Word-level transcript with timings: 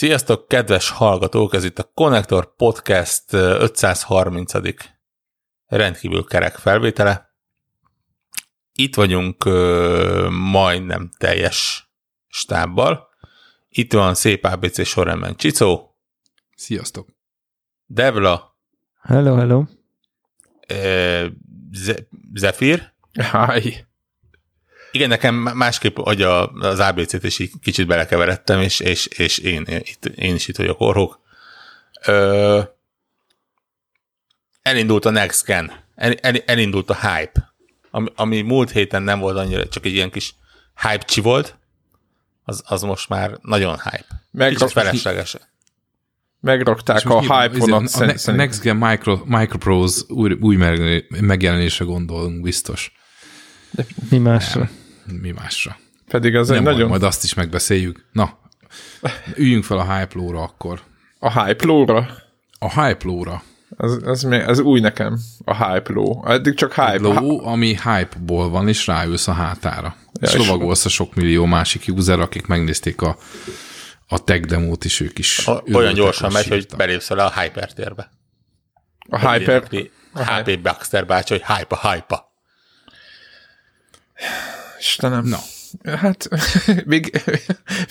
Sziasztok, 0.00 0.48
kedves 0.48 0.90
hallgatók! 0.90 1.54
Ez 1.54 1.64
itt 1.64 1.78
a 1.78 1.90
Connector 1.94 2.56
Podcast 2.56 3.32
530. 3.32 4.52
rendkívül 5.66 6.24
kerek 6.24 6.56
felvétele. 6.56 7.34
Itt 8.72 8.94
vagyunk 8.94 9.44
ö, 9.44 10.28
majdnem 10.30 11.10
teljes 11.18 11.90
stábbal. 12.26 13.08
Itt 13.68 13.92
van 13.92 14.14
szép 14.14 14.44
ABC 14.44 14.86
sorrendben 14.86 15.36
Csicó, 15.36 15.96
Sziasztok! 16.56 17.08
Devla, 17.86 18.56
Hello, 19.00 19.34
hello. 19.34 19.64
ö, 20.68 21.26
Ze- 21.72 22.08
Zephyr. 22.34 22.92
Háj! 23.20 23.84
Igen, 24.92 25.08
nekem 25.08 25.34
másképp 25.34 25.96
hogy 25.98 26.22
a, 26.22 26.48
az 26.48 26.78
ABC-t 26.78 27.24
is 27.24 27.38
így 27.38 27.50
kicsit 27.62 27.86
belekeveredtem, 27.86 28.60
és, 28.60 28.80
és, 28.80 29.06
és 29.06 29.38
én, 29.38 29.64
itt, 29.68 30.04
én 30.04 30.34
is 30.34 30.48
itt 30.48 30.56
vagyok 30.56 30.80
orhok. 30.80 31.20
Ö, 32.06 32.60
elindult 34.62 35.04
a 35.04 35.10
Next 35.10 35.44
Gen, 35.46 35.72
el, 35.94 36.12
el, 36.12 36.36
elindult 36.46 36.90
a 36.90 36.94
hype, 36.94 37.52
ami, 37.90 38.08
ami 38.14 38.40
múlt 38.40 38.70
héten 38.70 39.02
nem 39.02 39.18
volt 39.18 39.36
annyira, 39.36 39.68
csak 39.68 39.84
egy 39.84 39.92
ilyen 39.92 40.10
kis 40.10 40.34
hype 40.82 41.22
volt, 41.22 41.58
az, 42.44 42.62
az 42.66 42.82
most 42.82 43.08
már 43.08 43.38
nagyon 43.42 43.78
hype. 43.78 44.22
Meg- 44.30 44.52
Kicsit 44.52 44.70
felesleges. 44.70 45.36
Megrakták 46.40 47.04
a 47.10 47.20
hype 47.20 47.58
vonat 47.58 47.90
a, 47.94 48.04
ne- 48.04 48.14
a 48.26 48.30
Next 48.30 48.60
Gen 48.62 48.76
Micro, 48.76 49.20
Microprose 49.24 50.00
új, 50.08 50.32
új 50.40 50.56
meg- 50.56 51.20
megjelenésre 51.20 51.84
gondolunk 51.84 52.40
biztos. 52.42 52.92
Mi 54.10 54.18
másra? 54.18 54.70
Mi 55.20 55.30
másra? 55.30 55.76
Pedig 56.08 56.36
az 56.36 56.48
egy 56.50 56.54
Nem 56.54 56.64
baj, 56.64 56.72
nagyon... 56.72 56.88
majd 56.88 57.02
azt 57.02 57.24
is 57.24 57.34
megbeszéljük. 57.34 58.04
Na, 58.12 58.38
üljünk 59.34 59.64
fel 59.64 59.78
a 59.78 59.94
hype 59.96 60.18
lóra 60.18 60.42
akkor. 60.42 60.80
A 61.18 61.44
hype 61.44 61.66
lóra. 61.66 62.08
A 62.58 62.82
hype 62.82 63.04
lóra. 63.06 63.42
Az, 63.76 64.00
az, 64.04 64.22
mi- 64.22 64.42
az 64.42 64.58
új 64.58 64.80
nekem. 64.80 65.18
A 65.44 65.66
hype 65.66 65.92
ló. 65.92 66.24
Eddig 66.26 66.54
csak 66.54 66.74
hype. 66.74 66.98
Ló, 66.98 67.46
ami 67.46 67.66
hype-ból 67.66 68.48
van, 68.48 68.68
és 68.68 68.86
ráülsz 68.86 69.28
a 69.28 69.32
hátára. 69.32 69.96
Ja, 70.20 70.28
és 70.28 70.34
és- 70.34 70.46
lovagolsz 70.46 70.84
a 70.84 70.88
sok 70.88 71.14
millió 71.14 71.44
másik 71.44 71.84
user, 71.88 72.20
akik 72.20 72.46
megnézték 72.46 73.02
a, 73.02 73.16
a 74.06 74.24
tech 74.24 74.46
demót 74.46 74.84
is, 74.84 75.00
ők 75.00 75.18
is 75.18 75.46
O- 75.46 75.74
Olyan 75.74 75.94
gyorsan 75.94 76.32
megy, 76.32 76.48
hogy 76.48 76.66
belépsz 76.76 77.10
a 77.10 77.40
hypertérbe. 77.40 78.10
A 79.08 79.30
hyper... 79.30 79.68
HP 80.14 80.60
Baxter 80.60 81.06
bácsi, 81.06 81.32
hogy 81.32 81.56
hype 81.56 81.74
a 81.76 81.90
hype 81.90 82.28
Istenem. 84.80 85.24
Na, 85.24 85.38
Hát, 85.84 86.28
még, 86.84 87.22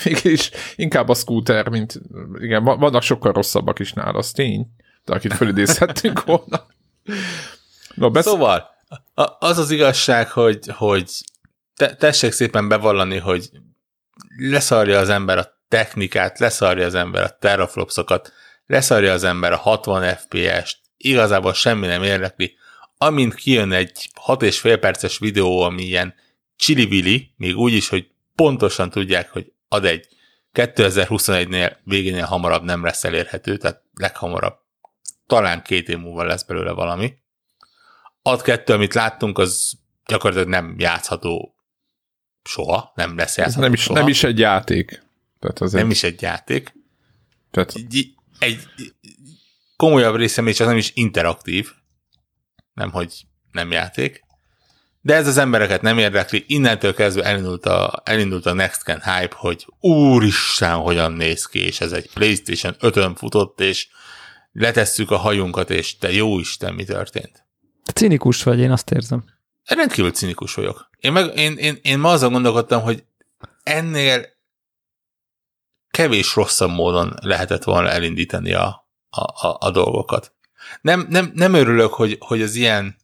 mégis 0.03 0.51
inkább 0.75 1.09
a 1.09 1.13
scooter, 1.13 1.67
mint... 1.67 2.01
Igen, 2.37 2.63
va- 2.63 2.79
vannak 2.79 3.01
sokkal 3.01 3.31
rosszabbak 3.31 3.79
is 3.79 3.93
nála, 3.93 4.17
az 4.17 4.31
tény. 4.31 4.67
De 5.05 5.13
akit 5.13 5.33
fölidézhettünk 5.33 6.23
volna. 6.25 6.65
No, 7.95 8.11
besz... 8.11 8.25
Szóval, 8.25 8.69
az 9.39 9.57
az 9.57 9.71
igazság, 9.71 10.29
hogy, 10.29 10.59
hogy 10.67 11.11
te, 11.75 11.95
tessék 11.95 12.31
szépen 12.31 12.67
bevallani, 12.67 13.17
hogy 13.17 13.49
leszarja 14.37 14.99
az 14.99 15.09
ember 15.09 15.37
a 15.37 15.57
technikát, 15.67 16.39
leszarja 16.39 16.85
az 16.85 16.95
ember 16.95 17.23
a 17.23 17.37
teraflopsokat, 17.39 18.33
leszarja 18.65 19.13
az 19.13 19.23
ember 19.23 19.51
a 19.51 19.57
60 19.57 20.15
FPS-t, 20.15 20.77
igazából 20.97 21.53
semmi 21.53 21.87
nem 21.87 22.03
érdekli. 22.03 22.57
Amint 22.97 23.35
kijön 23.35 23.71
egy 23.71 24.09
6 24.13 24.43
és 24.43 24.59
fél 24.59 24.77
perces 24.77 25.17
videó, 25.17 25.61
ami 25.61 25.83
ilyen 25.83 26.13
csili 26.59 27.31
még 27.35 27.55
úgy 27.55 27.73
is, 27.73 27.89
hogy 27.89 28.11
pontosan 28.35 28.89
tudják, 28.89 29.31
hogy 29.31 29.51
ad 29.67 29.85
egy 29.85 30.07
2021-nél 30.53 31.75
végénél 31.83 32.25
hamarabb 32.25 32.63
nem 32.63 32.83
lesz 32.83 33.03
elérhető, 33.03 33.57
tehát 33.57 33.81
leghamarabb 33.93 34.57
talán 35.27 35.61
két 35.61 35.89
év 35.89 35.97
múlva 35.97 36.23
lesz 36.23 36.43
belőle 36.43 36.71
valami. 36.71 37.13
Ad 38.21 38.41
kettő, 38.41 38.73
amit 38.73 38.93
láttunk, 38.93 39.37
az 39.37 39.73
gyakorlatilag 40.05 40.49
nem 40.49 40.75
játszható 40.77 41.55
soha, 42.43 42.91
nem 42.95 43.17
lesz 43.17 43.37
Ez 43.37 43.37
játszható 43.37 43.61
nem 43.61 43.73
is, 43.73 43.81
soha. 43.81 43.99
nem 43.99 44.07
is 44.07 44.23
egy 44.23 44.39
játék. 44.39 45.03
Tehát 45.39 45.59
az 45.59 45.71
nem 45.71 45.85
egy, 45.85 45.91
is 45.91 46.03
egy 46.03 46.21
játék. 46.21 46.73
Tehát 47.51 47.73
Egy, 47.73 48.15
egy 48.39 48.67
komolyabb 49.75 50.15
része 50.15 50.41
még 50.41 50.55
csak 50.55 50.67
nem 50.67 50.77
is 50.77 50.91
interaktív, 50.93 51.71
nem 52.73 52.91
hogy 52.91 53.25
nem 53.51 53.71
játék. 53.71 54.27
De 55.01 55.15
ez 55.15 55.27
az 55.27 55.37
embereket 55.37 55.81
nem 55.81 55.97
érdekli, 55.97 56.43
innentől 56.47 56.93
kezdve 56.93 57.23
elindult 57.23 57.65
a, 57.65 58.01
elindult 58.05 58.45
a 58.45 58.53
Next 58.53 58.83
Gen 58.83 59.01
hype, 59.01 59.35
hogy 59.37 59.67
úristen, 59.79 60.75
hogyan 60.75 61.11
néz 61.11 61.45
ki, 61.45 61.59
és 61.59 61.81
ez 61.81 61.91
egy 61.91 62.09
PlayStation 62.13 62.75
5-ön 62.79 63.15
futott, 63.15 63.59
és 63.59 63.87
letesszük 64.51 65.11
a 65.11 65.17
hajunkat, 65.17 65.69
és 65.69 65.97
te 65.97 66.11
jó 66.11 66.39
Isten, 66.39 66.73
mi 66.73 66.83
történt? 66.83 67.45
Cinikus 67.93 68.43
vagy, 68.43 68.59
én 68.59 68.71
azt 68.71 68.91
érzem. 68.91 69.23
Rendkívül 69.65 70.11
cinikus 70.11 70.53
vagyok. 70.53 70.89
Én, 70.99 71.11
meg, 71.11 71.37
én, 71.37 71.57
én, 71.57 71.79
én 71.81 71.99
ma 71.99 72.09
azon 72.09 72.31
gondolkodtam, 72.31 72.81
hogy 72.81 73.03
ennél 73.63 74.25
kevés 75.91 76.35
rosszabb 76.35 76.69
módon 76.69 77.13
lehetett 77.21 77.63
volna 77.63 77.89
elindítani 77.89 78.53
a, 78.53 78.87
a, 79.09 79.47
a, 79.47 79.57
a 79.59 79.71
dolgokat. 79.71 80.33
Nem, 80.81 81.05
nem, 81.09 81.31
nem 81.33 81.53
örülök, 81.53 81.93
hogy, 81.93 82.17
hogy 82.19 82.41
az 82.41 82.55
ilyen 82.55 82.95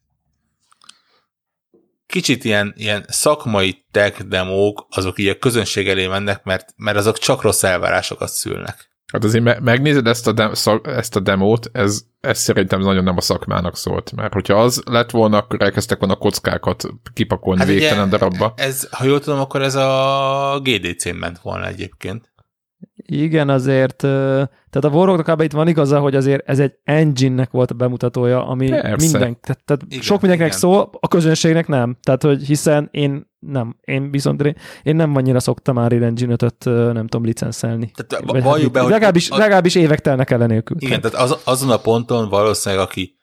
kicsit 2.08 2.44
ilyen, 2.44 2.74
ilyen 2.78 3.06
szakmai 3.08 3.86
tech 3.92 4.22
demók, 4.22 4.88
azok 4.90 5.20
így 5.20 5.28
a 5.28 5.38
közönség 5.38 5.88
elé 5.90 6.08
mennek, 6.08 6.44
mert, 6.44 6.74
mert 6.76 6.98
azok 6.98 7.18
csak 7.18 7.42
rossz 7.42 7.64
elvárásokat 7.64 8.30
szülnek. 8.30 8.94
Hát 9.14 9.24
azért 9.24 9.44
me- 9.44 9.60
megnézed 9.60 10.08
ezt 10.08 10.28
a, 10.28 10.32
de- 10.32 10.56
szak- 10.56 10.88
ezt 10.88 11.16
a 11.16 11.20
demót, 11.20 11.70
ez, 11.72 12.02
ez 12.20 12.40
szerintem 12.40 12.80
nagyon 12.80 13.04
nem 13.04 13.18
a 13.18 13.22
szakmának 13.22 13.78
szólt, 13.78 14.12
mert 14.16 14.34
hogyha 14.34 14.62
az 14.62 14.82
lett 14.86 15.12
volna, 15.12 15.38
akkor 15.38 15.62
elkezdtek 15.62 16.00
volna 16.00 16.16
kockákat 16.16 16.86
kipakolni 17.14 17.60
hát 17.60 17.70
végtelen 17.70 18.10
darabba. 18.10 18.54
ez, 18.58 18.88
ha 18.92 19.04
jól 19.04 19.20
tudom, 19.20 19.40
akkor 19.40 19.62
ez 19.62 19.76
a 19.76 20.60
GDC-n 20.64 21.16
ment 21.16 21.40
volna 21.40 21.68
egyébként. 21.68 22.34
Igen, 23.08 23.50
azért, 23.50 23.98
tehát 23.98 24.84
a 24.84 24.90
Warhawknak 24.90 25.44
itt 25.44 25.52
van 25.52 25.68
igaza, 25.68 26.00
hogy 26.00 26.16
azért 26.16 26.50
ez 26.50 26.60
egy 26.60 26.74
engine-nek 26.84 27.52
volt 27.52 27.72
a 27.72 27.74
bemutatója, 27.74 28.48
ami 28.48 28.70
Persze. 28.70 28.96
minden, 28.96 29.40
tehát, 29.42 29.64
tehát 29.66 29.82
Igen, 29.88 30.02
sok 30.02 30.22
mindenkinek 30.22 30.48
igen. 30.48 30.60
szól, 30.60 30.90
a 31.00 31.08
közönségnek 31.08 31.68
nem. 31.68 31.98
Tehát, 32.02 32.24
hogy 32.24 32.44
hiszen 32.44 32.88
én 32.92 33.34
nem, 33.40 33.76
én 33.82 34.12
viszont 34.12 34.56
én 34.84 34.96
nem 34.96 35.16
annyira 35.16 35.40
szoktam 35.40 35.76
már 35.76 35.92
Engine 35.92 36.36
5 36.40 36.66
nem 36.94 37.08
tudom 37.08 37.26
licenszelni. 37.26 37.92
Tehát 37.96 38.26
Vagy 38.26 38.44
valljuk 38.44 38.72
be, 38.72 38.80
hogy 38.82 38.92
legalábbis, 38.92 39.30
a- 39.30 39.38
legalábbis 39.38 39.76
évek 39.76 40.00
telnek 40.00 40.30
el 40.32 40.48
nélkül. 40.48 40.78
Igen, 40.80 41.02
tehát 41.02 41.18
az, 41.18 41.38
azon 41.44 41.70
a 41.70 41.78
ponton 41.78 42.30
valószínűleg, 42.30 42.86
aki 42.86 43.20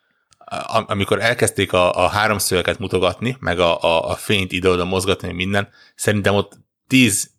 amikor 0.86 1.20
elkezdték 1.20 1.72
a, 1.72 1.92
a 2.04 2.08
háromszögeket 2.08 2.78
mutogatni, 2.78 3.36
meg 3.40 3.58
a, 3.58 3.80
a, 3.80 4.10
a 4.10 4.14
fényt 4.14 4.52
ide-oda 4.52 4.84
mozgatni, 4.84 5.32
minden, 5.32 5.68
szerintem 5.94 6.34
ott 6.34 6.58
tíz 6.86 7.30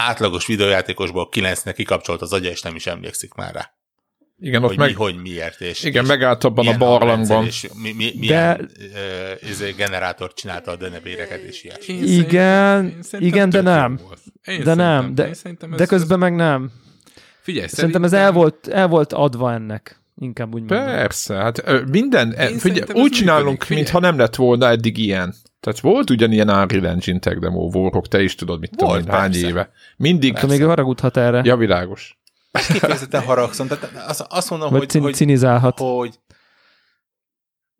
átlagos 0.00 0.46
videójátékosból 0.46 1.28
kilencnek 1.28 1.74
kikapcsolt 1.74 2.20
az 2.22 2.32
agya, 2.32 2.50
és 2.50 2.62
nem 2.62 2.74
is 2.74 2.86
emlékszik 2.86 3.34
már 3.34 3.54
rá. 3.54 3.70
Igen, 4.42 4.62
ott 4.62 4.68
Hogy 4.68 4.78
meg, 4.78 4.88
mi, 4.88 4.94
hogy 4.94 5.16
miért, 5.22 5.60
és 5.60 5.82
igen, 5.84 6.02
és 6.02 6.08
megállt 6.08 6.44
abban 6.44 6.66
a 6.66 6.76
barlangban. 6.76 7.44
És 7.46 7.68
mi, 7.82 7.92
mi, 7.92 8.12
milyen 8.18 8.70
uh, 8.78 9.48
izé, 9.50 9.70
generátort 9.70 10.36
csinálta 10.36 10.70
a 10.70 10.76
denebéreket, 10.76 11.42
és 11.42 11.64
ilyesmi. 11.64 11.94
Igen, 11.94 12.02
szerintem- 12.02 13.02
szerintem 13.02 13.20
igen, 13.20 13.50
de 13.50 13.60
nem. 13.60 13.96
De 14.44 14.74
nem, 14.74 14.76
szerintem- 14.76 15.14
de- 15.14 15.34
szerintem 15.34 15.70
De 15.70 15.82
ez- 15.82 15.88
közben 15.88 16.18
meg 16.18 16.34
nem. 16.34 16.70
Figyelj, 17.40 17.66
Szerintem 17.68 18.04
ez 18.04 18.12
el 18.12 18.32
volt, 18.32 18.68
el 18.68 18.88
volt 18.88 19.12
adva 19.12 19.52
ennek. 19.52 19.99
Inkább 20.22 20.54
úgy 20.54 20.60
mondom. 20.60 20.84
Persze, 20.86 21.34
hát 21.34 21.84
minden, 21.90 22.34
ez 22.34 22.64
úgy 22.92 23.10
csinálunk, 23.10 23.46
működik, 23.46 23.62
figyelj. 23.62 23.80
mintha 23.82 23.98
nem 23.98 24.18
lett 24.18 24.34
volna 24.34 24.68
eddig 24.68 24.98
ilyen. 24.98 25.34
Tehát 25.60 25.80
volt 25.80 26.10
ugyanilyen 26.10 26.48
Unreal 26.48 26.86
Engine 26.86 27.18
tech 27.18 27.38
demo, 27.38 27.70
Warhawk, 27.72 28.08
te 28.08 28.22
is 28.22 28.34
tudod, 28.34 28.60
mit 28.60 28.70
tudom, 28.70 28.88
Volt, 28.88 29.04
én, 29.06 29.10
hány 29.12 29.34
éve. 29.34 29.70
Mindig, 29.96 30.36
Akkor 30.36 30.48
még 30.48 30.64
haragudhat 30.64 31.16
erre. 31.16 31.40
ja, 31.44 31.56
világos. 31.56 32.18
Kifejezetten 32.52 33.22
haragszom, 33.22 33.66
tehát 33.66 34.08
azt, 34.08 34.24
azt 34.28 34.50
mondom, 34.50 34.70
vagy 34.70 34.78
hogy, 34.78 34.88
cin- 34.88 35.02
hogy, 35.04 35.14
cinizálhat. 35.14 35.78
hogy 35.78 36.14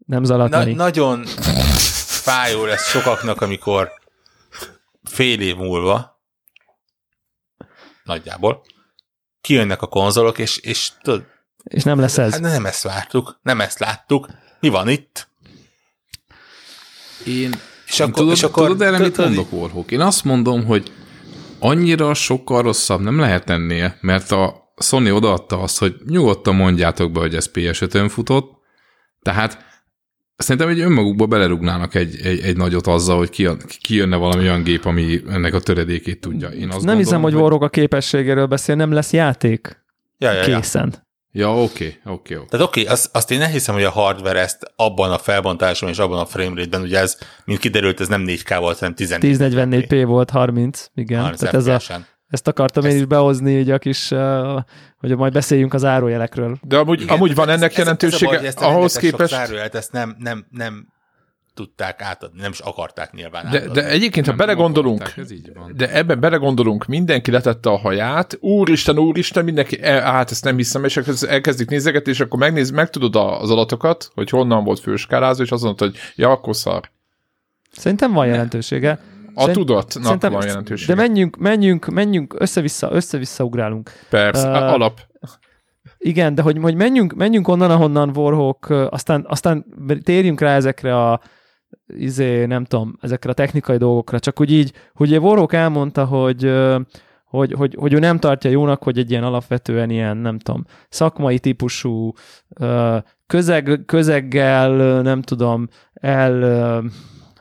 Nem 0.07 0.21
Na, 0.21 0.27
zalatni. 0.27 0.73
nagyon 0.73 1.25
fájó 2.07 2.65
lesz 2.65 2.89
sokaknak, 2.91 3.41
amikor 3.41 3.91
fél 5.03 5.41
év 5.41 5.57
múlva, 5.57 6.21
nagyjából, 8.05 8.63
kijönnek 9.41 9.83
a 9.83 9.87
konzolok, 9.87 10.39
és, 10.39 10.57
és 10.59 10.91
tudod, 11.03 11.25
És 11.65 11.83
nem 11.83 11.99
lesz 11.99 12.19
ez. 12.19 12.33
hát 12.33 12.41
nem 12.41 12.67
ezt 12.67 12.83
vártuk, 12.83 13.39
nem 13.43 13.61
ezt 13.61 13.79
láttuk, 13.79 14.29
mi 14.61 14.69
van 14.69 14.89
itt? 14.89 15.29
Én, 17.27 17.55
És 17.87 17.99
én 17.99 18.07
akkor, 18.07 18.19
tudod, 18.19 18.33
és 18.33 18.43
akkor 18.43 18.67
tudod 18.67 18.83
erre 18.83 18.99
mit 18.99 19.17
mondok, 19.17 19.53
Warhawk? 19.53 19.91
Én 19.91 20.01
azt 20.01 20.25
mondom, 20.25 20.65
hogy 20.65 20.93
annyira 21.59 22.15
sokkal 22.15 22.63
rosszabb 22.63 23.01
nem 23.01 23.19
lehet 23.19 23.51
ennél, 23.51 23.97
mert 24.01 24.31
a 24.31 24.73
Sony 24.77 25.11
odaadta 25.11 25.59
azt, 25.59 25.79
hogy 25.79 25.97
nyugodtan 26.07 26.55
mondjátok 26.55 27.13
be, 27.13 27.21
hogy 27.21 27.35
ez 27.35 27.51
PS5-ön 27.55 28.09
futott, 28.09 28.59
tehát 29.23 29.69
Szerintem 30.37 30.69
egy 30.69 30.81
önmagukba 30.81 31.27
belerugnának 31.27 31.95
egy, 31.95 32.21
egy, 32.23 32.41
egy 32.41 32.57
nagyot 32.57 32.87
azzal, 32.87 33.17
hogy 33.17 33.31
ki, 33.31 33.49
kijönne 33.81 34.17
valami 34.17 34.43
olyan 34.43 34.63
gép, 34.63 34.85
ami 34.85 35.23
ennek 35.29 35.55
a 35.55 35.61
töredékét 35.61 36.21
tudja. 36.21 36.49
Én 36.49 36.53
azt 36.53 36.61
nem 36.61 36.71
gondolom, 36.71 36.99
hiszem, 36.99 37.23
hogy 37.23 37.35
Warhawk 37.35 37.63
a 37.63 37.69
képességéről 37.69 38.47
beszél, 38.47 38.75
nem 38.75 38.93
lesz 38.93 39.13
játék 39.13 39.85
Ja, 40.19 40.33
ja, 40.33 40.47
ja. 40.47 40.57
készen. 40.57 40.93
Ja, 40.93 41.09
oké, 41.35 41.45
oké, 41.45 42.01
oké. 42.05 42.35
Tehát 42.35 42.67
oké, 42.67 42.81
okay, 42.81 42.85
azt, 42.93 43.17
azt 43.17 43.31
én 43.31 43.39
nem 43.39 43.51
hiszem, 43.51 43.75
hogy 43.75 43.85
a 43.85 43.91
hardware 43.91 44.41
ezt 44.41 44.73
abban 44.77 45.13
a 45.13 45.19
felbontáson 45.19 45.89
és 45.89 45.99
abban 45.99 46.19
a 46.19 46.25
framerate-ben, 46.25 46.81
ugye 46.81 46.99
ez, 46.99 47.19
mint 47.45 47.59
kiderült, 47.59 48.01
ez 48.01 48.09
nem 48.09 48.25
4K 48.27 48.57
volt, 48.59 48.79
hanem 48.79 48.95
14 48.95 49.37
1044p 49.39 50.03
volt 50.07 50.31
30, 50.31 50.87
igen. 50.95 51.21
30 51.21 51.41
Tehát 51.41 51.55
ez 51.55 51.67
a, 51.67 51.81
ezt 52.29 52.49
akartam 52.49 52.85
én 52.85 52.97
is 52.97 53.05
behozni, 53.05 53.59
így 53.59 53.71
a 53.71 53.79
kis, 53.79 54.11
uh, 54.11 54.61
hogy 54.99 55.17
majd 55.17 55.33
beszéljünk 55.33 55.75
az 55.75 55.85
árójelekről. 55.85 56.59
De 56.63 56.77
amúgy, 56.77 57.01
Igen, 57.01 57.15
amúgy 57.15 57.35
van 57.35 57.49
ez- 57.49 57.57
ennek 57.57 57.71
ez- 57.71 57.77
ez 57.77 57.79
a 57.79 57.83
jelentősége 57.83 58.27
baj, 58.27 58.37
hogy 58.37 58.47
ezt 58.47 58.61
ahhoz 58.61 58.97
képest... 58.97 59.31
zárójelet, 59.31 59.75
ezt 59.75 59.93
nem, 59.93 60.17
nem, 60.19 60.47
nem 60.51 60.87
tudták 61.65 62.03
átadni, 62.03 62.41
nem 62.41 62.51
is 62.51 62.59
akarták 62.59 63.13
nyilván 63.13 63.51
De, 63.51 63.59
átadni. 63.59 63.73
de 63.81 63.89
egyébként, 63.89 64.27
ha 64.27 64.33
Nem, 64.33 64.37
nem 64.37 64.47
belegondolunk, 64.47 65.01
akarták, 65.01 65.25
ez 65.25 65.31
így 65.31 65.51
van. 65.55 65.73
de 65.77 65.93
ebben 65.95 66.21
belegondolunk, 66.21 66.87
mindenki 66.87 67.31
letette 67.31 67.71
a 67.71 67.77
haját, 67.79 68.37
úristen, 68.41 68.99
úristen, 68.99 69.45
mindenki, 69.45 69.81
hát 69.87 70.31
ezt 70.31 70.45
nem 70.45 70.57
hiszem, 70.57 70.85
és 70.85 70.97
akkor 70.97 71.15
elkezdik 71.29 71.69
nézegetni, 71.69 72.11
és 72.11 72.21
akkor 72.21 72.39
megnéz, 72.39 72.71
megtudod 72.71 73.17
a- 73.17 73.41
az 73.41 73.51
adatokat, 73.51 74.11
hogy 74.15 74.31
honnan 74.31 74.65
volt 74.65 74.81
főskálázó, 74.81 75.43
és 75.43 75.51
azt 75.51 75.63
mondod, 75.63 75.89
hogy 75.89 75.99
ja, 76.15 76.31
akkor 76.31 76.57
szar. 76.57 76.91
Szerintem 77.73 78.13
van 78.13 78.27
jelentősége. 78.27 78.99
A 79.35 79.41
Szerint- 79.41 79.59
tudatnak 79.59 80.05
Szerintem- 80.05 80.33
van 80.33 80.47
jelentősége. 80.47 80.95
De 80.95 81.01
menjünk, 81.01 81.37
menjünk, 81.37 81.87
menjünk, 81.87 82.35
össze-vissza, 82.39 82.89
össze-vissza 82.93 83.45
ugrálunk. 83.45 83.91
Persze, 84.11 84.49
Ö, 84.49 84.53
alap. 84.53 85.01
Igen, 85.99 86.35
de 86.35 86.43
hogy, 86.43 86.59
hogy 86.61 86.75
menjünk, 86.75 87.13
menjünk 87.15 87.49
onnan, 87.49 87.71
ahonnan 87.71 88.17
Warhawk, 88.17 88.71
aztán, 88.71 89.25
aztán 89.29 89.65
térjünk 90.05 90.41
rá 90.41 90.55
ezekre 90.55 91.07
a 91.09 91.21
izé, 91.87 92.45
nem 92.45 92.65
tudom, 92.65 92.97
ezekre 93.01 93.31
a 93.31 93.35
technikai 93.35 93.77
dolgokra, 93.77 94.19
csak 94.19 94.41
úgy 94.41 94.53
így, 94.53 94.73
hogy 94.95 95.17
Warhawk 95.17 95.53
elmondta, 95.53 96.05
hogy, 96.05 96.53
hogy, 97.25 97.53
hogy, 97.53 97.75
hogy 97.79 97.93
ő 97.93 97.99
nem 97.99 98.19
tartja 98.19 98.51
jónak, 98.51 98.83
hogy 98.83 98.99
egy 98.99 99.11
ilyen 99.11 99.25
alapvetően 99.25 99.91
ilyen, 99.91 100.17
nem 100.17 100.39
tudom, 100.39 100.65
szakmai 100.89 101.39
típusú 101.39 102.13
közeg, 103.27 103.83
közeggel, 103.87 105.03
nem 105.03 105.23
tudom, 105.23 105.69
el, 105.93 106.43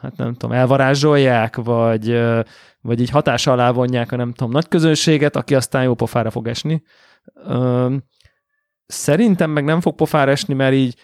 hát 0.01 0.17
nem 0.17 0.33
tudom, 0.33 0.55
elvarázsolják, 0.55 1.55
vagy, 1.55 2.21
vagy 2.81 3.01
így 3.01 3.09
hatás 3.09 3.47
alá 3.47 3.71
vonják 3.71 4.11
a 4.11 4.15
nem 4.15 4.33
tudom, 4.33 4.51
nagy 4.51 4.67
közönséget, 4.67 5.35
aki 5.35 5.55
aztán 5.55 5.83
jó 5.83 5.93
pofára 5.93 6.29
fog 6.29 6.47
esni. 6.47 6.83
Szerintem 8.85 9.51
meg 9.51 9.63
nem 9.63 9.81
fog 9.81 9.95
pofára 9.95 10.31
esni, 10.31 10.53
mert 10.53 10.73
így, 10.73 10.95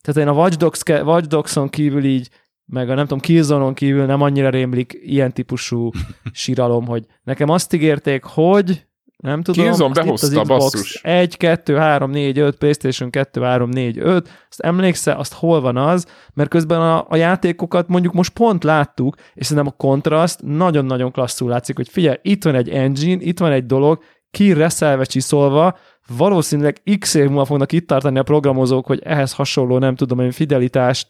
tehát 0.00 0.20
én 0.20 0.34
a 0.34 0.38
Watch, 0.38 0.56
Dogs, 0.56 0.82
Watch 0.86 1.28
Dogs-on 1.28 1.68
kívül 1.68 2.04
így, 2.04 2.28
meg 2.72 2.90
a 2.90 2.94
nem 2.94 3.04
tudom, 3.04 3.20
Killzone-on 3.20 3.74
kívül 3.74 4.04
nem 4.04 4.20
annyira 4.20 4.50
rémlik 4.50 4.98
ilyen 5.02 5.32
típusú 5.32 5.90
síralom, 6.32 6.86
hogy 6.86 7.04
nekem 7.22 7.48
azt 7.48 7.72
ígérték, 7.72 8.24
hogy 8.24 8.86
nem 9.16 9.42
tudom, 9.42 9.64
Killzone 9.64 9.90
azt 9.90 9.98
itt 9.98 10.04
behozta, 10.04 10.26
az 10.26 10.32
Xbox 10.32 10.48
basszus. 10.48 11.00
1, 11.02 11.36
2, 11.36 11.76
3, 11.76 12.10
4, 12.10 12.38
5, 12.38 12.56
PlayStation 12.56 13.10
2, 13.10 13.40
3, 13.40 13.68
4, 13.68 13.98
5, 13.98 14.28
azt 14.48 14.60
emlékszel, 14.60 15.18
azt 15.18 15.32
hol 15.32 15.60
van 15.60 15.76
az, 15.76 16.06
mert 16.34 16.50
közben 16.50 16.80
a, 16.80 17.06
a 17.08 17.16
játékokat 17.16 17.88
mondjuk 17.88 18.12
most 18.12 18.32
pont 18.32 18.64
láttuk, 18.64 19.16
és 19.34 19.46
szerintem 19.46 19.72
a 19.76 19.82
kontraszt 19.82 20.40
nagyon-nagyon 20.42 21.12
klasszul 21.12 21.48
látszik, 21.48 21.76
hogy 21.76 21.88
figyelj, 21.88 22.16
itt 22.22 22.44
van 22.44 22.54
egy 22.54 22.68
engine, 22.68 23.22
itt 23.22 23.38
van 23.38 23.52
egy 23.52 23.66
dolog, 23.66 24.02
ki 24.30 24.52
reszelve 24.52 25.04
csiszolva, 25.04 25.78
valószínűleg 26.16 26.82
x 26.98 27.14
év 27.14 27.26
múlva 27.26 27.44
fognak 27.44 27.72
itt 27.72 27.86
tartani 27.86 28.18
a 28.18 28.22
programozók, 28.22 28.86
hogy 28.86 29.00
ehhez 29.04 29.32
hasonló, 29.32 29.78
nem 29.78 29.94
tudom 29.94 30.20
én, 30.20 30.30
fidelitást, 30.30 31.08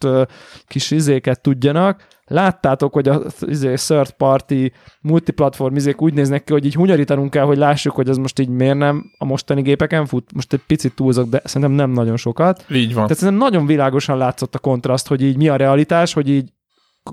kis 0.66 0.90
izéket 0.90 1.40
tudjanak. 1.40 2.06
Láttátok, 2.24 2.92
hogy 2.92 3.08
a 3.08 3.22
izé, 3.40 3.74
third 3.74 4.10
party 4.10 4.72
multiplatform 5.00 5.76
izék 5.76 6.02
úgy 6.02 6.14
néznek 6.14 6.44
ki, 6.44 6.52
hogy 6.52 6.64
így 6.64 6.74
hunyarítanunk 6.74 7.30
kell, 7.30 7.44
hogy 7.44 7.56
lássuk, 7.56 7.94
hogy 7.94 8.08
az 8.08 8.16
most 8.16 8.38
így 8.38 8.48
miért 8.48 8.78
nem 8.78 9.04
a 9.18 9.24
mostani 9.24 9.62
gépeken 9.62 10.06
fut. 10.06 10.32
Most 10.34 10.52
egy 10.52 10.62
picit 10.66 10.94
túlzok, 10.94 11.28
de 11.28 11.40
szerintem 11.44 11.76
nem 11.76 11.90
nagyon 11.90 12.16
sokat. 12.16 12.64
Így 12.70 12.94
van. 12.94 13.02
Tehát 13.06 13.18
szerintem 13.18 13.48
nagyon 13.48 13.66
világosan 13.66 14.16
látszott 14.16 14.54
a 14.54 14.58
kontraszt, 14.58 15.08
hogy 15.08 15.22
így 15.22 15.36
mi 15.36 15.48
a 15.48 15.56
realitás, 15.56 16.12
hogy 16.12 16.28
így 16.28 16.52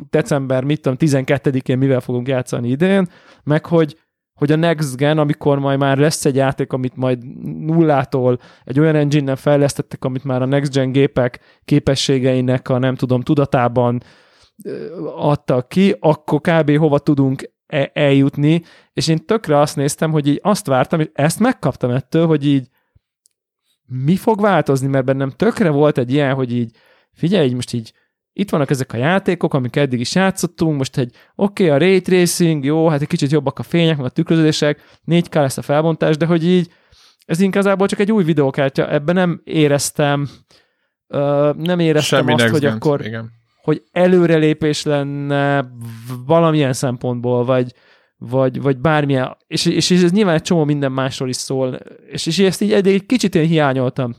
december, 0.09 0.63
mit 0.63 0.81
tudom, 0.81 0.97
12-én 1.01 1.77
mivel 1.77 1.99
fogunk 1.99 2.27
játszani 2.27 2.69
idén, 2.69 3.07
meg 3.43 3.65
hogy 3.65 3.97
hogy 4.39 4.51
a 4.51 4.55
Next 4.55 4.95
Gen, 4.95 5.17
amikor 5.17 5.59
majd 5.59 5.79
már 5.79 5.97
lesz 5.97 6.25
egy 6.25 6.35
játék, 6.35 6.73
amit 6.73 6.95
majd 6.95 7.25
nullától 7.65 8.39
egy 8.63 8.79
olyan 8.79 8.95
engine 8.95 9.35
fejlesztettek, 9.35 10.03
amit 10.03 10.23
már 10.23 10.41
a 10.41 10.45
Next 10.45 10.73
Gen 10.73 10.91
gépek 10.91 11.39
képességeinek 11.65 12.69
a 12.69 12.77
nem 12.77 12.95
tudom 12.95 13.21
tudatában 13.21 14.03
ö, 14.63 15.05
adtak 15.15 15.69
ki, 15.69 15.95
akkor 15.99 16.41
kb. 16.41 16.77
hova 16.77 16.99
tudunk 16.99 17.51
e- 17.65 17.91
eljutni, 17.93 18.61
és 18.93 19.07
én 19.07 19.25
tökre 19.25 19.59
azt 19.59 19.75
néztem, 19.75 20.11
hogy 20.11 20.27
így 20.27 20.39
azt 20.43 20.67
vártam, 20.67 20.99
és 20.99 21.09
ezt 21.13 21.39
megkaptam 21.39 21.89
ettől, 21.89 22.27
hogy 22.27 22.45
így 22.45 22.67
mi 23.85 24.15
fog 24.15 24.41
változni, 24.41 24.87
mert 24.87 25.05
bennem 25.05 25.29
tökre 25.29 25.69
volt 25.69 25.97
egy 25.97 26.11
ilyen, 26.11 26.33
hogy 26.33 26.53
így 26.53 26.75
figyelj, 27.13 27.47
így 27.47 27.53
most 27.53 27.73
így 27.73 27.93
itt 28.39 28.49
vannak 28.49 28.69
ezek 28.69 28.93
a 28.93 28.97
játékok, 28.97 29.53
amik 29.53 29.75
eddig 29.75 29.99
is 29.99 30.15
játszottunk, 30.15 30.77
most 30.77 30.97
egy 30.97 31.15
oké, 31.35 31.65
okay, 31.65 31.75
a 31.75 31.79
ray 31.79 32.01
tracing, 32.01 32.65
jó, 32.65 32.87
hát 32.87 33.01
egy 33.01 33.07
kicsit 33.07 33.31
jobbak 33.31 33.59
a 33.59 33.63
fények, 33.63 33.97
meg 33.97 34.05
a 34.05 34.09
tükröződések, 34.09 34.81
4K 35.07 35.33
lesz 35.33 35.57
a 35.57 35.61
felbontás, 35.61 36.17
de 36.17 36.25
hogy 36.25 36.45
így 36.45 36.71
ez 37.25 37.39
igazából 37.39 37.87
csak 37.87 37.99
egy 37.99 38.11
új 38.11 38.23
videókártya, 38.23 38.91
ebben 38.91 39.15
nem 39.15 39.41
éreztem 39.43 40.29
ö, 41.07 41.51
nem 41.57 41.79
éreztem 41.79 42.19
Semmi 42.19 42.33
azt, 42.33 42.47
hogy 42.47 42.65
akkor 42.65 43.05
Igen. 43.05 43.31
hogy 43.61 43.83
előrelépés 43.91 44.83
lenne 44.83 45.71
valamilyen 46.25 46.73
szempontból, 46.73 47.45
vagy, 47.45 47.73
vagy, 48.17 48.61
vagy 48.61 48.77
bármilyen, 48.77 49.37
és, 49.47 49.65
és, 49.65 49.89
és 49.89 50.03
ez 50.03 50.11
nyilván 50.11 50.35
egy 50.35 50.41
csomó 50.41 50.63
minden 50.63 50.91
másról 50.91 51.29
is 51.29 51.35
szól, 51.35 51.79
és, 52.11 52.25
és 52.25 52.39
ezt 52.39 52.61
így 52.61 52.73
egy, 52.73 52.87
egy 52.87 53.05
kicsit 53.05 53.35
én 53.35 53.47
hiányoltam. 53.47 54.15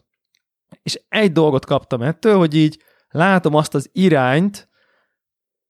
És 0.83 1.01
egy 1.09 1.33
dolgot 1.33 1.67
kaptam 1.67 2.03
ettől, 2.03 2.37
hogy 2.37 2.55
így 2.55 2.79
látom 3.11 3.55
azt 3.55 3.75
az 3.75 3.91
irányt, 3.93 4.69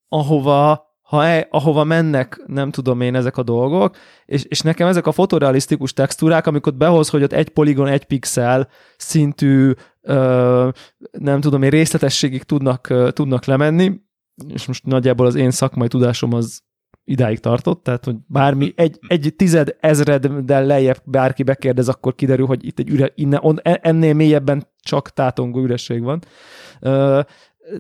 ahova, 0.09 0.89
ha 1.01 1.25
e, 1.25 1.47
ahova 1.51 1.85
mennek, 1.85 2.43
nem 2.47 2.71
tudom 2.71 3.01
én, 3.01 3.15
ezek 3.15 3.37
a 3.37 3.43
dolgok, 3.43 3.97
és, 4.25 4.45
és 4.45 4.61
nekem 4.61 4.89
ezek 4.89 5.07
a 5.07 5.13
fotorealisztikus 5.13 5.93
textúrák, 5.93 6.47
amikor 6.47 6.75
behoz, 6.75 7.09
hogy 7.09 7.23
ott 7.23 7.33
egy 7.33 7.49
poligon, 7.49 7.87
egy 7.87 8.05
pixel 8.05 8.69
szintű, 8.97 9.73
ö, 10.01 10.69
nem 11.11 11.41
tudom 11.41 11.63
én, 11.63 11.71
részletességig 11.71 12.43
tudnak, 12.43 12.89
ö, 12.89 13.11
tudnak 13.11 13.45
lemenni, 13.45 14.01
és 14.49 14.67
most 14.67 14.85
nagyjából 14.85 15.27
az 15.27 15.35
én 15.35 15.51
szakmai 15.51 15.89
tudásom 15.89 16.33
az 16.33 16.63
idáig 17.05 17.39
tartott, 17.39 17.83
tehát 17.83 18.05
hogy 18.05 18.17
bármi, 18.27 18.73
egy, 18.77 18.99
egy 19.07 19.35
tized 19.37 19.77
ezreddel 19.81 20.67
lejjebb 20.67 21.03
bárki 21.05 21.43
bekérdez, 21.43 21.89
akkor 21.89 22.15
kiderül, 22.15 22.47
hogy 22.47 22.67
itt 22.67 22.79
egy 22.79 22.89
üre, 22.89 23.13
innen, 23.15 23.41
on, 23.43 23.61
ennél 23.63 24.15
mélyebben 24.15 24.67
csak 24.83 25.11
tátongó 25.11 25.61
üresség 25.61 26.03
van. 26.03 26.23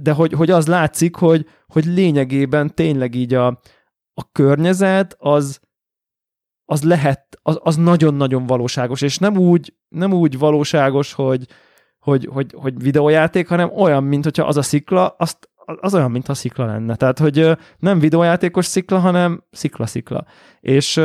De 0.02 0.12
hogy, 0.12 0.32
hogy 0.32 0.50
az 0.50 0.66
látszik, 0.66 1.16
hogy, 1.16 1.46
hogy 1.66 1.84
lényegében 1.84 2.74
tényleg 2.74 3.14
így 3.14 3.34
a, 3.34 3.46
a 4.14 4.30
környezet 4.32 5.16
az, 5.18 5.60
az 6.64 6.82
lehet, 6.82 7.38
az, 7.42 7.58
az 7.62 7.76
nagyon-nagyon 7.76 8.46
valóságos, 8.46 9.02
és 9.02 9.18
nem 9.18 9.36
úgy, 9.36 9.74
nem 9.88 10.12
úgy 10.12 10.38
valóságos, 10.38 11.12
hogy, 11.12 11.46
hogy, 11.98 12.28
hogy, 12.32 12.54
hogy 12.56 12.82
videójáték, 12.82 13.48
hanem 13.48 13.70
olyan, 13.76 14.04
mint 14.04 14.24
hogyha 14.24 14.44
az 14.44 14.56
a 14.56 14.62
szikla, 14.62 15.08
azt, 15.18 15.50
az 15.80 15.94
olyan, 15.94 16.10
mintha 16.10 16.34
szikla 16.34 16.64
lenne. 16.64 16.96
Tehát, 16.96 17.18
hogy 17.18 17.58
nem 17.78 17.98
videójátékos 17.98 18.66
szikla, 18.66 18.98
hanem 18.98 19.44
szikla-szikla. 19.50 20.24
És, 20.60 21.00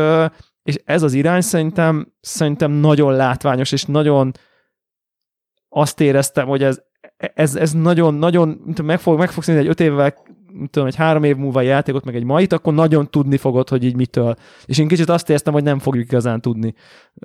és 0.63 0.75
ez 0.85 1.03
az 1.03 1.13
irány 1.13 1.41
szerintem, 1.41 2.13
szerintem 2.19 2.71
nagyon 2.71 3.13
látványos, 3.13 3.71
és 3.71 3.83
nagyon 3.83 4.31
azt 5.77 6.01
éreztem, 6.01 6.47
hogy 6.47 6.63
ez, 6.63 6.81
ez, 7.17 7.55
ez 7.55 7.71
nagyon, 7.71 8.13
nagyon, 8.13 8.75
meg, 8.83 8.99
fog, 8.99 9.17
meg 9.17 9.31
fogsz 9.31 9.47
nézni 9.47 9.61
egy 9.61 9.69
öt 9.69 9.79
évvel, 9.79 10.13
mit 10.53 10.69
tudom, 10.69 10.87
egy 10.87 10.95
három 10.95 11.23
év 11.23 11.35
múlva 11.35 11.61
játékot, 11.61 12.05
meg 12.05 12.15
egy 12.15 12.23
mait, 12.23 12.53
akkor 12.53 12.73
nagyon 12.73 13.09
tudni 13.09 13.37
fogod, 13.37 13.69
hogy 13.69 13.83
így 13.83 13.95
mitől. 13.95 14.35
És 14.65 14.77
én 14.77 14.87
kicsit 14.87 15.09
azt 15.09 15.29
éreztem, 15.29 15.53
hogy 15.53 15.63
nem 15.63 15.79
fogjuk 15.79 16.05
igazán 16.05 16.41
tudni. 16.41 16.73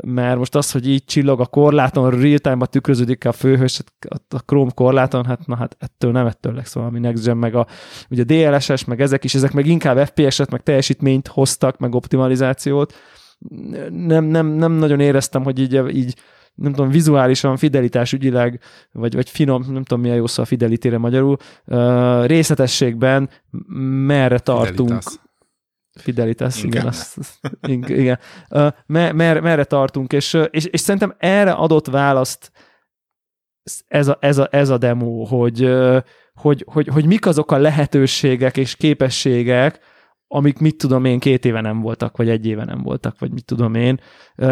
Mert 0.02 0.38
most 0.38 0.54
az, 0.54 0.72
hogy 0.72 0.88
így 0.88 1.04
csillog 1.04 1.40
a 1.40 1.46
korláton, 1.46 2.10
real 2.10 2.38
time 2.38 2.66
tükröződik 2.66 3.24
a 3.24 3.32
főhős, 3.32 3.80
a 4.28 4.38
Chrome 4.38 4.70
korláton, 4.74 5.24
hát 5.24 5.46
na 5.46 5.56
hát 5.56 5.76
ettől 5.78 6.12
nem 6.12 6.26
ettől 6.26 6.54
lesz 6.54 6.74
valami 6.74 6.98
Next 6.98 7.24
Gen, 7.24 7.36
meg 7.36 7.54
a 7.54 7.66
ugye 8.10 8.24
DLSS, 8.24 8.84
meg 8.84 9.00
ezek 9.00 9.24
is, 9.24 9.34
ezek 9.34 9.52
meg 9.52 9.66
inkább 9.66 10.06
FPS-et, 10.06 10.50
meg 10.50 10.62
teljesítményt 10.62 11.28
hoztak, 11.28 11.78
meg 11.78 11.94
optimalizációt. 11.94 12.94
Nem, 13.90 14.24
nem, 14.24 14.46
nem 14.46 14.72
nagyon 14.72 15.00
éreztem, 15.00 15.42
hogy 15.42 15.58
így, 15.58 15.96
így 15.96 16.14
nem 16.60 16.72
tudom, 16.72 16.90
vizuálisan, 16.90 17.56
fidelitás 17.56 18.12
ügyileg, 18.12 18.60
vagy, 18.92 19.14
vagy 19.14 19.30
finom, 19.30 19.62
nem 19.68 19.82
tudom 19.82 20.00
milyen 20.00 20.16
jó 20.16 20.26
szó 20.26 20.42
a 20.42 20.46
fidelitére 20.46 20.98
magyarul, 20.98 21.36
uh, 21.66 22.26
részletességben 22.26 23.30
merre 24.06 24.38
tartunk. 24.38 24.88
Fidelitas. 24.88 25.18
Fidelitas, 25.92 26.62
igen. 26.62 26.70
Igen. 26.70 26.86
Azt, 26.86 27.18
igen. 27.88 28.18
Uh, 28.50 28.68
mer, 28.86 29.12
mer, 29.12 29.40
merre 29.40 29.64
tartunk, 29.64 30.12
és, 30.12 30.38
és, 30.50 30.64
és 30.64 30.80
szerintem 30.80 31.14
erre 31.18 31.52
adott 31.52 31.86
választ 31.86 32.52
ez 33.86 34.08
a, 34.08 34.16
ez 34.20 34.38
a, 34.38 34.48
ez 34.50 34.68
a 34.68 34.78
demo, 34.78 35.24
hogy, 35.24 35.70
hogy, 36.34 36.64
hogy, 36.66 36.88
hogy 36.88 37.06
mik 37.06 37.26
azok 37.26 37.52
a 37.52 37.58
lehetőségek 37.58 38.56
és 38.56 38.76
képességek, 38.76 39.80
amik 40.26 40.58
mit 40.58 40.76
tudom 40.76 41.04
én 41.04 41.18
két 41.18 41.44
éve 41.44 41.60
nem 41.60 41.80
voltak, 41.80 42.16
vagy 42.16 42.28
egy 42.28 42.46
éve 42.46 42.64
nem 42.64 42.82
voltak, 42.82 43.18
vagy 43.18 43.32
mit 43.32 43.44
tudom 43.44 43.74
én, 43.74 44.00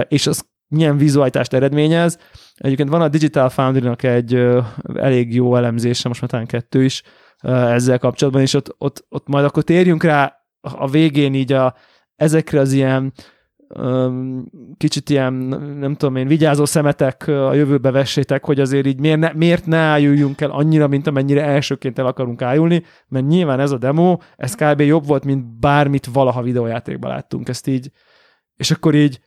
és 0.08 0.26
az 0.26 0.46
milyen 0.68 0.96
vizualitást 0.96 1.52
eredményez. 1.52 2.18
Egyébként 2.56 2.88
van 2.88 3.02
a 3.02 3.08
Digital 3.08 3.48
Foundry-nak 3.48 4.02
egy 4.02 4.46
elég 4.94 5.34
jó 5.34 5.56
elemzése, 5.56 6.08
most 6.08 6.20
már 6.20 6.30
talán 6.30 6.46
kettő 6.46 6.84
is 6.84 7.02
ezzel 7.42 7.98
kapcsolatban, 7.98 8.42
és 8.42 8.54
ott, 8.54 8.74
ott, 8.78 9.06
ott 9.08 9.26
majd 9.26 9.44
akkor 9.44 9.62
térjünk 9.62 10.02
rá 10.02 10.36
a 10.60 10.88
végén 10.88 11.34
így 11.34 11.52
a, 11.52 11.74
ezekre 12.16 12.60
az 12.60 12.72
ilyen 12.72 13.12
kicsit 14.76 15.10
ilyen, 15.10 15.32
nem 15.78 15.94
tudom 15.94 16.16
én, 16.16 16.26
vigyázó 16.26 16.64
szemetek 16.64 17.26
a 17.26 17.54
jövőbe 17.54 17.90
vessétek, 17.90 18.44
hogy 18.44 18.60
azért 18.60 18.86
így 18.86 19.00
miért 19.00 19.18
ne, 19.18 19.32
miért 19.32 19.66
ne 19.66 19.76
álljunk 19.76 20.40
el 20.40 20.50
annyira, 20.50 20.88
mint 20.88 21.06
amennyire 21.06 21.44
elsőként 21.44 21.98
el 21.98 22.06
akarunk 22.06 22.42
ájulni, 22.42 22.82
mert 23.08 23.26
nyilván 23.26 23.60
ez 23.60 23.70
a 23.70 23.78
demo, 23.78 24.16
ez 24.36 24.54
kb. 24.54 24.80
jobb 24.80 25.06
volt, 25.06 25.24
mint 25.24 25.58
bármit 25.58 26.06
valaha 26.06 26.42
videójátékban 26.42 27.10
láttunk, 27.10 27.48
ezt 27.48 27.66
így, 27.66 27.90
és 28.56 28.70
akkor 28.70 28.94
így 28.94 29.20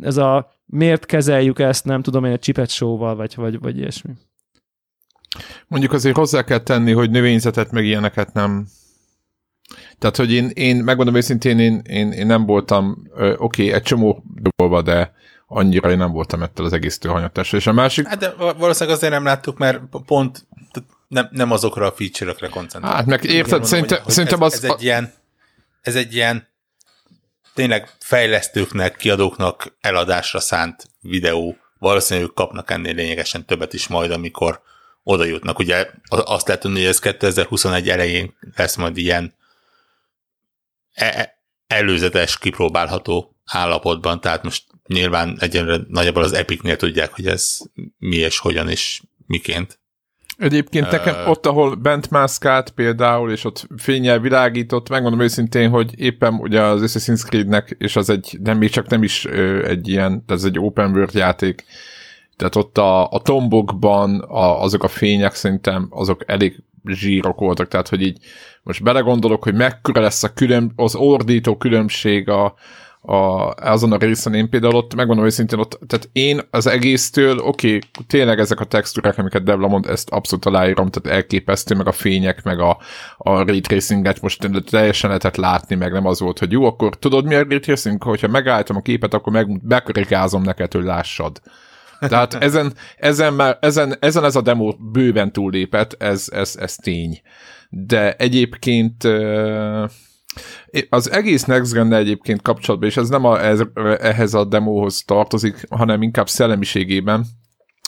ez 0.00 0.16
a 0.16 0.50
miért 0.70 1.06
kezeljük 1.06 1.58
ezt, 1.58 1.84
nem 1.84 2.02
tudom 2.02 2.24
én, 2.24 2.32
egy 2.32 2.40
chipet 2.40 2.70
show-val, 2.70 3.16
vagy, 3.16 3.34
vagy, 3.34 3.58
vagy 3.58 3.78
ilyesmi. 3.78 4.12
Mondjuk 5.68 5.92
azért 5.92 6.16
hozzá 6.16 6.44
kell 6.44 6.58
tenni, 6.58 6.92
hogy 6.92 7.10
növényzetet 7.10 7.70
meg 7.70 7.84
ilyeneket 7.84 8.32
nem... 8.32 8.66
Tehát, 9.98 10.16
hogy 10.16 10.32
én, 10.32 10.50
én 10.54 10.76
megmondom 10.76 11.14
őszintén, 11.14 11.58
én, 11.58 11.82
én, 11.84 12.12
én 12.12 12.26
nem 12.26 12.46
voltam, 12.46 13.02
oké, 13.16 13.34
okay, 13.36 13.72
egy 13.72 13.82
csomó 13.82 14.24
dolgba, 14.56 14.82
de 14.82 15.12
annyira 15.46 15.90
én 15.90 15.98
nem 15.98 16.12
voltam 16.12 16.42
ettől 16.42 16.66
az 16.66 16.72
egésztől 16.72 17.12
hanyattásra. 17.12 17.58
És 17.58 17.66
a 17.66 17.72
másik... 17.72 18.06
Hát 18.06 18.18
de 18.18 18.34
valószínűleg 18.36 18.96
azért 18.96 19.12
nem 19.12 19.24
láttuk, 19.24 19.58
mert 19.58 19.80
pont 20.06 20.46
nem, 21.08 21.28
nem 21.30 21.50
azokra 21.50 21.86
a 21.86 21.92
feature-ökre 21.92 22.48
koncentrálunk. 22.48 22.98
Hát 22.98 23.06
meg 23.06 23.24
érted, 23.24 23.50
mondom, 23.50 23.68
szerintem, 23.68 23.96
hogy- 23.96 24.04
hogy 24.04 24.14
szerintem 24.14 24.42
ez, 24.42 24.52
az... 24.52 24.64
ez 24.64 24.70
egy 24.70 24.82
ilyen, 24.82 25.12
ez 25.80 25.96
egy 25.96 26.14
ilyen 26.14 26.48
tényleg 27.54 27.90
fejlesztőknek, 27.98 28.96
kiadóknak 28.96 29.76
eladásra 29.80 30.40
szánt 30.40 30.90
videó. 31.00 31.56
Valószínűleg 31.78 32.28
ők 32.28 32.34
kapnak 32.34 32.70
ennél 32.70 32.94
lényegesen 32.94 33.46
többet 33.46 33.72
is 33.72 33.86
majd, 33.86 34.10
amikor 34.10 34.62
oda 35.02 35.24
jutnak. 35.24 35.58
Ugye 35.58 35.90
azt 36.08 36.46
lehet 36.46 36.62
tudni, 36.62 36.78
hogy 36.78 36.88
ez 36.88 36.98
2021 36.98 37.88
elején 37.88 38.36
lesz 38.56 38.76
majd 38.76 38.96
ilyen 38.96 39.34
e- 40.92 41.38
előzetes, 41.66 42.38
kipróbálható 42.38 43.36
állapotban, 43.44 44.20
tehát 44.20 44.42
most 44.42 44.64
nyilván 44.86 45.36
egyenlőre 45.40 45.84
nagyjából 45.88 46.22
az 46.22 46.32
Epicnél 46.32 46.76
tudják, 46.76 47.12
hogy 47.12 47.26
ez 47.26 47.58
mi 47.98 48.16
és 48.16 48.38
hogyan 48.38 48.68
és 48.68 49.02
miként. 49.26 49.79
Egyébként 50.40 50.90
nekem 50.90 51.14
ott, 51.28 51.46
ahol 51.46 51.74
bent 51.74 52.10
mászkált 52.10 52.70
például, 52.70 53.30
és 53.30 53.44
ott 53.44 53.66
fényel 53.76 54.18
világított, 54.18 54.88
megmondom 54.88 55.20
őszintén, 55.20 55.70
hogy 55.70 56.00
éppen 56.00 56.34
ugye 56.34 56.62
az 56.62 56.82
Assassin's 56.84 57.24
Creed-nek, 57.24 57.76
és 57.78 57.96
az 57.96 58.10
egy, 58.10 58.38
nem 58.42 58.58
még 58.58 58.70
csak 58.70 58.88
nem 58.88 59.02
is 59.02 59.24
ö, 59.24 59.66
egy 59.66 59.88
ilyen, 59.88 60.24
ez 60.26 60.44
egy 60.44 60.58
open 60.58 60.90
world 60.90 61.14
játék, 61.14 61.64
tehát 62.36 62.56
ott 62.56 62.78
a, 62.78 63.10
a 63.10 63.20
tombokban 63.20 64.20
a, 64.20 64.62
azok 64.62 64.82
a 64.82 64.88
fények 64.88 65.34
szerintem 65.34 65.86
azok 65.90 66.22
elég 66.26 66.62
zsírok 66.84 67.40
voltak, 67.40 67.68
tehát 67.68 67.88
hogy 67.88 68.02
így 68.02 68.18
most 68.62 68.82
belegondolok, 68.82 69.42
hogy 69.42 69.54
mekkora 69.54 70.00
lesz 70.00 70.22
a 70.22 70.32
külön, 70.32 70.72
az 70.76 70.94
ordító 70.94 71.56
különbség 71.56 72.28
a, 72.28 72.54
a, 73.02 73.50
azon 73.54 73.92
a 73.92 73.96
részen 73.96 74.34
én 74.34 74.48
például 74.48 74.74
ott, 74.74 74.94
megmondom 74.94 75.24
őszintén, 75.24 75.58
ott, 75.58 75.78
tehát 75.86 76.08
én 76.12 76.40
az 76.50 76.66
egésztől, 76.66 77.38
oké, 77.38 77.66
okay, 77.76 77.80
tényleg 78.06 78.38
ezek 78.38 78.60
a 78.60 78.64
textúrák, 78.64 79.18
amiket 79.18 79.42
Devla 79.42 79.68
mond, 79.68 79.86
ezt 79.86 80.10
abszolút 80.10 80.44
aláírom, 80.44 80.90
tehát 80.90 81.18
elképesztő, 81.18 81.74
meg 81.74 81.86
a 81.86 81.92
fények, 81.92 82.42
meg 82.42 82.60
a, 82.60 82.78
a 83.16 83.44
ray 83.44 83.60
tracinget 83.60 84.20
most 84.20 84.50
teljesen 84.70 85.08
lehetett 85.08 85.36
látni, 85.36 85.74
meg 85.74 85.92
nem 85.92 86.06
az 86.06 86.20
volt, 86.20 86.38
hogy 86.38 86.52
jó, 86.52 86.64
akkor 86.64 86.96
tudod 86.96 87.24
mi 87.24 87.34
a 87.34 87.44
ray 87.48 87.58
tracing? 87.58 88.02
Hogyha 88.02 88.28
megállítom 88.28 88.76
a 88.76 88.82
képet, 88.82 89.14
akkor 89.14 89.32
meg, 89.32 89.66
bekarikázom 89.66 90.42
neked, 90.42 90.72
hogy 90.72 90.84
lássad. 90.84 91.40
Tehát 92.00 92.34
ezen, 92.34 92.72
ezen, 92.96 93.34
már, 93.34 93.58
ezen, 93.60 93.96
ezen 94.00 94.24
ez 94.24 94.36
a 94.36 94.40
demo 94.40 94.72
bőven 94.92 95.32
túllépett, 95.32 96.02
ez, 96.02 96.28
ez, 96.32 96.56
ez 96.60 96.74
tény. 96.74 97.20
De 97.68 98.14
egyébként 98.14 99.04
uh, 99.04 99.90
az 100.88 101.10
egész 101.10 101.44
Next 101.44 101.72
gen 101.72 101.92
egyébként 101.92 102.42
kapcsolatban, 102.42 102.88
és 102.88 102.96
ez 102.96 103.08
nem 103.08 103.24
a, 103.24 103.44
ez, 103.44 103.60
ehhez 104.00 104.34
a 104.34 104.44
demóhoz 104.44 105.02
tartozik, 105.04 105.66
hanem 105.70 106.02
inkább 106.02 106.28
szellemiségében, 106.28 107.26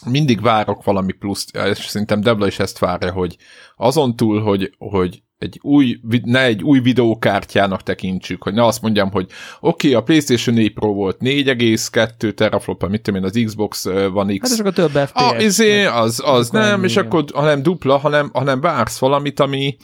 mindig 0.06 0.40
várok 0.40 0.84
valami 0.84 1.12
pluszt, 1.12 1.56
és 1.56 1.78
szerintem 1.78 2.20
Debla 2.20 2.46
is 2.46 2.58
ezt 2.58 2.78
várja, 2.78 3.12
hogy 3.12 3.36
azon 3.76 4.16
túl, 4.16 4.40
hogy, 4.40 4.74
hogy 4.78 5.22
egy 5.38 5.58
új, 5.62 6.00
ne 6.22 6.42
egy 6.42 6.62
új 6.62 6.80
videókártyának 6.80 7.82
tekintsük, 7.82 8.42
hogy 8.42 8.54
ne 8.54 8.64
azt 8.64 8.82
mondjam, 8.82 9.10
hogy 9.10 9.26
oké, 9.60 9.88
okay, 9.88 10.00
a 10.00 10.02
PlayStation 10.02 10.54
4 10.54 10.72
Pro 10.72 10.92
volt 10.92 11.16
4,2 11.20 12.34
teraflop, 12.34 12.88
mit 12.88 13.02
tudom 13.02 13.20
én, 13.20 13.26
az 13.26 13.40
Xbox 13.44 13.84
One 14.12 14.36
X. 14.36 14.48
Hát 14.48 14.52
és 14.52 14.58
akkor 14.58 14.72
több 14.72 15.06
FPS. 15.06 15.12
A, 15.14 15.36
izé, 15.40 15.84
az, 15.84 16.22
az 16.24 16.50
nem, 16.50 16.84
és 16.84 16.96
akkor, 16.96 17.24
hanem 17.34 17.62
dupla, 17.62 17.96
hanem, 17.96 18.30
hanem 18.32 18.60
vársz 18.60 18.98
valamit, 18.98 19.40
ami, 19.40 19.76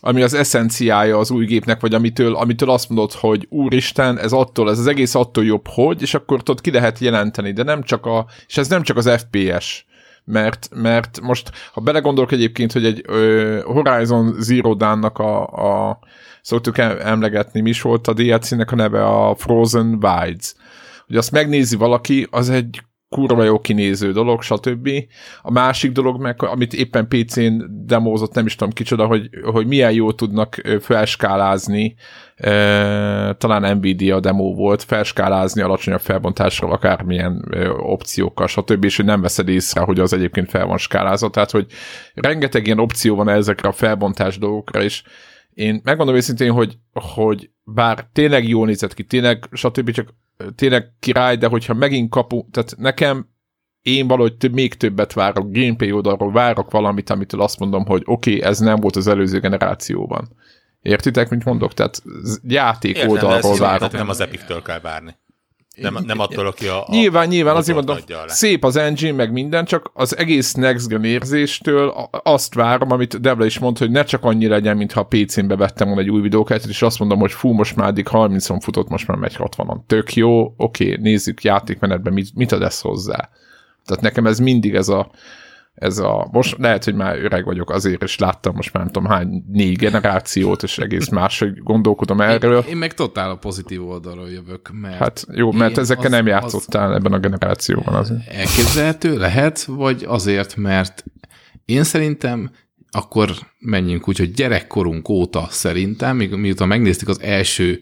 ami 0.00 0.22
az 0.22 0.34
eszenciája 0.34 1.18
az 1.18 1.30
új 1.30 1.44
gépnek, 1.44 1.80
vagy 1.80 1.94
amitől, 1.94 2.34
amitől 2.34 2.70
azt 2.70 2.88
mondod, 2.88 3.12
hogy 3.12 3.46
úristen, 3.50 4.18
ez 4.18 4.32
attól, 4.32 4.70
ez 4.70 4.78
az 4.78 4.86
egész 4.86 5.14
attól 5.14 5.44
jobb, 5.44 5.66
hogy, 5.68 6.02
és 6.02 6.14
akkor 6.14 6.42
tudod, 6.42 6.60
ki 6.60 6.70
lehet 6.70 6.98
jelenteni, 6.98 7.52
de 7.52 7.62
nem 7.62 7.82
csak 7.82 8.06
a, 8.06 8.26
és 8.46 8.56
ez 8.56 8.68
nem 8.68 8.82
csak 8.82 8.96
az 8.96 9.10
FPS, 9.10 9.84
mert, 10.24 10.68
mert 10.74 11.20
most, 11.20 11.50
ha 11.72 11.80
belegondolok 11.80 12.32
egyébként, 12.32 12.72
hogy 12.72 12.84
egy 12.84 13.02
ö, 13.06 13.60
Horizon 13.64 14.34
Zero 14.38 14.74
Dawn-nak 14.74 15.18
a, 15.18 15.42
a 15.46 15.98
szoktuk 16.42 16.78
em- 16.78 17.00
emlegetni, 17.00 17.60
mi 17.60 17.68
is 17.68 17.82
volt 17.82 18.08
a 18.08 18.12
DLC-nek 18.12 18.72
a 18.72 18.76
neve, 18.76 19.06
a 19.06 19.34
Frozen 19.34 19.98
Wilds, 20.02 20.54
hogy 21.06 21.16
azt 21.16 21.30
megnézi 21.30 21.76
valaki, 21.76 22.26
az 22.30 22.50
egy 22.50 22.82
kurva 23.10 23.44
jó 23.44 23.60
kinéző 23.60 24.12
dolog, 24.12 24.42
stb. 24.42 24.88
A 25.42 25.50
másik 25.50 25.92
dolog 25.92 26.20
meg, 26.20 26.42
amit 26.42 26.72
éppen 26.72 27.08
PC-n 27.08 27.62
demózott, 27.86 28.34
nem 28.34 28.46
is 28.46 28.54
tudom 28.54 28.72
kicsoda, 28.72 29.06
hogy, 29.06 29.30
hogy 29.44 29.66
milyen 29.66 29.92
jó 29.92 30.12
tudnak 30.12 30.54
felskálázni, 30.80 31.94
e, 32.36 32.52
talán 33.34 33.76
Nvidia 33.76 34.20
demo 34.20 34.54
volt, 34.54 34.82
felskálázni 34.82 35.62
alacsonyabb 35.62 36.00
felbontásra, 36.00 36.68
akármilyen 36.68 37.44
ö, 37.50 37.68
opciókkal, 37.68 38.46
stb. 38.46 38.84
és 38.84 38.96
hogy 38.96 39.04
nem 39.04 39.20
veszed 39.20 39.48
észre, 39.48 39.80
hogy 39.80 40.00
az 40.00 40.12
egyébként 40.12 40.50
fel 40.50 40.66
van 40.66 40.78
skálázva, 40.78 41.30
tehát 41.30 41.50
hogy 41.50 41.66
rengeteg 42.14 42.66
ilyen 42.66 42.78
opció 42.78 43.16
van 43.16 43.28
ezekre 43.28 43.68
a 43.68 43.72
felbontás 43.72 44.38
dolgokra, 44.38 44.82
és 44.82 45.02
én 45.54 45.80
megmondom 45.84 46.14
őszintén, 46.14 46.52
hogy, 46.52 46.78
hogy 46.92 47.50
bár 47.64 48.08
tényleg 48.12 48.48
jól 48.48 48.66
nézett 48.66 48.94
ki, 48.94 49.04
tényleg, 49.04 49.48
stb. 49.52 49.90
csak 49.90 50.14
tényleg 50.54 50.92
király, 51.00 51.36
de 51.36 51.46
hogyha 51.46 51.74
megint 51.74 52.10
kapu, 52.10 52.50
tehát 52.50 52.74
nekem 52.76 53.28
én 53.82 54.06
valahogy 54.06 54.50
még 54.52 54.74
többet 54.74 55.12
várok, 55.12 55.52
gameplay 55.52 55.92
oldalról 55.92 56.32
várok 56.32 56.70
valamit, 56.70 57.10
amitől 57.10 57.40
azt 57.40 57.58
mondom, 57.58 57.86
hogy 57.86 58.02
oké, 58.04 58.36
okay, 58.36 58.48
ez 58.48 58.58
nem 58.58 58.76
volt 58.76 58.96
az 58.96 59.06
előző 59.06 59.40
generációban. 59.40 60.36
Értitek, 60.80 61.28
mit 61.28 61.44
mondok? 61.44 61.74
Tehát 61.74 62.02
játék 62.42 62.96
Értem, 62.96 63.10
oldalról 63.10 63.56
várok. 63.56 63.92
nem 63.92 64.08
az 64.08 64.20
Epic-től 64.20 64.62
kell 64.62 64.80
várni. 64.80 65.16
Nem, 65.80 65.98
nem 66.06 66.18
attól, 66.18 66.46
aki 66.46 66.66
a, 66.66 66.80
a 66.80 66.86
Nyilván, 66.90 67.28
nyilván, 67.28 67.56
azért 67.56 67.76
mondom, 67.76 67.96
szép 68.26 68.64
az 68.64 68.76
engine, 68.76 69.12
meg 69.12 69.32
minden, 69.32 69.64
csak 69.64 69.90
az 69.94 70.16
egész 70.16 70.52
Next 70.52 70.88
Gen 70.88 71.04
érzéstől 71.04 72.08
azt 72.10 72.54
várom, 72.54 72.90
amit 72.90 73.20
Devla 73.20 73.44
is 73.44 73.58
mondta, 73.58 73.84
hogy 73.84 73.92
ne 73.92 74.04
csak 74.04 74.24
annyi 74.24 74.46
legyen, 74.46 74.76
mintha 74.76 75.00
a 75.00 75.06
PC-n 75.06 75.46
bevettem 75.46 75.86
volna 75.86 76.02
egy 76.02 76.10
új 76.10 76.20
videókártyát, 76.20 76.70
és 76.70 76.82
azt 76.82 76.98
mondom, 76.98 77.18
hogy 77.18 77.32
fú, 77.32 77.52
most 77.52 77.76
már 77.76 77.88
eddig 77.88 78.06
30-on 78.10 78.58
futott, 78.62 78.88
most 78.88 79.06
már 79.06 79.16
megy 79.16 79.36
60-on. 79.38 79.76
Tök 79.86 80.14
jó, 80.14 80.54
oké, 80.56 80.96
nézzük 81.00 81.42
játékmenetben, 81.42 82.12
mit, 82.12 82.34
mit 82.34 82.52
ad 82.52 82.62
ez 82.62 82.80
hozzá. 82.80 83.28
Tehát 83.84 84.02
nekem 84.02 84.26
ez 84.26 84.38
mindig 84.38 84.74
ez 84.74 84.88
a, 84.88 85.10
ez 85.80 85.98
a, 85.98 86.28
most 86.32 86.56
lehet, 86.58 86.84
hogy 86.84 86.94
már 86.94 87.18
öreg 87.24 87.44
vagyok 87.44 87.70
azért, 87.70 88.02
és 88.02 88.18
láttam 88.18 88.54
most 88.54 88.72
már 88.72 88.82
nem 88.82 88.92
tudom 88.92 89.08
hány, 89.10 89.44
négy 89.52 89.76
generációt, 89.76 90.62
és 90.62 90.78
egész 90.78 91.08
máshogy 91.08 91.58
gondolkodom 91.58 92.20
erről. 92.20 92.56
Én, 92.62 92.68
én 92.70 92.76
meg 92.76 92.94
totál 92.94 93.30
a 93.30 93.36
pozitív 93.36 93.88
oldalról 93.88 94.30
jövök, 94.30 94.70
mert 94.80 94.98
Hát 94.98 95.26
jó, 95.32 95.52
mert 95.52 95.78
ezekkel 95.78 96.04
az- 96.04 96.10
nem 96.10 96.24
az- 96.24 96.30
játszottál 96.30 96.94
ebben 96.94 97.12
a 97.12 97.18
generációban 97.18 97.94
azért. 97.94 98.28
elképzelhető 98.28 99.18
lehet, 99.18 99.64
vagy 99.64 100.04
azért, 100.08 100.56
mert 100.56 101.04
én 101.64 101.84
szerintem 101.84 102.50
akkor 102.90 103.30
menjünk 103.58 104.08
úgy, 104.08 104.18
hogy 104.18 104.32
gyerekkorunk 104.32 105.08
óta 105.08 105.46
szerintem, 105.50 106.16
miután 106.16 106.68
megnéztük 106.68 107.08
az 107.08 107.20
első, 107.20 107.80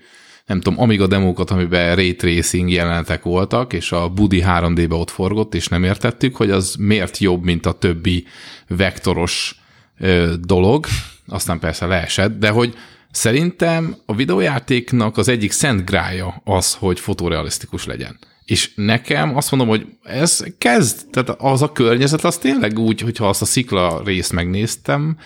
nem 0.49 0.61
tudom, 0.61 0.81
Amiga 0.81 1.07
demókat, 1.07 1.50
amiben 1.50 1.97
ray 1.97 2.17
tracing 2.17 2.71
jelenetek 2.71 3.23
voltak, 3.23 3.73
és 3.73 3.93
a 3.93 4.09
Budi 4.09 4.43
3D-be 4.47 4.95
ott 4.95 5.11
forgott, 5.11 5.55
és 5.55 5.69
nem 5.69 5.85
értettük, 5.85 6.37
hogy 6.37 6.50
az 6.50 6.75
miért 6.78 7.19
jobb, 7.19 7.45
mint 7.45 7.67
a 7.67 7.73
többi 7.73 8.25
vektoros 8.69 9.61
ö, 9.99 10.33
dolog, 10.40 10.87
aztán 11.26 11.59
persze 11.59 11.87
leesett, 11.87 12.38
de 12.38 12.50
hogy 12.50 12.75
szerintem 13.11 13.97
a 14.07 14.14
videójátéknak 14.14 15.17
az 15.17 15.28
egyik 15.28 15.52
szent 15.52 15.85
grája 15.85 16.40
az, 16.45 16.75
hogy 16.75 17.00
fotorealisztikus 17.00 17.87
legyen. 17.87 18.19
És 18.45 18.71
nekem 18.75 19.37
azt 19.37 19.50
mondom, 19.50 19.69
hogy 19.69 19.87
ez 20.02 20.45
kezd, 20.59 21.11
tehát 21.11 21.40
az 21.40 21.62
a 21.62 21.73
környezet, 21.73 22.25
az 22.25 22.38
tényleg 22.38 22.78
úgy, 22.78 23.00
hogyha 23.00 23.28
azt 23.28 23.43
a 23.43 23.45
szikla 23.45 24.02
részt 24.05 24.33
megnéztem, 24.33 25.17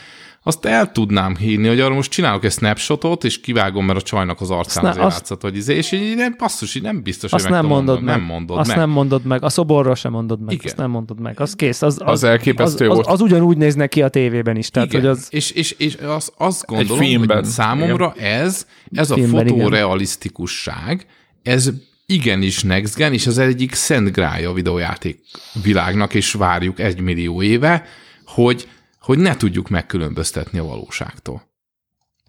azt 0.45 0.65
el 0.65 0.93
tudnám 0.93 1.37
hívni, 1.37 1.69
hogy 1.69 1.81
arra 1.81 1.95
most 1.95 2.11
csinálok 2.11 2.45
egy 2.45 2.53
snapshotot, 2.53 3.25
és 3.25 3.41
kivágom, 3.41 3.85
mert 3.87 3.99
a 3.99 4.03
csajnak 4.03 4.41
az 4.41 4.51
arcán 4.51 4.85
Azt 4.85 4.93
azért 4.93 5.07
azt- 5.07 5.17
látszott, 5.19 5.41
hogy 5.43 5.57
izé, 5.57 5.77
és 5.77 5.93
így 5.93 6.17
nem, 6.17 6.35
basszus, 6.39 6.75
így 6.75 6.83
nem 6.83 7.03
biztos, 7.03 7.33
Azt 7.33 7.45
hogy 7.45 7.53
nem 7.53 7.67
mondod 7.67 8.03
meg. 8.03 8.17
Nem 8.17 8.25
mondod 8.25 8.59
azt 8.59 8.69
meg. 8.69 8.77
nem 8.77 8.91
mondod 8.91 9.25
meg. 9.25 9.43
A 9.43 9.49
szoborról 9.49 9.95
sem 9.95 10.13
mondod 10.13 10.41
meg. 10.41 10.53
Igen. 10.55 10.67
Azt 10.67 10.77
nem 10.77 10.91
mondod 10.91 11.21
meg. 11.21 11.41
Az 11.41 11.55
kész. 11.55 11.83
Az, 11.83 11.99
az, 12.01 12.11
Az 12.11 12.25
elképesztő 12.25 12.89
az, 12.89 12.95
volt. 12.95 13.07
az, 13.07 13.13
az 13.13 13.21
ugyanúgy 13.21 13.57
néz 13.57 13.75
neki 13.75 14.03
a 14.03 14.09
tévében 14.09 14.57
is. 14.57 14.71
Tehát, 14.71 14.89
Igen. 14.89 15.01
hogy 15.01 15.11
az, 15.11 15.27
És, 15.31 15.51
és, 15.51 15.71
és 15.71 15.97
az, 15.97 16.33
azt 16.37 16.67
gondolom, 16.67 16.99
filmben. 17.03 17.37
hogy 17.37 17.47
számomra 17.47 18.13
ez, 18.13 18.67
ez 18.93 19.11
a 19.11 19.15
Filmben, 19.15 19.47
igen. 19.47 19.59
fotorealisztikusság, 19.59 21.07
ez 21.43 21.71
igenis 22.07 22.63
next 22.63 22.97
gen, 22.97 23.13
és 23.13 23.27
ez 23.27 23.39
egyik 23.39 23.75
szent 23.75 24.13
grája 24.13 24.51
a 24.51 24.53
videójáték 24.53 25.21
világnak, 25.63 26.15
és 26.15 26.33
várjuk 26.33 26.79
egy 26.81 27.01
millió 27.01 27.43
éve, 27.43 27.85
hogy, 28.27 28.69
hogy 29.03 29.19
ne 29.19 29.37
tudjuk 29.37 29.69
megkülönböztetni 29.69 30.59
a 30.59 30.65
valóságtól. 30.65 31.43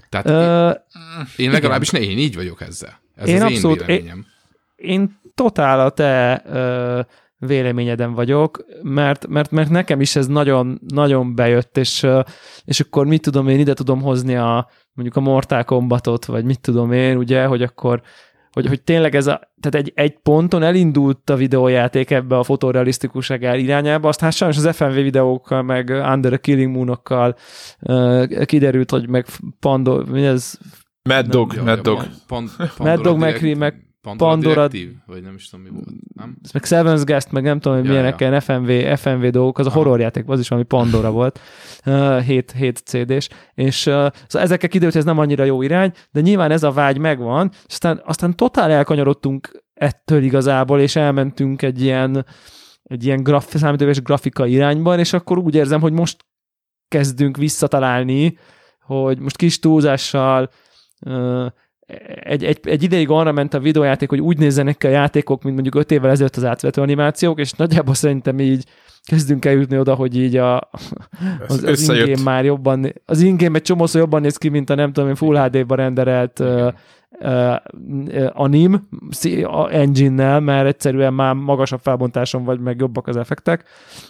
Tehát 0.10 0.30
ö, 0.30 0.72
én 1.44 1.52
legalábbis 1.52 1.90
ne, 1.90 2.00
én 2.00 2.18
így 2.18 2.36
vagyok 2.36 2.62
ezzel. 2.62 3.02
Ez 3.16 3.28
Én 3.28 3.36
az 3.42 3.52
abszolút- 3.52 3.80
én 3.80 3.86
véleményem. 3.86 4.26
én 4.76 5.20
totál 5.36 5.80
a 5.80 5.90
te 5.90 6.44
ö, 6.46 7.00
véleményeden 7.38 8.14
vagyok, 8.14 8.66
mert, 8.82 9.28
mert, 9.28 9.52
mert 9.52 9.70
nekem 9.70 10.02
is 10.02 10.16
ez 10.16 10.28
nagyon, 10.28 10.80
nagyon 10.88 11.36
bejött, 11.36 11.78
és, 11.78 12.08
és 12.66 12.80
akkor 12.80 13.06
mit 13.06 13.22
tudom 13.22 13.48
én, 13.48 13.60
ide 13.60 13.74
tudom 13.74 14.02
hozni 14.02 14.36
a 14.36 14.70
mondjuk 14.94 15.18
a 15.18 15.30
Mortal 15.30 15.64
Kombatot, 15.64 16.26
vagy 16.26 16.46
mit 16.46 16.60
tudom 16.60 16.92
én, 16.92 17.18
ugye, 17.18 17.46
hogy 17.46 17.62
akkor 17.62 18.02
hogy, 18.54 18.68
hogy 18.68 18.82
tényleg 18.82 19.16
ez 19.16 19.28
a, 19.28 19.40
tehát 19.62 19.88
egy, 19.88 19.92
egy 19.96 20.18
ponton 20.20 20.64
elindult 20.64 21.30
a 21.30 21.36
videójáték 21.36 22.12
ebbe 22.12 22.38
a 22.38 22.44
fotorealisztikusság 22.44 23.42
irányába, 23.42 24.08
aztán 24.08 24.32
sajnos 24.32 24.58
az 24.58 24.76
FMV 24.76 24.94
videókkal, 24.94 25.62
meg 25.62 25.90
Under 25.90 26.32
the 26.32 26.38
Killing 26.38 26.72
Moonokkal 26.76 27.36
uh, 27.80 28.46
kiderült, 28.46 28.92
hogy 28.92 29.08
meg 29.10 29.26
Pandor, 29.60 30.10
mi 30.10 30.26
ez, 30.26 30.58
Mad 31.10 31.26
Dog, 31.26 31.56
Mad 31.66 31.80
Dog. 31.80 32.08
Mad 32.78 33.02
Dog, 33.02 33.18
meg- 33.18 33.58
meg 33.58 33.93
Pandora, 34.04 34.32
Pandora- 34.32 34.68
Directive, 34.68 35.04
vagy 35.06 35.22
nem 35.24 35.34
is 35.34 35.50
tudom 35.50 35.66
mi 35.66 35.72
volt. 35.72 35.86
Nem? 36.16 36.38
ez 36.44 36.52
meg 36.52 36.64
Seven's 36.66 37.02
Guest, 37.06 37.32
meg 37.32 37.44
nem 37.44 37.60
tudom, 37.60 37.78
hogy 37.78 37.88
Ja, 37.88 37.92
milyenek 37.92 38.20
ja. 38.20 38.42
FMV, 38.42 38.98
FMV 38.98 39.28
dolgok, 39.28 39.60
az 39.60 39.66
a 39.66 39.72
horrorjáték, 39.72 40.24
az 40.28 40.40
is 40.40 40.48
valami 40.48 40.68
Pandora 40.68 41.12
volt, 41.20 41.40
uh, 41.86 42.22
7, 42.22 42.52
7 42.52 42.78
CD-s, 42.78 43.30
és 43.54 43.86
uh, 43.86 43.94
szóval 43.94 44.14
ezekkel 44.32 44.70
kiderült, 44.70 44.92
hogy 44.92 45.02
ez 45.02 45.08
nem 45.08 45.18
annyira 45.18 45.44
jó 45.44 45.62
irány, 45.62 45.92
de 46.12 46.22
nyilván 46.22 46.52
ez 46.52 46.64
a 46.64 46.72
vágy 46.72 46.98
megvan, 46.98 47.50
és 47.52 47.74
aztán, 47.74 48.02
aztán 48.06 48.36
totál 48.36 48.72
elkanyarodtunk 48.72 49.64
ettől 49.74 50.24
igazából, 50.24 50.80
és 50.80 50.96
elmentünk 50.96 51.62
egy 51.62 51.82
ilyen, 51.82 52.26
egy 52.84 53.06
ilyen 53.06 53.24
graf, 53.24 53.56
számítógépes 53.56 54.02
grafika 54.02 54.46
irányban, 54.46 55.00
és 55.00 55.14
akkor 55.14 55.38
úgy 55.38 55.56
érzem, 55.56 55.82
hogy 55.82 55.94
most 55.94 56.26
kezdünk 56.88 57.38
visszatalálni, 57.38 58.38
hogy 58.80 59.20
most 59.20 59.38
kis 59.38 59.60
túlzással 59.60 60.50
uh, 61.06 61.46
egy, 62.24 62.44
egy, 62.44 62.60
egy 62.64 62.84
ideig 62.84 63.10
arra 63.10 63.32
ment 63.32 63.54
a 63.54 63.60
videójáték, 63.60 64.10
hogy 64.10 64.22
úgy 64.22 64.38
nézzenek 64.38 64.78
ki 64.78 64.88
a 64.88 64.90
játékok, 64.90 65.44
mint 65.44 65.54
mondjuk 65.54 65.76
5 65.76 65.92
évvel 65.92 66.10
ezelőtt 66.10 66.36
az 66.36 66.46
átvető 66.46 66.82
animációk, 66.82 67.40
és 67.40 67.52
nagyjából 67.52 67.94
szerintem 67.94 68.40
így 68.40 68.66
kezdünk 69.04 69.46
eljutni 69.46 69.80
oda, 69.80 69.96
hogy 69.96 70.18
így 70.18 70.38
a, 70.38 70.70
az, 71.48 71.64
az 71.64 71.90
ingame 71.90 72.22
már 72.24 72.46
jobban, 72.46 72.94
az 73.06 73.22
ingame 73.22 73.56
egy 73.56 73.62
csomószor 73.62 74.02
jobban 74.02 74.22
néz 74.22 74.38
ki, 74.38 74.50
mint 74.50 74.70
a 74.70 74.76
nem 74.76 74.94
tudom 74.94 75.10
én 75.10 75.16
Full 75.16 75.38
HD-ba 75.38 75.76
renderelt 75.76 76.40
uh, 76.40 76.74
uh, 77.20 77.56
anim 78.34 78.88
engine-nel, 79.70 80.40
mert 80.40 80.68
egyszerűen 80.68 81.14
már 81.14 81.34
magasabb 81.34 81.80
felbontáson 81.80 82.44
vagy, 82.44 82.60
meg 82.60 82.80
jobbak 82.80 83.08
az 83.08 83.18
effektek. 83.18 83.64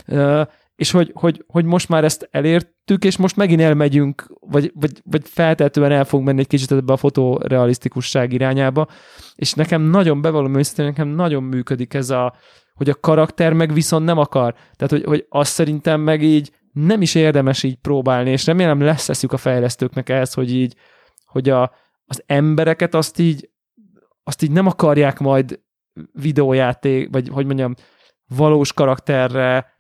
Uh, 0.07 0.41
és 0.75 0.91
hogy, 0.91 1.11
hogy, 1.13 1.43
hogy 1.47 1.65
most 1.65 1.89
már 1.89 2.03
ezt 2.03 2.27
elértük, 2.31 3.03
és 3.03 3.17
most 3.17 3.35
megint 3.35 3.61
elmegyünk, 3.61 4.33
vagy, 4.39 4.71
vagy, 4.75 5.01
vagy 5.03 5.21
feltehetően 5.29 5.91
el 5.91 6.05
fogunk 6.05 6.27
menni 6.27 6.39
egy 6.39 6.47
kicsit 6.47 6.71
ebbe 6.71 6.93
a 6.93 6.97
fotorealisztikusság 6.97 8.33
irányába, 8.33 8.87
és 9.35 9.53
nekem 9.53 9.81
nagyon 9.81 10.21
bevallom 10.21 10.55
őszintén, 10.55 10.85
nekem 10.85 11.07
nagyon 11.07 11.43
működik 11.43 11.93
ez 11.93 12.09
a, 12.09 12.35
hogy 12.73 12.89
a 12.89 12.99
karakter 12.99 13.53
meg 13.53 13.73
viszont 13.73 14.05
nem 14.05 14.17
akar. 14.17 14.53
Tehát, 14.53 14.91
hogy, 14.91 15.03
hogy 15.03 15.25
azt 15.29 15.51
szerintem 15.51 16.01
meg 16.01 16.23
így 16.23 16.51
nem 16.71 17.01
is 17.01 17.15
érdemes 17.15 17.63
így 17.63 17.75
próbálni, 17.75 18.29
és 18.29 18.45
remélem 18.45 18.81
lesz 18.81 19.09
eszük 19.09 19.31
a 19.31 19.37
fejlesztőknek 19.37 20.09
ehhez, 20.09 20.33
hogy 20.33 20.53
így, 20.53 20.75
hogy 21.25 21.49
a, 21.49 21.71
az 22.05 22.23
embereket 22.25 22.95
azt 22.95 23.19
így, 23.19 23.49
azt 24.23 24.41
így 24.41 24.51
nem 24.51 24.67
akarják 24.67 25.19
majd 25.19 25.59
videójáték, 26.11 27.09
vagy 27.11 27.27
hogy 27.27 27.45
mondjam, 27.45 27.73
valós 28.27 28.73
karakterre 28.73 29.72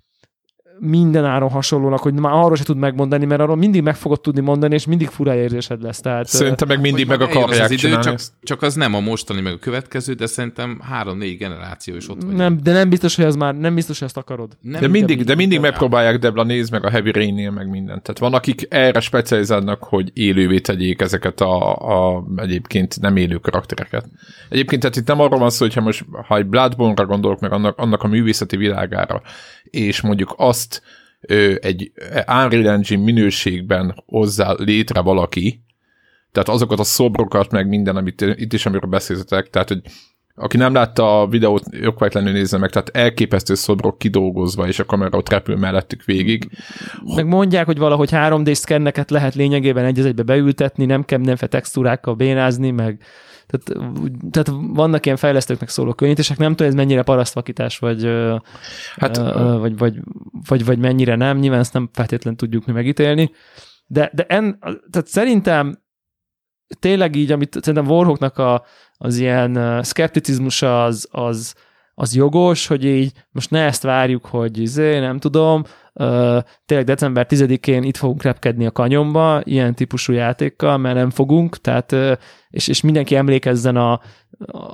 minden 0.79 1.25
áron 1.25 1.49
hasonlónak, 1.49 1.99
hogy 1.99 2.13
már 2.13 2.33
arról 2.33 2.55
se 2.55 2.63
tud 2.63 2.77
megmondani, 2.77 3.25
mert 3.25 3.41
arról 3.41 3.55
mindig 3.55 3.81
meg 3.81 3.95
fogod 3.95 4.21
tudni 4.21 4.41
mondani, 4.41 4.73
és 4.73 4.85
mindig 4.85 5.07
fura 5.07 5.35
érzésed 5.35 5.81
lesz. 5.81 5.99
Tehát, 5.99 6.27
Szerintem 6.27 6.67
meg 6.67 6.81
mindig 6.81 7.07
meg 7.07 7.21
akarják 7.21 7.63
az 7.63 7.71
idő, 7.71 7.81
csinálni. 7.81 8.03
csak, 8.03 8.19
csak 8.43 8.61
az 8.61 8.75
nem 8.75 8.93
a 8.93 8.99
mostani, 8.99 9.41
meg 9.41 9.53
a 9.53 9.57
következő, 9.57 10.13
de 10.13 10.25
szerintem 10.25 10.79
három-négy 10.83 11.37
generáció 11.37 11.95
is 11.95 12.09
ott 12.09 12.23
vagy. 12.23 12.35
nem, 12.35 12.59
de 12.63 12.71
nem 12.71 12.89
biztos, 12.89 13.15
hogy 13.15 13.25
ez 13.25 13.35
már 13.35 13.55
nem 13.55 13.75
biztos, 13.75 13.99
hogy 13.99 14.07
ezt 14.07 14.17
akarod. 14.17 14.57
nem 14.61 14.81
De 14.81 14.87
mindig, 14.87 15.19
így 15.19 15.25
de 15.25 15.35
mindig 15.35 15.59
megpróbálják 15.59 16.19
Debla 16.19 16.43
néz 16.43 16.69
meg 16.69 16.85
a 16.85 16.89
Heavy 16.89 17.11
Rain-nél, 17.11 17.51
meg 17.51 17.69
mindent. 17.69 18.01
Tehát 18.01 18.19
van, 18.19 18.33
akik 18.33 18.67
erre 18.69 18.99
specializálnak, 18.99 19.83
hogy 19.83 20.11
élővé 20.13 20.59
tegyék 20.59 21.01
ezeket 21.01 21.41
a, 21.41 21.75
a 21.75 22.23
egyébként 22.35 23.01
nem 23.01 23.15
élő 23.15 23.35
karaktereket. 23.35 24.05
Egyébként 24.49 24.81
tehát 24.81 24.97
itt 24.97 25.07
nem 25.07 25.19
arról 25.19 25.39
van 25.39 25.49
szó, 25.49 25.65
hogyha 25.65 25.81
most, 25.81 26.05
ha 26.27 26.37
egy 26.37 26.45
Bloodborne-ra 26.45 27.05
gondolok, 27.05 27.39
meg 27.39 27.51
annak, 27.51 27.77
annak 27.77 28.03
a 28.03 28.07
művészeti 28.07 28.57
világára, 28.57 29.21
és 29.73 30.01
mondjuk 30.01 30.33
azt 30.37 30.81
ö, 31.21 31.53
egy 31.61 31.91
Unreal 32.27 32.69
Engine 32.69 33.03
minőségben 33.03 34.03
hozzá 34.05 34.53
létre 34.57 35.01
valaki, 35.01 35.63
tehát 36.31 36.49
azokat 36.49 36.79
a 36.79 36.83
szobrokat, 36.83 37.51
meg 37.51 37.67
minden, 37.67 37.95
amit 37.95 38.21
itt 38.21 38.53
is, 38.53 38.65
amiről 38.65 38.89
beszéltetek, 38.89 39.49
tehát, 39.49 39.67
hogy 39.67 39.81
aki 40.35 40.57
nem 40.57 40.73
látta 40.73 41.21
a 41.21 41.27
videót, 41.27 41.63
okvetlenül 41.85 42.31
nézze 42.31 42.57
meg, 42.57 42.69
tehát 42.69 42.89
elképesztő 42.89 43.55
szobrok 43.55 43.97
kidolgozva, 43.97 44.67
és 44.67 44.79
a 44.79 44.85
kamera 44.85 45.17
ott 45.17 45.29
repül 45.29 45.55
mellettük 45.55 46.03
végig. 46.03 46.49
Meg 47.15 47.25
mondják, 47.25 47.65
hogy 47.65 47.77
valahogy 47.77 48.09
3D 48.11 48.53
szkenneket 48.53 49.11
lehet 49.11 49.35
lényegében 49.35 49.85
egy 49.85 49.99
egybe 49.99 50.23
beültetni, 50.23 50.85
nem 50.85 51.05
kell 51.05 51.17
mindenféle 51.17 51.51
textúrákkal 51.51 52.13
bénázni, 52.13 52.71
meg 52.71 53.03
tehát, 53.47 53.85
tehát 54.31 54.61
vannak 54.73 55.05
ilyen 55.05 55.17
fejlesztőknek 55.17 55.69
szóló 55.69 55.93
könnyítések, 55.93 56.37
nem 56.37 56.51
tudom, 56.51 56.67
ez 56.67 56.77
mennyire 56.77 57.03
parasztvakítás, 57.03 57.77
vagy, 57.77 58.09
Hát, 58.95 59.17
vagy, 59.17 59.77
vagy, 59.77 59.99
vagy, 60.47 60.65
vagy 60.65 60.79
mennyire 60.79 61.15
nem, 61.15 61.37
nyilván 61.37 61.59
ezt 61.59 61.73
nem 61.73 61.89
feltétlenül 61.93 62.39
tudjuk 62.39 62.65
mi 62.65 62.73
megítélni, 62.73 63.31
de, 63.85 64.11
de 64.13 64.25
en, 64.27 64.59
tehát 64.91 65.07
szerintem 65.07 65.81
tényleg 66.79 67.15
így, 67.15 67.31
amit 67.31 67.57
szerintem 67.61 67.91
Warhawknak 67.91 68.37
a, 68.37 68.65
az 68.97 69.17
ilyen 69.17 69.83
szkepticizmusa 69.83 70.83
az, 70.83 71.07
az, 71.11 71.55
az 71.95 72.15
jogos, 72.15 72.67
hogy 72.67 72.85
így 72.85 73.11
most 73.31 73.49
ne 73.49 73.65
ezt 73.65 73.83
várjuk, 73.83 74.25
hogy 74.25 74.57
izé, 74.57 74.99
nem 74.99 75.19
tudom, 75.19 75.63
tényleg 76.65 76.85
december 76.85 77.25
10-én 77.29 77.83
itt 77.83 77.97
fogunk 77.97 78.23
repkedni 78.23 78.65
a 78.65 78.71
kanyomba, 78.71 79.41
ilyen 79.43 79.75
típusú 79.75 80.13
játékkal, 80.13 80.77
mert 80.77 80.95
nem 80.95 81.09
fogunk, 81.09 81.57
tehát 81.57 81.95
és, 82.49 82.67
és 82.67 82.81
mindenki 82.81 83.15
emlékezzen 83.15 83.75
a, 83.75 83.99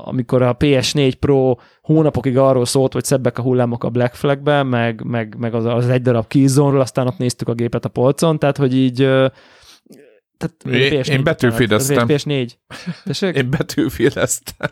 amikor 0.04 0.42
a 0.42 0.58
PS4 0.58 1.14
Pro 1.20 1.56
hónapokig 1.82 2.38
arról 2.38 2.66
szólt, 2.66 2.94
hogy 2.94 3.04
szebbek 3.04 3.38
a 3.38 3.42
hullámok 3.42 3.84
a 3.84 3.90
Black 3.90 4.14
Flagben, 4.14 4.68
meg, 4.68 5.04
meg, 5.04 5.36
meg 5.38 5.54
az, 5.54 5.66
az 5.66 5.90
egy 5.90 6.02
darab 6.02 6.28
Killzone-ról, 6.28 6.82
aztán 6.82 7.08
ott 7.08 7.18
néztük 7.18 7.48
a 7.48 7.54
gépet 7.54 7.86
a 7.86 7.90
polcon, 7.90 8.40
tehát 8.40 8.58
hogy 8.58 8.76
így 8.76 8.96
tehát 10.38 10.64
Én- 10.66 11.02
én 11.02 11.24
Battlefield-eztem. 11.24 12.08
PS4. 12.08 12.52
Tessék? 13.04 13.36
Én 13.36 13.50
betűféleztem. 13.50 14.70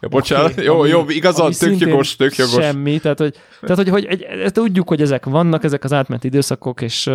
Ja, 0.00 0.08
bocsánat, 0.08 0.52
Oké, 0.52 0.62
jó, 0.62 0.78
ami- 0.78 0.88
jó, 0.88 1.04
igazad, 1.08 1.54
tök 1.58 1.78
jogos, 1.78 2.16
tök 2.16 2.36
jogos. 2.36 2.64
Semmi, 2.64 2.98
tehát 2.98 3.18
hogy, 3.18 3.34
tehát, 3.60 3.76
hogy, 3.76 3.88
hogy 3.88 4.04
egy, 4.04 4.22
ezt 4.22 4.54
tudjuk, 4.54 4.88
hogy 4.88 5.00
ezek 5.00 5.24
vannak, 5.24 5.64
ezek 5.64 5.84
az 5.84 5.92
átmeneti 5.92 6.26
időszakok, 6.26 6.80
és, 6.80 7.10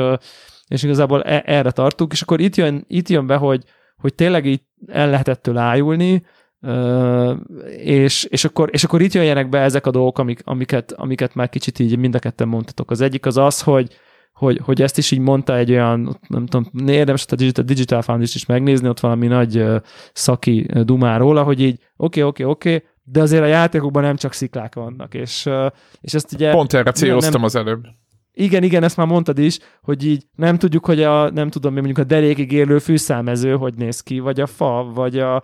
és 0.67 0.83
igazából 0.83 1.23
e, 1.23 1.43
erre 1.45 1.71
tartunk, 1.71 2.11
és 2.11 2.21
akkor 2.21 2.39
itt 2.39 2.55
jön, 2.55 2.85
itt 2.87 3.09
jön 3.09 3.27
be, 3.27 3.35
hogy, 3.35 3.63
hogy 3.97 4.13
tényleg 4.13 4.45
így 4.45 4.61
el 4.87 5.09
lehet 5.09 5.27
ettől 5.27 5.57
ájulni, 5.57 6.23
és, 7.77 8.23
és, 8.23 8.45
akkor, 8.45 8.69
és 8.71 8.83
akkor 8.83 9.01
itt 9.01 9.13
jöjjenek 9.13 9.49
be 9.49 9.59
ezek 9.59 9.85
a 9.85 9.91
dolgok, 9.91 10.19
amik, 10.19 10.41
amiket, 10.43 10.91
amiket 10.91 11.35
már 11.35 11.49
kicsit 11.49 11.79
így 11.79 11.97
mind 11.97 12.15
a 12.15 12.19
ketten 12.19 12.47
mondtatok. 12.47 12.91
Az 12.91 13.01
egyik 13.01 13.25
az 13.25 13.37
az, 13.37 13.61
hogy, 13.61 13.99
hogy, 14.39 14.59
hogy 14.63 14.81
ezt 14.81 14.97
is 14.97 15.11
így 15.11 15.19
mondta 15.19 15.57
egy 15.57 15.71
olyan, 15.71 16.19
nem 16.27 16.45
tudom, 16.45 16.87
érdemes 16.87 17.25
a 17.29 17.35
Digital, 17.35 17.63
Digital 17.63 18.01
Foundation 18.01 18.35
is 18.35 18.45
megnézni, 18.45 18.87
ott 18.87 18.99
valami 18.99 19.27
nagy 19.27 19.65
szaki 20.13 20.67
róla, 21.17 21.43
hogy 21.43 21.61
így 21.61 21.79
oké, 21.97 22.21
oké, 22.21 22.43
oké, 22.43 22.83
de 23.03 23.21
azért 23.21 23.43
a 23.43 23.45
játékokban 23.45 24.03
nem 24.03 24.15
csak 24.15 24.33
sziklák 24.33 24.75
vannak, 24.75 25.13
és, 25.13 25.49
és 26.01 26.13
ezt 26.13 26.33
ugye... 26.33 26.51
Pont 26.51 26.73
erre 26.73 26.91
céloztam 26.91 27.31
nem- 27.33 27.43
az 27.43 27.55
előbb. 27.55 27.85
Igen, 28.33 28.63
igen, 28.63 28.83
ezt 28.83 28.97
már 28.97 29.07
mondtad 29.07 29.37
is, 29.37 29.59
hogy 29.81 30.05
így 30.05 30.23
nem 30.35 30.57
tudjuk, 30.57 30.85
hogy 30.85 31.03
a, 31.03 31.29
nem 31.29 31.49
tudom, 31.49 31.73
mi 31.73 31.79
mondjuk 31.79 32.05
a 32.05 32.09
derékig 32.09 32.51
érlő 32.51 32.79
fűszámező 32.79 33.55
hogy 33.55 33.73
néz 33.73 34.01
ki, 34.01 34.19
vagy 34.19 34.39
a 34.39 34.45
fa, 34.45 34.91
vagy 34.93 35.19
a 35.19 35.43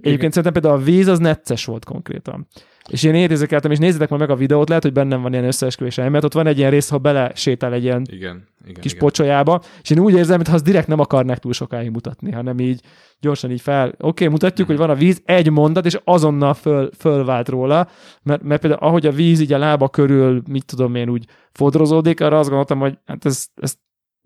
Egyébként 0.00 0.32
szerintem 0.32 0.62
például 0.62 0.82
a 0.82 0.84
víz 0.84 1.06
az 1.06 1.18
necces 1.18 1.64
volt 1.64 1.84
konkrétan. 1.84 2.46
És 2.88 3.02
én 3.02 3.14
érzékeltem, 3.14 3.70
és 3.70 3.78
nézzétek 3.78 4.08
meg 4.08 4.18
meg 4.18 4.30
a 4.30 4.36
videót, 4.36 4.68
lehet, 4.68 4.82
hogy 4.82 4.92
bennem 4.92 5.22
van 5.22 5.32
ilyen 5.32 5.44
összeesküvés 5.44 5.98
elmélet, 5.98 6.24
ott 6.24 6.32
van 6.32 6.46
egy 6.46 6.58
ilyen 6.58 6.70
rész, 6.70 6.88
ha 6.88 6.98
bele 6.98 7.32
sétál 7.34 7.72
egy 7.72 7.82
ilyen 7.82 8.06
Igen, 8.10 8.48
igen. 8.64 8.80
kis 8.80 8.92
igen. 8.92 9.04
pocsolyába, 9.04 9.62
és 9.82 9.90
én 9.90 9.98
úgy 9.98 10.14
érzem, 10.14 10.36
mintha 10.36 10.54
azt 10.54 10.64
direkt 10.64 10.86
nem 10.86 11.00
akarnák 11.00 11.38
túl 11.38 11.52
sokáig 11.52 11.90
mutatni, 11.90 12.32
hanem 12.32 12.58
így 12.58 12.80
gyorsan 13.20 13.50
így 13.50 13.60
fel, 13.60 13.88
oké, 13.88 13.98
okay, 13.98 14.28
mutatjuk, 14.28 14.66
hogy 14.66 14.76
van 14.76 14.90
a 14.90 14.94
víz, 14.94 15.22
egy 15.24 15.50
mondat, 15.50 15.86
és 15.86 15.98
azonnal 16.04 16.54
föl, 16.54 16.90
fölvált 16.98 17.48
róla, 17.48 17.88
mert, 18.22 18.42
mert 18.42 18.60
például 18.60 18.82
ahogy 18.82 19.06
a 19.06 19.12
víz 19.12 19.40
így 19.40 19.52
a 19.52 19.58
lába 19.58 19.88
körül, 19.88 20.42
mit 20.48 20.64
tudom 20.64 20.94
én, 20.94 21.08
úgy 21.08 21.24
fodrozódik, 21.52 22.20
arra 22.20 22.38
azt 22.38 22.48
gondoltam, 22.48 22.78
hogy 22.78 22.98
hát 23.06 23.24
ez, 23.24 23.46
ez, 23.54 23.74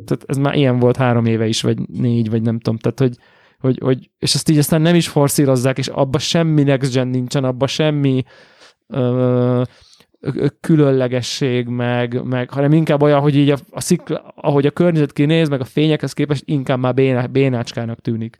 tehát 0.05 0.25
ez 0.27 0.37
már 0.37 0.55
ilyen 0.55 0.79
volt 0.79 0.97
három 0.97 1.25
éve 1.25 1.47
is, 1.47 1.63
vagy 1.63 1.79
négy, 1.89 2.31
vagy 2.31 2.43
nem 2.43 2.59
tudom, 2.59 2.79
tehát 2.79 2.99
hogy, 2.99 3.17
hogy, 3.63 3.79
hogy 3.83 4.11
és 4.19 4.35
ezt 4.35 4.49
így 4.49 4.59
aztán 4.59 4.83
nem 4.83 4.95
is 4.95 5.09
forszírozzák, 5.09 5.79
és 5.79 5.89
abba 5.89 6.19
semmi 6.19 6.63
next 6.63 6.93
gen 6.93 7.09
nincsen, 7.09 7.45
abba 7.45 7.67
semmi 7.67 8.23
ö, 8.87 9.63
különlegesség, 10.61 11.67
meg, 11.67 12.23
meg, 12.25 12.51
hanem 12.51 12.73
inkább 12.73 13.03
olyan, 13.03 13.21
hogy 13.21 13.37
így 13.37 13.51
a, 13.51 13.57
a 13.71 13.81
szikla, 13.81 14.33
ahogy 14.37 14.67
a 14.67 14.71
környezet 14.71 15.13
kinéz, 15.13 15.49
meg 15.49 15.61
a 15.61 15.65
fényekhez 15.65 16.13
képest 16.13 16.43
inkább 16.47 16.79
már 16.79 16.95
béná, 16.95 17.27
bénácskának 17.27 18.01
tűnik. 18.01 18.39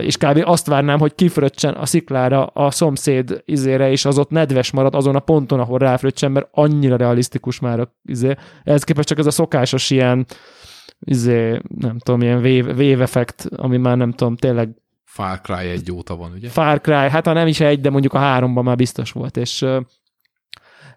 És 0.00 0.16
kb. 0.16 0.42
azt 0.44 0.66
várnám, 0.66 0.98
hogy 0.98 1.14
kifröccsen 1.14 1.74
a 1.74 1.86
sziklára 1.86 2.46
a 2.46 2.70
szomszéd 2.70 3.42
izére, 3.44 3.90
és 3.90 4.04
az 4.04 4.18
ott 4.18 4.30
nedves 4.30 4.70
marad 4.70 4.94
azon 4.94 5.16
a 5.16 5.20
ponton, 5.20 5.60
ahol 5.60 5.78
ráfröccsen, 5.78 6.32
mert 6.32 6.48
annyira 6.50 6.96
realisztikus 6.96 7.60
már 7.60 7.80
a 7.80 7.94
izé. 8.04 8.34
Ehhez 8.64 8.84
képest 8.84 9.08
csak 9.08 9.18
ez 9.18 9.26
a 9.26 9.30
szokásos 9.30 9.90
ilyen 9.90 10.26
izé, 10.98 11.60
nem 11.78 11.98
tudom, 11.98 12.22
ilyen 12.22 12.36
wave, 12.36 12.70
wave 12.70 13.02
effect, 13.02 13.48
ami 13.56 13.76
már 13.76 13.96
nem 13.96 14.12
tudom, 14.12 14.36
tényleg 14.36 14.70
Far 15.04 15.40
Cry 15.40 15.68
egy 15.68 15.92
óta 15.92 16.16
van, 16.16 16.32
ugye? 16.32 16.48
Far 16.48 16.80
Cry, 16.80 16.92
hát 16.92 17.26
ha 17.26 17.32
nem 17.32 17.46
is 17.46 17.60
egy, 17.60 17.80
de 17.80 17.90
mondjuk 17.90 18.12
a 18.12 18.18
háromban 18.18 18.64
már 18.64 18.76
biztos 18.76 19.12
volt, 19.12 19.36
és 19.36 19.62
uh, 19.62 19.80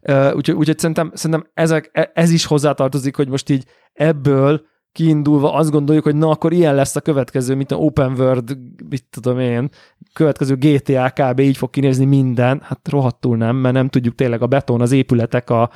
uh, 0.02 0.36
úgyhogy, 0.36 0.56
úgyhogy 0.56 0.80
szerintem, 0.80 1.12
szerintem 1.14 1.50
ezek, 1.54 1.90
e- 1.94 2.12
ez 2.14 2.32
is 2.32 2.46
hozzátartozik, 2.46 3.16
hogy 3.16 3.28
most 3.28 3.50
így 3.50 3.66
ebből 3.94 4.68
kiindulva 4.92 5.54
azt 5.54 5.72
gondoljuk, 5.72 6.04
hogy 6.04 6.16
na 6.16 6.30
akkor 6.30 6.54
ilyen 6.54 6.76
lesz 6.76 6.96
a 6.96 7.02
következő, 7.02 7.56
mint 7.56 7.72
a 7.72 7.76
Open 7.76 8.12
World, 8.12 8.58
mit 8.90 9.06
tudom 9.10 9.40
én, 9.40 9.70
következő 10.14 10.56
GTA 10.56 11.10
kb. 11.10 11.40
így 11.40 11.58
fog 11.58 11.70
kinézni 11.70 12.06
minden, 12.06 12.62
hát 12.64 12.90
rohadtul 12.90 13.38
nem, 13.38 13.56
mert 13.56 13.76
nem 13.76 13.90
tudjuk 13.90 14.16
tényleg 14.16 14.42
a 14.42 14.48
beton, 14.48 14.82
az 14.82 14.92
épületek, 14.92 15.50
a 15.50 15.70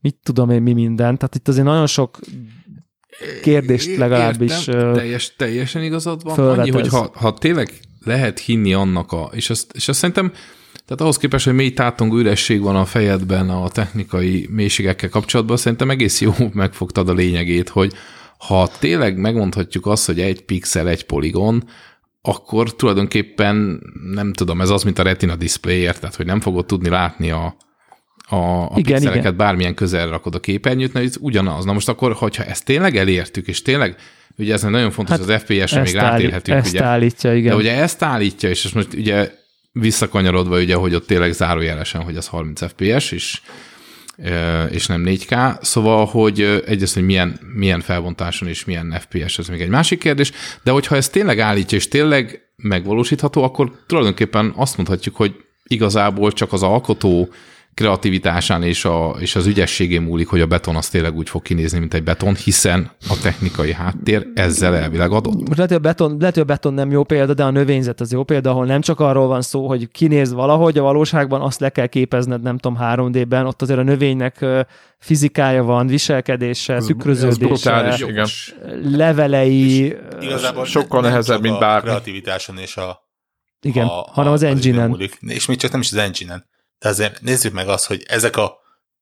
mit 0.00 0.16
tudom 0.22 0.50
én 0.50 0.62
mi 0.62 0.72
minden, 0.72 1.16
tehát 1.16 1.34
itt 1.34 1.48
azért 1.48 1.66
nagyon 1.66 1.86
sok 1.86 2.18
kérdést 3.42 3.96
legalábbis 3.96 4.66
Értem, 4.66 4.92
teljes, 4.92 5.34
teljesen 5.36 5.82
igazad 5.82 6.22
van. 6.22 6.34
fölvet 6.34 6.58
Annyi, 6.58 6.70
hogy 6.70 6.88
ha, 6.88 7.10
ha 7.14 7.34
tényleg 7.34 7.70
lehet 8.04 8.38
hinni 8.38 8.74
annak 8.74 9.12
a, 9.12 9.30
és 9.32 9.50
azt, 9.50 9.72
és 9.74 9.88
azt 9.88 9.98
szerintem, 9.98 10.32
tehát 10.72 11.00
ahhoz 11.00 11.16
képest, 11.16 11.44
hogy 11.44 11.54
mély 11.54 11.72
tátongó 11.72 12.16
üresség 12.16 12.60
van 12.60 12.76
a 12.76 12.84
fejedben 12.84 13.50
a 13.50 13.68
technikai 13.68 14.48
mélységekkel 14.50 15.08
kapcsolatban, 15.08 15.56
szerintem 15.56 15.90
egész 15.90 16.20
jó 16.20 16.32
megfogtad 16.52 17.08
a 17.08 17.12
lényegét, 17.12 17.68
hogy 17.68 17.92
ha 18.38 18.70
tényleg 18.78 19.16
megmondhatjuk 19.16 19.86
azt, 19.86 20.06
hogy 20.06 20.20
egy 20.20 20.44
pixel, 20.44 20.88
egy 20.88 21.06
poligon, 21.06 21.64
akkor 22.22 22.74
tulajdonképpen 22.74 23.82
nem 24.12 24.32
tudom, 24.32 24.60
ez 24.60 24.70
az, 24.70 24.82
mint 24.82 24.98
a 24.98 25.02
retina 25.02 25.36
displayért, 25.36 26.00
tehát 26.00 26.16
hogy 26.16 26.26
nem 26.26 26.40
fogod 26.40 26.66
tudni 26.66 26.88
látni 26.88 27.30
a, 27.30 27.56
a, 28.30 28.62
a 28.62 28.68
Igen, 28.76 28.82
pixeleket, 28.82 29.22
igen. 29.22 29.36
bármilyen 29.36 29.74
közelre 29.74 30.10
rakod 30.10 30.34
a 30.34 30.40
képernyőt, 30.40 30.92
na 30.92 31.00
ez 31.00 31.14
ugyanaz. 31.20 31.64
Na 31.64 31.72
most 31.72 31.88
akkor, 31.88 32.12
hogyha 32.12 32.44
ezt 32.44 32.64
tényleg 32.64 32.96
elértük, 32.96 33.46
és 33.46 33.62
tényleg, 33.62 33.96
ugye 34.36 34.52
ez 34.52 34.62
nagyon 34.62 34.90
fontos, 34.90 35.16
Hát 35.16 35.28
az 35.28 35.42
FPS-re 35.42 35.80
még 35.80 35.94
rátérhetünk, 35.94 36.58
ezt 36.58 36.74
ugye, 36.74 36.84
állítja, 36.84 37.34
igen. 37.34 37.50
de 37.50 37.56
ugye 37.56 37.80
ezt 37.80 38.02
állítja, 38.02 38.48
és 38.48 38.64
ezt 38.64 38.74
most 38.74 38.94
ugye 38.94 39.30
visszakanyarodva, 39.72 40.58
ugye, 40.58 40.74
hogy 40.74 40.94
ott 40.94 41.06
tényleg 41.06 41.32
zárójelesen, 41.32 42.02
hogy 42.02 42.16
az 42.16 42.26
30 42.26 42.66
FPS, 42.66 43.12
és, 43.12 43.40
és 44.70 44.86
nem 44.86 45.02
4K, 45.06 45.62
szóval, 45.62 46.06
hogy 46.06 46.62
egyrészt, 46.66 46.94
hogy 46.94 47.04
milyen, 47.04 47.40
milyen 47.54 47.80
felbontáson 47.80 48.48
és 48.48 48.64
milyen 48.64 48.96
FPS, 49.00 49.38
ez 49.38 49.48
még 49.48 49.60
egy 49.60 49.68
másik 49.68 49.98
kérdés, 49.98 50.32
de 50.62 50.70
hogyha 50.70 50.96
ez 50.96 51.08
tényleg 51.08 51.40
állítja, 51.40 51.78
és 51.78 51.88
tényleg 51.88 52.40
megvalósítható, 52.56 53.42
akkor 53.42 53.72
tulajdonképpen 53.86 54.52
azt 54.56 54.76
mondhatjuk, 54.76 55.16
hogy 55.16 55.34
igazából 55.64 56.32
csak 56.32 56.52
az 56.52 56.62
alkotó 56.62 57.28
kreativitásán 57.74 58.62
és, 58.62 58.84
a, 58.84 59.16
és 59.18 59.36
az 59.36 59.46
ügyességén 59.46 60.02
múlik, 60.02 60.28
hogy 60.28 60.40
a 60.40 60.46
beton 60.46 60.76
az 60.76 60.88
tényleg 60.88 61.16
úgy 61.16 61.28
fog 61.28 61.42
kinézni, 61.42 61.78
mint 61.78 61.94
egy 61.94 62.02
beton, 62.02 62.34
hiszen 62.34 62.90
a 63.08 63.18
technikai 63.22 63.72
háttér 63.72 64.26
ezzel 64.34 64.74
elvileg 64.76 65.10
adott. 65.12 65.34
Most 65.34 65.48
lehet, 65.56 65.68
hogy 65.68 65.76
a 65.76 65.80
beton, 65.80 66.16
lehet, 66.18 66.34
hogy 66.34 66.42
a 66.42 66.46
beton 66.46 66.74
nem 66.74 66.90
jó 66.90 67.04
példa, 67.04 67.34
de 67.34 67.44
a 67.44 67.50
növényzet 67.50 68.00
az 68.00 68.12
jó 68.12 68.22
példa, 68.24 68.50
ahol 68.50 68.66
nem 68.66 68.80
csak 68.80 69.00
arról 69.00 69.26
van 69.26 69.42
szó, 69.42 69.68
hogy 69.68 69.88
kinéz 69.90 70.32
valahogy, 70.32 70.78
a 70.78 70.82
valóságban 70.82 71.40
azt 71.40 71.60
le 71.60 71.68
kell 71.70 71.86
képezned, 71.86 72.42
nem 72.42 72.58
tudom, 72.58 72.78
3D-ben, 72.80 73.46
ott 73.46 73.62
azért 73.62 73.78
a 73.78 73.82
növénynek 73.82 74.44
fizikája 74.98 75.62
van, 75.62 75.86
viselkedése, 75.86 76.72
Ez- 76.74 76.80
ez 76.80 76.86
tükröződése, 76.86 77.38
brutális. 77.46 78.00
Igen. 78.00 78.26
Levelei, 78.82 79.96
Igazából 80.20 80.64
sokkal 80.64 81.00
nehezebb, 81.00 81.40
mint 81.40 81.54
a 81.54 81.58
bármi. 81.58 81.88
kreativitáson 81.88 82.58
és 82.58 82.76
a, 82.76 83.08
igen, 83.60 83.86
a, 83.86 83.90
hanem 84.12 84.32
az 84.32 84.42
engine-en. 84.42 84.88
múlik. 84.88 85.18
És 85.20 85.46
még 85.46 85.56
csak 85.58 85.70
nem 85.70 85.80
is 85.80 85.92
az 85.92 85.98
engine-en. 85.98 86.48
De 86.80 86.88
azért 86.88 87.20
nézzük 87.20 87.52
meg 87.52 87.68
azt, 87.68 87.86
hogy 87.86 88.04
ezek 88.08 88.36
a 88.36 88.58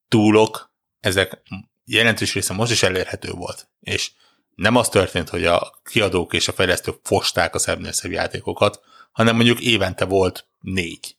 túlok, 0.09 0.71
ezek 1.01 1.43
jelentős 1.85 2.35
része 2.35 2.55
most 2.55 2.73
is 2.73 2.83
elérhető 2.83 3.31
volt. 3.31 3.69
És 3.81 4.11
nem 4.55 4.77
az 4.77 4.89
történt, 4.89 5.29
hogy 5.29 5.45
a 5.45 5.81
kiadók 5.85 6.33
és 6.33 6.49
a 6.49 6.53
fejlesztők 6.53 6.99
fosták 7.03 7.55
a 7.55 7.59
szebb 7.59 8.11
játékokat, 8.11 8.81
hanem 9.13 9.35
mondjuk 9.35 9.61
évente 9.61 10.05
volt 10.05 10.47
négy. 10.61 11.17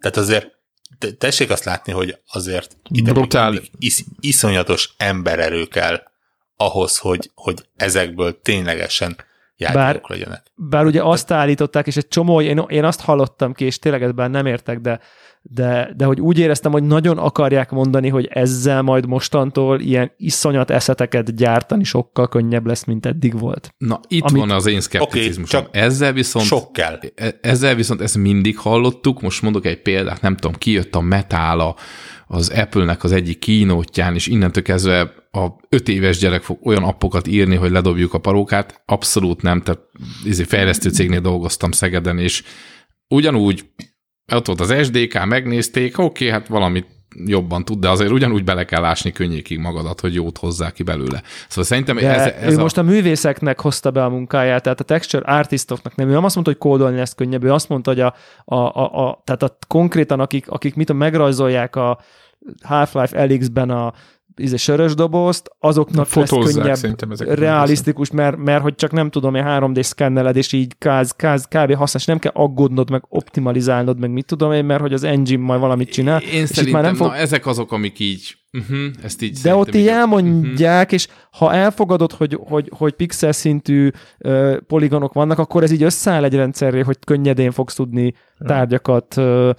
Tehát 0.00 0.16
azért 0.16 0.56
te- 0.98 1.12
tessék 1.12 1.50
azt 1.50 1.64
látni, 1.64 1.92
hogy 1.92 2.18
azért 2.26 2.76
ide 2.88 3.12
Brutál. 3.12 3.54
is, 3.78 4.04
iszonyatos 4.20 4.94
embererő 4.96 5.66
kell 5.66 6.02
ahhoz, 6.56 6.98
hogy, 6.98 7.30
hogy 7.34 7.68
ezekből 7.76 8.40
ténylegesen 8.40 9.16
játékok 9.56 9.82
Bár- 9.82 10.08
legyenek. 10.08 10.42
Bár 10.54 10.84
ugye 10.84 11.02
azt 11.02 11.30
állították, 11.30 11.86
és 11.86 11.96
egy 11.96 12.08
csomó, 12.08 12.40
én, 12.40 12.64
én 12.68 12.84
azt 12.84 13.00
hallottam 13.00 13.52
ki, 13.52 13.64
és 13.64 13.78
tényleg 13.78 14.02
ebben 14.02 14.30
nem 14.30 14.46
értek, 14.46 14.78
de, 14.78 15.00
de, 15.50 15.92
de 15.96 16.04
hogy 16.04 16.20
úgy 16.20 16.38
éreztem, 16.38 16.72
hogy 16.72 16.82
nagyon 16.82 17.18
akarják 17.18 17.70
mondani, 17.70 18.08
hogy 18.08 18.28
ezzel 18.32 18.82
majd 18.82 19.06
mostantól 19.06 19.80
ilyen 19.80 20.12
iszonyat 20.16 20.70
eszeteket 20.70 21.36
gyártani 21.36 21.84
sokkal 21.84 22.28
könnyebb 22.28 22.66
lesz, 22.66 22.84
mint 22.84 23.06
eddig 23.06 23.38
volt. 23.38 23.74
Na, 23.78 24.00
itt 24.08 24.22
Amit- 24.22 24.40
van 24.40 24.50
az 24.50 24.66
én 24.66 24.80
szkepticizmusom. 24.80 25.64
Okay, 25.64 25.80
ezzel 25.80 26.12
viszont 26.12 26.46
Sok 26.46 26.72
kell. 26.72 26.98
E- 27.14 27.38
Ezzel 27.40 27.74
viszont 27.74 28.00
ezt 28.00 28.16
mindig 28.16 28.58
hallottuk, 28.58 29.20
most 29.22 29.42
mondok 29.42 29.66
egy 29.66 29.82
példát, 29.82 30.20
nem 30.20 30.36
tudom, 30.36 30.56
kijött 30.58 30.94
a 30.94 31.00
Metála 31.00 31.76
az 32.26 32.48
Apple-nek 32.48 33.04
az 33.04 33.12
egyik 33.12 33.38
kínótján, 33.38 34.14
és 34.14 34.26
innentől 34.26 34.62
kezdve 34.62 35.12
a 35.30 35.46
öt 35.68 35.88
éves 35.88 36.18
gyerek 36.18 36.42
fog 36.42 36.58
olyan 36.66 36.82
appokat 36.82 37.26
írni, 37.26 37.56
hogy 37.56 37.70
ledobjuk 37.70 38.14
a 38.14 38.18
parókát, 38.18 38.82
abszolút 38.86 39.42
nem, 39.42 39.62
tehát 39.62 39.80
izé, 40.24 40.42
fejlesztő 40.42 40.90
cégnél 40.90 41.20
dolgoztam 41.20 41.70
Szegeden, 41.70 42.18
és 42.18 42.42
ugyanúgy 43.08 43.64
ott 44.34 44.46
volt 44.46 44.60
az 44.60 44.74
SDK, 44.84 45.24
megnézték, 45.24 45.98
oké, 45.98 46.30
hát 46.30 46.48
valamit 46.48 46.86
jobban 47.24 47.64
tud, 47.64 47.78
de 47.78 47.88
azért 47.88 48.10
ugyanúgy 48.10 48.44
bele 48.44 48.64
kell 48.64 48.84
ásni 48.84 49.12
könnyékig 49.12 49.58
magadat, 49.58 50.00
hogy 50.00 50.14
jót 50.14 50.38
hozzá 50.38 50.70
ki 50.70 50.82
belőle. 50.82 51.22
Szóval 51.48 51.64
szerintem 51.64 51.96
De 51.96 52.14
ez, 52.14 52.32
ez 52.40 52.52
ő 52.52 52.58
a... 52.58 52.60
most 52.62 52.78
a 52.78 52.82
művészeknek 52.82 53.60
hozta 53.60 53.90
be 53.90 54.04
a 54.04 54.08
munkáját, 54.08 54.62
tehát 54.62 54.80
a 54.80 54.84
texture 54.84 55.24
artistoknak 55.26 55.94
nem. 55.94 56.08
Ő 56.08 56.12
nem 56.12 56.24
azt 56.24 56.34
mondta, 56.34 56.52
hogy 56.52 56.60
kódolni 56.60 56.96
lesz 56.96 57.14
könnyebb, 57.14 57.44
ő 57.44 57.52
azt 57.52 57.68
mondta, 57.68 57.90
hogy 57.90 58.00
a, 58.00 58.14
a, 58.44 58.54
a, 58.54 59.08
a 59.08 59.22
tehát 59.24 59.42
a, 59.42 59.56
konkrétan 59.68 60.20
akik, 60.20 60.48
akik 60.48 60.74
mit 60.74 60.86
tudom, 60.86 61.00
megrajzolják 61.00 61.76
a 61.76 62.00
Half-Life 62.62 63.16
Elix-ben 63.16 63.70
a 63.70 63.92
izé, 64.36 64.56
sörös 64.56 64.94
dobozt, 64.94 65.50
azoknak 65.58 66.14
lesz 66.14 66.28
Fotózzák 66.28 66.62
könnyebb, 66.62 66.76
szerintem 66.76 67.10
ezeket. 67.10 67.38
realisztikus, 67.38 68.10
mert, 68.10 68.36
mert 68.36 68.62
hogy 68.62 68.74
csak 68.74 68.92
nem 68.92 69.10
tudom, 69.10 69.34
én 69.34 69.44
3D 69.46 69.82
szkenneled, 69.82 70.36
és 70.36 70.52
így 70.52 70.78
káz, 70.78 71.12
káz, 71.12 71.44
kb. 71.44 71.74
használsz, 71.74 72.06
nem 72.06 72.18
kell 72.18 72.32
aggódnod, 72.34 72.90
meg 72.90 73.04
optimalizálnod, 73.08 73.98
meg 73.98 74.10
mit 74.10 74.26
tudom 74.26 74.52
én, 74.52 74.64
mert 74.64 74.80
hogy 74.80 74.92
az 74.92 75.02
engine 75.02 75.42
majd 75.44 75.60
valamit 75.60 75.90
csinál. 75.92 76.20
Én 76.20 76.42
és 76.42 76.56
itt 76.56 76.72
már 76.72 76.82
nem 76.82 76.94
fog, 76.94 77.06
na 77.06 77.16
ezek 77.16 77.46
azok, 77.46 77.72
amik 77.72 77.98
így, 77.98 78.36
uh-huh, 78.52 78.78
ezt 79.02 79.22
így 79.22 79.38
de 79.42 79.54
ott 79.54 79.74
így 79.74 79.86
az- 79.86 79.92
elmondják, 79.94 80.92
és 80.92 81.08
ha 81.30 81.52
elfogadod, 81.52 82.12
hogy, 82.12 82.38
hogy, 82.40 82.70
hogy 82.76 82.92
pixel 82.92 83.32
szintű 83.32 83.90
ö, 84.18 84.56
poligonok 84.66 85.12
vannak, 85.12 85.38
akkor 85.38 85.62
ez 85.62 85.70
így 85.70 85.82
összeáll 85.82 86.24
egy 86.24 86.34
rendszerré, 86.34 86.80
hogy 86.80 86.96
könnyedén 87.06 87.50
fogsz 87.50 87.74
tudni 87.74 88.14
tárgyakat 88.46 89.16
ö, 89.16 89.50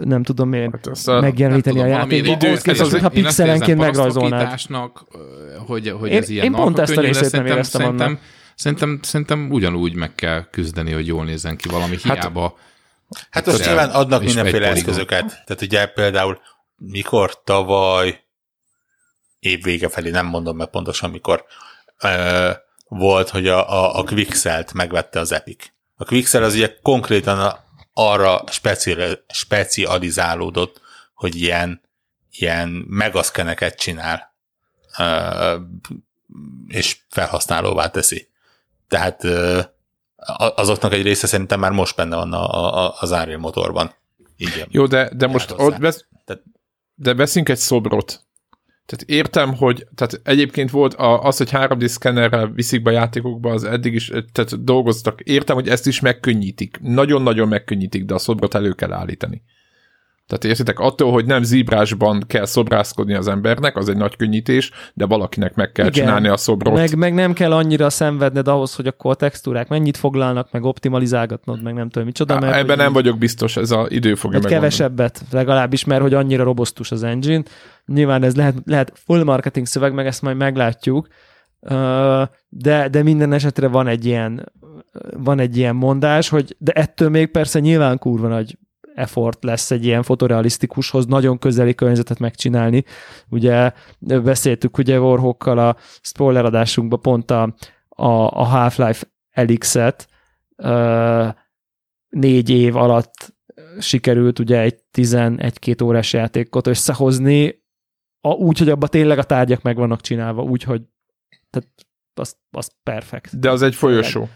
nem 0.00 0.22
tudom 0.22 0.52
én, 0.52 0.70
Hát 0.72 0.86
ezt 0.86 1.08
a, 1.08 1.20
megjeleníteni 1.20 1.78
a 1.78 1.82
tudom, 1.82 1.96
valami 1.96 2.14
játékban. 2.14 2.36
idő- 2.40 2.46
Ahhoz 2.48 2.62
képest, 2.62 2.80
ez 2.80 2.86
az- 2.86 2.92
hogyha 2.92 3.06
én 3.08 3.24
azt 3.26 3.36
pixelenként 3.36 3.78
megrajzolnád. 3.78 4.60
hogy, 5.66 5.88
hogy 5.90 6.10
Én- 6.10 6.18
ez 6.22 6.28
ilyen 6.28 6.44
én 6.44 6.52
pont 6.52 6.78
ezt 6.78 6.96
a 6.96 7.00
részét 7.00 7.22
lesz, 7.22 7.30
nem 7.30 7.46
éreztem 7.46 7.80
szerintem, 7.80 8.06
annak. 8.06 8.20
szerintem, 8.54 8.98
szerintem 9.02 9.50
ugyanúgy 9.50 9.94
meg 9.94 10.14
kell 10.14 10.44
küzdeni, 10.50 10.92
hogy 10.92 11.06
jól 11.06 11.24
nézzen 11.24 11.56
ki 11.56 11.68
valami 11.68 11.96
Hát- 12.02 12.18
hiába. 12.18 12.56
Hát 13.30 13.46
most 13.46 13.66
nyilván 13.66 13.90
adnak 13.90 14.24
mindenféle 14.24 14.68
eszközöket. 14.68 15.26
Tehát 15.28 15.62
ugye 15.62 15.86
például 15.86 16.38
mikor 16.76 17.42
tavaly 17.44 18.20
évvége 19.38 19.88
felé, 19.88 20.10
nem 20.10 20.26
mondom 20.26 20.56
meg 20.56 20.66
pontosan 20.70 21.10
mikor, 21.10 21.44
ö, 22.02 22.50
volt, 22.88 23.28
hogy 23.28 23.48
a, 23.48 23.72
a, 23.72 23.98
a 23.98 24.02
Quixelt 24.04 24.72
megvette 24.72 25.20
az 25.20 25.32
Epic. 25.32 25.72
A 25.96 26.04
Quixel 26.04 26.42
az 26.42 26.54
ugye 26.54 26.74
konkrétan 26.82 27.38
a 27.38 27.63
arra 27.94 28.44
speciál, 28.50 29.24
specializálódott, 29.28 30.80
hogy 31.14 31.34
ilyen, 31.36 31.80
ilyen 32.30 32.68
megaszkeneket 32.88 33.78
csinál, 33.78 34.34
és 36.68 36.98
felhasználóvá 37.08 37.90
teszi. 37.90 38.28
Tehát 38.88 39.24
azoknak 40.54 40.92
egy 40.92 41.02
része 41.02 41.26
szerintem 41.26 41.60
már 41.60 41.70
most 41.70 41.96
benne 41.96 42.16
van 42.16 42.32
a, 42.32 42.84
a, 42.84 42.94
az 42.98 43.10
Unreal 43.10 43.38
motorban. 43.38 43.94
Igen. 44.36 44.68
Jó, 44.70 44.86
de, 44.86 45.10
de 45.14 45.26
most 45.26 45.50
ott 45.56 45.78
besz, 45.78 46.04
Tehát- 46.24 46.42
de 46.94 47.14
veszünk 47.14 47.48
egy 47.48 47.58
szobrot. 47.58 48.24
Tehát 48.86 49.04
értem, 49.06 49.54
hogy 49.54 49.86
tehát 49.94 50.20
egyébként 50.24 50.70
volt 50.70 50.94
a, 50.94 51.22
az, 51.22 51.36
hogy 51.36 51.48
3D 51.52 51.86
szkennerrel 51.86 52.46
viszik 52.46 52.82
be 52.82 52.90
a 52.90 52.92
játékokba, 52.92 53.50
az 53.50 53.64
eddig 53.64 53.94
is 53.94 54.06
tehát 54.32 54.64
dolgoztak. 54.64 55.20
Értem, 55.20 55.54
hogy 55.54 55.68
ezt 55.68 55.86
is 55.86 56.00
megkönnyítik. 56.00 56.78
Nagyon-nagyon 56.80 57.48
megkönnyítik, 57.48 58.04
de 58.04 58.14
a 58.14 58.18
szobrot 58.18 58.54
elő 58.54 58.72
kell 58.72 58.92
állítani. 58.92 59.42
Tehát 60.26 60.44
értitek, 60.44 60.78
attól, 60.78 61.12
hogy 61.12 61.24
nem 61.24 61.42
zíbrásban 61.42 62.24
kell 62.26 62.44
szobrászkodni 62.44 63.14
az 63.14 63.28
embernek, 63.28 63.76
az 63.76 63.88
egy 63.88 63.96
nagy 63.96 64.16
könnyítés, 64.16 64.70
de 64.94 65.06
valakinek 65.06 65.54
meg 65.54 65.72
kell 65.72 65.86
Igen. 65.86 66.04
Csinálni 66.04 66.28
a 66.28 66.36
szobrot. 66.36 66.74
Meg, 66.74 66.96
meg 66.96 67.14
nem 67.14 67.32
kell 67.32 67.52
annyira 67.52 67.90
szenvedned 67.90 68.48
ahhoz, 68.48 68.74
hogy 68.74 68.86
akkor 68.86 69.10
a 69.10 69.14
textúrák 69.14 69.68
mennyit 69.68 69.96
foglalnak, 69.96 70.52
meg 70.52 70.64
optimalizálgatnod, 70.64 71.62
meg 71.62 71.74
nem 71.74 71.88
tudom 71.88 72.06
micsoda. 72.06 72.40
Mert 72.40 72.56
Ebben 72.56 72.76
nem 72.76 72.92
vagyok 72.92 73.18
biztos, 73.18 73.56
ez 73.56 73.70
a 73.70 73.86
idő 73.88 74.14
fogja 74.14 74.38
megmondani. 74.38 74.54
kevesebbet, 74.54 75.22
legalábbis, 75.30 75.84
mert 75.84 76.02
hogy 76.02 76.14
annyira 76.14 76.44
robosztus 76.44 76.90
az 76.90 77.02
engine. 77.02 77.42
Nyilván 77.86 78.22
ez 78.22 78.36
lehet, 78.36 78.54
lehet 78.64 78.92
full 79.04 79.24
marketing 79.24 79.66
szöveg, 79.66 79.94
meg 79.94 80.06
ezt 80.06 80.22
majd 80.22 80.36
meglátjuk, 80.36 81.08
de, 82.48 82.88
de 82.90 83.02
minden 83.02 83.32
esetre 83.32 83.68
van 83.68 83.86
egy 83.86 84.04
ilyen 84.04 84.52
van 85.16 85.38
egy 85.38 85.56
ilyen 85.56 85.76
mondás, 85.76 86.28
hogy 86.28 86.56
de 86.58 86.72
ettől 86.72 87.08
még 87.08 87.30
persze 87.30 87.60
nyilván 87.60 87.98
kurva 87.98 88.28
nagy 88.28 88.58
effort 88.94 89.44
lesz 89.44 89.70
egy 89.70 89.84
ilyen 89.84 90.02
fotorealisztikushoz 90.02 91.06
nagyon 91.06 91.38
közeli 91.38 91.74
környezetet 91.74 92.18
megcsinálni. 92.18 92.84
Ugye 93.28 93.72
beszéltük 93.98 94.78
ugye 94.78 95.00
Warhawkkal 95.00 95.58
a 95.58 95.76
spoiler 96.00 96.44
adásunkban 96.44 97.00
pont 97.00 97.30
a, 97.30 97.42
a, 97.88 98.12
a 98.12 98.44
Half-Life 98.44 99.06
Elix-et 99.30 100.08
négy 102.08 102.50
év 102.50 102.76
alatt 102.76 103.34
sikerült 103.78 104.38
ugye 104.38 104.60
egy 104.60 104.78
11-2 104.92 105.84
órás 105.84 106.12
játékot 106.12 106.66
összehozni, 106.66 107.62
a, 108.20 108.28
úgy, 108.28 108.58
hogy 108.58 108.68
abban 108.68 108.88
tényleg 108.88 109.18
a 109.18 109.22
tárgyak 109.22 109.62
meg 109.62 109.76
vannak 109.76 110.00
csinálva, 110.00 110.42
úgy, 110.42 110.62
hogy 110.62 110.82
tehát 111.50 111.68
az, 112.14 112.36
az 112.50 112.70
perfekt. 112.82 113.38
De 113.38 113.50
az 113.50 113.62
egy 113.62 113.74
folyosó. 113.74 114.28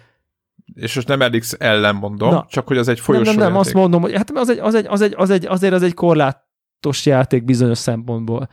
És 0.75 0.95
most 0.95 1.09
nem 1.09 1.23
Elix 1.23 1.55
ellen 1.59 1.95
mondom, 1.95 2.31
Na. 2.31 2.47
Csak 2.49 2.67
hogy 2.67 2.79
az 2.79 2.89
egy 2.89 2.97
Nem, 2.97 3.05
folyosó 3.05 3.25
nem, 3.25 3.35
nem, 3.35 3.45
játék. 3.45 3.61
azt 3.61 3.75
mondom, 3.75 4.01
hogy 4.01 4.13
hát 4.17 4.31
az 4.35 4.49
egy, 4.49 4.59
az 4.59 4.75
egy, 4.75 4.87
az 4.89 5.01
egy, 5.01 5.15
az 5.17 5.31
egy, 5.31 5.47
azért 5.47 5.73
az 5.73 5.83
egy 5.83 5.95
korlátos 5.95 7.07
játék 7.07 7.45
bizonyos 7.45 7.79
szempontból. 7.79 8.49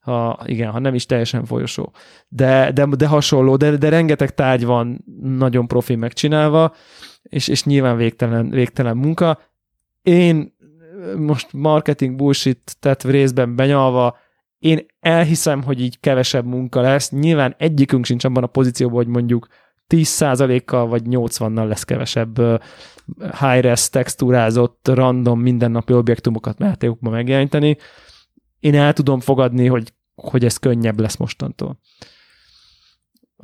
Ha, 0.00 0.40
igen, 0.44 0.70
ha 0.70 0.78
nem 0.78 0.94
is 0.94 1.06
teljesen 1.06 1.44
folyosó. 1.44 1.92
De, 2.28 2.72
de, 2.72 2.86
de 2.86 3.06
hasonló, 3.06 3.56
de, 3.56 3.76
de 3.76 3.88
rengeteg 3.88 4.34
tárgy 4.34 4.64
van 4.64 5.04
nagyon 5.22 5.66
profi 5.66 5.94
megcsinálva, 5.94 6.74
és, 7.22 7.48
és 7.48 7.64
nyilván 7.64 7.96
végtelen, 7.96 8.50
végtelen 8.50 8.96
munka. 8.96 9.38
Én 10.02 10.56
most 11.16 11.52
marketing 11.52 12.16
bullshit 12.16 12.76
tett 12.80 13.02
részben 13.02 13.56
benyalva, 13.56 14.16
én 14.58 14.86
elhiszem, 15.00 15.62
hogy 15.62 15.80
így 15.80 16.00
kevesebb 16.00 16.46
munka 16.46 16.80
lesz. 16.80 17.10
Nyilván 17.10 17.54
egyikünk 17.58 18.04
sincs 18.04 18.24
abban 18.24 18.42
a 18.42 18.46
pozícióban, 18.46 18.96
hogy 18.96 19.06
mondjuk 19.06 19.46
10%-kal 19.94 20.86
vagy 20.86 21.02
80-nal 21.04 21.66
lesz 21.68 21.84
kevesebb 21.84 22.62
high-res 23.40 23.88
textúrázott, 23.88 24.88
random, 24.92 25.40
mindennapi 25.40 25.92
objektumokat 25.92 26.60
játékokban 26.60 27.12
megjeleníteni. 27.12 27.76
Én 28.60 28.74
el 28.74 28.92
tudom 28.92 29.20
fogadni, 29.20 29.66
hogy, 29.66 29.92
hogy 30.14 30.44
ez 30.44 30.56
könnyebb 30.56 31.00
lesz 31.00 31.16
mostantól. 31.16 31.80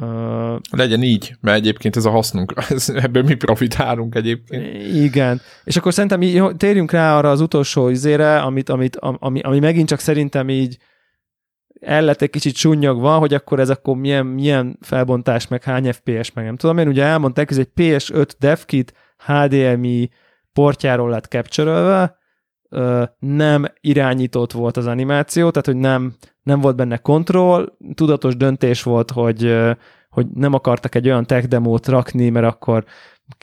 Uh, 0.00 0.58
Legyen 0.70 1.02
így, 1.02 1.36
mert 1.40 1.56
egyébként 1.56 1.96
ez 1.96 2.04
a 2.04 2.10
hasznunk, 2.10 2.54
ez, 2.68 2.88
ebből 2.88 3.22
mi 3.22 3.34
profitálunk 3.34 4.14
egyébként. 4.14 4.82
igen. 4.94 5.40
És 5.64 5.76
akkor 5.76 5.92
szerintem 5.92 6.22
így, 6.22 6.56
térjünk 6.56 6.90
rá 6.90 7.16
arra 7.16 7.30
az 7.30 7.40
utolsó 7.40 7.88
izére, 7.88 8.40
amit, 8.40 8.68
amit, 8.68 8.96
ami, 8.96 9.40
ami 9.40 9.58
megint 9.58 9.88
csak 9.88 9.98
szerintem 9.98 10.48
így 10.48 10.78
el 11.80 12.02
lett 12.02 12.22
egy 12.22 12.30
kicsit 12.30 12.54
sunnyogva, 12.54 13.18
hogy 13.18 13.34
akkor 13.34 13.60
ez 13.60 13.70
akkor 13.70 13.96
milyen, 13.96 14.26
milyen 14.26 14.78
felbontás, 14.80 15.48
meg 15.48 15.62
hány 15.62 15.92
FPS, 15.92 16.32
meg 16.32 16.44
nem 16.44 16.56
tudom 16.56 16.78
én. 16.78 16.88
Ugye 16.88 17.04
elmondták, 17.04 17.50
ez 17.50 17.58
egy 17.58 17.70
PS5 17.76 18.28
DevKit 18.38 18.92
HDMI 19.26 20.10
portjáról 20.52 21.10
lett 21.10 21.24
capture 21.24 22.14
nem 23.18 23.64
irányított 23.80 24.52
volt 24.52 24.76
az 24.76 24.86
animáció, 24.86 25.50
tehát 25.50 25.66
hogy 25.66 25.76
nem, 25.76 26.14
nem 26.42 26.60
volt 26.60 26.76
benne 26.76 26.96
kontroll, 26.96 27.72
tudatos 27.94 28.36
döntés 28.36 28.82
volt, 28.82 29.10
hogy, 29.10 29.56
hogy 30.08 30.26
nem 30.34 30.52
akartak 30.52 30.94
egy 30.94 31.06
olyan 31.06 31.26
tech 31.26 31.46
demót 31.46 31.86
rakni, 31.86 32.28
mert 32.28 32.46
akkor 32.46 32.84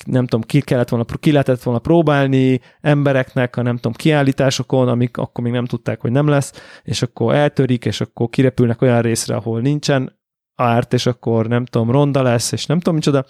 nem 0.05 0.27
tudom, 0.27 0.41
ki 0.45 0.61
kellett 0.61 0.89
volna, 0.89 1.05
ki 1.19 1.31
lehetett 1.31 1.63
volna 1.63 1.79
próbálni 1.79 2.61
embereknek 2.81 3.55
a 3.55 3.61
nem 3.61 3.75
tudom, 3.75 3.93
kiállításokon, 3.93 4.87
amik 4.87 5.17
akkor 5.17 5.43
még 5.43 5.53
nem 5.53 5.65
tudták, 5.65 6.01
hogy 6.01 6.11
nem 6.11 6.27
lesz, 6.27 6.53
és 6.83 7.01
akkor 7.01 7.35
eltörik, 7.35 7.85
és 7.85 8.01
akkor 8.01 8.29
kirepülnek 8.29 8.81
olyan 8.81 9.01
részre, 9.01 9.35
ahol 9.35 9.61
nincsen 9.61 10.19
árt, 10.55 10.93
és 10.93 11.05
akkor 11.05 11.47
nem 11.47 11.65
tudom, 11.65 11.91
ronda 11.91 12.21
lesz, 12.21 12.51
és 12.51 12.65
nem 12.65 12.77
tudom 12.77 12.95
micsoda. 12.95 13.25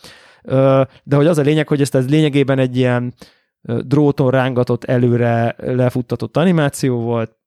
De 1.04 1.16
hogy 1.16 1.28
az 1.28 1.38
a 1.38 1.42
lényeg, 1.42 1.68
hogy 1.68 1.82
ezt 1.82 1.96
ez 1.96 2.10
lényegében 2.10 2.60
egy 2.60 2.78
ilyen 2.78 3.14
dróton 3.62 4.32
rángatott 4.32 4.84
előre 4.84 5.56
lefuttatott 5.58 6.38
animáció 6.38 7.00
volt, 7.00 7.40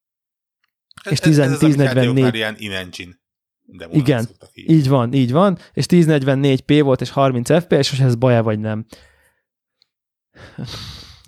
És 1.09 1.19
10 1.19 1.39
ez, 1.39 1.45
ez 1.45 1.53
1044 1.53 1.95
játékok 1.95 2.23
már 2.23 2.35
ilyen 2.35 2.55
in-engine 2.57 3.23
demónak 3.65 4.01
Igen. 4.01 4.27
így. 4.53 4.69
Így 4.69 4.87
van, 4.87 5.13
így 5.13 5.31
van, 5.31 5.57
és 5.73 5.85
1044p 5.89 6.79
volt, 6.83 7.01
és 7.01 7.09
30 7.09 7.63
fps, 7.63 7.91
és 7.91 7.99
ez 7.99 8.15
baja 8.15 8.43
vagy 8.43 8.59
nem. 8.59 8.85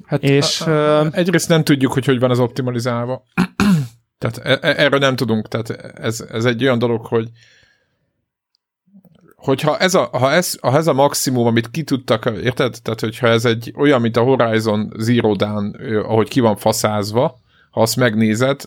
Hát 0.06 0.24
És, 0.24 0.62
a, 0.62 1.00
a, 1.00 1.04
ö, 1.04 1.08
egyrészt 1.12 1.50
nem 1.50 1.64
tudjuk, 1.64 1.94
hogy 1.94 2.06
hogy 2.06 2.20
van 2.20 2.32
az 2.32 2.40
optimalizálva. 2.40 3.24
tehát 4.20 4.38
e- 4.38 4.68
e- 4.68 4.84
erről 4.84 5.00
nem 5.00 5.16
tudunk. 5.16 5.48
Tehát 5.48 5.70
ez, 6.00 6.26
ez 6.32 6.46
egy 6.46 6.64
olyan 6.64 6.80
dolog, 6.80 7.06
hogy 7.06 7.30
hogyha 9.36 9.78
ez 9.78 9.94
a, 9.94 10.10
ha, 10.12 10.32
ez, 10.32 10.60
ha 10.62 10.78
ez 10.78 10.88
a 10.88 10.94
maximum, 10.94 11.48
amit 11.48 11.72
ki 11.72 11.84
tudtak, 11.84 12.26
érted? 12.26 12.78
Tehát, 12.82 13.00
hogyha 13.00 13.28
ez 13.28 13.46
egy 13.46 13.74
olyan, 13.76 14.02
mint 14.02 14.18
a 14.18 14.24
Horizon 14.24 14.94
Zero 14.98 15.36
Dawn, 15.36 15.76
ahogy 16.04 16.30
ki 16.30 16.40
van 16.40 16.56
faszázva, 16.56 17.40
ha 17.78 17.84
azt 17.84 17.96
megnézed 17.96 18.62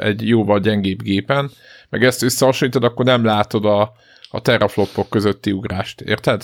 egy 0.00 0.28
jóval 0.28 0.60
gyengébb 0.60 1.02
gépen, 1.02 1.50
meg 1.88 2.04
ezt 2.04 2.22
összehasonlítod, 2.22 2.84
akkor 2.84 3.04
nem 3.04 3.24
látod 3.24 3.64
a, 3.64 3.92
a 4.30 4.40
teraflopok 4.40 5.08
közötti 5.08 5.52
ugrást, 5.52 6.00
érted? 6.00 6.40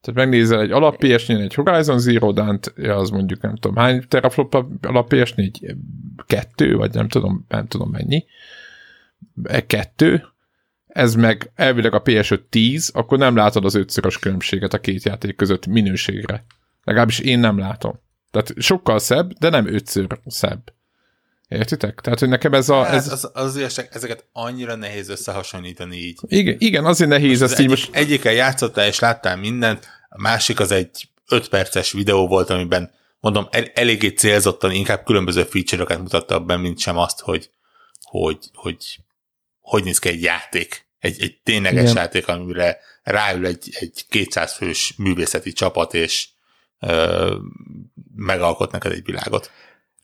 Tehát 0.00 0.20
megnézel 0.20 0.60
egy 0.60 0.70
alap 0.70 0.96
ps 0.96 1.28
egy 1.28 1.54
Horizon 1.54 1.98
Zero 1.98 2.32
Dawn-t, 2.32 2.72
ja, 2.76 2.96
az 2.96 3.10
mondjuk 3.10 3.40
nem 3.40 3.56
tudom, 3.56 3.76
hány 3.76 4.04
teraflop 4.08 4.64
alap 4.82 5.14
ps 5.14 5.34
Kettő, 6.26 6.76
vagy 6.76 6.94
nem 6.94 7.08
tudom, 7.08 7.44
nem 7.48 7.66
tudom 7.66 7.90
mennyi. 7.90 8.24
E 9.42 9.66
kettő, 9.66 10.24
ez 10.86 11.14
meg 11.14 11.50
elvileg 11.54 11.94
a 11.94 12.02
PS5 12.02 12.40
10, 12.48 12.90
akkor 12.94 13.18
nem 13.18 13.36
látod 13.36 13.64
az 13.64 13.74
ötszörös 13.74 14.18
különbséget 14.18 14.74
a 14.74 14.80
két 14.80 15.02
játék 15.02 15.36
között 15.36 15.66
minőségre. 15.66 16.44
Legalábbis 16.84 17.18
én 17.18 17.38
nem 17.38 17.58
látom. 17.58 18.00
Tehát 18.30 18.54
sokkal 18.58 18.98
szebb, 18.98 19.32
de 19.32 19.48
nem 19.48 19.66
ötször 19.66 20.18
szebb. 20.26 20.72
Értitek? 21.52 22.00
Tehát, 22.00 22.18
hogy 22.18 22.28
nekem 22.28 22.54
ez 22.54 22.68
a... 22.68 22.82
Hát 22.82 22.94
Ez, 22.94 23.12
az, 23.12 23.30
az 23.32 23.56
igazság, 23.56 23.88
ezeket 23.92 24.24
annyira 24.32 24.74
nehéz 24.74 25.08
összehasonlítani 25.08 25.96
így. 25.96 26.18
igen, 26.26 26.56
igen, 26.58 26.84
azért 26.84 27.10
nehéz 27.10 27.40
Az 27.40 27.50
ezt 27.50 27.60
így 27.60 27.66
egyik, 27.66 27.78
most... 27.78 27.94
Egyikkel 27.94 28.32
játszottál 28.32 28.86
és 28.86 28.98
láttál 28.98 29.36
mindent, 29.36 29.88
a 30.08 30.20
másik 30.20 30.60
az 30.60 30.70
egy 30.70 31.08
5 31.28 31.48
perces 31.48 31.92
videó 31.92 32.28
volt, 32.28 32.50
amiben 32.50 32.92
mondom, 33.20 33.48
el, 33.50 33.64
eléggé 33.74 34.08
célzottan 34.08 34.70
inkább 34.70 35.04
különböző 35.04 35.42
feature-okat 35.42 35.98
mutatta 35.98 36.40
be, 36.40 36.56
mint 36.56 36.78
sem 36.78 36.98
azt, 36.98 37.20
hogy 37.20 37.50
hogy, 38.12 38.38
hogy, 38.54 38.98
hogy 39.60 39.84
néz 39.84 39.98
ki 39.98 40.08
egy 40.08 40.22
játék. 40.22 40.86
Egy, 40.98 41.22
egy 41.22 41.40
tényleges 41.42 41.82
Igen. 41.82 41.96
játék, 41.96 42.28
amire 42.28 42.78
ráül 43.02 43.46
egy, 43.46 43.68
egy 43.80 44.04
200 44.08 44.52
fős 44.52 44.94
művészeti 44.96 45.52
csapat, 45.52 45.94
és 45.94 46.28
ö, 46.80 47.36
megalkot 48.14 48.72
neked 48.72 48.92
egy 48.92 49.04
világot. 49.04 49.50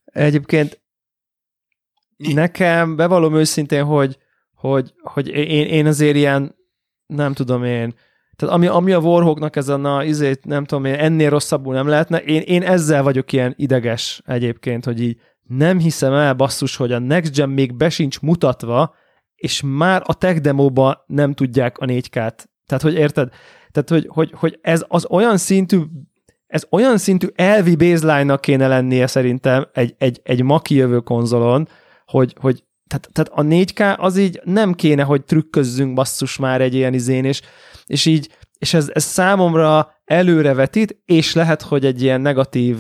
Egyébként? 0.05 0.81
Nekem 2.19 2.97
bevallom 2.97 3.35
őszintén, 3.35 3.85
hogy, 3.85 4.19
hogy, 4.55 4.93
hogy 5.03 5.29
én, 5.29 5.67
én 5.67 5.87
azért 5.87 6.17
ilyen, 6.17 6.55
nem 7.07 7.33
tudom 7.33 7.65
én, 7.65 7.95
tehát 8.37 8.55
ami, 8.55 8.67
ami 8.67 8.93
a 8.93 8.99
Warhawknak 8.99 9.57
ezen 9.57 9.85
a 9.85 10.05
izét, 10.05 10.45
nem 10.45 10.65
tudom 10.65 10.85
én, 10.85 10.95
ennél 10.95 11.31
rosszabbul 11.31 11.75
nem 11.75 11.89
lehetne, 11.89 12.19
én, 12.19 12.41
én 12.41 12.63
ezzel 12.63 13.03
vagyok 13.03 13.33
ilyen 13.33 13.55
ideges 13.57 14.23
egyébként, 14.27 14.85
hogy 14.85 15.03
így 15.03 15.21
nem 15.43 15.79
hiszem 15.79 16.13
el 16.13 16.35
basszus, 16.35 16.77
hogy 16.77 16.93
a 16.93 16.99
Next 16.99 17.35
Gen 17.35 17.49
még 17.49 17.77
be 17.77 17.91
sincs 17.91 18.21
mutatva, 18.21 18.95
és 19.35 19.63
már 19.65 20.03
a 20.07 20.15
tech 20.15 20.41
demóba 20.41 21.05
nem 21.07 21.33
tudják 21.33 21.79
a 21.79 21.87
4K-t. 21.87 22.45
Tehát, 22.67 22.83
hogy 22.83 22.95
érted? 22.95 23.29
Tehát, 23.71 23.89
hogy, 23.89 24.07
hogy, 24.09 24.33
hogy 24.35 24.59
ez 24.63 24.85
az 24.89 25.07
olyan 25.11 25.37
szintű 25.37 25.83
ez 26.47 26.67
olyan 26.71 26.99
szintű 26.99 27.27
elvi 27.35 27.77
baseline-nak 27.77 28.41
kéne 28.41 28.69
lennie 28.69 29.07
szerintem 29.07 29.69
egy, 29.73 29.95
egy, 29.99 30.21
egy 30.23 30.43
ma 30.43 30.61
kijövő 30.61 30.99
konzolon, 30.99 31.69
hogy, 32.11 32.35
hogy 32.41 32.65
tehát, 32.87 33.09
tehát 33.13 33.31
a 33.35 33.43
4K 33.43 33.99
az 33.99 34.17
így 34.17 34.41
nem 34.45 34.73
kéne, 34.73 35.03
hogy 35.03 35.25
trükközzünk 35.25 35.95
basszus 35.95 36.37
már 36.37 36.61
egy 36.61 36.75
ilyen 36.75 36.95
izén, 36.95 37.25
és, 37.25 37.41
és 37.87 38.07
így, 38.07 38.29
és 38.59 38.75
ez, 38.75 38.91
ez 38.93 39.05
számomra 39.05 39.93
előrevetít, 40.05 40.99
és 41.05 41.35
lehet, 41.35 41.63
hogy 41.63 41.85
egy 41.85 42.03
ilyen 42.03 42.21
negatív 42.21 42.77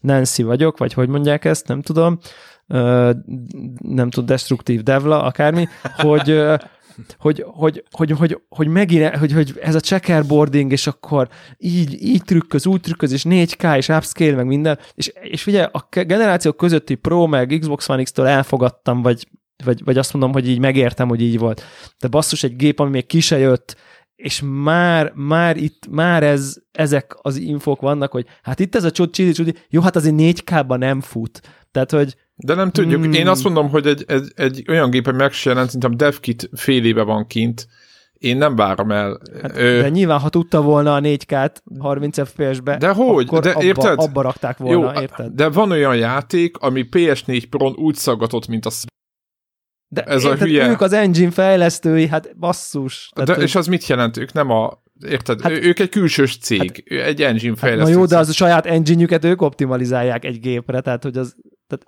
Nancy 0.00 0.42
vagyok, 0.42 0.78
vagy 0.78 0.92
hogy 0.92 1.08
mondják 1.08 1.44
ezt, 1.44 1.68
nem 1.68 1.82
tudom, 1.82 2.18
nem 3.78 4.10
tud, 4.10 4.24
destruktív 4.24 4.82
devla, 4.82 5.22
akármi, 5.22 5.68
hogy, 5.96 6.42
hogy, 7.18 7.44
hogy, 7.46 7.84
hogy, 7.90 8.10
hogy, 8.10 8.40
hogy 8.48 8.68
megint, 8.68 9.16
hogy, 9.16 9.32
hogy 9.32 9.58
ez 9.62 9.74
a 9.74 9.80
checkerboarding, 9.80 10.72
és 10.72 10.86
akkor 10.86 11.28
így, 11.58 12.02
így 12.02 12.22
trükköz, 12.22 12.66
úgy 12.66 12.80
trükköz, 12.80 13.12
és 13.12 13.24
4K, 13.28 13.76
és 13.76 13.88
upscale, 13.88 14.34
meg 14.34 14.46
minden, 14.46 14.78
és, 14.94 15.12
és 15.22 15.42
figyelj, 15.42 15.66
a 15.72 15.86
generációk 15.90 16.56
közötti 16.56 16.94
Pro, 16.94 17.26
meg 17.26 17.56
Xbox 17.60 17.88
One 17.88 18.02
X-től 18.02 18.26
elfogadtam, 18.26 19.02
vagy, 19.02 19.28
vagy, 19.64 19.84
vagy 19.84 19.98
azt 19.98 20.12
mondom, 20.12 20.32
hogy 20.32 20.48
így 20.48 20.58
megértem, 20.58 21.08
hogy 21.08 21.22
így 21.22 21.38
volt. 21.38 21.62
De 21.98 22.08
basszus, 22.08 22.42
egy 22.42 22.56
gép, 22.56 22.80
ami 22.80 22.90
még 22.90 23.06
ki 23.06 23.20
se 23.20 23.38
jött, 23.38 23.76
és 24.16 24.42
már, 24.44 25.12
már 25.14 25.56
itt, 25.56 25.86
már 25.90 26.22
ez, 26.22 26.56
ezek 26.72 27.16
az 27.22 27.36
infok 27.36 27.80
vannak, 27.80 28.12
hogy 28.12 28.26
hát 28.42 28.60
itt 28.60 28.74
ez 28.74 28.84
a 28.84 28.90
csudi, 28.90 29.32
csudi, 29.32 29.54
jó, 29.68 29.80
hát 29.80 29.96
azért 29.96 30.14
4K-ban 30.18 30.78
nem 30.78 31.00
fut. 31.00 31.40
Tehát, 31.70 31.90
hogy 31.90 32.16
de 32.44 32.54
nem 32.54 32.70
tudjuk. 32.70 33.06
Mm. 33.06 33.12
Én 33.12 33.28
azt 33.28 33.44
mondom, 33.44 33.68
hogy 33.68 33.86
egy, 33.86 34.04
egy, 34.06 34.32
egy 34.34 34.64
olyan 34.68 34.90
gép, 34.90 35.06
ami 35.06 35.16
meg 35.16 35.32
se 35.32 35.50
jelent, 35.50 35.66
szerintem 35.66 35.96
DevKit 35.96 36.50
fél 36.52 36.84
éve 36.84 37.02
van 37.02 37.26
kint, 37.26 37.66
én 38.12 38.36
nem 38.36 38.56
várom 38.56 38.90
el. 38.90 39.20
Hát, 39.42 39.56
ö... 39.56 39.80
De 39.80 39.88
nyilván, 39.88 40.18
ha 40.18 40.28
tudta 40.28 40.62
volna 40.62 40.94
a 40.94 41.00
4K-t 41.00 41.56
30 41.78 42.28
FPS-be, 42.28 42.76
de 42.76 42.88
hogy? 42.88 43.26
akkor 43.26 43.40
de, 43.40 43.50
abba, 43.50 43.64
érted? 43.64 43.98
abba 43.98 44.22
rakták 44.22 44.56
volna, 44.56 44.92
Jó, 44.94 45.00
érted? 45.00 45.32
De 45.32 45.48
van 45.48 45.70
olyan 45.70 45.96
játék, 45.96 46.56
ami 46.56 46.88
PS4 46.90 47.44
Pro-n 47.50 47.74
úgy 47.76 47.94
szaggatott, 47.94 48.46
mint 48.46 48.66
a 48.66 48.70
de 49.92 50.02
ez 50.02 50.24
érted, 50.24 50.40
a 50.40 50.44
hülye. 50.44 50.68
ők 50.68 50.80
az 50.80 50.92
engine 50.92 51.30
fejlesztői, 51.30 52.06
hát 52.06 52.38
basszus. 52.38 53.10
Tehát, 53.14 53.28
de, 53.28 53.34
hogy... 53.34 53.44
És 53.44 53.54
az 53.54 53.66
mit 53.66 53.86
jelent? 53.86 54.16
Ők 54.16 54.32
nem 54.32 54.50
a 54.50 54.82
Érted? 55.08 55.40
Hát, 55.40 55.52
ők 55.52 55.78
egy 55.78 55.88
külsős 55.88 56.38
cég, 56.38 56.84
hát, 56.88 57.06
egy 57.06 57.22
engine 57.22 57.56
fejlesztő. 57.56 57.84
Hát, 57.84 57.94
na 57.94 58.00
jó, 58.00 58.06
de 58.06 58.18
az 58.18 58.28
a 58.28 58.32
saját 58.32 58.66
engine 58.66 59.18
ők 59.22 59.42
optimalizálják 59.42 60.24
egy 60.24 60.40
gépre, 60.40 60.80
tehát 60.80 61.02
hogy 61.02 61.16
az... 61.16 61.36
Tehát, 61.66 61.86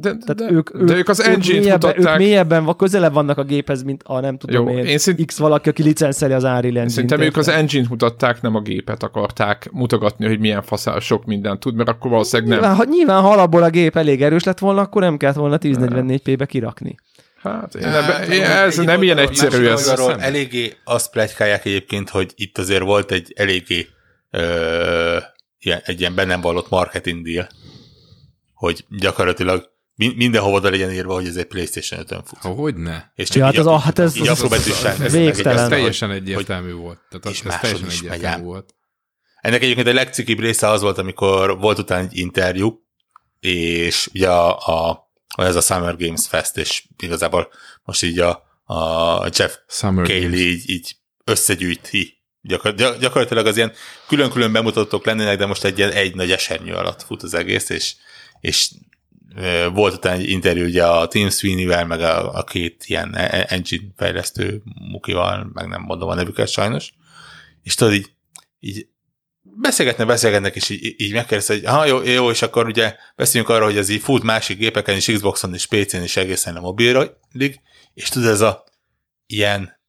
de, 0.00 0.12
de, 0.26 0.32
de, 0.32 0.50
ők, 0.50 0.74
ők, 0.74 0.84
de 0.84 0.96
ők 0.96 1.08
az 1.08 1.22
engine-t 1.22 1.62
mélyebben, 1.62 1.90
mutatták. 1.90 2.12
Ők 2.12 2.18
mélyebben 2.18 2.76
közelebb 2.76 3.12
vannak 3.12 3.38
a 3.38 3.42
géphez, 3.42 3.82
mint 3.82 4.02
a 4.06 4.20
nem 4.20 4.38
tudom 4.38 4.68
Jó, 4.68 4.78
én, 4.78 4.84
én 4.84 4.98
szint, 4.98 5.26
X 5.26 5.38
valaki, 5.38 5.68
aki 5.68 5.82
licenszeli 5.82 6.32
az 6.32 6.42
Unreal 6.42 6.64
engine 6.64 6.88
Szerintem 6.88 7.20
ők 7.20 7.36
az 7.36 7.48
engine-t 7.48 7.88
mutatták, 7.88 8.40
nem 8.40 8.54
a 8.54 8.60
gépet 8.60 9.02
akarták 9.02 9.68
mutogatni, 9.72 10.26
hogy 10.26 10.38
milyen 10.38 10.62
faszál 10.62 11.00
sok 11.00 11.24
mindent 11.24 11.60
tud, 11.60 11.74
mert 11.74 11.88
akkor 11.88 12.10
valószínűleg 12.10 12.50
nem. 12.50 12.58
Nyilván, 12.58 12.76
ha, 12.76 12.84
nyilván 12.90 13.22
ha 13.22 13.30
alapból 13.32 13.62
a 13.62 13.70
gép 13.70 13.96
elég 13.96 14.22
erős 14.22 14.44
lett 14.44 14.58
volna, 14.58 14.80
akkor 14.80 15.02
nem 15.02 15.16
kellett 15.16 15.36
volna 15.36 15.58
1044p-be 15.60 16.46
kirakni. 16.46 16.94
Hát, 17.42 17.74
én 17.74 17.84
ebbe, 17.84 18.12
hát, 18.12 18.26
én 18.26 18.42
ez 18.42 18.76
nem 18.76 19.02
ilyen 19.02 19.18
egyszerű. 19.18 19.66
Ez 19.66 19.88
arról 19.88 20.20
eléggé 20.20 20.72
azt 20.84 21.10
plegykálják 21.10 21.64
egyébként, 21.64 22.08
hogy 22.08 22.32
itt 22.34 22.58
azért 22.58 22.82
volt 22.82 23.10
egy 23.10 23.32
eléggé 23.36 23.86
ö, 24.30 25.16
ilyen, 25.58 25.80
egy 25.84 26.00
ilyen 26.00 26.14
bennem 26.14 26.40
vallott 26.40 26.68
marketing 26.68 27.24
deal, 27.24 27.48
hogy 28.54 28.84
gyakorlatilag 28.88 29.76
mindenhova 29.98 30.56
oda 30.56 30.70
legyen 30.70 30.92
írva, 30.92 31.14
hogy 31.14 31.26
ez 31.26 31.36
egy 31.36 31.44
PlayStation 31.44 32.04
5-ön 32.04 32.22
fut. 32.24 32.56
Hogy 32.56 32.74
ne? 32.74 33.02
És 33.14 33.28
csak 33.28 33.36
ja, 33.36 33.44
hát 33.44 33.56
az, 33.56 33.66
a, 33.66 33.78
hát 33.78 33.98
ez, 33.98 34.16
így 34.16 34.28
az, 34.28 34.42
az, 34.42 34.84
ez, 34.84 35.12
végtelen. 35.12 35.58
Ez 35.58 35.68
teljesen 35.68 36.10
egyértelmű 36.10 36.70
hogy, 36.70 36.80
volt. 36.80 37.00
Tehát 37.08 37.26
az, 37.26 37.42
ez 37.46 37.58
teljesen 37.60 38.10
egyértelmű 38.10 38.44
volt. 38.44 38.74
Ennek 39.40 39.62
egyébként 39.62 39.88
a 39.88 39.92
legcikibb 39.92 40.38
része 40.38 40.68
az 40.68 40.82
volt, 40.82 40.98
amikor 40.98 41.58
volt 41.58 41.78
utána 41.78 42.02
egy 42.02 42.16
interjú, 42.16 42.80
és 43.40 44.08
ugye 44.14 44.30
a, 44.30 44.56
a 44.56 45.06
ez 45.36 45.56
a 45.56 45.60
Summer 45.60 45.96
Games 45.96 46.26
Fest, 46.28 46.56
és 46.56 46.84
igazából 46.98 47.48
most 47.82 48.02
így 48.02 48.18
a, 48.18 48.42
a 48.64 49.28
Jeff 49.36 49.54
Summer 49.68 50.06
Cayley 50.06 50.38
így, 50.38 50.70
így 50.70 50.96
összegyűjti 51.24 52.18
Gyakor, 52.42 52.74
gyakorlatilag 52.74 53.46
az 53.46 53.56
ilyen 53.56 53.72
külön-külön 54.06 54.52
bemutatók 54.52 55.04
lennének, 55.04 55.38
de 55.38 55.46
most 55.46 55.64
egy 55.64 55.78
ilyen 55.78 55.90
egy 55.90 56.14
nagy 56.14 56.30
esernyő 56.30 56.74
alatt 56.74 57.02
fut 57.02 57.22
az 57.22 57.34
egész, 57.34 57.68
és, 57.68 57.94
és 58.40 58.70
volt 59.72 59.94
utána 59.94 60.16
egy 60.16 60.30
interjú 60.30 60.64
ugye 60.64 60.86
a 60.86 61.08
Tim 61.08 61.30
Sweeney-vel, 61.30 61.86
meg 61.86 62.00
a, 62.00 62.34
a 62.34 62.44
két 62.44 62.84
ilyen 62.86 63.14
e, 63.14 63.22
e, 63.22 63.46
engine 63.48 63.92
fejlesztő 63.96 64.62
mukival, 64.90 65.50
meg 65.52 65.68
nem 65.68 65.80
mondom 65.80 66.08
a 66.08 66.14
nevüket 66.14 66.48
sajnos, 66.48 66.92
és 67.62 67.74
tudod 67.74 67.94
így, 67.94 68.10
így 68.60 68.86
beszélgetne, 69.42 70.04
beszélgetnek, 70.04 70.56
és 70.56 70.68
így, 70.68 70.94
így 70.96 71.12
megkérdezte, 71.12 71.52
hogy 71.52 71.64
ha 71.64 71.84
jó, 71.84 72.02
jó, 72.02 72.30
és 72.30 72.42
akkor 72.42 72.66
ugye 72.66 72.96
beszéljünk 73.16 73.52
arról, 73.52 73.66
hogy 73.66 73.76
ez 73.76 73.88
így 73.88 74.02
fut 74.02 74.22
másik 74.22 74.58
gépeken 74.58 74.96
is, 74.96 75.06
Xboxon 75.06 75.54
és 75.54 75.66
PC-n 75.66 76.02
is 76.02 76.16
egészen 76.16 76.56
a 76.56 76.60
mobilra, 76.60 77.18
és 77.94 78.08
tudod, 78.08 78.28
ez 78.28 78.40
a 78.40 78.64
ilyen 79.26 79.80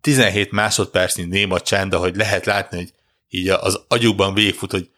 17 0.00 0.50
másodpercnyi 0.50 1.24
néma 1.24 1.60
csend, 1.60 1.94
ahogy 1.94 2.16
lehet 2.16 2.46
látni, 2.46 2.76
hogy 2.76 2.92
így 3.28 3.48
az 3.48 3.80
agyukban 3.88 4.34
végigfut, 4.34 4.70
hogy 4.70 4.90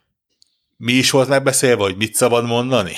mi 0.77 0.93
is 0.93 1.11
volt 1.11 1.29
megbeszélve, 1.29 1.83
hogy 1.83 1.97
mit 1.97 2.15
szabad 2.15 2.45
mondani. 2.45 2.93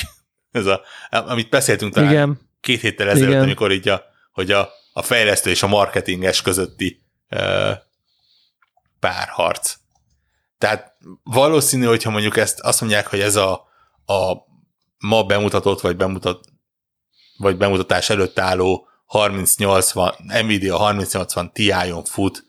Ez 0.50 0.66
a, 0.66 0.80
amit 1.10 1.48
beszéltünk 1.48 1.94
talán 1.94 2.10
Igen. 2.10 2.40
két 2.60 2.80
héttel 2.80 3.08
ezelőtt, 3.08 3.28
Igen. 3.28 3.42
amikor 3.42 3.72
így 3.72 3.88
a, 3.88 4.02
hogy 4.32 4.50
a, 4.50 4.68
a 4.92 5.02
fejlesztő 5.02 5.50
és 5.50 5.62
a 5.62 5.66
marketinges 5.66 6.42
közötti 6.42 7.02
uh, 7.30 7.70
párharc. 9.00 9.76
Tehát 10.58 10.96
valószínű, 11.22 11.84
hogyha 11.84 12.10
mondjuk 12.10 12.36
ezt 12.36 12.60
azt 12.60 12.80
mondják, 12.80 13.06
hogy 13.06 13.20
ez 13.20 13.36
a, 13.36 13.52
a 14.06 14.48
ma 14.98 15.24
bemutatott, 15.24 15.80
vagy 15.80 15.96
bemutat, 15.96 16.44
vagy 17.36 17.56
bemutatás 17.56 18.10
előtt 18.10 18.38
álló 18.38 18.88
3080, 19.06 20.14
Nvidia 20.42 20.78
3080 20.78 21.52
Ti-on 21.52 22.04
fut 22.04 22.44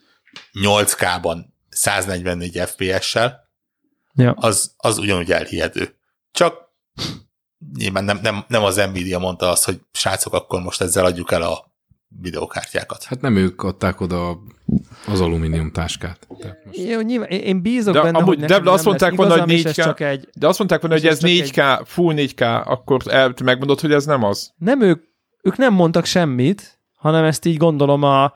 8K-ban 0.54 1.46
144 1.70 2.60
FPS-sel, 2.60 3.50
ja. 4.14 4.32
az, 4.32 4.74
az 4.78 4.98
ugyanúgy 4.98 5.32
elhihető. 5.32 5.96
Csak 6.32 6.70
nyilván 7.78 8.04
nem, 8.04 8.19
nem, 8.21 8.43
nem 8.47 8.63
az 8.63 8.76
Nvidia 8.76 9.19
mondta 9.19 9.50
azt, 9.50 9.65
hogy 9.65 9.80
srácok, 9.91 10.34
akkor 10.34 10.62
most 10.62 10.82
ezzel 10.82 11.06
adjuk 11.06 11.32
el 11.32 11.41
a 11.41 11.71
videókártyákat. 12.21 13.04
Hát 13.04 13.21
nem 13.21 13.36
ők 13.36 13.63
adták 13.63 14.02
oda 14.02 14.39
az 15.08 15.21
alumínium 15.21 15.71
táskát. 15.71 16.28
Most... 16.28 16.56
Jó, 16.71 17.00
nyilván, 17.00 17.30
én 17.30 17.62
bízok 17.62 17.93
de 17.93 18.02
benne, 18.02 18.17
amúgy, 18.17 18.39
hogy 18.39 18.47
de, 18.47 18.60
de 18.60 18.69
azt 18.69 18.86
mondták 18.86 19.15
volna, 19.15 19.39
hogy 19.39 19.63
4K, 19.63 19.74
csak 19.74 20.00
egy, 20.00 20.30
de 20.34 20.47
azt 20.47 20.58
mondták 20.58 20.82
volna, 20.82 20.95
hogy 20.95 21.08
ez 21.08 21.19
4K, 21.21 21.80
egy... 21.80 21.88
full 21.88 22.13
4K, 22.17 22.65
akkor 22.65 23.02
el, 23.08 23.34
megmondod, 23.43 23.80
hogy 23.80 23.91
ez 23.91 24.06
nem 24.06 24.24
az? 24.24 24.54
Nem 24.58 24.82
ők, 24.82 25.04
ők 25.41 25.58
nem 25.58 25.74
mondtak 25.74 26.06
semmit, 26.06 26.80
hanem 26.95 27.24
ezt 27.24 27.45
így 27.45 27.58
gondolom 27.58 28.04
a, 28.04 28.34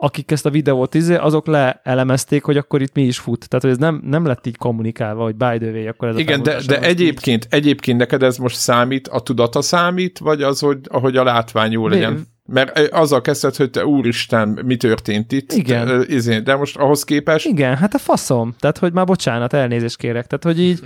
akik 0.00 0.30
ezt 0.30 0.46
a 0.46 0.50
videót 0.50 0.94
izé, 0.94 1.14
azok 1.14 1.46
leelemezték, 1.46 2.44
hogy 2.44 2.56
akkor 2.56 2.82
itt 2.82 2.94
mi 2.94 3.02
is 3.02 3.18
fut. 3.18 3.48
Tehát, 3.48 3.64
hogy 3.64 3.74
ez 3.74 3.78
nem, 3.78 4.00
nem 4.04 4.26
lett 4.26 4.46
így 4.46 4.56
kommunikálva, 4.56 5.22
hogy 5.22 5.34
by 5.34 5.58
the 5.58 5.70
way, 5.70 5.86
akkor 5.86 6.08
ez 6.08 6.18
Igen, 6.18 6.42
de, 6.42 6.60
de 6.66 6.80
egyébként, 6.80 7.44
így. 7.44 7.52
egyébként 7.52 7.98
neked 7.98 8.22
ez 8.22 8.36
most 8.36 8.56
számít, 8.56 9.08
a 9.08 9.20
tudata 9.20 9.62
számít, 9.62 10.18
vagy 10.18 10.42
az, 10.42 10.60
hogy 10.60 10.78
ahogy 10.88 11.16
a 11.16 11.24
látvány 11.24 11.72
jó 11.72 11.88
legyen? 11.88 12.26
Mert 12.44 12.78
azzal 12.92 13.20
kezdted, 13.20 13.56
hogy 13.56 13.70
te 13.70 13.86
úristen, 13.86 14.60
mi 14.64 14.76
történt 14.76 15.32
itt. 15.32 15.52
Igen. 15.52 16.04
Izé, 16.08 16.38
de 16.38 16.56
most 16.56 16.76
ahhoz 16.76 17.04
képest... 17.04 17.46
Igen, 17.46 17.76
hát 17.76 17.94
a 17.94 17.98
faszom. 17.98 18.54
Tehát, 18.58 18.78
hogy 18.78 18.92
már 18.92 19.06
bocsánat, 19.06 19.52
elnézést 19.52 19.96
kérek. 19.96 20.26
Tehát, 20.26 20.44
hogy 20.44 20.60
így 20.60 20.80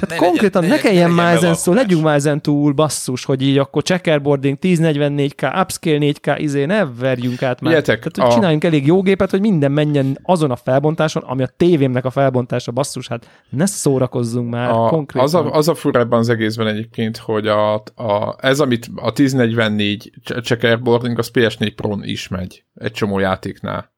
ne, 0.00 0.06
ne 0.08 0.16
konkrétan 0.16 0.62
legyen, 0.62 0.76
ne, 0.76 0.82
ne 0.82 0.88
kelljen 0.88 1.10
már 1.10 1.34
ezen 1.34 1.54
szó, 1.54 1.72
legyünk 1.72 2.02
már 2.02 2.14
ezen 2.14 2.42
túl 2.42 2.72
basszus, 2.72 3.24
hogy 3.24 3.42
így 3.42 3.58
akkor 3.58 3.82
checkerboarding 3.82 4.58
1044K, 4.60 5.60
upscale 5.60 5.98
4K, 6.00 6.34
izé, 6.38 6.64
ne 6.64 6.86
verjünk 6.86 7.42
át 7.42 7.60
már. 7.60 7.72
Ilyetek, 7.72 7.98
Tehát, 7.98 8.16
hogy 8.16 8.24
a... 8.24 8.34
csináljunk 8.34 8.64
elég 8.64 8.86
jó 8.86 9.02
gépet, 9.02 9.30
hogy 9.30 9.40
minden 9.40 9.72
menjen 9.72 10.18
azon 10.22 10.50
a 10.50 10.56
felbontáson, 10.56 11.22
ami 11.22 11.42
a 11.42 11.48
tévémnek 11.56 12.04
a 12.04 12.10
felbontása, 12.10 12.72
basszus, 12.72 13.08
hát 13.08 13.28
ne 13.50 13.66
szórakozzunk 13.66 14.50
már 14.50 14.70
a, 14.70 14.86
konkrétan. 14.88 15.24
Az 15.26 15.34
a, 15.34 15.52
az 15.52 15.68
a 15.68 15.74
fura 15.74 16.00
ebben 16.00 16.18
az 16.18 16.28
egészben 16.28 16.66
egyébként, 16.66 17.16
hogy 17.16 17.46
a, 17.46 17.74
a, 17.74 18.36
ez, 18.40 18.60
amit 18.60 18.88
a 18.96 19.12
1044 19.14 20.12
checkerboarding, 20.42 21.18
az 21.18 21.30
PS4 21.34 21.72
Pro-n 21.76 22.02
is 22.02 22.28
megy 22.28 22.64
egy 22.74 22.92
csomó 22.92 23.18
játéknál. 23.18 23.92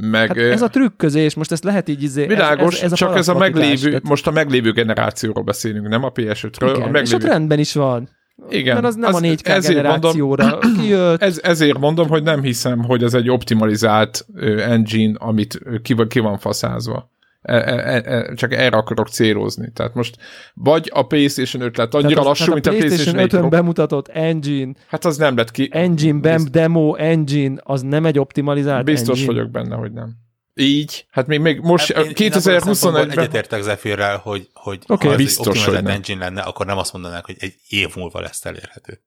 Meg, 0.00 0.28
hát 0.28 0.36
ez 0.36 0.62
a 0.62 0.68
trükközés, 0.68 1.34
most 1.34 1.52
ezt 1.52 1.64
lehet 1.64 1.88
így 1.88 2.02
izé... 2.02 2.26
Világos, 2.26 2.74
ez, 2.76 2.82
ez, 2.82 2.92
ez 2.92 2.98
csak 2.98 3.16
ez 3.16 3.28
a 3.28 3.34
meglévő, 3.38 3.86
tehát... 3.88 4.08
most 4.08 4.26
a 4.26 4.30
meglévő 4.30 4.72
generációról 4.72 5.44
beszélünk, 5.44 5.88
nem 5.88 6.04
a 6.04 6.12
PS5-ről. 6.12 6.52
Igen, 6.60 6.74
a 6.74 6.78
meglévő... 6.78 7.00
és 7.00 7.12
ott 7.12 7.24
rendben 7.24 7.58
is 7.58 7.74
van. 7.74 8.08
Igen. 8.48 8.74
Mert 8.74 8.86
az 8.86 8.94
nem 8.94 9.14
az, 9.14 9.16
a 9.16 9.20
4K 9.20 9.46
ezért 9.46 9.74
generációra 9.74 10.48
mondom, 10.48 10.74
kijött. 10.80 11.22
Ez, 11.22 11.40
ezért 11.42 11.78
mondom, 11.78 12.08
hogy 12.08 12.22
nem 12.22 12.42
hiszem, 12.42 12.84
hogy 12.84 13.02
ez 13.02 13.14
egy 13.14 13.30
optimalizált 13.30 14.26
engine, 14.58 15.14
amit 15.18 15.60
ki, 15.82 15.94
ki 16.08 16.18
van 16.18 16.38
faszázva. 16.38 17.10
E, 17.42 17.54
e, 17.54 18.02
e, 18.04 18.34
csak 18.34 18.52
erre 18.52 18.76
akarok 18.76 19.08
célozni. 19.08 19.70
Tehát 19.74 19.94
most 19.94 20.16
vagy 20.54 20.90
a 20.94 21.06
PlayStation 21.06 21.62
5 21.62 21.76
lett 21.76 21.94
annyira 21.94 22.08
tehát 22.08 22.24
lassú, 22.24 22.44
tehát 22.44 22.54
mint 22.54 22.66
a 22.66 22.70
PlayStation, 22.70 23.14
PlayStation 23.14 23.42
5-ön 23.42 23.50
bemutatott 23.50 24.08
engine. 24.08 24.72
Hát 24.86 25.04
az 25.04 25.16
nem 25.16 25.36
lett 25.36 25.50
ki. 25.50 25.68
Engine, 25.72 26.18
BEM, 26.18 26.36
Bizt... 26.36 26.50
demo, 26.50 26.94
engine, 26.94 27.60
az 27.64 27.82
nem 27.82 28.06
egy 28.06 28.18
optimalizált 28.18 28.84
Biztos 28.84 29.18
engine. 29.18 29.32
vagyok 29.32 29.50
benne, 29.50 29.74
hogy 29.74 29.92
nem. 29.92 30.16
Így, 30.54 31.06
hát 31.10 31.26
még, 31.26 31.40
még 31.40 31.60
most 31.60 31.84
szempontból 31.84 32.14
2021-ben... 32.14 33.10
Egyetértek 33.10 33.62
Zephyr-rel, 33.62 34.16
hogy, 34.16 34.48
hogy 34.52 34.82
Oké, 34.86 35.06
ha 35.06 35.12
ez 35.12 35.18
biztos, 35.18 35.46
egy 35.46 35.64
hogy 35.64 35.74
optimalizált 35.74 35.84
nem. 35.84 35.94
engine 35.94 36.24
lenne, 36.24 36.40
akkor 36.40 36.66
nem 36.66 36.78
azt 36.78 36.92
mondanák, 36.92 37.24
hogy 37.24 37.36
egy 37.38 37.54
év 37.68 37.96
múlva 37.96 38.20
lesz 38.20 38.44
elérhető. 38.44 39.00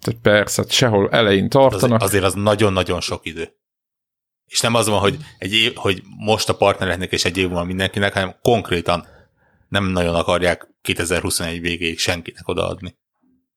Tehát 0.00 0.20
persze, 0.20 0.62
hát 0.62 0.70
sehol 0.70 1.08
elején 1.10 1.44
Az, 1.44 1.48
tartanak. 1.50 2.02
azért 2.02 2.24
az 2.24 2.34
nagyon-nagyon 2.34 3.00
sok 3.00 3.26
idő. 3.26 3.48
És 4.46 4.60
nem 4.60 4.74
az 4.74 4.88
van, 4.88 5.00
hogy, 5.00 5.16
egy 5.38 5.52
év, 5.52 5.74
hogy 5.74 6.02
most 6.18 6.48
a 6.48 6.56
partnereknek 6.56 7.12
és 7.12 7.24
egy 7.24 7.38
év 7.38 7.46
múlva 7.46 7.64
mindenkinek, 7.64 8.12
hanem 8.12 8.34
konkrétan 8.42 9.06
nem 9.68 9.84
nagyon 9.84 10.14
akarják 10.14 10.68
2021 10.82 11.60
végéig 11.60 11.98
senkinek 11.98 12.48
odaadni. 12.48 12.96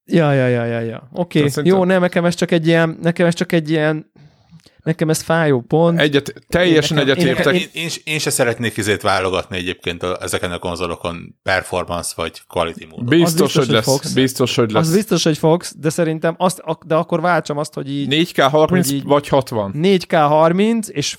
Ja, 0.06 0.34
ja, 0.34 0.48
ja, 0.48 0.66
ja, 0.66 0.80
ja. 0.80 1.10
Oké, 1.12 1.44
okay. 1.44 1.66
jó, 1.66 1.84
nem, 1.84 2.02
nekem 2.02 2.26
ez 2.26 2.36
csak 2.36 2.52
egy 2.52 2.68
ilyen, 2.68 2.98
nekem 3.02 3.26
ez 3.26 3.34
csak 3.34 3.52
egy 3.52 3.70
ilyen, 3.70 4.12
nekem 4.88 5.10
ez 5.10 5.22
fájó 5.22 5.62
pont. 5.62 6.00
Egyet, 6.00 6.34
teljesen 6.48 6.98
egyetértek. 6.98 7.56
Én, 7.56 7.68
én, 7.74 7.90
én 8.04 8.20
se 8.20 8.30
szeretnék 8.30 8.78
izét 8.78 9.02
válogatni 9.02 9.58
egyébként 9.58 10.04
a, 10.04 10.18
ezeken 10.22 10.52
a 10.52 10.60
konzolokon 10.60 11.36
performance 11.44 12.14
vagy 12.16 12.42
quality 12.48 12.86
módon. 12.90 13.06
Biztos, 13.06 13.32
biztos, 13.32 13.56
hogy 13.56 13.66
hogy 13.66 13.76
lesz. 13.76 13.86
fogsz. 13.86 14.14
Biztos, 14.14 14.56
hogy 14.56 14.72
lesz. 14.72 14.88
Az 14.88 14.94
biztos, 14.94 15.24
hogy 15.24 15.38
fogsz, 15.38 15.76
de 15.78 15.90
szerintem 15.90 16.36
azt, 16.38 16.62
de 16.86 16.96
akkor 16.96 17.22
váltsam 17.22 17.58
azt, 17.58 17.74
hogy 17.74 17.92
így 17.92 18.08
4K 18.34 18.48
30 18.52 18.88
Hogy 18.88 18.96
így- 18.96 19.04
vagy 19.04 19.28
60. 19.28 19.72
4K 19.76 20.26
30, 20.28 20.88
és 20.90 21.18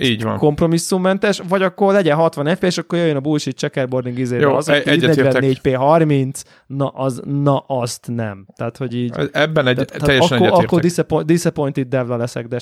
Így 0.00 0.22
van. 0.22 0.38
kompromisszummentes, 0.38 1.42
vagy 1.48 1.62
akkor 1.62 1.92
legyen 1.92 2.16
60 2.16 2.56
FPS, 2.56 2.78
akkor 2.78 2.98
jöjjön 2.98 3.16
a 3.16 3.20
bullshit 3.20 3.56
checkerboarding 3.56 4.18
izére. 4.18 4.40
Jó, 4.40 4.54
az, 4.54 4.68
e- 4.68 4.76
aki 4.76 4.90
egyetértek. 4.90 5.42
44p 5.42 5.74
30, 5.76 6.42
na, 6.66 6.88
az, 6.88 7.22
na 7.24 7.58
azt 7.58 8.06
nem. 8.14 8.46
Tehát, 8.56 8.76
hogy 8.76 8.94
így... 8.94 9.12
Ebben 9.32 9.66
egy, 9.66 9.74
Tehát, 9.74 9.88
tehát 9.88 10.06
teljesen 10.06 10.42
akkor, 10.42 10.64
akkor 10.64 10.80
disappoint, 10.80 11.26
disappointed 11.26 11.88
devla 11.88 12.16
leszek, 12.16 12.46
de. 12.46 12.60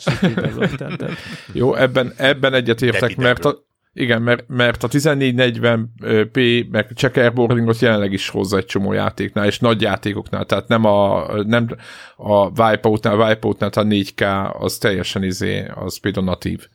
Jó, 1.53 1.75
ebben, 1.75 2.13
ebben 2.17 2.55
egyetértek, 2.55 3.17
mert 3.17 3.45
a, 3.45 3.67
igen, 3.99 4.23
mert, 4.23 4.45
mert 4.49 4.83
a 4.83 4.89
1440p 4.89 6.69
meg 6.71 6.91
checkerboardingot 6.95 7.79
jelenleg 7.79 8.13
is 8.13 8.29
hozza 8.29 8.57
egy 8.57 8.65
csomó 8.65 8.93
játéknál, 8.93 9.47
és 9.47 9.59
nagy 9.59 9.81
játékoknál, 9.81 10.45
tehát 10.45 10.69
nem 10.69 10.85
a, 10.85 11.27
nem 11.43 11.69
a 12.17 12.63
Wipeout-nál, 12.63 13.17
Wipeout-nál, 13.17 13.71
tehát 13.71 13.89
a 13.89 13.95
4K 13.95 14.53
az 14.59 14.79
teljesen 14.79 15.23
izé, 15.23 15.67
az 15.75 15.99
például 15.99 16.27
natív. 16.27 16.69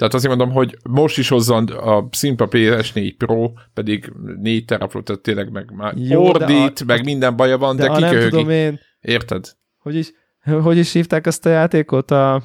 Tehát 0.00 0.14
azért 0.14 0.36
mondom, 0.36 0.54
hogy 0.56 0.76
most 0.88 1.18
is 1.18 1.28
hozza 1.28 1.56
a 1.56 2.08
szimpla 2.12 2.48
PS4 2.50 3.14
Pro, 3.18 3.52
pedig 3.74 4.12
4 4.40 4.64
teraflop, 4.64 5.04
tehát 5.04 5.22
tényleg 5.22 5.50
meg 5.50 5.70
már 5.74 5.94
Jó, 5.96 6.26
ordít, 6.28 6.80
a- 6.80 6.84
meg 6.86 7.04
minden 7.04 7.36
baja 7.36 7.58
van, 7.58 7.76
de, 7.76 7.82
De 7.82 7.88
nem 7.98 8.10
tudom 8.10 8.20
kiköhögi. 8.28 8.52
én, 8.52 8.80
Érted? 9.00 9.44
hogy 9.78 9.94
is, 9.94 10.12
hogy 10.62 10.76
is 10.76 10.92
hívták 10.92 11.26
azt 11.26 11.46
a 11.46 11.48
játékot? 11.50 12.10
A, 12.10 12.42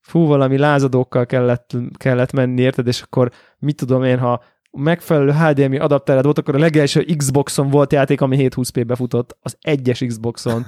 fú, 0.00 0.26
valami 0.26 0.58
lázadókkal 0.58 1.26
kellett, 1.26 1.70
kellett 1.96 2.32
menni, 2.32 2.60
érted? 2.62 2.86
És 2.86 3.00
akkor 3.02 3.30
mit 3.58 3.76
tudom 3.76 4.04
én, 4.04 4.18
ha 4.18 4.42
megfelelő 4.70 5.30
HDMI 5.32 5.78
adaptered 5.78 6.24
volt, 6.24 6.38
akkor 6.38 6.54
a 6.54 6.58
legelső 6.58 7.04
Xboxon 7.16 7.70
volt 7.70 7.92
játék, 7.92 8.20
ami 8.20 8.36
720p-be 8.50 8.94
futott, 8.94 9.36
az 9.40 9.56
egyes 9.60 10.04
Xboxon. 10.06 10.66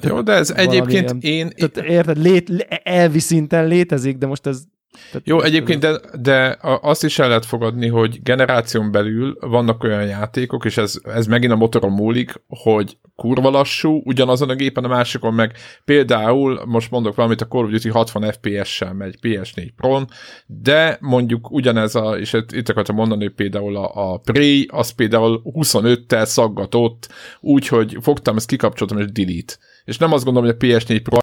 Jó, 0.00 0.20
de 0.20 0.32
ez 0.32 0.52
Valami 0.54 0.68
egyébként 0.76 1.22
ilyen- 1.22 1.48
én, 1.56 1.70
Tehát 1.70 1.90
érted, 1.90 2.18
lét, 2.18 2.48
lé- 2.48 2.80
elvi 2.82 3.18
szinten 3.18 3.66
létezik, 3.66 4.16
de 4.16 4.26
most 4.26 4.46
ez... 4.46 4.62
Tehát 4.92 5.26
Jó, 5.26 5.40
egyébként, 5.40 5.80
de, 5.80 6.00
de 6.20 6.58
azt 6.60 7.04
is 7.04 7.18
el 7.18 7.28
lehet 7.28 7.46
fogadni, 7.46 7.88
hogy 7.88 8.22
generáción 8.22 8.92
belül 8.92 9.36
vannak 9.40 9.82
olyan 9.84 10.06
játékok, 10.06 10.64
és 10.64 10.76
ez, 10.76 11.00
ez 11.02 11.26
megint 11.26 11.52
a 11.52 11.56
motoron 11.56 11.92
múlik, 11.92 12.42
hogy 12.48 12.98
kurva 13.16 13.50
lassú, 13.50 14.02
ugyanazon 14.04 14.48
a 14.48 14.54
gépen 14.54 14.84
a 14.84 14.88
másikon 14.88 15.34
meg 15.34 15.56
például, 15.84 16.62
most 16.64 16.90
mondok 16.90 17.14
valamit, 17.14 17.40
a 17.40 17.46
Call 17.46 17.64
of 17.64 17.70
Duty 17.70 17.88
60 17.88 18.32
FPS-sel 18.32 18.92
megy 18.92 19.18
PS4 19.22 19.68
Pro-n, 19.76 20.08
de 20.46 20.98
mondjuk 21.00 21.50
ugyanez 21.50 21.94
a, 21.94 22.18
és 22.18 22.32
itt 22.32 22.52
itt 22.52 22.68
akartam 22.68 22.96
mondani, 22.96 23.22
hogy 23.22 23.34
például 23.34 23.76
a, 23.76 24.12
a 24.12 24.18
Prey, 24.18 24.68
az 24.72 24.90
például 24.90 25.42
25-tel 25.44 26.24
szaggatott, 26.24 27.08
úgyhogy 27.40 27.96
fogtam, 28.00 28.36
ezt 28.36 28.46
kikapcsoltam, 28.46 28.98
és 28.98 29.12
delete. 29.12 29.54
És 29.84 29.98
nem 29.98 30.12
azt 30.12 30.24
gondolom, 30.24 30.48
hogy 30.48 30.56
a 30.58 30.66
PS4 30.66 31.00
Pro 31.02 31.19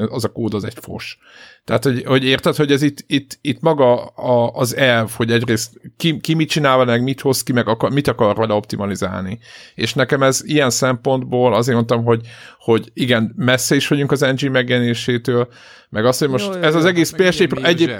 az 0.00 0.24
a 0.24 0.28
kód 0.28 0.54
az 0.54 0.64
egy 0.64 0.78
fos. 0.80 1.18
Tehát, 1.64 1.84
hogy, 1.84 2.04
hogy 2.04 2.24
érted, 2.24 2.56
hogy 2.56 2.72
ez 2.72 2.82
itt, 2.82 3.04
itt, 3.06 3.38
itt 3.40 3.60
maga 3.60 4.04
a, 4.04 4.50
az 4.54 4.76
elv, 4.76 5.10
hogy 5.16 5.30
egyrészt 5.30 5.80
ki, 5.96 6.20
ki 6.20 6.34
mit 6.34 6.48
csinál 6.48 6.84
meg 6.84 7.02
mit 7.02 7.20
hoz 7.20 7.42
ki, 7.42 7.52
meg 7.52 7.68
akar, 7.68 7.92
mit 7.92 8.08
akar 8.08 8.36
vele 8.36 8.54
optimalizálni. 8.54 9.38
És 9.74 9.94
nekem 9.94 10.22
ez 10.22 10.42
ilyen 10.44 10.70
szempontból 10.70 11.54
azért 11.54 11.76
mondtam, 11.76 12.04
hogy, 12.04 12.20
hogy 12.58 12.90
igen, 12.94 13.32
messze 13.36 13.74
is 13.74 13.88
vagyunk 13.88 14.12
az 14.12 14.22
engine 14.22 14.52
megjelenésétől, 14.52 15.48
meg 15.88 16.04
azt, 16.04 16.18
hogy 16.18 16.28
most 16.28 16.46
Jó, 16.46 16.54
jó, 16.54 16.60
ez 16.60 16.74
az 16.74 16.82
jó, 16.82 16.88
egész 16.88 17.10
Meg 17.10 17.20
PS4 17.20 17.46
Pro, 17.48 17.58
ilyen 17.58 17.70
egyéb. 17.70 17.90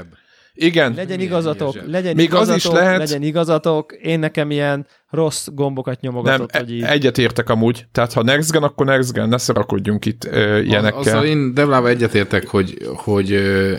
Igen, 0.55 0.95
Legyen 0.95 1.21
igazatok, 1.21 1.75
ilyen 1.75 1.87
legyen 1.87 2.15
Még 2.15 2.35
az 2.35 2.49
igazatok, 2.49 2.57
is 2.73 2.79
lehet- 2.81 2.99
legyen 2.99 3.23
igazatok, 3.23 3.93
én 3.93 4.19
nekem 4.19 4.51
ilyen 4.51 4.87
rossz 5.09 5.49
gombokat 5.53 6.01
nem, 6.01 6.13
nyomogatott, 6.13 6.51
e- 6.51 6.59
hogy 6.59 6.73
így. 6.73 6.83
egyetértek 6.83 7.49
amúgy. 7.49 7.87
Tehát 7.93 8.13
ha 8.13 8.23
next 8.23 8.53
gen, 8.53 8.63
akkor 8.63 8.87
next 8.87 9.13
gen, 9.13 9.29
ne 9.29 9.39
szarakodjunk 9.39 10.05
itt 10.07 10.25
ö, 10.25 10.57
Az, 10.57 10.65
ilyenekkel. 10.65 10.99
azzal 11.01 11.25
én 11.25 11.55
Devlával 11.55 11.91
egyetértek, 11.91 12.47
hogy, 12.47 12.79
hogy, 12.95 13.33
ö, 13.33 13.77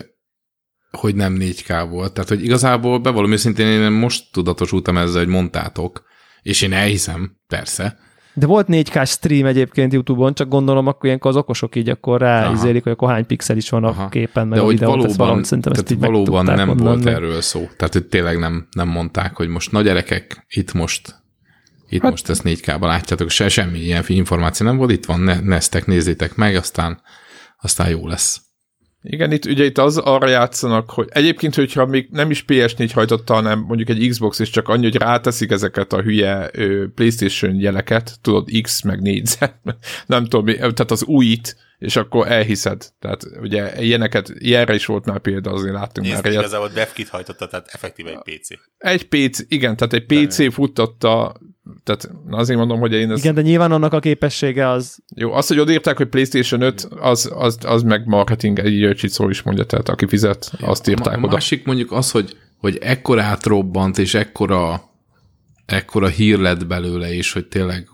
hogy 0.98 1.16
nem 1.16 1.38
4K 1.40 1.86
volt. 1.90 2.14
Tehát, 2.14 2.30
hogy 2.30 2.44
igazából 2.44 3.00
bevallom 3.00 3.32
őszintén, 3.32 3.68
én 3.68 3.92
most 3.92 4.24
tudatosultam 4.32 4.98
ezzel, 4.98 5.20
hogy 5.20 5.32
mondtátok, 5.32 6.04
és 6.42 6.62
én 6.62 6.74
elhiszem, 6.74 7.38
persze. 7.48 7.98
De 8.34 8.46
volt 8.46 8.68
4K 8.70 9.08
stream 9.08 9.46
egyébként 9.46 9.94
YouTube-on, 9.94 10.34
csak 10.34 10.48
gondolom, 10.48 10.88
akkor 10.88 11.06
ilyenkor 11.06 11.32
az 11.32 11.38
okosok 11.38 11.76
így 11.76 11.90
akkor 11.90 12.20
ráizélik, 12.22 12.84
hogy 12.84 12.92
akkor 12.92 13.10
hány 13.10 13.26
pixel 13.26 13.58
is 13.58 13.70
van 13.70 13.84
a 13.84 13.88
Aha. 13.88 14.10
képen, 14.10 14.48
meg 14.48 14.58
De 14.58 14.64
a 14.64 14.66
hogy 14.66 14.74
videón. 14.74 14.92
valóban, 14.92 15.18
valahogy 15.18 15.44
szerintem 15.44 15.74
ezt 15.74 15.92
így 15.92 16.00
valóban 16.00 16.46
nem 16.46 16.68
mondani. 16.68 16.90
volt 16.90 17.06
erről 17.06 17.42
szó. 17.42 17.60
Tehát, 17.78 17.94
hogy 17.94 18.06
tényleg 18.06 18.40
nem, 18.40 18.68
nem 18.72 18.88
mondták, 18.88 19.36
hogy 19.36 19.48
most 19.48 19.72
nagy 19.72 19.84
gyerekek, 19.84 20.46
itt 20.50 20.74
most 20.74 21.22
itt 21.90 22.02
hát, 22.02 22.12
most 22.12 22.30
ezt 22.30 22.42
4K-ban 22.46 22.80
látjátok, 22.88 23.30
se, 23.30 23.50
semmi 23.50 23.80
ilyen 23.80 24.04
információ 24.08 24.66
nem 24.66 24.78
volt, 24.78 24.92
itt 24.92 25.06
van, 25.06 25.20
ne, 25.20 25.40
neztek, 25.40 25.86
nézzétek 25.86 26.36
meg, 26.36 26.56
aztán, 26.56 27.02
aztán 27.62 27.90
jó 27.90 28.08
lesz. 28.08 28.42
Igen, 29.04 29.32
itt 29.32 29.46
ugye 29.46 29.66
itt 29.66 29.78
az 29.78 29.98
arra 29.98 30.28
játszanak, 30.28 30.90
hogy 30.90 31.08
egyébként, 31.12 31.56
hogyha 31.56 31.86
még 31.86 32.08
nem 32.12 32.30
is 32.30 32.46
PS4 32.48 32.90
hajtotta, 32.94 33.34
hanem 33.34 33.60
mondjuk 33.60 33.90
egy 33.90 34.10
Xbox 34.10 34.40
is 34.40 34.50
csak 34.50 34.68
annyi, 34.68 34.84
hogy 34.84 34.96
ráteszik 34.96 35.52
ezeket 35.52 35.94
a 35.94 36.02
hülye 36.02 36.50
ö, 36.54 36.86
PlayStation 36.96 37.56
jeleket, 37.56 38.18
tudod, 38.22 38.50
X 38.62 38.82
meg 38.82 39.02
négyzet, 39.02 39.56
nem 40.06 40.26
tudom, 40.26 40.46
tehát 40.46 40.92
az 40.92 41.04
újit, 41.04 41.56
és 41.78 41.96
akkor 41.96 42.32
elhiszed. 42.32 42.90
Tehát 43.00 43.26
ugye 43.42 43.82
ilyeneket, 43.82 44.32
ilyenre 44.38 44.74
is 44.74 44.86
volt 44.86 45.06
már 45.06 45.20
példa, 45.20 45.52
azért 45.52 45.74
láttunk 45.74 46.08
Nézd, 46.08 46.24
már 46.24 46.32
ilyet. 46.32 46.44
igazából 46.44 46.68
DevKit 46.68 47.10
hajtotta, 47.10 47.48
tehát 47.48 47.68
effektíve 47.72 48.10
egy 48.10 48.38
PC. 48.40 48.48
Egy 48.78 49.08
PC, 49.08 49.40
igen, 49.48 49.76
tehát 49.76 49.94
egy 49.94 50.06
PC 50.06 50.54
futtatta, 50.54 51.36
tehát 51.84 52.10
na 52.28 52.38
azért 52.38 52.60
mondom, 52.60 52.80
hogy 52.80 52.94
én 52.94 53.12
ez, 53.12 53.20
Igen, 53.20 53.36
de 53.36 53.42
nyilván 53.42 53.72
annak 53.72 53.94
a 53.94 54.00
képessége 54.00 54.70
az... 54.70 54.98
jó, 55.16 55.32
az, 55.32 55.48
hogy 55.48 55.60
odaírták, 55.60 55.98
hogy 55.98 56.08
PlayStation 56.08 56.62
5, 56.62 56.88
az, 57.00 57.32
az, 57.36 57.58
az 57.66 57.84
meg 57.84 58.06
marketing, 58.06 58.60
egy 58.60 59.10
szó 59.10 59.30
is 59.30 59.42
mondja, 59.42 59.64
tehát 59.64 59.90
aki 59.90 60.08
fizet, 60.08 60.52
azt 60.62 60.88
írták 60.88 61.14
a, 61.14 61.18
a 61.18 61.24
oda. 61.24 61.34
másik 61.34 61.66
mondjuk 61.66 61.92
az, 61.92 62.12
hogy, 62.12 62.38
hogy 62.58 62.78
ekkorát 62.82 63.46
robbant, 63.46 63.98
és 63.98 64.14
ekkora, 64.14 64.90
ekkora 65.66 66.08
hír 66.08 66.40
lett 66.40 66.68
belőle, 66.68 67.14
és 67.14 67.34
hogy 67.34 67.48
tényleg 67.48 67.90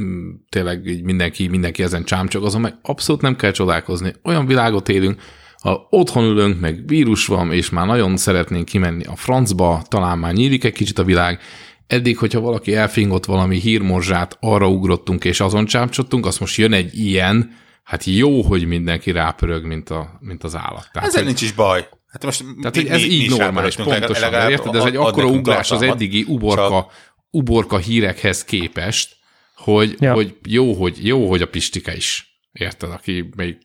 mm, 0.00 0.30
tényleg 0.48 0.86
így 0.86 1.02
mindenki, 1.02 1.48
mindenki 1.48 1.82
ezen 1.82 2.04
csámcsog, 2.04 2.44
azon 2.44 2.60
meg 2.60 2.78
abszolút 2.82 3.22
nem 3.22 3.36
kell 3.36 3.50
csodálkozni. 3.50 4.12
Olyan 4.22 4.46
világot 4.46 4.88
élünk, 4.88 5.20
ha 5.62 5.86
otthon 5.90 6.24
ülünk, 6.24 6.60
meg 6.60 6.86
vírus 6.86 7.26
van, 7.26 7.52
és 7.52 7.70
már 7.70 7.86
nagyon 7.86 8.16
szeretnénk 8.16 8.64
kimenni 8.64 9.04
a 9.04 9.16
francba, 9.16 9.82
talán 9.88 10.18
már 10.18 10.32
nyílik 10.32 10.64
egy 10.64 10.72
kicsit 10.72 10.98
a 10.98 11.04
világ, 11.04 11.40
eddig, 11.86 12.18
hogyha 12.18 12.40
valaki 12.40 12.74
elfingott 12.74 13.24
valami 13.24 13.58
hírmorzsát, 13.58 14.36
arra 14.40 14.68
ugrottunk 14.68 15.24
és 15.24 15.40
azon 15.40 15.66
csámcsottunk, 15.66 16.26
azt 16.26 16.40
most 16.40 16.56
jön 16.56 16.72
egy 16.72 16.98
ilyen, 16.98 17.56
hát 17.82 18.04
jó, 18.04 18.42
hogy 18.42 18.66
mindenki 18.66 19.10
rápörög, 19.10 19.64
mint, 19.64 19.90
a, 19.90 20.18
mint 20.20 20.44
az 20.44 20.56
állat. 20.56 20.88
Tehát, 20.92 21.08
Ezzel 21.08 21.22
hogy- 21.22 21.28
nincs 21.28 21.42
is 21.42 21.52
baj. 21.52 21.88
Hát 22.06 22.24
most 22.24 22.44
tehát, 22.60 22.76
hogy 22.76 22.86
ez 22.86 23.02
így 23.02 23.30
normális, 23.30 23.76
pontosan, 23.76 24.30
de 24.30 24.50
érted? 24.50 24.74
Ez 24.74 24.84
egy 24.84 24.96
akkora 24.96 25.26
ugrás 25.26 25.70
az 25.70 25.82
eddigi 25.82 26.24
uborka, 26.28 26.90
uborka 27.30 27.78
hírekhez 27.78 28.44
képest, 28.44 29.16
hogy, 29.56 29.96
ja. 29.98 30.14
hogy, 30.14 30.36
jó, 30.48 30.72
hogy 30.72 31.06
jó, 31.06 31.28
hogy 31.28 31.42
a 31.42 31.46
Pistike 31.46 31.96
is, 31.96 32.38
érted, 32.52 32.90
aki 32.90 33.28
még 33.36 33.56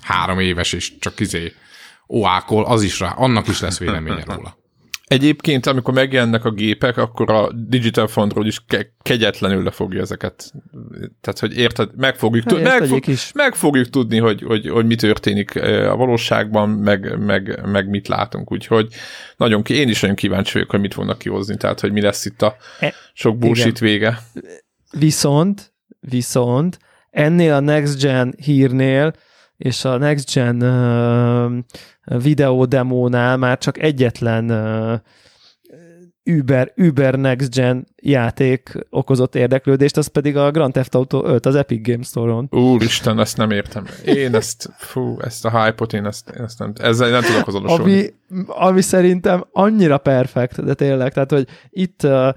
három 0.00 0.38
éves 0.38 0.72
és 0.72 0.98
csak 0.98 1.20
izé 1.20 1.52
oákol, 2.06 2.64
az 2.64 2.82
is 2.82 3.00
rá, 3.00 3.10
annak 3.10 3.48
is 3.48 3.60
lesz 3.60 3.78
véleménye 3.78 4.24
róla. 4.26 4.56
Egyébként, 5.14 5.66
amikor 5.66 5.94
megjelennek 5.94 6.44
a 6.44 6.50
gépek, 6.50 6.96
akkor 6.96 7.30
a 7.30 7.52
Digital 7.52 8.06
Frontról 8.06 8.46
is 8.46 8.64
ke- 8.66 8.92
kegyetlenül 9.02 9.62
lefogja 9.62 10.00
ezeket. 10.00 10.52
Tehát, 11.20 11.38
hogy 11.38 11.56
érted, 11.56 11.90
meg 11.96 12.16
fogjuk, 12.16 12.44
tud, 12.44 12.58
Hát, 12.66 12.78
meg, 12.80 12.88
fog, 12.88 13.06
is. 13.06 13.32
meg 13.34 13.54
fogjuk 13.54 13.88
tudni, 13.90 14.18
hogy, 14.18 14.42
hogy, 14.42 14.68
hogy 14.68 14.86
mi 14.86 14.94
történik 14.94 15.54
eh, 15.54 15.92
a 15.92 15.96
valóságban, 15.96 16.68
meg, 16.68 17.18
meg, 17.18 17.60
meg 17.66 17.88
mit 17.88 18.08
látunk. 18.08 18.52
Úgyhogy 18.52 18.88
nagyon 19.36 19.62
ki, 19.62 19.74
én 19.74 19.88
is 19.88 20.00
nagyon 20.00 20.16
kíváncsi 20.16 20.52
vagyok, 20.52 20.70
hogy 20.70 20.80
mit 20.80 20.94
fognak 20.94 21.18
kihozni, 21.18 21.56
tehát, 21.56 21.80
hogy 21.80 21.92
mi 21.92 22.00
lesz 22.00 22.24
itt 22.24 22.42
a 22.42 22.56
E- 22.80 22.94
sok 23.12 23.38
bullshit 23.38 23.78
vége. 23.78 24.18
Viszont, 24.98 25.72
viszont 26.00 26.78
ennél 27.10 27.52
a 27.52 27.60
Next 27.60 28.00
Gen 28.00 28.34
hírnél 28.36 29.14
és 29.56 29.84
a 29.84 29.98
Next 29.98 30.34
Gen 30.34 30.62
uh, 30.62 32.22
videó 32.22 32.64
demónál 32.64 33.36
már 33.36 33.58
csak 33.58 33.78
egyetlen 33.78 34.50
uh, 34.50 35.00
Uber, 36.26 36.72
Uber 36.76 37.14
Next 37.14 37.54
Gen 37.54 37.86
játék 38.02 38.86
okozott 38.90 39.34
érdeklődést, 39.34 39.96
az 39.96 40.06
pedig 40.06 40.36
a 40.36 40.50
Grand 40.50 40.72
Theft 40.72 40.94
Auto 40.94 41.26
5 41.26 41.46
az 41.46 41.54
Epic 41.54 41.86
Games 41.86 42.06
Store-on. 42.06 42.48
Úristen, 42.50 43.20
ezt 43.20 43.36
nem 43.36 43.50
értem. 43.50 43.86
Én 44.04 44.34
ezt, 44.34 44.70
fú, 44.76 45.20
ezt 45.20 45.44
a 45.44 45.64
hype-ot, 45.64 45.92
én 45.92 46.06
ezt, 46.06 46.30
én 46.30 46.42
ezt 46.42 46.58
nem, 46.58 46.72
ezzel 46.80 47.10
nem 47.10 47.22
tudok 47.22 47.46
azonosulni. 47.46 47.92
Ami, 47.92 48.44
ami 48.46 48.80
szerintem 48.80 49.44
annyira 49.52 49.98
perfekt, 49.98 50.64
de 50.64 50.74
tényleg, 50.74 51.12
tehát, 51.12 51.30
hogy 51.30 51.48
itt 51.70 52.02
uh, 52.02 52.28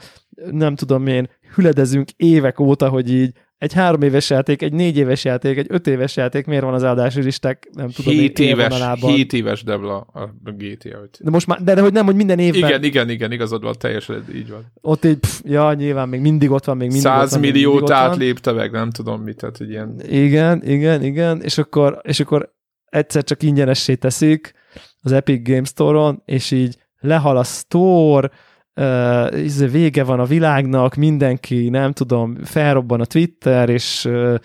nem 0.51 0.75
tudom 0.75 1.07
én, 1.07 1.29
hüledezünk 1.57 2.09
évek 2.15 2.59
óta, 2.59 2.89
hogy 2.89 3.13
így 3.13 3.31
egy 3.57 3.73
három 3.73 4.01
éves 4.01 4.29
játék, 4.29 4.61
egy 4.61 4.73
négy 4.73 4.97
éves 4.97 5.25
játék, 5.25 5.57
egy 5.57 5.65
öt 5.69 5.87
éves 5.87 6.15
játék, 6.15 6.45
miért 6.45 6.63
van 6.63 6.73
az 6.73 6.83
áldási 6.83 7.21
listák, 7.21 7.69
nem 7.73 7.89
tudom, 7.89 8.13
7 8.13 8.39
éves, 8.39 8.81
7 8.99 9.33
éves 9.33 9.63
Debla 9.63 9.97
a 9.97 10.29
GTA 10.43 10.99
5. 11.01 11.17
De 11.21 11.29
most 11.29 11.47
már, 11.47 11.63
de, 11.63 11.73
de 11.73 11.81
hogy 11.81 11.93
nem, 11.93 12.05
hogy 12.05 12.15
minden 12.15 12.39
évben. 12.39 12.69
Igen, 12.69 12.83
igen, 12.83 13.09
igen, 13.09 13.31
igazad 13.31 13.63
van, 13.63 13.75
teljesen 13.79 14.25
így 14.35 14.49
van. 14.49 14.71
Ott 14.81 15.05
így, 15.05 15.17
pff, 15.17 15.39
ja, 15.43 15.73
nyilván 15.73 16.09
még 16.09 16.19
mindig 16.19 16.51
ott 16.51 16.65
van, 16.65 16.77
még 16.77 16.87
mindig 16.87 17.05
100 17.05 17.23
ott 17.23 17.29
van, 17.29 17.39
milliót 17.39 17.89
átlépte 17.89 18.51
meg, 18.51 18.71
nem 18.71 18.89
tudom 18.89 19.21
mit, 19.21 19.37
tehát 19.37 19.57
hogy 19.57 19.69
ilyen... 19.69 20.01
Igen, 20.09 20.61
igen, 20.65 21.03
igen, 21.03 21.41
és 21.41 21.57
akkor, 21.57 22.01
és 22.03 22.19
akkor 22.19 22.53
egyszer 22.89 23.23
csak 23.23 23.43
ingyenessé 23.43 23.95
teszik 23.95 24.53
az 25.01 25.11
Epic 25.11 25.47
Games 25.49 25.67
Store-on, 25.67 26.21
és 26.25 26.51
így 26.51 26.77
lehal 26.99 27.37
a 27.37 27.43
store, 27.43 28.29
uh, 28.77 29.69
vége 29.71 30.03
van 30.03 30.19
a 30.19 30.25
világnak, 30.25 30.95
mindenki, 30.95 31.69
nem 31.69 31.91
tudom, 31.91 32.43
felrobban 32.43 33.01
a 33.01 33.05
Twitter, 33.05 33.69
és 33.69 34.05
uh, 34.05 34.35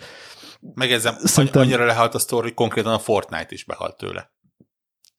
Megjegyzem, 0.73 1.15
Szerintem... 1.17 1.61
annyira 1.61 1.85
lehalt 1.85 2.13
a 2.13 2.19
sztori, 2.19 2.43
hogy 2.43 2.53
konkrétan 2.53 2.93
a 2.93 2.99
Fortnite 2.99 3.47
is 3.49 3.63
behalt 3.63 3.97
tőle. 3.97 4.31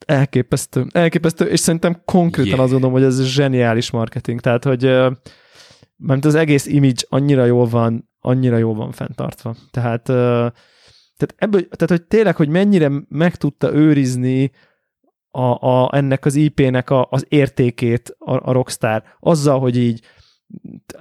Elképesztő, 0.06 0.86
elképesztő, 0.92 1.44
és 1.44 1.60
szerintem 1.60 2.02
konkrétan 2.04 2.50
yeah. 2.50 2.62
azt 2.62 2.72
gondolom, 2.72 2.94
hogy 2.94 3.04
ez 3.04 3.24
zseniális 3.24 3.90
marketing, 3.90 4.40
tehát, 4.40 4.64
hogy 4.64 4.84
uh, 4.84 5.12
mert 5.96 6.24
az 6.24 6.34
egész 6.34 6.66
image 6.66 7.02
annyira 7.08 7.44
jól 7.44 7.66
van, 7.66 8.10
annyira 8.20 8.56
jól 8.56 8.74
van 8.74 8.92
fenntartva. 8.92 9.54
Tehát, 9.70 10.02
tehát, 10.02 11.34
ebből, 11.36 11.68
tehát, 11.68 11.88
hogy 11.88 12.02
tényleg, 12.02 12.36
hogy 12.36 12.48
mennyire 12.48 12.90
meg 13.08 13.36
tudta 13.36 13.74
őrizni 13.74 14.50
a, 15.36 15.58
a, 15.60 15.90
ennek 15.92 16.24
az 16.24 16.34
IP-nek 16.34 16.90
a, 16.90 17.06
az 17.10 17.26
értékét 17.28 18.16
a, 18.18 18.48
a 18.48 18.52
Rockstar, 18.52 19.02
azzal, 19.20 19.60
hogy 19.60 19.76
így 19.76 20.00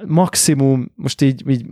maximum, 0.06 0.92
most 0.96 1.22
így, 1.22 1.50
így 1.50 1.66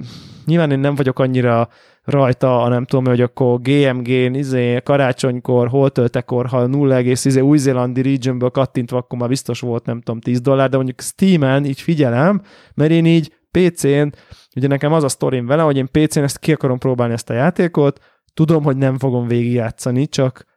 nyilván 0.45 0.71
én 0.71 0.79
nem 0.79 0.95
vagyok 0.95 1.19
annyira 1.19 1.69
rajta, 2.03 2.67
nem 2.67 2.85
tudom, 2.85 3.05
hogy 3.05 3.21
akkor 3.21 3.61
GMG-n, 3.61 4.33
izé, 4.33 4.81
karácsonykor, 4.83 5.67
hol 5.67 5.89
töltekor, 5.89 6.45
ha 6.45 6.67
0, 6.67 6.99
izé, 6.99 7.39
új-zélandi 7.39 8.01
regionből 8.01 8.49
kattintva, 8.49 8.97
akkor 8.97 9.19
már 9.19 9.29
biztos 9.29 9.59
volt, 9.59 9.85
nem 9.85 10.01
tudom, 10.01 10.19
10 10.19 10.41
dollár, 10.41 10.69
de 10.69 10.75
mondjuk 10.75 11.01
Steam-en 11.01 11.65
így 11.65 11.81
figyelem, 11.81 12.41
mert 12.73 12.91
én 12.91 13.05
így 13.05 13.33
PC-n, 13.51 14.07
ugye 14.55 14.67
nekem 14.67 14.93
az 14.93 15.03
a 15.03 15.09
sztorim 15.09 15.45
vele, 15.45 15.61
hogy 15.61 15.77
én 15.77 15.89
PC-n 15.91 16.23
ezt 16.23 16.39
ki 16.39 16.51
akarom 16.51 16.77
próbálni 16.77 17.13
ezt 17.13 17.29
a 17.29 17.33
játékot, 17.33 17.99
tudom, 18.33 18.63
hogy 18.63 18.77
nem 18.77 18.97
fogom 18.97 19.27
végigjátszani, 19.27 20.07
csak 20.07 20.49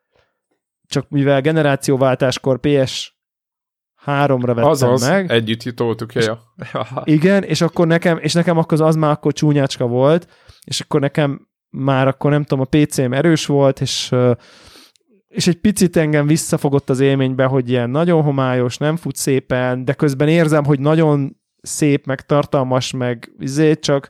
csak 0.95 1.09
mivel 1.09 1.41
generációváltáskor 1.41 2.59
PS 2.61 3.17
3-ra 4.07 4.43
vettem 4.45 4.65
Azaz, 4.65 5.09
meg. 5.09 5.31
együtt 5.31 5.63
jutoltuk, 5.63 6.13
ja. 6.15 6.41
Igen, 7.05 7.43
és 7.43 7.61
akkor 7.61 7.87
nekem, 7.87 8.19
és 8.19 8.33
nekem 8.33 8.59
akkor 8.59 8.81
az 8.81 8.97
már 8.97 9.11
akkor 9.11 9.33
csúnyácska 9.33 9.87
volt, 9.87 10.29
és 10.65 10.81
akkor 10.81 11.01
nekem 11.01 11.49
már 11.71 12.09
akkor 12.09 12.31
nem 12.31 12.45
tudom, 12.45 12.67
a 12.71 12.77
PC-m 12.77 13.13
erős 13.13 13.47
volt, 13.47 13.81
és 13.81 14.15
és 15.29 15.47
egy 15.47 15.61
picit 15.61 15.97
engem 15.97 16.27
visszafogott 16.27 16.91
az 16.91 17.01
élménybe, 17.01 17.45
hogy 17.45 17.71
ilyen 17.71 17.91
nagyon 17.91 18.23
homályos, 18.23 18.77
nem 18.77 18.97
fut 18.97 19.17
szépen, 19.17 19.85
de 19.85 19.93
közben 19.93 20.29
érzem, 20.29 20.65
hogy 20.65 20.81
nagyon 20.81 21.37
szép, 21.63 22.07
meg 22.07 22.21
tartalmas, 22.21 22.93
meg 22.93 23.33
izé, 23.39 23.75
csak, 23.75 24.09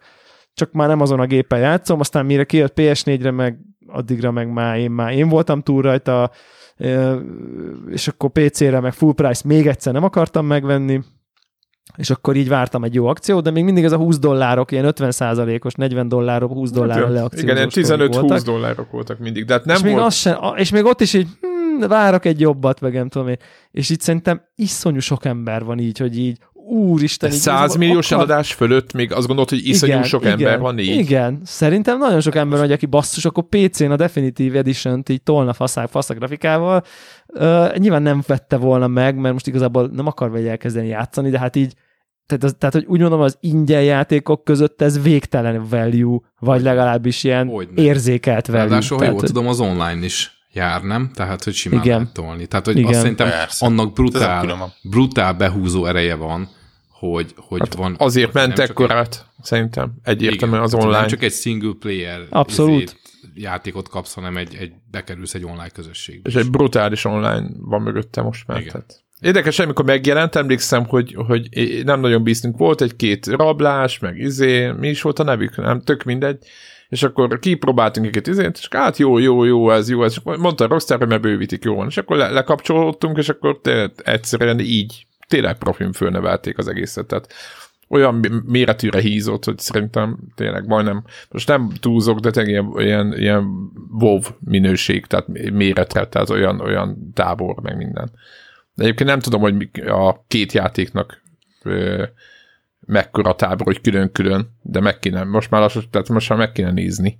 csak 0.55 0.72
már 0.72 0.89
nem 0.89 1.01
azon 1.01 1.20
a 1.20 1.26
gépen 1.26 1.59
játszom, 1.59 2.01
aztán 2.01 2.26
mire 2.26 2.45
kijött 2.45 2.72
PS4-re, 2.76 3.30
meg 3.30 3.59
addigra 3.87 4.30
meg 4.30 4.53
már 4.53 4.78
én, 4.78 4.91
már 4.91 5.12
én 5.12 5.28
voltam 5.28 5.62
túl 5.62 5.82
rajta, 5.82 6.30
és 7.90 8.08
akkor 8.08 8.30
PC-re 8.30 8.80
meg 8.80 8.92
full 8.92 9.14
price 9.14 9.42
még 9.46 9.66
egyszer 9.66 9.92
nem 9.92 10.04
akartam 10.04 10.46
megvenni, 10.46 11.00
és 11.96 12.10
akkor 12.10 12.36
így 12.36 12.48
vártam 12.48 12.84
egy 12.84 12.94
jó 12.94 13.06
akciót, 13.06 13.42
de 13.42 13.50
még 13.50 13.64
mindig 13.64 13.84
ez 13.84 13.92
a 13.92 13.96
20 13.96 14.18
dollárok, 14.18 14.72
ilyen 14.72 14.84
50 14.84 15.10
százalékos, 15.10 15.74
40 15.74 16.08
dollárok, 16.08 16.52
20 16.52 16.70
dollárra 16.70 17.08
leakciózós 17.08 17.50
Igen, 17.50 18.10
15-20 18.10 18.42
dollárok 18.44 18.90
voltak 18.90 19.18
mindig, 19.18 19.44
de 19.44 19.52
hát 19.52 19.64
nem 19.64 19.76
és 19.76 19.82
volt... 19.82 19.94
Még 19.94 20.04
az 20.04 20.14
sem, 20.14 20.36
és 20.56 20.70
még 20.70 20.84
ott 20.84 21.00
is 21.00 21.14
így, 21.14 21.28
hm, 21.40 21.86
várok 21.86 22.24
egy 22.24 22.40
jobbat, 22.40 22.80
meg 22.80 22.92
nem 22.92 23.08
tudom 23.08 23.28
én. 23.28 23.38
És 23.70 23.90
itt 23.90 24.00
szerintem 24.00 24.42
iszonyú 24.54 25.00
sok 25.00 25.24
ember 25.24 25.64
van 25.64 25.78
így, 25.78 25.98
hogy 25.98 26.18
így, 26.18 26.38
úristen. 26.66 27.30
100 27.30 27.76
milliós 27.76 28.12
akar... 28.12 28.24
eladás 28.24 28.52
fölött 28.52 28.92
még 28.92 29.12
azt 29.12 29.26
gondolod, 29.26 29.50
hogy 29.50 29.66
iszonyú 29.66 29.92
igen, 29.92 30.04
sok 30.04 30.20
igen, 30.20 30.32
ember 30.32 30.58
van 30.58 30.78
így? 30.78 30.96
Igen, 30.96 31.40
szerintem 31.44 31.98
nagyon 31.98 32.20
sok 32.20 32.34
ember 32.34 32.58
van, 32.58 32.70
aki 32.70 32.86
basszus, 32.86 33.24
akkor 33.24 33.44
PC-n 33.48 33.90
a 33.90 33.96
Definitive 33.96 34.58
Edition-t 34.58 35.08
így 35.08 35.22
tolna 35.22 35.52
faszák, 35.52 35.88
faszak 35.88 36.16
grafikával. 36.16 36.82
Uh, 37.26 37.76
nyilván 37.76 38.02
nem 38.02 38.22
vette 38.26 38.56
volna 38.56 38.86
meg, 38.86 39.16
mert 39.16 39.32
most 39.32 39.46
igazából 39.46 39.90
nem 39.92 40.06
akar 40.06 40.30
vagy 40.30 40.46
elkezdeni 40.46 40.86
játszani, 40.86 41.30
de 41.30 41.38
hát 41.38 41.56
így 41.56 41.74
tehát, 42.26 42.44
az, 42.44 42.54
tehát, 42.58 42.74
hogy 42.74 42.84
úgy 42.86 43.00
mondom, 43.00 43.20
az 43.20 43.36
ingyen 43.40 43.82
játékok 43.82 44.44
között 44.44 44.82
ez 44.82 45.02
végtelen 45.02 45.66
value, 45.70 46.18
vagy 46.38 46.62
legalábbis 46.62 47.24
ilyen 47.24 47.48
Hogyne. 47.48 47.82
érzékelt 47.82 48.46
value. 48.46 48.62
Ráadásul, 48.62 48.98
ha 48.98 49.04
jól 49.04 49.20
tudom, 49.20 49.46
az 49.46 49.60
online 49.60 50.04
is 50.04 50.43
jár, 50.55 50.82
nem? 50.82 51.11
Tehát, 51.14 51.44
hogy 51.44 51.55
simán 51.55 51.80
Igen. 51.80 51.96
lehet 51.96 52.12
tolni. 52.12 52.46
Tehát, 52.46 52.66
hogy 52.66 52.76
Igen. 52.76 52.90
azt 52.90 53.00
szerintem 53.00 53.28
Persze. 53.28 53.66
annak 53.66 53.92
brutál, 53.92 54.74
brutál 54.82 55.32
behúzó 55.32 55.86
ereje 55.86 56.14
van, 56.14 56.48
hogy, 56.90 57.34
hogy 57.36 57.61
hát 57.61 57.74
van... 57.74 57.94
Azért 57.98 58.32
ment 58.32 58.59
ekkorát, 58.59 59.26
szerintem, 59.42 59.92
egyértelműen 60.02 60.62
az 60.62 60.74
online. 60.74 60.98
Nem 60.98 61.07
csak 61.07 61.22
egy 61.22 61.32
single 61.32 61.72
player 61.78 62.26
Abszolút. 62.30 62.96
játékot 63.34 63.88
kapsz, 63.88 64.14
hanem 64.14 64.36
egy, 64.36 64.55
egy, 64.55 64.72
bekerülsz 64.90 65.34
egy 65.34 65.44
online 65.44 65.68
közösségbe. 65.68 66.28
És 66.28 66.36
egy 66.36 66.50
brutális 66.50 67.05
online 67.05 67.46
van 67.59 67.82
mögötte 67.82 68.22
most 68.22 68.46
már. 68.46 68.62
Tehát. 68.62 69.02
Érdekes, 69.20 69.59
amikor 69.59 69.84
megjelent, 69.84 70.34
emlékszem, 70.34 70.84
hogy, 70.86 71.14
hogy 71.26 71.48
nem 71.84 72.00
nagyon 72.00 72.22
bíztunk. 72.22 72.57
Volt 72.57 72.80
egy-két 72.80 73.26
rablás, 73.26 73.98
meg 73.98 74.18
izé, 74.18 74.70
mi 74.70 74.88
is 74.88 75.02
volt 75.02 75.18
a 75.18 75.22
nevük, 75.22 75.57
nem, 75.57 75.80
tök 75.80 76.02
mindegy 76.02 76.46
és 76.95 77.03
akkor 77.03 77.38
kipróbáltunk 77.38 78.16
egy 78.16 78.28
izét, 78.28 78.59
és 78.59 78.68
hát 78.70 78.97
jó, 78.97 79.18
jó, 79.18 79.45
jó, 79.45 79.70
ez 79.70 79.90
jó, 79.90 80.05
ez, 80.05 80.12
és 80.12 80.36
mondta 80.38 80.64
a 80.64 80.68
Rockstar, 80.68 80.99
hogy 80.99 81.09
mert 81.09 81.22
bővítik, 81.22 81.64
jó 81.64 81.74
van, 81.74 81.86
és 81.86 81.97
akkor 81.97 82.16
le, 82.16 82.30
lekapcsolódtunk, 82.30 83.18
és 83.18 83.28
akkor 83.28 83.61
egyszerűen 83.97 84.61
így 84.61 85.07
tényleg 85.28 85.59
profin 85.59 85.92
fölnevelték 85.92 86.59
az 86.59 86.68
egészet, 86.68 87.07
tehát 87.07 87.32
olyan 87.88 88.42
méretűre 88.47 89.01
hízott, 89.01 89.45
hogy 89.45 89.59
szerintem 89.59 90.18
tényleg 90.34 90.66
majdnem, 90.66 91.05
most 91.30 91.49
nem 91.49 91.70
túlzok, 91.80 92.18
de 92.18 92.30
tényleg 92.30 92.53
ilyen, 92.53 92.72
ilyen, 92.76 93.18
ilyen 93.18 93.45
WoW 93.90 94.20
minőség, 94.38 95.07
tehát 95.07 95.26
méretre, 95.53 96.07
tehát 96.07 96.30
olyan, 96.30 96.61
olyan 96.61 97.11
tábor, 97.14 97.55
meg 97.62 97.76
minden. 97.76 98.11
De 98.74 98.82
egyébként 98.82 99.09
nem 99.09 99.20
tudom, 99.20 99.40
hogy 99.40 99.68
a 99.86 100.24
két 100.28 100.53
játéknak 100.53 101.22
mekkora 102.87 103.35
tábor, 103.35 103.66
hogy 103.66 103.80
külön-külön, 103.80 104.49
de 104.62 104.80
meg 104.80 104.99
kéne, 104.99 105.24
most 105.24 105.51
már 105.51 105.61
lassan, 105.61 105.82
tehát 105.91 106.09
most 106.09 106.28
már 106.28 106.39
meg 106.39 106.53
kéne 106.53 106.70
nézni. 106.70 107.18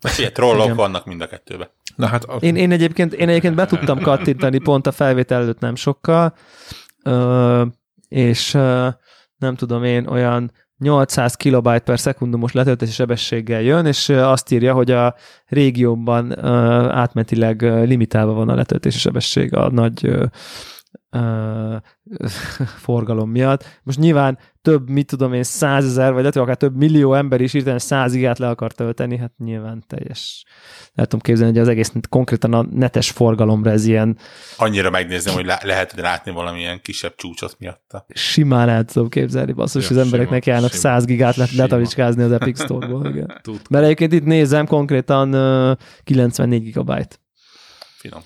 Most 0.00 0.18
ilyen 0.18 0.32
trollok 0.32 0.64
Igen. 0.64 0.76
vannak 0.76 1.06
mind 1.06 1.20
a 1.20 1.26
kettőben. 1.26 1.68
Na 1.96 2.06
hát 2.06 2.24
az... 2.24 2.42
én, 2.42 2.56
én, 2.56 2.70
egyébként, 2.70 3.12
én 3.12 3.28
egyébként 3.28 3.54
be 3.54 3.66
tudtam 3.66 4.00
kattintani 4.00 4.58
pont 4.58 4.86
a 4.86 4.92
felvétel 4.92 5.42
előtt 5.42 5.60
nem 5.60 5.74
sokkal, 5.74 6.34
és 8.08 8.52
nem 9.38 9.54
tudom 9.56 9.84
én, 9.84 10.06
olyan 10.06 10.52
800 10.78 11.34
kilobyte 11.34 11.78
per 11.78 11.98
szekundumos 11.98 12.52
letöltési 12.52 12.92
sebességgel 12.92 13.60
jön, 13.60 13.86
és 13.86 14.08
azt 14.08 14.52
írja, 14.52 14.74
hogy 14.74 14.90
a 14.90 15.14
régióban 15.46 16.44
átmetileg 16.90 17.62
limitálva 17.62 18.32
van 18.32 18.48
a 18.48 18.54
letöltési 18.54 18.98
sebesség 18.98 19.54
a 19.54 19.70
nagy 19.70 20.10
forgalom 22.86 23.30
miatt. 23.30 23.80
Most 23.82 23.98
nyilván 23.98 24.38
több, 24.66 24.88
mit 24.88 25.06
tudom 25.06 25.32
én, 25.32 25.42
százezer, 25.42 26.12
vagy 26.12 26.20
lehet, 26.20 26.36
akár 26.36 26.56
több 26.56 26.76
millió 26.76 27.14
ember 27.14 27.40
is 27.40 27.54
írtani 27.54 27.80
száz 27.80 28.14
igát 28.14 28.38
le 28.38 28.48
akar 28.48 28.72
tölteni, 28.72 29.16
hát 29.16 29.32
nyilván 29.38 29.84
teljes. 29.86 30.44
Nem 30.92 31.04
tudom 31.04 31.20
képzelni, 31.20 31.52
hogy 31.52 31.62
az 31.62 31.68
egész 31.68 31.92
konkrétan 32.08 32.52
a 32.52 32.66
netes 32.70 33.10
forgalomra 33.10 33.70
ez 33.70 33.86
ilyen... 33.86 34.18
Annyira 34.56 34.90
megnézem, 34.90 35.34
hogy 35.34 35.46
lehet 35.62 35.92
látni 35.96 36.32
valamilyen 36.32 36.80
kisebb 36.82 37.14
csúcsot 37.14 37.56
miatta. 37.58 38.06
Simán 38.08 38.68
el 38.68 38.84
tudom 38.84 39.08
képzelni, 39.08 39.52
basszus, 39.52 39.90
ja, 39.90 39.96
az 39.96 40.04
embereknek 40.04 40.42
sima, 40.42 40.54
járnak 40.54 40.72
100 40.72 41.04
gigát 41.04 41.36
le, 41.36 41.46
letalicskázni 41.56 42.22
az 42.22 42.32
Epic 42.32 42.62
Store-ból. 42.62 43.06
Igen. 43.06 43.40
Mert 43.70 43.84
egyébként 43.84 44.12
itt 44.12 44.24
nézem, 44.24 44.66
konkrétan 44.66 45.34
uh, 45.34 45.76
94 46.04 46.62
gigabyte. 46.62 47.16
Finom. 47.96 48.20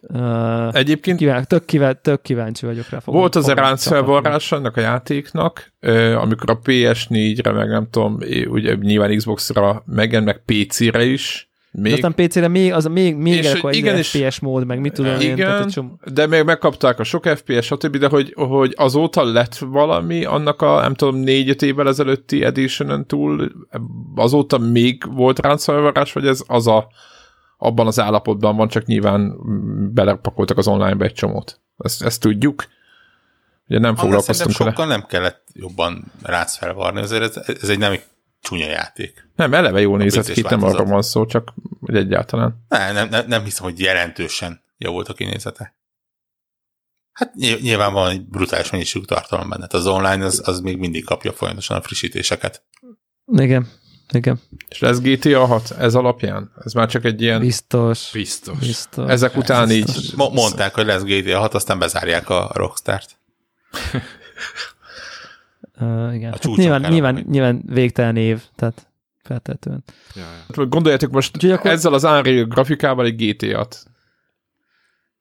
Uh, 0.00 0.76
Egyébként 0.76 1.18
kíván, 1.18 1.46
tök, 1.46 1.64
kíván, 1.64 1.98
tök 2.02 2.22
kíváncsi 2.22 2.66
vagyok 2.66 2.88
rá. 2.88 2.98
Fogom, 2.98 3.20
volt 3.20 3.34
az 3.34 3.48
ránc 3.48 3.86
felvarrás 3.86 4.52
ennek 4.52 4.76
a 4.76 4.80
játéknak, 4.80 5.72
amikor 6.14 6.50
a 6.50 6.58
PS4-re, 6.58 7.52
meg 7.52 7.68
nem 7.68 7.88
tudom, 7.90 8.18
ugye 8.48 8.74
nyilván 8.74 9.16
Xbox-ra 9.16 9.82
megjelent, 9.86 10.26
meg 10.26 10.42
PC-re 10.44 11.04
is, 11.04 11.50
De 11.72 11.80
Még, 11.80 11.92
aztán 11.92 12.14
PC-re 12.14 12.48
még, 12.48 12.72
az 12.72 12.84
még, 12.84 13.16
még 13.16 13.34
És, 13.34 13.52
akkor 13.52 13.74
igen, 13.74 13.96
egy 13.96 14.06
FPS 14.06 14.40
mód, 14.40 14.66
meg 14.66 14.80
mit 14.80 14.92
tudom 14.92 15.20
én. 15.20 15.36
tehát 15.36 15.58
igen, 15.58 15.68
csomó- 15.68 16.00
de 16.12 16.26
még 16.26 16.44
megkapták 16.44 16.98
a 16.98 17.04
sok 17.04 17.26
FPS, 17.26 17.64
stb., 17.64 17.96
de 17.96 18.08
hogy, 18.08 18.32
hogy 18.36 18.74
azóta 18.76 19.24
lett 19.24 19.56
valami 19.56 20.24
annak 20.24 20.62
a, 20.62 20.80
nem 20.80 20.94
tudom, 20.94 21.16
négy-öt 21.16 21.62
évvel 21.62 21.88
ezelőtti 21.88 22.44
edition 22.44 23.06
túl, 23.06 23.52
azóta 24.14 24.58
még 24.58 25.02
volt 25.14 25.38
ráncszolvárás, 25.38 26.12
vagy 26.12 26.26
ez 26.26 26.42
az 26.46 26.66
a, 26.66 26.88
abban 27.62 27.86
az 27.86 28.00
állapotban 28.00 28.56
van, 28.56 28.68
csak 28.68 28.84
nyilván 28.84 29.36
belepakoltak 29.94 30.58
az 30.58 30.66
online-be 30.66 31.04
egy 31.04 31.12
csomót. 31.12 31.60
Ezt, 31.78 32.02
ezt 32.02 32.20
tudjuk. 32.20 32.64
Ugye 33.68 33.78
nem 33.78 33.90
Annál 33.90 34.02
foglalkoztunk 34.02 34.56
vele. 34.56 34.70
sokkal 34.70 34.86
nem 34.86 35.06
kellett 35.06 35.48
jobban 35.52 36.12
rác 36.22 36.56
felvarni, 36.56 37.00
azért 37.00 37.22
ez, 37.22 37.56
ez 37.62 37.68
egy 37.68 37.78
nem 37.78 37.92
egy 37.92 38.02
csúnya 38.40 38.66
játék. 38.68 39.28
Nem, 39.36 39.54
eleve 39.54 39.80
jól 39.80 39.98
nézett 39.98 40.30
ki, 40.30 40.40
nem 40.40 40.62
arra 40.62 40.84
van 40.84 41.02
szó, 41.02 41.26
csak 41.26 41.54
egyáltalán. 41.86 42.64
Nem, 42.68 42.94
nem, 42.94 43.08
nem, 43.08 43.26
nem 43.26 43.44
hiszem, 43.44 43.64
hogy 43.64 43.80
jelentősen 43.80 44.62
javult 44.78 45.08
a 45.08 45.12
kinézete. 45.12 45.74
Hát 47.12 47.34
ny- 47.34 47.60
nyilván 47.60 47.92
van 47.92 48.10
egy 48.10 48.26
brutális 48.26 48.70
mennyiségű 48.70 49.04
tartalom 49.04 49.48
benne. 49.48 49.62
Hát 49.62 49.72
Az 49.72 49.86
online 49.86 50.24
az, 50.24 50.42
az 50.48 50.60
még 50.60 50.78
mindig 50.78 51.04
kapja 51.04 51.32
folyamatosan 51.32 51.76
a 51.76 51.82
frissítéseket. 51.82 52.64
Igen, 53.32 53.68
igen, 54.12 54.40
És 54.68 54.78
lesz 54.78 55.00
GTA 55.00 55.46
6 55.46 55.70
ez 55.78 55.94
alapján? 55.94 56.52
Ez 56.64 56.72
már 56.72 56.88
csak 56.88 57.04
egy 57.04 57.22
ilyen... 57.22 57.40
biztos. 57.40 58.10
Biztos. 58.12 58.58
biztos. 58.58 59.10
Ezek 59.10 59.36
után 59.36 59.70
így... 59.70 59.84
Biztos. 59.84 60.10
Mo- 60.14 60.32
mondták, 60.32 60.74
hogy 60.74 60.86
lesz 60.86 61.02
GTA 61.02 61.38
6, 61.38 61.54
aztán 61.54 61.78
bezárják 61.78 62.28
a 62.28 62.50
Rockstart. 62.54 63.16
Uh, 65.80 66.14
igen. 66.14 66.30
Hát 66.30 66.40
csúcson 66.40 66.64
nyilván, 66.64 66.80
nyilván, 66.92 67.14
lenni. 67.14 67.26
nyilván 67.30 67.62
végtelen 67.66 68.16
év, 68.16 68.42
tehát 68.56 68.88
feltétlenül. 69.22 69.82
Ja, 70.14 70.22
ja. 70.56 70.66
Gondoljátok 70.66 71.10
most 71.10 71.34
Úgyhogy 71.34 71.50
akkor- 71.50 71.70
ezzel 71.70 71.92
az 71.92 72.04
Unreal 72.04 72.44
grafikával 72.44 73.04
egy 73.04 73.16
GTA-t. 73.16 73.84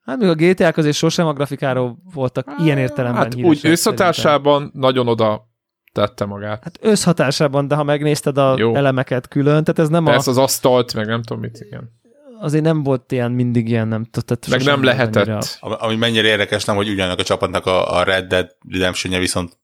Hát 0.05 0.17
még 0.17 0.29
a 0.29 0.35
GTA 0.35 0.71
közé 0.71 0.91
sosem 0.91 1.27
a 1.27 1.33
grafikáról 1.33 1.97
voltak 2.13 2.47
ilyen 2.63 2.77
értelemben 2.77 3.23
Hát 3.23 3.35
úgy 3.35 3.59
összhatásában 3.63 4.71
nagyon 4.73 5.07
oda 5.07 5.48
tette 5.91 6.25
magát. 6.25 6.63
Hát 6.63 6.79
összhatásában, 6.81 7.67
de 7.67 7.75
ha 7.75 7.83
megnézted 7.83 8.37
a 8.37 8.57
Jó. 8.57 8.75
elemeket 8.75 9.27
külön, 9.27 9.63
tehát 9.63 9.79
ez 9.79 9.89
nem 9.89 10.03
Persze 10.03 10.29
a, 10.29 10.31
az 10.31 10.37
asztalt, 10.37 10.93
meg 10.93 11.05
nem 11.05 11.21
tudom 11.21 11.41
mit, 11.41 11.59
igen. 11.61 11.99
azért 12.39 12.63
nem 12.63 12.83
volt 12.83 13.11
ilyen 13.11 13.31
mindig 13.31 13.69
ilyen, 13.69 13.87
nem 13.87 14.05
tudtad. 14.05 14.37
Meg 14.49 14.63
nem 14.63 14.83
lehetett. 14.83 15.57
Ami, 15.59 15.75
ami 15.77 15.95
mennyire 15.95 16.27
érdekes, 16.27 16.65
nem, 16.65 16.75
hogy 16.75 16.89
ugyanak 16.89 17.19
a 17.19 17.23
csapatnak 17.23 17.65
a, 17.65 17.97
a 17.97 18.03
Red 18.03 18.27
Dead 18.27 18.55
redemption 18.69 19.19
viszont 19.19 19.57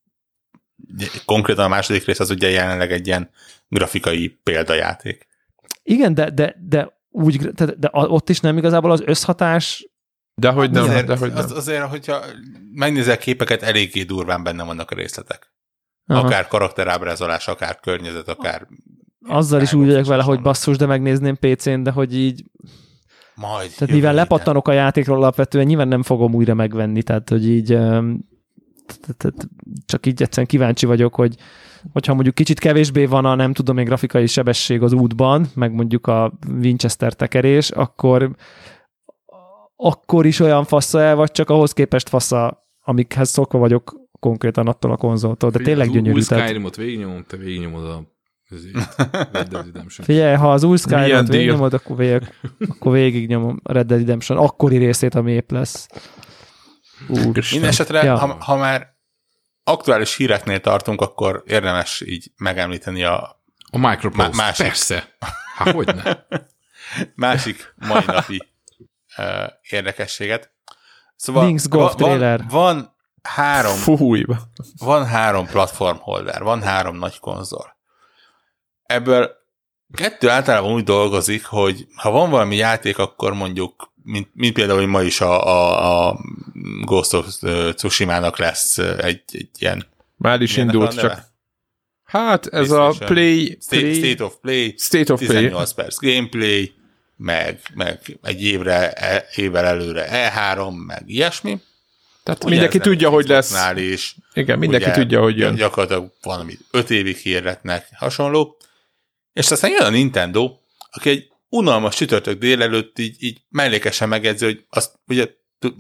konkrétan 1.25 1.65
a 1.65 1.67
második 1.67 2.05
rész 2.05 2.19
az 2.19 2.29
ugye 2.29 2.49
jelenleg 2.49 2.91
egy 2.91 3.07
ilyen 3.07 3.29
grafikai 3.67 4.39
példajáték. 4.43 5.27
Igen, 5.83 6.13
de, 6.13 6.29
de, 6.29 6.55
de 6.67 6.97
úgy, 7.09 7.37
de, 7.37 7.65
de 7.65 7.89
ott 7.91 8.29
is 8.29 8.39
nem 8.39 8.57
igazából 8.57 8.91
az 8.91 9.01
összhatás, 9.05 9.89
De 10.41 10.49
hogy 10.49 10.71
nem, 10.71 10.83
azért, 10.83 11.05
de 11.05 11.17
hogy 11.17 11.33
nem. 11.33 11.43
Az, 11.43 11.51
azért, 11.51 11.83
hogyha 11.83 12.23
megnézel 12.73 13.17
képeket, 13.17 13.61
eléggé 13.61 14.03
durván 14.03 14.43
benne 14.43 14.63
vannak 14.63 14.91
a 14.91 14.95
részletek. 14.95 15.53
Aha. 16.07 16.25
Akár 16.25 16.47
karakterábrázolás, 16.47 17.47
akár 17.47 17.79
környezet, 17.79 18.27
akár... 18.27 18.67
azzal 19.27 19.61
is 19.61 19.73
úgy 19.73 19.87
vagyok 19.87 20.05
vele, 20.05 20.23
hogy 20.23 20.41
basszus, 20.41 20.77
de 20.77 20.85
megnézném 20.85 21.37
PC-n, 21.39 21.83
de 21.83 21.91
hogy 21.91 22.15
így, 22.15 22.43
Majd. 23.35 23.71
tehát 23.77 23.93
mivel 23.93 24.13
lepattanok 24.13 24.67
a 24.67 24.71
játékról 24.71 25.17
alapvetően, 25.17 25.65
nyilván 25.65 25.87
nem 25.87 26.03
fogom 26.03 26.33
újra 26.33 26.53
megvenni, 26.53 27.03
tehát 27.03 27.29
hogy 27.29 27.49
így 27.49 27.77
csak 29.85 30.05
így 30.05 30.21
egyszerűen 30.21 30.47
kíváncsi 30.47 30.85
vagyok, 30.85 31.15
hogy 31.15 31.35
hogyha 31.93 32.13
mondjuk 32.13 32.35
kicsit 32.35 32.59
kevésbé 32.59 33.05
van 33.05 33.25
a 33.25 33.35
nem 33.35 33.53
tudom 33.53 33.77
én 33.77 33.85
grafikai 33.85 34.27
sebesség 34.27 34.81
az 34.81 34.93
útban, 34.93 35.47
meg 35.53 35.73
mondjuk 35.73 36.07
a 36.07 36.33
Winchester 36.47 37.13
tekerés, 37.13 37.69
akkor 37.69 38.35
akkor 39.75 40.25
is 40.25 40.39
olyan 40.39 40.63
fassa 40.63 41.01
el, 41.01 41.15
vagy 41.15 41.31
csak 41.31 41.49
ahhoz 41.49 41.73
képest 41.73 42.09
fassa, 42.09 42.67
amikhez 42.81 43.29
szokva 43.29 43.57
vagyok 43.57 44.04
konkrétan 44.25 44.67
attól 44.67 44.91
a 44.91 44.97
konzoltól, 44.97 45.49
de 45.49 45.59
tényleg 45.59 45.87
Az 45.87 45.87
új- 45.87 45.95
gyönyörű. 45.95 46.15
Új 46.15 46.21
Skyrimot 46.23 46.75
végignyomom, 46.75 47.23
te 47.27 47.37
végignyomod 47.37 47.85
a 47.85 48.03
Red 49.31 49.47
Dead 49.47 49.65
Redemption. 49.65 50.05
figyelj, 50.05 50.35
ha 50.35 50.51
az 50.51 50.63
új 50.63 50.77
Skyrim-ot 50.77 51.27
végignyomod, 51.27 51.73
akkor, 51.73 51.95
végig, 51.97 52.33
akkor 52.67 52.91
végignyomom 52.91 53.59
a 53.63 53.71
Red 53.73 53.87
Dead 53.87 53.99
Redemption 53.99 54.37
akkori 54.37 54.77
részét, 54.77 55.15
ami 55.15 55.31
épp 55.31 55.51
lesz. 55.51 55.87
Úristen. 57.07 57.33
Minden 57.51 57.69
esetre, 57.69 58.03
Ja. 58.03 58.17
ha, 58.17 58.37
ha 58.39 58.55
már 58.55 58.95
aktuális 59.63 60.15
híreknél 60.15 60.59
tartunk, 60.59 61.01
akkor 61.01 61.43
érdemes 61.45 62.01
így 62.05 62.31
megemlíteni 62.37 63.03
a 63.03 63.41
A 63.71 63.77
Micropost, 63.77 64.27
Má- 64.27 64.35
másik. 64.35 64.65
persze. 64.65 65.15
Hát 65.55 65.73
hogyne. 65.73 66.25
másik 67.15 67.73
mai 67.87 68.01
napi 68.05 68.41
uh, 69.17 69.25
érdekességet. 69.69 70.51
Szóval 71.15 71.45
Wings 71.45 71.67
Golf 71.67 71.91
va- 71.91 71.99
van, 71.99 72.09
trailer. 72.09 72.43
van 72.49 72.94
három 73.25 73.75
Fúj. 73.75 74.25
van 74.77 75.05
három 75.05 75.45
platform 75.45 75.97
holder, 75.97 76.43
van 76.43 76.61
három 76.61 76.97
nagy 76.97 77.19
konzol. 77.19 77.77
Ebből 78.83 79.31
kettő 79.93 80.29
általában 80.29 80.73
úgy 80.73 80.83
dolgozik, 80.83 81.45
hogy 81.45 81.87
ha 81.95 82.11
van 82.11 82.29
valami 82.29 82.55
játék, 82.55 82.97
akkor 82.97 83.33
mondjuk, 83.33 83.93
mint, 84.03 84.29
mint 84.33 84.53
például, 84.53 84.79
hogy 84.79 84.87
ma 84.87 85.01
is 85.01 85.21
a, 85.21 85.47
a, 85.47 86.07
a 86.07 86.19
Ghost 86.81 87.13
of 87.13 87.27
Tsushima-nak 87.73 88.37
lesz 88.37 88.77
egy, 88.77 89.21
egy 89.31 89.49
ilyen... 89.59 89.85
Már 90.17 90.41
is 90.41 90.57
indult, 90.57 90.99
csak 90.99 91.33
hát 92.03 92.45
ez 92.47 92.71
a. 92.71 92.93
Play, 92.99 93.57
State, 93.61 93.81
play 93.81 93.93
State 93.93 94.23
of 94.23 94.35
Play, 94.41 94.75
State 94.77 95.13
of 95.13 95.19
Play. 95.19 95.35
18 95.35 95.71
perc 95.71 95.99
gameplay, 95.99 96.73
meg, 97.17 97.59
meg 97.73 98.17
egy 98.21 98.43
évre, 98.43 98.91
e, 98.91 99.25
évvel 99.35 99.65
előre 99.65 100.07
E3, 100.11 100.85
meg 100.85 101.03
ilyesmi. 101.05 101.61
Tehát 102.25 102.43
Ugye 102.43 102.49
mindenki 102.53 102.77
tudja, 102.79 103.09
hogy 103.09 103.27
lesz. 103.27 103.55
Is, 103.75 104.15
Igen, 104.33 104.59
mindenki 104.59 104.85
ugye, 104.85 104.95
tudja, 104.95 105.21
hogy 105.21 105.37
jön. 105.37 105.55
Gyakorlatilag 105.55 106.11
valami 106.21 106.53
öt 106.71 106.89
évig 106.89 107.15
hirdetnek, 107.17 107.87
hasonló. 107.95 108.57
És 109.33 109.51
aztán 109.51 109.71
jön 109.71 109.81
a 109.85 109.89
Nintendo, 109.89 110.57
aki 110.91 111.09
egy 111.09 111.31
unalmas 111.49 111.95
csütörtök 111.95 112.39
délelőtt 112.39 112.99
így, 112.99 113.15
így 113.19 113.41
mellékesen 113.49 114.09
megjegyzi, 114.09 114.45
hogy 114.45 114.65
azt 114.69 114.99
ugye 115.07 115.27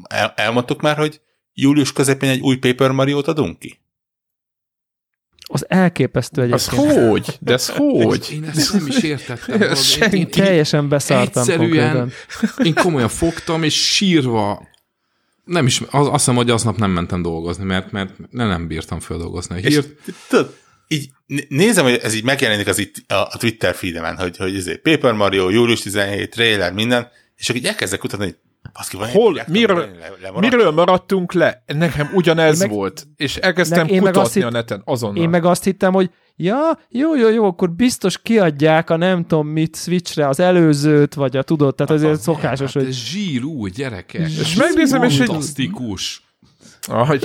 el, 0.09 0.33
elmondtuk 0.35 0.81
már, 0.81 0.97
hogy 0.97 1.21
július 1.53 1.93
közepén 1.93 2.29
egy 2.29 2.39
új 2.41 2.57
Paper 2.57 2.91
Mario-t 2.91 3.27
adunk 3.27 3.59
ki? 3.59 3.79
Az 5.47 5.65
elképesztő 5.69 6.51
Az 6.51 6.69
egyébként. 6.71 7.09
hogy? 7.09 7.37
De 7.39 7.53
ez 7.53 7.69
hogy? 7.69 8.29
Én 8.31 8.43
ezt 8.43 8.73
nem 8.73 8.87
is 8.87 9.03
értettem. 9.03 9.75
Senki. 9.75 10.15
én, 10.17 10.21
én, 10.21 10.31
Teljesen 10.31 10.89
beszartam 10.89 11.41
Egyszerűen- 11.43 11.69
konkrétan. 11.69 12.11
én 12.65 12.73
komolyan 12.73 13.09
fogtam, 13.09 13.63
és 13.63 13.93
sírva 13.93 14.67
nem 15.45 15.65
is, 15.65 15.81
az, 15.89 16.07
azt 16.07 16.11
hiszem, 16.11 16.35
hogy 16.35 16.49
aznap 16.49 16.77
nem 16.77 16.91
mentem 16.91 17.21
dolgozni, 17.21 17.63
mert, 17.63 17.91
mert 17.91 18.11
nem, 18.31 18.67
bírtam 18.67 18.99
földolgozni 18.99 19.55
a 19.55 19.59
És 19.59 19.73
hírt. 19.73 19.87
tudod, 20.27 20.55
így 20.87 21.09
né- 21.25 21.49
nézem, 21.49 21.83
hogy 21.83 21.99
ez 22.03 22.13
így 22.13 22.23
megjelenik 22.23 22.67
az 22.67 22.77
itt 22.77 23.11
a, 23.11 23.13
a 23.15 23.37
Twitter 23.37 23.75
feedemen, 23.75 24.17
hogy, 24.17 24.37
hogy 24.37 24.55
ezért 24.55 24.81
Paper 24.81 25.13
Mario, 25.13 25.49
július 25.49 25.81
17, 25.81 26.29
trailer, 26.29 26.73
minden, 26.73 27.07
és 27.35 27.49
akkor 27.49 27.61
így 27.61 27.67
elkezdek 27.67 27.99
kutatni, 27.99 28.25
hogy 28.25 28.35
baszki, 28.73 28.97
van 28.97 29.09
Hol? 29.09 29.39
egy 29.39 29.47
Miről- 29.47 29.89
le? 30.21 30.39
Miről 30.39 30.71
maradtunk 30.71 31.33
le? 31.33 31.63
Nekem 31.65 32.09
ugyanez 32.13 32.61
Én 32.61 32.67
meg- 32.67 32.77
volt, 32.77 33.07
és 33.15 33.35
elkezdtem 33.35 33.87
meg 33.89 33.97
kutatni 33.99 34.19
azt 34.21 34.35
a 34.37 34.49
neten 34.49 34.81
azonnal. 34.85 35.23
Én 35.23 35.29
meg 35.29 35.45
azt 35.45 35.63
hittem, 35.63 35.93
hogy 35.93 36.09
ja, 36.35 36.79
jó, 36.89 37.15
jó, 37.15 37.29
jó, 37.29 37.45
akkor 37.45 37.71
biztos 37.71 38.21
kiadják 38.21 38.89
a 38.89 38.95
nem 38.95 39.21
tudom 39.25 39.47
mit 39.47 39.75
Switchre, 39.75 40.27
az 40.27 40.39
előzőt, 40.39 41.13
vagy 41.13 41.37
a 41.37 41.43
tudod, 41.43 41.75
tehát 41.75 41.91
azért 41.93 42.19
szokásos, 42.21 42.73
Hát 42.73 42.81
hogy 42.81 42.91
ez 42.91 42.97
zsírú, 42.97 43.65
gyerekek. 43.67 44.29
És 44.29 44.55
megnézem, 44.55 45.03
és 45.03 45.17
hogy- 45.17 45.27
Fantasztikus. 45.27 46.23
Ah. 46.87 47.19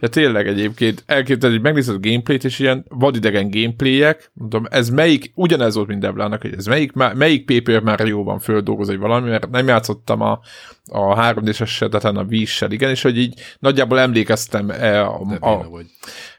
Ja 0.00 0.08
tényleg 0.08 0.46
egyébként 0.46 1.02
elképzeled, 1.06 1.54
hogy 1.54 1.64
megnézed 1.64 1.94
a 1.94 1.98
gameplayt, 2.00 2.44
és 2.44 2.58
ilyen 2.58 2.84
vadidegen 2.88 3.50
gameplayek, 3.50 4.30
mondom, 4.34 4.66
ez 4.70 4.88
melyik, 4.88 5.32
ugyanez 5.34 5.74
volt, 5.74 5.88
mint 5.88 6.00
Devlának, 6.00 6.42
hogy 6.42 6.54
ez 6.56 6.66
melyik, 6.66 6.92
melyik 6.92 7.44
Paper 7.44 7.82
Mario 7.82 8.22
van 8.22 8.38
földolgoz, 8.38 8.86
vagy 8.86 8.98
valami, 8.98 9.28
mert 9.28 9.50
nem 9.50 9.66
játszottam 9.66 10.20
a, 10.20 10.40
a 10.84 11.14
3 11.14 11.44
d 11.44 11.48
eseteten 11.48 12.16
a 12.16 12.22
wii 12.22 12.46
igen, 12.68 12.90
és 12.90 13.02
hogy 13.02 13.18
így 13.18 13.40
nagyjából 13.58 14.00
emlékeztem 14.00 14.70
e, 14.70 15.04
a, 15.06 15.20
De 15.28 15.36
a, 15.40 15.68
vagy. 15.68 15.86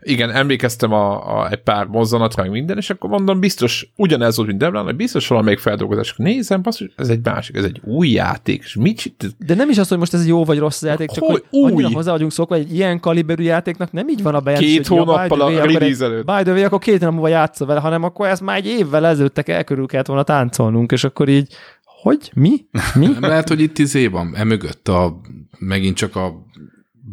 Igen, 0.09 0.31
emlékeztem 0.31 0.93
a, 0.93 1.37
a, 1.39 1.49
egy 1.51 1.61
pár 1.61 1.85
mozzanatra, 1.85 2.41
meg 2.41 2.51
minden, 2.51 2.77
és 2.77 2.89
akkor 2.89 3.09
mondom, 3.09 3.39
biztos, 3.39 3.91
ugyanez 3.95 4.35
volt, 4.35 4.47
mint 4.47 4.59
Devlán, 4.59 4.83
hogy 4.83 4.95
biztos 4.95 5.27
valamelyik 5.27 5.59
feldolgozás. 5.59 6.13
Nézem, 6.17 6.61
basszus, 6.61 6.89
ez 6.95 7.09
egy 7.09 7.19
másik, 7.23 7.55
ez 7.55 7.63
egy 7.63 7.81
új 7.83 8.09
játék, 8.09 8.61
és 8.63 8.75
mit 8.75 8.97
csinál? 8.97 9.35
de 9.37 9.55
nem 9.55 9.69
is 9.69 9.77
az, 9.77 9.87
hogy 9.87 9.97
most 9.97 10.13
ez 10.13 10.27
jó 10.27 10.43
vagy 10.45 10.57
rossz 10.57 10.83
játék, 10.83 11.09
csak 11.09 11.23
Hogy 11.23 11.43
hogy, 11.49 11.61
új? 11.61 11.71
annyira 11.71 11.89
hozzá 11.89 12.11
vagyunk 12.11 12.31
szokva, 12.31 12.55
hogy 12.55 12.65
egy 12.65 12.75
ilyen 12.75 12.99
kaliberű 12.99 13.43
játéknak 13.43 13.91
nem 13.91 14.09
így 14.09 14.23
van 14.23 14.35
a 14.35 14.39
bejelentés, 14.39 14.75
Két 14.75 14.87
hogy 14.87 14.97
ja, 14.97 15.03
hónappal 15.03 15.41
a 15.41 15.49
release 15.49 16.05
előtt. 16.05 16.25
By 16.25 16.43
the 16.43 16.51
way, 16.51 16.63
akkor 16.63 16.79
két 16.79 16.99
nap 16.99 17.11
múlva 17.11 17.27
játsza 17.27 17.65
vele, 17.65 17.79
hanem 17.79 18.03
akkor 18.03 18.27
ezt 18.27 18.41
már 18.41 18.57
egy 18.57 18.65
évvel 18.65 19.05
ezelőttek 19.05 19.49
el 19.49 19.63
körül 19.63 19.85
kellett 19.85 20.07
volna 20.07 20.23
táncolnunk, 20.23 20.91
és 20.91 21.03
akkor 21.03 21.29
így, 21.29 21.53
hogy? 21.83 22.31
Mi? 22.33 22.65
Mi? 22.93 23.05
Nem 23.05 23.21
lehet, 23.21 23.47
hogy 23.47 23.61
itt 23.61 23.77
izé 23.77 24.07
van, 24.07 24.35
emögött 24.35 24.87
a, 24.87 25.21
megint 25.57 25.95
csak 25.95 26.15
a 26.15 26.45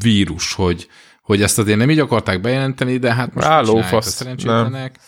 vírus, 0.03 0.53
hogy, 0.53 0.89
hogy 1.27 1.43
ezt 1.43 1.59
azért 1.59 1.79
nem 1.79 1.91
így 1.91 1.99
akarták 1.99 2.41
bejelenteni, 2.41 2.97
de 2.97 3.15
hát 3.15 3.35
most 3.35 3.47
Álló 3.47 3.81
fasz. 3.81 4.07
szerencsétlenek. 4.15 4.99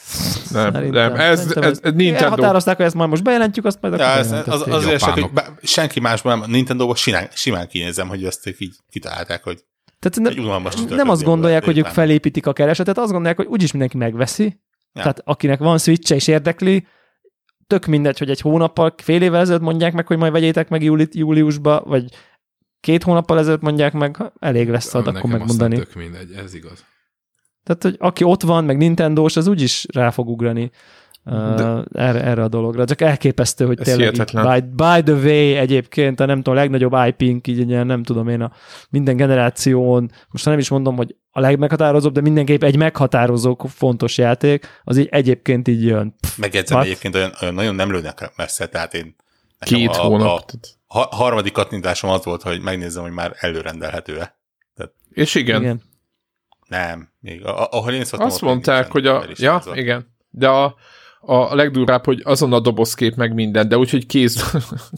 Nem, 0.50 0.72
Szerintem- 0.72 1.12
nem, 1.12 1.14
ez, 1.14 1.38
szerintem 1.38 1.62
ez, 1.62 1.80
ez 1.82 1.92
Nintendo. 1.92 2.24
Elhatározták, 2.24 2.76
hogy 2.76 2.86
ezt 2.86 2.94
majd 2.94 3.10
most 3.10 3.22
bejelentjük, 3.22 3.64
azt 3.64 3.78
majd 3.80 3.98
Ja, 3.98 4.06
akkor 4.06 4.18
ez, 4.18 4.26
az, 4.26 4.30
bejelentették. 4.30 4.74
azért 4.74 5.00
csak, 5.00 5.14
hogy 5.14 5.30
senki 5.62 6.00
másban 6.00 6.38
nem, 6.38 6.50
Nintendo-ban 6.50 6.94
simán, 6.94 7.28
simán 7.34 7.68
kinézem, 7.68 8.08
hogy 8.08 8.24
ezt 8.24 8.54
így 8.58 8.74
kitalálták, 8.90 9.42
hogy 9.42 9.64
Tehát 9.98 10.36
nem, 10.36 10.44
nem 10.96 11.08
azt 11.08 11.22
gondolják, 11.22 11.64
hogy 11.64 11.78
ők 11.78 11.86
felépítik 11.86 12.46
a 12.46 12.52
keresetet, 12.52 12.98
azt 12.98 13.10
gondolják, 13.10 13.36
hogy 13.36 13.46
úgyis 13.46 13.70
mindenki 13.70 13.96
megveszi. 13.96 14.44
Ja. 14.92 15.02
Tehát 15.02 15.20
akinek 15.24 15.58
van 15.58 15.78
switch 15.78 16.12
és 16.12 16.26
érdekli, 16.28 16.86
tök 17.66 17.86
mindegy, 17.86 18.18
hogy 18.18 18.30
egy 18.30 18.40
hónappal, 18.40 18.94
fél 19.02 19.22
évvel 19.22 19.40
ezelőtt 19.40 19.60
mondják 19.62 19.92
meg, 19.92 20.06
hogy 20.06 20.16
majd 20.16 20.32
vegyétek 20.32 20.68
meg 20.68 20.82
júli, 20.82 21.08
júliusba, 21.12 21.82
vagy 21.86 22.04
két 22.80 23.02
hónappal 23.02 23.38
ezelőtt 23.38 23.60
mondják 23.60 23.92
meg, 23.92 24.32
elég 24.38 24.68
lesz 24.68 24.94
ad, 24.94 25.06
akkor 25.06 25.30
megmondani. 25.30 25.76
tök 25.76 25.94
mindegy, 25.94 26.32
ez 26.32 26.54
igaz. 26.54 26.84
Tehát, 27.64 27.82
hogy 27.82 27.96
aki 27.98 28.24
ott 28.24 28.42
van, 28.42 28.64
meg 28.64 28.76
Nintendo-s, 28.76 29.36
az 29.36 29.46
úgyis 29.46 29.86
rá 29.92 30.10
fog 30.10 30.28
ugrani 30.28 30.70
uh, 31.24 31.82
erre, 31.92 32.22
erre 32.22 32.42
a 32.42 32.48
dologra. 32.48 32.84
Csak 32.84 33.00
elképesztő, 33.00 33.66
hogy 33.66 33.80
Ez 33.80 33.86
tényleg 33.86 34.12
by, 34.32 34.60
by 34.60 35.02
the 35.02 35.12
way 35.12 35.54
egyébként 35.54 36.20
a 36.20 36.26
nem 36.26 36.36
tudom, 36.36 36.54
a 36.54 36.60
legnagyobb 36.60 36.94
IP-nk, 37.06 37.46
így 37.46 37.66
nem 37.66 38.02
tudom 38.02 38.28
én, 38.28 38.40
a 38.40 38.52
minden 38.90 39.16
generáción, 39.16 40.10
most 40.30 40.44
nem 40.44 40.58
is 40.58 40.68
mondom, 40.68 40.96
hogy 40.96 41.16
a 41.30 41.40
legmeghatározóbb, 41.40 42.12
de 42.12 42.20
mindenképp 42.20 42.62
egy 42.62 42.76
meghatározó 42.76 43.56
fontos 43.68 44.18
játék, 44.18 44.66
az 44.84 44.96
így 44.96 45.08
egyébként 45.10 45.68
így 45.68 45.84
jön. 45.84 46.14
Megjegyzem 46.36 46.80
egyébként 46.80 47.14
olyan, 47.14 47.32
olyan 47.40 47.54
nagyon 47.54 47.74
nem 47.74 47.90
lőnek 47.90 48.32
messze, 48.36 48.66
tehát 48.66 48.94
én 48.94 49.14
Két 49.58 49.88
a, 49.88 50.02
hónap. 50.02 50.26
A, 50.26 50.56
tehát- 50.88 51.12
a 51.12 51.16
harmadik 51.16 51.52
kattintásom 51.52 52.10
az 52.10 52.24
volt, 52.24 52.42
hogy 52.42 52.60
megnézzem, 52.60 53.02
hogy 53.02 53.12
már 53.12 53.36
előrendelhető-e. 53.38 54.36
És 55.10 55.34
igen, 55.34 55.60
igen. 55.60 55.82
Nem, 56.68 57.12
még 57.20 57.44
a, 57.44 57.68
ahol 57.70 57.92
én 57.92 58.04
szoktam, 58.04 58.28
azt 58.28 58.40
mondták, 58.40 58.92
nincsen 58.92 58.92
hogy 58.92 59.06
a... 59.06 59.12
Ja, 59.12 59.22
elismerve. 59.22 59.80
igen. 59.80 60.14
De 60.30 60.48
a, 60.48 60.76
a 61.20 61.54
legdurvább, 61.54 62.04
hogy 62.04 62.20
azon 62.24 62.52
a 62.52 62.60
dobozkép 62.60 63.14
meg 63.14 63.34
minden, 63.34 63.68
de 63.68 63.78
úgyhogy 63.78 64.06
kész. 64.06 64.52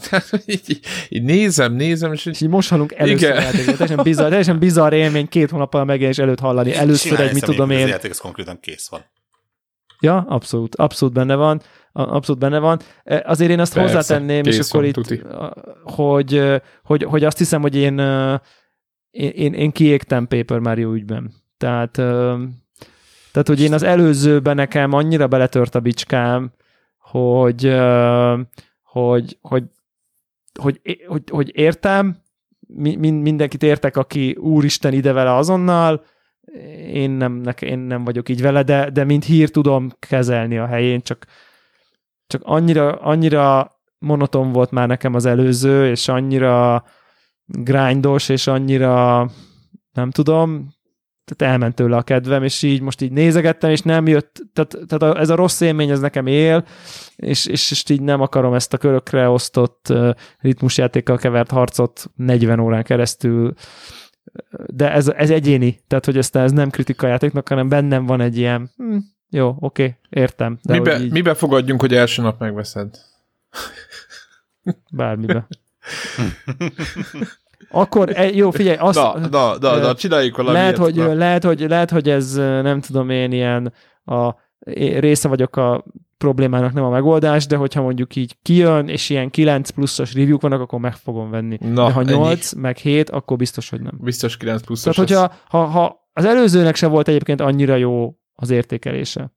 Tehát 0.09 0.29
így, 0.45 0.79
így, 1.09 1.23
nézem, 1.23 1.73
nézem, 1.73 2.13
és 2.13 2.25
így, 2.25 2.33
És 2.33 2.41
így 2.41 2.49
most 2.49 2.69
hallunk 2.69 2.93
először 2.93 3.29
Igen. 3.29 3.41
játékot. 3.41 3.77
Teljesen 3.77 4.03
bizarr, 4.03 4.27
teljesen 4.27 4.59
bizarr 4.59 4.93
élmény 4.93 5.27
két 5.27 5.49
hónappal 5.49 5.85
megjelenés 5.85 6.17
előtt 6.17 6.39
hallani. 6.39 6.73
Először 6.73 7.11
Simán 7.11 7.27
egy, 7.27 7.33
mit 7.33 7.43
tudom 7.43 7.69
én, 7.69 7.83
Az 7.83 7.89
játék 7.89 8.11
az 8.11 8.19
konkrétan 8.19 8.59
kész 8.59 8.89
van. 8.89 9.05
Ja, 10.01 10.25
abszolút, 10.27 10.75
abszolút 10.75 11.13
benne 11.13 11.35
van, 11.35 11.61
abszolút 11.91 12.41
benne 12.41 12.59
van. 12.59 12.79
E, 13.03 13.23
Azért 13.27 13.51
én 13.51 13.59
azt 13.59 13.73
Persze, 13.73 13.95
hozzátenném, 13.95 14.43
és 14.43 14.59
akkor 14.59 14.85
itt, 14.85 14.93
tuti. 14.93 15.21
hogy, 15.83 16.61
hogy, 16.83 17.03
hogy 17.03 17.23
azt 17.23 17.37
hiszem, 17.37 17.61
hogy 17.61 17.75
én, 17.75 17.99
én, 19.11 19.53
én, 19.53 19.71
kiégtem 19.71 20.27
Paper 20.27 20.59
Mario 20.59 20.93
ügyben. 20.93 21.31
Tehát, 21.57 21.91
tehát, 23.31 23.47
hogy 23.47 23.61
én 23.61 23.73
az 23.73 23.83
előzőben 23.83 24.55
nekem 24.55 24.93
annyira 24.93 25.27
beletört 25.27 25.75
a 25.75 25.79
bicskám, 25.79 26.51
hogy, 26.97 27.75
hogy, 28.83 29.37
hogy, 29.41 29.63
hogy, 30.59 30.81
hogy, 31.07 31.23
hogy, 31.29 31.51
értem, 31.53 32.17
mi- 32.67 32.95
min- 32.95 33.21
mindenkit 33.21 33.63
értek, 33.63 33.97
aki 33.97 34.31
úristen 34.39 34.93
ide 34.93 35.11
vele 35.11 35.35
azonnal, 35.35 36.03
én 36.93 37.09
nem, 37.09 37.33
nek, 37.33 37.61
én 37.61 37.79
nem 37.79 38.03
vagyok 38.03 38.29
így 38.29 38.41
vele, 38.41 38.63
de, 38.63 38.89
de 38.89 39.03
mint 39.03 39.25
hír 39.25 39.49
tudom 39.49 39.91
kezelni 39.99 40.57
a 40.57 40.65
helyén, 40.65 41.01
csak, 41.01 41.25
csak 42.27 42.41
annyira, 42.43 42.95
annyira 42.95 43.71
monoton 43.97 44.51
volt 44.51 44.71
már 44.71 44.87
nekem 44.87 45.13
az 45.13 45.25
előző, 45.25 45.89
és 45.89 46.07
annyira 46.07 46.83
grindos, 47.45 48.29
és 48.29 48.47
annyira 48.47 49.29
nem 49.91 50.11
tudom, 50.11 50.79
tehát 51.25 51.53
elment 51.53 51.75
tőle 51.75 51.97
a 51.97 52.01
kedvem, 52.01 52.43
és 52.43 52.63
így 52.63 52.81
most 52.81 53.01
így 53.01 53.11
nézegettem, 53.11 53.69
és 53.69 53.81
nem 53.81 54.07
jött, 54.07 54.41
tehát, 54.53 54.77
tehát 54.87 55.17
ez 55.17 55.29
a 55.29 55.35
rossz 55.35 55.61
élmény, 55.61 55.89
ez 55.89 55.99
nekem 55.99 56.27
él, 56.27 56.65
és, 57.15 57.45
és, 57.45 57.71
és 57.71 57.89
így 57.89 58.01
nem 58.01 58.21
akarom 58.21 58.53
ezt 58.53 58.73
a 58.73 58.77
körökre 58.77 59.29
osztott 59.29 59.93
ritmusjátékkal 60.39 61.17
kevert 61.17 61.51
harcot 61.51 62.11
40 62.15 62.59
órán 62.59 62.83
keresztül 62.83 63.53
de 64.65 64.91
ez, 64.91 65.07
ez 65.07 65.29
egyéni, 65.29 65.81
tehát 65.87 66.05
hogy 66.05 66.17
ezt 66.17 66.35
ez 66.35 66.51
nem 66.51 66.69
kritika 66.69 67.07
játéknak, 67.07 67.47
hanem 67.47 67.69
bennem 67.69 68.05
van 68.05 68.21
egy 68.21 68.37
ilyen, 68.37 68.71
hm, 68.77 68.97
jó, 69.29 69.55
oké, 69.59 69.97
értem. 70.09 70.59
De 70.61 70.73
mibe, 70.73 70.99
így, 70.99 71.11
mibe 71.11 71.33
fogadjunk, 71.33 71.81
hogy 71.81 71.93
első 71.93 72.21
nap 72.21 72.39
megveszed? 72.39 72.99
Bármibe. 74.91 75.47
Akkor, 77.71 78.17
e, 78.17 78.23
jó, 78.23 78.51
figyelj, 78.51 78.77
azt, 78.77 78.97
Na, 78.97 79.17
na, 79.29 79.57
na, 79.57 79.77
na, 79.77 79.95
csináljuk 79.95 80.37
valami 80.37 80.57
lehet, 80.57 80.77
hogy, 80.77 80.95
Na. 80.95 81.13
lehet, 81.13 81.43
hogy, 81.43 81.59
lehet, 81.59 81.89
hogy 81.89 82.09
ez 82.09 82.33
nem 82.35 82.81
tudom 82.81 83.09
én 83.09 83.31
ilyen 83.31 83.73
a 84.05 84.35
része 84.75 85.27
vagyok 85.27 85.55
a 85.55 85.83
problémának, 86.21 86.73
nem 86.73 86.83
a 86.83 86.89
megoldás, 86.89 87.45
de 87.45 87.55
hogyha 87.55 87.81
mondjuk 87.81 88.15
így 88.15 88.37
kijön, 88.41 88.87
és 88.87 89.09
ilyen 89.09 89.29
9 89.29 89.69
pluszos 89.69 90.13
review 90.13 90.37
vannak, 90.39 90.61
akkor 90.61 90.79
meg 90.79 90.93
fogom 90.93 91.29
venni. 91.29 91.57
Na, 91.59 91.85
de 91.85 91.91
ha 91.91 91.99
ennyi. 91.99 92.11
8, 92.11 92.53
meg 92.53 92.77
7, 92.77 93.09
akkor 93.09 93.37
biztos, 93.37 93.69
hogy 93.69 93.81
nem. 93.81 93.97
Biztos 94.01 94.37
9 94.37 94.61
pluszos. 94.61 94.95
Tehát, 94.95 95.09
hogyha 95.09 95.33
ha, 95.47 95.65
ha 95.65 96.09
az 96.13 96.25
előzőnek 96.25 96.75
se 96.75 96.87
volt 96.87 97.07
egyébként 97.07 97.41
annyira 97.41 97.75
jó 97.75 98.15
az 98.33 98.49
értékelése. 98.49 99.31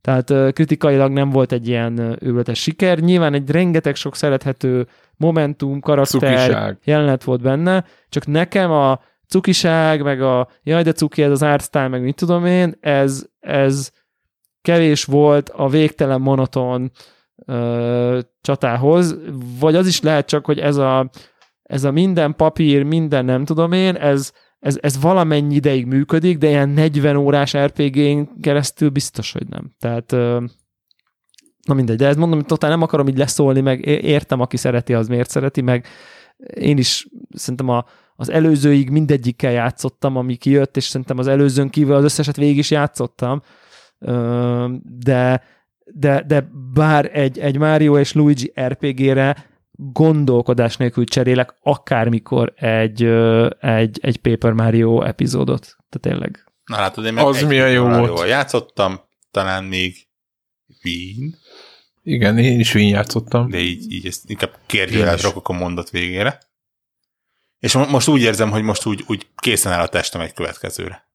Tehát 0.00 0.52
kritikailag 0.52 1.12
nem 1.12 1.30
volt 1.30 1.52
egy 1.52 1.68
ilyen 1.68 2.16
őrületes 2.20 2.58
siker. 2.62 2.98
Nyilván 2.98 3.34
egy 3.34 3.50
rengeteg 3.50 3.94
sok 3.94 4.16
szerethető 4.16 4.86
momentum, 5.16 5.80
karakter, 5.80 6.20
Cukiság. 6.20 6.78
jelenet 6.84 7.24
volt 7.24 7.42
benne, 7.42 7.84
csak 8.08 8.26
nekem 8.26 8.70
a 8.70 9.00
cukiság, 9.28 10.02
meg 10.02 10.22
a 10.22 10.48
jaj, 10.62 10.82
de 10.82 10.92
cuki, 10.92 11.22
ez 11.22 11.30
az 11.30 11.42
artstyle, 11.42 11.88
meg 11.88 12.02
mit 12.02 12.16
tudom 12.16 12.46
én, 12.46 12.74
ez, 12.80 13.26
ez 13.40 13.90
kevés 14.64 15.04
volt 15.04 15.48
a 15.48 15.68
végtelen 15.68 16.20
monoton 16.20 16.90
ö, 17.46 18.18
csatához, 18.40 19.16
vagy 19.60 19.74
az 19.74 19.86
is 19.86 20.00
lehet 20.00 20.26
csak, 20.26 20.44
hogy 20.44 20.58
ez 20.58 20.76
a, 20.76 21.10
ez 21.62 21.84
a 21.84 21.90
minden 21.90 22.36
papír, 22.36 22.82
minden 22.82 23.24
nem 23.24 23.44
tudom 23.44 23.72
én, 23.72 23.94
ez, 23.94 24.32
ez, 24.58 24.78
ez 24.80 25.00
valamennyi 25.00 25.54
ideig 25.54 25.86
működik, 25.86 26.38
de 26.38 26.48
ilyen 26.48 26.68
40 26.68 27.16
órás 27.16 27.56
RPG-n 27.56 28.40
keresztül 28.40 28.88
biztos, 28.88 29.32
hogy 29.32 29.46
nem. 29.48 29.70
Tehát 29.78 30.12
ö, 30.12 30.44
na 31.66 31.74
mindegy, 31.74 31.96
de 31.96 32.06
ezt 32.06 32.18
mondom, 32.18 32.38
hogy 32.38 32.46
totál 32.46 32.70
nem 32.70 32.82
akarom 32.82 33.08
így 33.08 33.18
leszólni, 33.18 33.60
meg 33.60 33.86
értem, 33.86 34.40
aki 34.40 34.56
szereti, 34.56 34.94
az 34.94 35.08
miért 35.08 35.30
szereti, 35.30 35.60
meg 35.60 35.86
én 36.54 36.78
is 36.78 37.08
szerintem 37.34 37.68
a, 37.68 37.84
az 38.16 38.30
előzőig 38.30 38.90
mindegyikkel 38.90 39.52
játszottam, 39.52 40.16
ami 40.16 40.36
kijött, 40.36 40.76
és 40.76 40.84
szerintem 40.84 41.18
az 41.18 41.26
előzőn 41.26 41.70
kívül 41.70 41.94
az 41.94 42.04
összeset 42.04 42.36
végig 42.36 42.58
is 42.58 42.70
játszottam, 42.70 43.42
de, 44.82 45.42
de, 45.84 46.22
de 46.26 46.48
bár 46.74 47.10
egy, 47.12 47.38
egy 47.38 47.58
Mario 47.58 47.98
és 47.98 48.12
Luigi 48.12 48.52
RPG-re 48.60 49.46
gondolkodás 49.76 50.76
nélkül 50.76 51.04
cserélek 51.04 51.54
akármikor 51.62 52.52
egy, 52.56 53.02
egy, 53.60 53.98
egy 54.02 54.16
Paper 54.16 54.52
Mario 54.52 55.02
epizódot. 55.02 55.60
Tehát 55.60 56.00
tényleg. 56.00 56.44
Na 56.64 56.76
látod, 56.76 57.04
én 57.04 57.12
meg 57.12 57.24
Az 57.24 57.42
milyen 57.42 57.70
jó 57.70 57.88
volt. 57.88 58.28
játszottam, 58.28 59.00
talán 59.30 59.64
még 59.64 59.96
Wien, 60.84 61.34
Igen, 62.02 62.38
én 62.38 62.60
is 62.60 62.74
Wii 62.74 62.88
játszottam. 62.88 63.48
de 63.48 63.58
így, 63.58 63.92
így 63.92 64.06
ezt 64.06 64.30
inkább 64.30 64.58
kérdőjelet 64.66 65.20
rakok 65.22 65.48
a 65.48 65.52
mondat 65.52 65.90
végére. 65.90 66.38
És 67.58 67.74
mo- 67.74 67.90
most 67.90 68.08
úgy 68.08 68.20
érzem, 68.20 68.50
hogy 68.50 68.62
most 68.62 68.86
úgy, 68.86 69.04
úgy 69.06 69.26
készen 69.36 69.72
áll 69.72 69.80
a 69.82 69.88
testem 69.88 70.20
egy 70.20 70.32
következőre. 70.32 71.08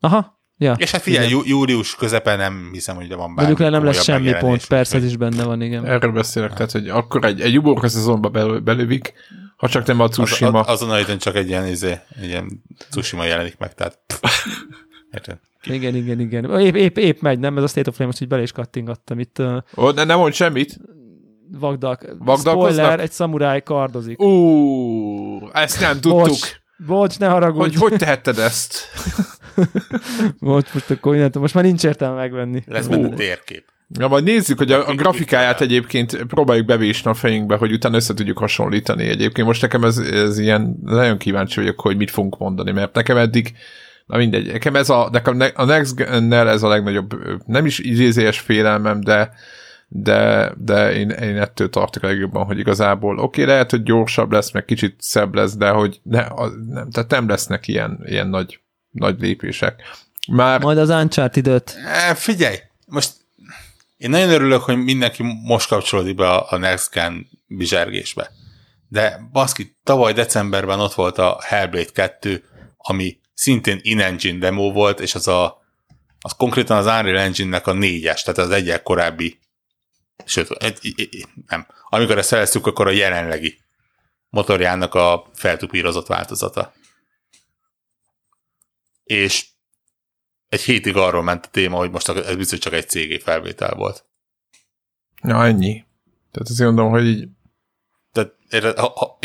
Aha, 0.00 0.39
ja. 0.60 0.74
És 0.78 0.90
hát 0.90 1.02
figyelj, 1.02 1.26
Igen. 1.26 1.38
jú, 1.38 1.44
július 1.44 1.94
közepe 1.94 2.36
nem 2.36 2.68
hiszem, 2.72 2.96
hogy 2.96 3.08
de 3.08 3.14
van 3.14 3.34
bármi 3.34 3.50
Mondjuk 3.50 3.58
le 3.58 3.68
nem 3.68 3.84
lesz 3.84 4.02
semmi 4.02 4.32
pont, 4.38 4.66
persze 4.66 4.96
ez 4.96 5.04
is 5.04 5.16
benne 5.16 5.44
van, 5.44 5.62
igen. 5.62 5.86
Erről 5.86 6.12
beszélek, 6.12 6.52
tehát, 6.52 6.70
hogy 6.70 6.88
akkor 6.88 7.24
egy, 7.24 7.40
egy 7.40 7.58
uborka 7.58 7.88
szezonba 7.88 8.28
bel, 8.28 8.58
belövik, 8.58 9.12
ha 9.56 9.68
csak 9.68 9.86
nem 9.86 10.00
a 10.00 10.04
Az, 10.04 10.10
Tsushima. 10.10 10.60
az, 10.60 10.82
azon 10.82 10.90
a 10.90 11.16
csak 11.16 11.36
egy 11.36 11.48
ilyen, 11.48 11.66
izé, 11.66 11.98
egy 12.20 12.28
ilyen 12.28 12.62
Tsushima 12.90 13.24
jelenik 13.24 13.58
meg, 13.58 13.74
tehát 13.74 13.98
érted? 15.14 15.38
Igen, 15.64 15.94
igen, 15.94 16.20
igen. 16.20 16.60
Épp, 16.60 16.74
épp, 16.74 16.98
épp 16.98 17.20
megy, 17.20 17.38
nem? 17.38 17.56
Ez 17.56 17.62
a 17.62 17.66
State 17.66 17.88
of 17.88 17.96
Play 17.96 18.06
most 18.06 18.20
így 18.20 18.28
bele 18.28 18.42
is 18.42 18.52
kattingattam. 18.52 19.18
Itt 19.18 19.42
Ó, 19.76 19.90
ne, 19.90 20.04
nem 20.04 20.18
mond 20.18 20.32
semmit. 20.32 20.76
vagdak. 21.58 22.06
Spoiler, 22.38 23.00
egy 23.00 23.12
szamuráj 23.12 23.62
kardozik. 23.62 24.22
Ú, 24.22 25.48
ezt 25.52 25.80
nem 25.80 26.00
tudtuk. 26.00 26.26
Bocs, 26.26 26.60
bocs, 26.86 27.18
ne 27.18 27.28
haragudj. 27.28 27.76
Hogy 27.76 27.90
hogy 27.90 27.98
tehetted 27.98 28.38
ezt? 28.38 28.74
Bocs, 30.40 30.72
most 30.72 30.90
akkor 30.90 31.14
innentől, 31.14 31.42
most 31.42 31.54
már 31.54 31.64
nincs 31.64 31.84
értelme 31.84 32.16
megvenni. 32.16 32.62
Lesz 32.66 32.86
benne 32.86 33.08
térkép. 33.08 33.64
Na, 33.98 34.08
majd 34.08 34.24
nézzük, 34.24 34.58
hogy 34.58 34.72
a, 34.72 34.88
a 34.88 34.94
grafikáját 34.94 35.60
egyébként 35.60 36.24
próbáljuk 36.24 36.66
bevésni 36.66 37.10
a 37.10 37.14
fejünkbe, 37.14 37.56
hogy 37.56 37.72
utána 37.72 37.96
össze 37.96 38.14
tudjuk 38.14 38.38
hasonlítani 38.38 39.04
egyébként. 39.04 39.46
Most 39.46 39.62
nekem 39.62 39.84
ez, 39.84 39.98
ez 39.98 40.38
ilyen, 40.38 40.78
nagyon 40.84 41.18
kíváncsi 41.18 41.60
vagyok, 41.60 41.80
hogy 41.80 41.96
mit 41.96 42.10
fogunk 42.10 42.38
mondani, 42.38 42.70
mert 42.70 42.94
nekem 42.94 43.16
eddig, 43.16 43.52
na 44.06 44.16
mindegy, 44.16 44.52
nekem 44.52 44.76
ez 44.76 44.90
a, 44.90 45.08
nekem 45.12 45.36
ne- 45.36 45.46
a 45.46 45.64
Next 45.64 45.94
Gen-nel 45.94 46.48
ez 46.48 46.62
a 46.62 46.68
legnagyobb, 46.68 47.14
nem 47.46 47.66
is 47.66 47.78
idézélyes 47.78 48.40
félelmem, 48.40 49.00
de, 49.00 49.32
de, 49.88 50.52
de 50.58 50.92
én, 50.92 51.10
én 51.10 51.36
ettől 51.36 51.70
tartok 51.70 52.02
legjobban, 52.02 52.44
hogy 52.44 52.58
igazából 52.58 53.18
oké, 53.18 53.42
okay, 53.42 53.44
lehet, 53.44 53.70
hogy 53.70 53.82
gyorsabb 53.82 54.32
lesz, 54.32 54.52
meg 54.52 54.64
kicsit 54.64 54.94
szebb 54.98 55.34
lesz, 55.34 55.56
de 55.56 55.68
hogy 55.68 56.00
ne, 56.02 56.26
az, 56.34 56.52
nem, 56.68 56.90
tehát 56.90 57.10
nem 57.10 57.28
lesznek 57.28 57.68
ilyen, 57.68 58.00
ilyen 58.04 58.28
nagy, 58.28 58.60
nagy 58.90 59.20
lépések. 59.20 59.82
Már... 60.28 60.60
Majd 60.60 60.78
az 60.78 60.88
uncharted 60.88 61.62
E, 61.84 62.14
figyelj, 62.14 62.56
most 62.86 63.12
én 63.96 64.10
nagyon 64.10 64.30
örülök, 64.30 64.62
hogy 64.62 64.76
mindenki 64.76 65.22
most 65.22 65.68
kapcsolódik 65.68 66.14
be 66.14 66.30
a, 66.30 66.56
Next 66.56 66.92
Gen 66.92 67.28
bizsergésbe. 67.46 68.30
De 68.88 69.28
baszki, 69.32 69.76
tavaly 69.84 70.12
decemberben 70.12 70.80
ott 70.80 70.94
volt 70.94 71.18
a 71.18 71.38
Hellblade 71.42 71.90
2, 71.92 72.44
ami 72.76 73.18
szintén 73.34 73.78
in-engine 73.82 74.38
demo 74.38 74.72
volt, 74.72 75.00
és 75.00 75.14
az 75.14 75.28
a 75.28 75.60
az 76.20 76.32
konkrétan 76.36 76.76
az 76.76 76.86
Unreal 76.86 77.18
Engine-nek 77.18 77.66
a 77.66 77.72
négyes, 77.72 78.22
tehát 78.22 78.38
az 78.38 78.50
egyel 78.50 78.82
korábbi, 78.82 79.38
sőt, 80.24 80.50
egy, 80.50 80.94
nem. 81.46 81.66
Amikor 81.88 82.18
ezt 82.18 82.28
feleztük, 82.28 82.66
akkor 82.66 82.86
a 82.86 82.90
jelenlegi 82.90 83.58
motorjának 84.28 84.94
a 84.94 85.30
feltupírozott 85.34 86.06
változata. 86.06 86.72
És 89.10 89.46
egy 90.48 90.60
hétig 90.60 90.96
arról 90.96 91.22
ment 91.22 91.46
a 91.46 91.48
téma, 91.48 91.76
hogy 91.76 91.90
most 91.90 92.08
ez 92.08 92.36
biztos 92.36 92.58
csak 92.58 92.72
egy 92.72 92.88
CG 92.88 93.20
felvétel 93.20 93.74
volt. 93.74 94.04
Na, 95.22 95.44
ennyi. 95.44 95.84
Tehát 96.30 96.48
azt 96.48 96.60
mondom, 96.60 96.90
hogy 96.90 97.06
így... 97.06 97.28
Tehát, 98.12 98.78
ha, 98.78 98.92
ha, 98.96 99.18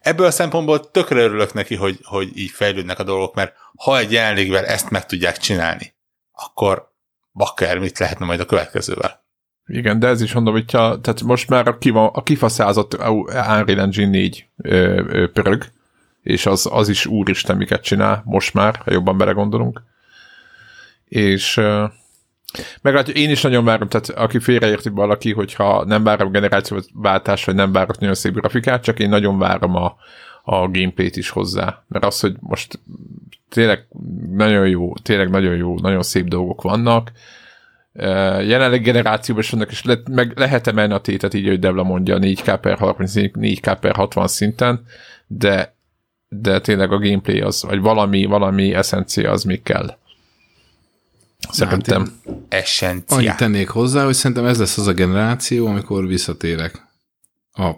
ebből 0.00 0.26
a 0.26 0.30
szempontból 0.30 0.90
tökre 0.90 1.20
örülök 1.20 1.52
neki, 1.52 1.74
hogy, 1.74 1.98
hogy 2.02 2.38
így 2.38 2.50
fejlődnek 2.50 2.98
a 2.98 3.02
dolgok, 3.02 3.34
mert 3.34 3.54
ha 3.76 3.98
egy 3.98 4.12
jelenlégvel 4.12 4.64
ezt 4.64 4.90
meg 4.90 5.06
tudják 5.06 5.36
csinálni, 5.36 5.94
akkor 6.32 6.92
bakker 7.32 7.78
mit 7.78 7.98
lehetne 7.98 8.26
majd 8.26 8.40
a 8.40 8.46
következővel. 8.46 9.24
Igen, 9.66 9.98
de 9.98 10.06
ez 10.06 10.20
is 10.20 10.32
mondom, 10.32 10.52
hogy 10.52 10.70
ha, 10.70 11.00
tehát 11.00 11.22
most 11.22 11.48
már 11.48 11.68
a, 11.68 11.78
kiva, 11.78 12.08
a 12.08 12.22
kifaszázott 12.22 12.98
Unreal 12.98 13.80
Engine 13.80 14.08
4 14.08 14.48
ö, 14.56 15.04
ö, 15.08 15.30
pörög, 15.32 15.64
és 16.22 16.46
az, 16.46 16.68
az 16.72 16.88
is 16.88 17.06
úristen 17.06 17.56
miket 17.56 17.82
csinál, 17.82 18.22
most 18.24 18.54
már, 18.54 18.80
ha 18.84 18.92
jobban 18.92 19.18
belegondolunk. 19.18 19.82
És 21.04 21.56
ö, 21.56 21.84
meg 22.82 22.94
hát 22.94 23.08
én 23.08 23.30
is 23.30 23.42
nagyon 23.42 23.64
várom, 23.64 23.88
tehát 23.88 24.08
aki 24.08 24.38
félreérti 24.38 24.88
valaki, 24.88 25.32
hogyha 25.32 25.84
nem 25.84 26.04
várom 26.04 26.32
generációváltás, 26.32 27.44
vagy 27.44 27.54
nem 27.54 27.72
várok 27.72 27.98
nagyon 27.98 28.14
szép 28.14 28.34
grafikát, 28.34 28.82
csak 28.82 28.98
én 28.98 29.08
nagyon 29.08 29.38
várom 29.38 29.74
a, 29.74 29.96
a 30.42 30.68
gameplayt 30.68 31.16
is 31.16 31.30
hozzá. 31.30 31.82
Mert 31.88 32.04
az, 32.04 32.20
hogy 32.20 32.36
most 32.40 32.80
tényleg 33.48 33.86
nagyon 34.30 34.68
jó, 34.68 34.92
tényleg 34.94 35.30
nagyon 35.30 35.56
jó, 35.56 35.78
nagyon 35.78 36.02
szép 36.02 36.28
dolgok 36.28 36.62
vannak. 36.62 37.12
Jelenleg 38.42 38.82
generációban 38.82 39.42
is 39.42 39.50
vannak, 39.50 39.70
és 39.70 39.84
le, 39.84 39.98
meg 40.10 40.32
lehet 40.38 40.66
emelni 40.66 40.92
a 40.92 40.98
tétet 40.98 41.34
így, 41.34 41.46
hogy 41.46 41.58
Devla 41.58 41.82
mondja 41.82 42.18
4K 42.20 42.58
per 42.60 42.78
30, 42.78 43.12
4K 43.16 43.76
per 43.80 43.94
60 43.94 44.26
szinten, 44.26 44.84
de, 45.26 45.74
de 46.32 46.60
tényleg 46.60 46.92
a 46.92 46.98
gameplay 46.98 47.40
az, 47.40 47.62
vagy 47.62 47.80
valami, 47.80 48.24
valami 48.24 48.74
eszencia 48.74 49.30
az 49.30 49.44
még 49.44 49.62
kell. 49.62 49.96
Szerintem. 51.50 52.20
Hát 52.26 52.34
Essencia. 52.48 53.16
Annyit 53.16 53.36
tennék 53.36 53.68
hozzá, 53.68 54.04
hogy 54.04 54.14
szerintem 54.14 54.44
ez 54.44 54.58
lesz 54.58 54.78
az 54.78 54.86
a 54.86 54.92
generáció, 54.92 55.66
amikor 55.66 56.06
visszatérek 56.06 56.86
a 57.52 57.70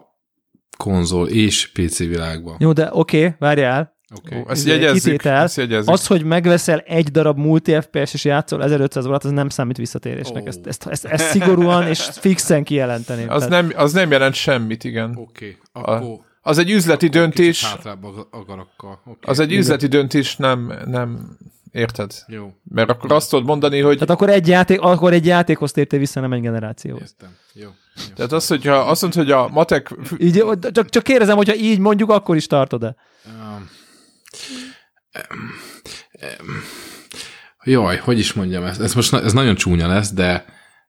konzol 0.76 1.28
és 1.28 1.72
PC 1.72 1.98
világba. 1.98 2.56
Jó, 2.58 2.72
de 2.72 2.88
oké, 2.92 3.18
okay, 3.18 3.34
várjál. 3.38 3.96
Okay. 4.14 4.38
Ó, 4.38 4.50
ezt 4.50 4.66
jegyezzük, 4.66 5.02
kitétel, 5.02 5.42
ezt 5.42 5.56
jegyezzük. 5.56 5.90
Az, 5.90 6.06
hogy 6.06 6.24
megveszel 6.24 6.78
egy 6.78 7.10
darab 7.10 7.38
multi 7.38 7.80
FPS 7.80 8.14
és 8.14 8.24
játszol 8.24 8.62
1500 8.62 9.06
órát, 9.06 9.24
az 9.24 9.30
nem 9.30 9.48
számít 9.48 9.76
visszatérésnek. 9.76 10.42
Oh. 10.42 10.48
Ezt, 10.48 10.66
ezt, 10.66 10.86
ezt, 10.86 11.04
ezt, 11.04 11.24
szigorúan 11.24 11.88
és 11.88 12.00
fixen 12.00 12.64
kijelenteném. 12.64 13.30
Az, 13.30 13.46
nem, 13.46 13.72
az 13.76 13.92
nem 13.92 14.10
jelent 14.10 14.34
semmit, 14.34 14.84
igen. 14.84 15.16
Oké, 15.16 15.58
okay. 15.72 15.94
akkor... 15.96 16.30
Az 16.42 16.58
egy 16.58 16.70
üzleti 16.70 17.08
döntés. 17.08 17.74
Okay. 17.74 18.72
Az 19.20 19.38
egy 19.38 19.52
üzleti 19.52 19.86
döntés, 19.86 20.36
nem, 20.36 20.72
nem, 20.86 21.36
Érted? 21.72 22.12
Jó. 22.26 22.54
Mert 22.62 22.90
akkor 22.90 23.12
azt 23.12 23.30
tudod 23.30 23.44
mondani, 23.44 23.80
hogy... 23.80 23.94
Tehát 23.94 24.10
akkor 24.10 24.30
egy, 24.30 24.48
játék, 24.48 24.80
akkor 24.80 25.12
egy 25.12 25.26
játékhoz 25.26 25.72
tértél 25.72 25.98
vissza, 25.98 26.20
nem 26.20 26.32
egy 26.32 26.40
generációhoz. 26.40 27.02
Értem. 27.02 27.36
Jó. 27.52 27.68
Jó. 27.96 28.14
Tehát 28.14 28.32
az, 28.32 28.46
hogyha 28.46 28.74
azt 28.74 29.02
mondod, 29.02 29.22
hogy 29.22 29.30
a 29.30 29.48
matek... 29.48 29.94
Így, 30.18 30.44
csak, 30.72 30.88
csak 30.88 31.02
kérdezem, 31.02 31.36
hogyha 31.36 31.54
így 31.54 31.78
mondjuk, 31.78 32.10
akkor 32.10 32.36
is 32.36 32.46
tartod-e? 32.46 32.96
Um, 33.26 33.68
um, 35.14 35.50
um, 36.40 36.62
jaj, 37.64 37.96
hogy 37.96 38.18
is 38.18 38.32
mondjam 38.32 38.64
ezt? 38.64 38.80
Ez 38.80 38.94
most 38.94 39.12
ez 39.12 39.32
nagyon 39.32 39.54
csúnya 39.54 39.86
lesz, 39.86 40.12
de 40.12 40.44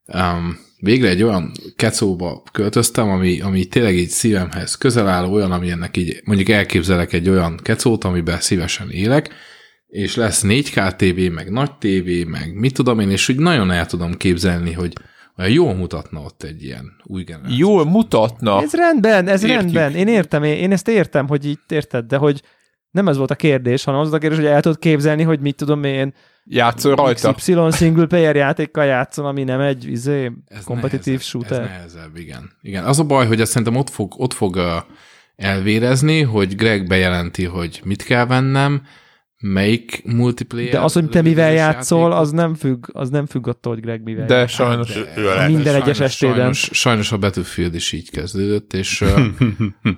um, 0.06 0.60
végre 0.84 1.10
egy 1.10 1.24
olyan 1.24 1.52
kecóba 1.76 2.44
költöztem, 2.52 3.10
ami, 3.10 3.42
ami 3.42 3.66
tényleg 3.66 3.96
így 3.96 4.10
szívemhez 4.10 4.76
közel 4.76 5.08
áll, 5.08 5.26
olyan, 5.26 5.52
ami 5.52 5.70
ennek 5.70 5.98
így, 5.98 6.22
mondjuk 6.26 6.50
elképzelek 6.50 7.14
egy 7.14 7.30
olyan 7.30 7.60
kecót, 7.62 8.04
amiben 8.04 8.40
szívesen 8.40 8.90
élek, 8.90 9.30
és 9.88 10.16
lesz 10.16 10.44
4K 10.46 10.96
TV, 10.96 11.34
meg 11.34 11.52
nagy 11.52 11.72
TV, 11.78 12.28
meg 12.28 12.54
mit 12.54 12.74
tudom 12.74 13.00
én, 13.00 13.10
és 13.10 13.30
úgy 13.30 13.38
nagyon 13.38 13.72
el 13.72 13.86
tudom 13.86 14.14
képzelni, 14.14 14.72
hogy 14.72 14.94
olyan 15.38 15.52
jól 15.52 15.74
mutatna 15.74 16.20
ott 16.20 16.44
egy 16.44 16.64
ilyen 16.64 16.86
új 17.04 17.24
generáció. 17.24 17.58
Jól 17.58 17.86
mutatna. 17.86 18.62
Ez 18.62 18.74
rendben, 18.74 19.28
ez 19.28 19.44
Értjük. 19.44 19.60
rendben. 19.60 19.96
Én 19.96 20.08
értem, 20.08 20.44
én, 20.44 20.58
én 20.58 20.72
ezt 20.72 20.88
értem, 20.88 21.28
hogy 21.28 21.46
itt 21.46 21.72
érted, 21.72 22.06
de 22.06 22.18
hogy 22.18 22.42
nem 22.92 23.08
ez 23.08 23.18
volt 23.18 23.32
a 23.32 23.36
kérdés, 23.36 23.84
hanem 23.84 24.00
az 24.00 24.10
volt 24.10 24.24
a 24.24 24.28
kérdés, 24.28 24.46
hogy 24.46 24.54
el 24.54 24.62
tudod 24.62 24.80
képzelni, 24.80 25.24
hogy 25.24 25.40
mit 25.40 25.56
tudom 25.56 25.84
én, 25.84 26.14
játszol 26.46 26.96
rajta. 26.96 27.34
XY 27.34 27.56
single 27.72 28.06
player 28.06 28.36
játékkal 28.36 28.86
játszom, 28.86 29.26
ami 29.26 29.44
nem 29.44 29.60
egy 29.60 29.88
izé, 29.88 30.32
ez 30.48 30.64
kompetitív 30.64 31.06
nehezebb, 31.06 31.28
shooter. 31.28 31.62
Ez 31.62 31.68
nehezebb, 31.68 32.18
igen. 32.18 32.52
igen. 32.62 32.84
Az 32.84 33.00
a 33.00 33.04
baj, 33.04 33.28
hogy 33.28 33.42
azt 33.42 33.52
szerintem 33.52 33.76
ott 33.76 33.90
fog, 33.90 34.14
ott 34.18 34.34
fog 34.34 34.60
elvérezni, 35.36 36.22
hogy 36.22 36.56
Greg 36.56 36.88
bejelenti, 36.88 37.46
hogy 37.46 37.82
mit 37.84 38.04
kell 38.04 38.26
vennem, 38.26 38.82
melyik 39.46 40.02
multiplayer. 40.06 40.72
De 40.72 40.80
az, 40.80 40.94
hogy 40.94 41.10
te 41.10 41.22
mivel 41.22 41.52
játszol, 41.52 42.02
játék? 42.02 42.18
az 42.18 42.32
nem 42.32 42.56
függ, 42.56 42.86
az 42.94 43.10
nem 43.10 43.26
függ 43.26 43.48
attól, 43.48 43.74
hogy 43.74 43.82
Greg 43.82 44.04
mivel 44.04 44.26
De 44.26 44.36
játszol. 44.36 44.66
sajnos. 44.66 44.94
De, 44.94 45.14
ő 45.18 45.30
a 45.30 45.48
minden 45.48 45.76
egyes 45.76 46.00
estében. 46.00 46.36
Sajnos, 46.36 46.70
sajnos 46.72 47.12
a 47.12 47.18
Battlefield 47.18 47.76
is 47.76 47.92
így 47.92 48.10
kezdődött, 48.10 48.74
és, 48.74 49.04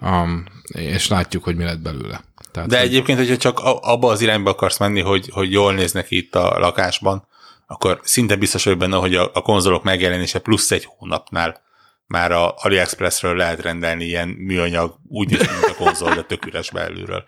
um, 0.01 0.43
és 0.95 1.07
látjuk, 1.07 1.43
hogy 1.43 1.55
mi 1.55 1.63
lett 1.63 1.81
belőle. 1.81 2.23
Tehát, 2.55 2.69
De 2.69 2.77
hogy... 2.77 2.87
egyébként, 2.87 3.17
hogyha 3.17 3.37
csak 3.37 3.59
abba 3.81 4.11
az 4.11 4.21
irányba 4.21 4.49
akarsz 4.49 4.79
menni, 4.79 5.01
hogy, 5.01 5.29
hogy 5.33 5.51
jól 5.51 5.73
néznek 5.73 6.11
itt 6.11 6.35
a 6.35 6.59
lakásban, 6.59 7.27
akkor 7.67 7.99
szinte 8.03 8.35
biztos 8.35 8.63
vagy 8.63 8.77
benne, 8.77 8.95
hogy 8.95 9.15
a, 9.15 9.31
a 9.33 9.41
konzolok 9.41 9.83
megjelenése 9.83 10.39
plusz 10.39 10.71
egy 10.71 10.87
hónapnál 10.97 11.61
már 12.07 12.31
a 12.31 12.53
AliExpressről 12.57 13.35
lehet 13.35 13.61
rendelni 13.61 14.05
ilyen 14.05 14.27
műanyag, 14.27 14.99
úgy 15.07 15.29
néz 15.29 15.39
mint 15.39 15.75
a 15.77 15.83
konzol, 15.83 16.13
de 16.15 16.21
tök 16.21 16.45
üres 16.45 16.71
belülről 16.71 17.23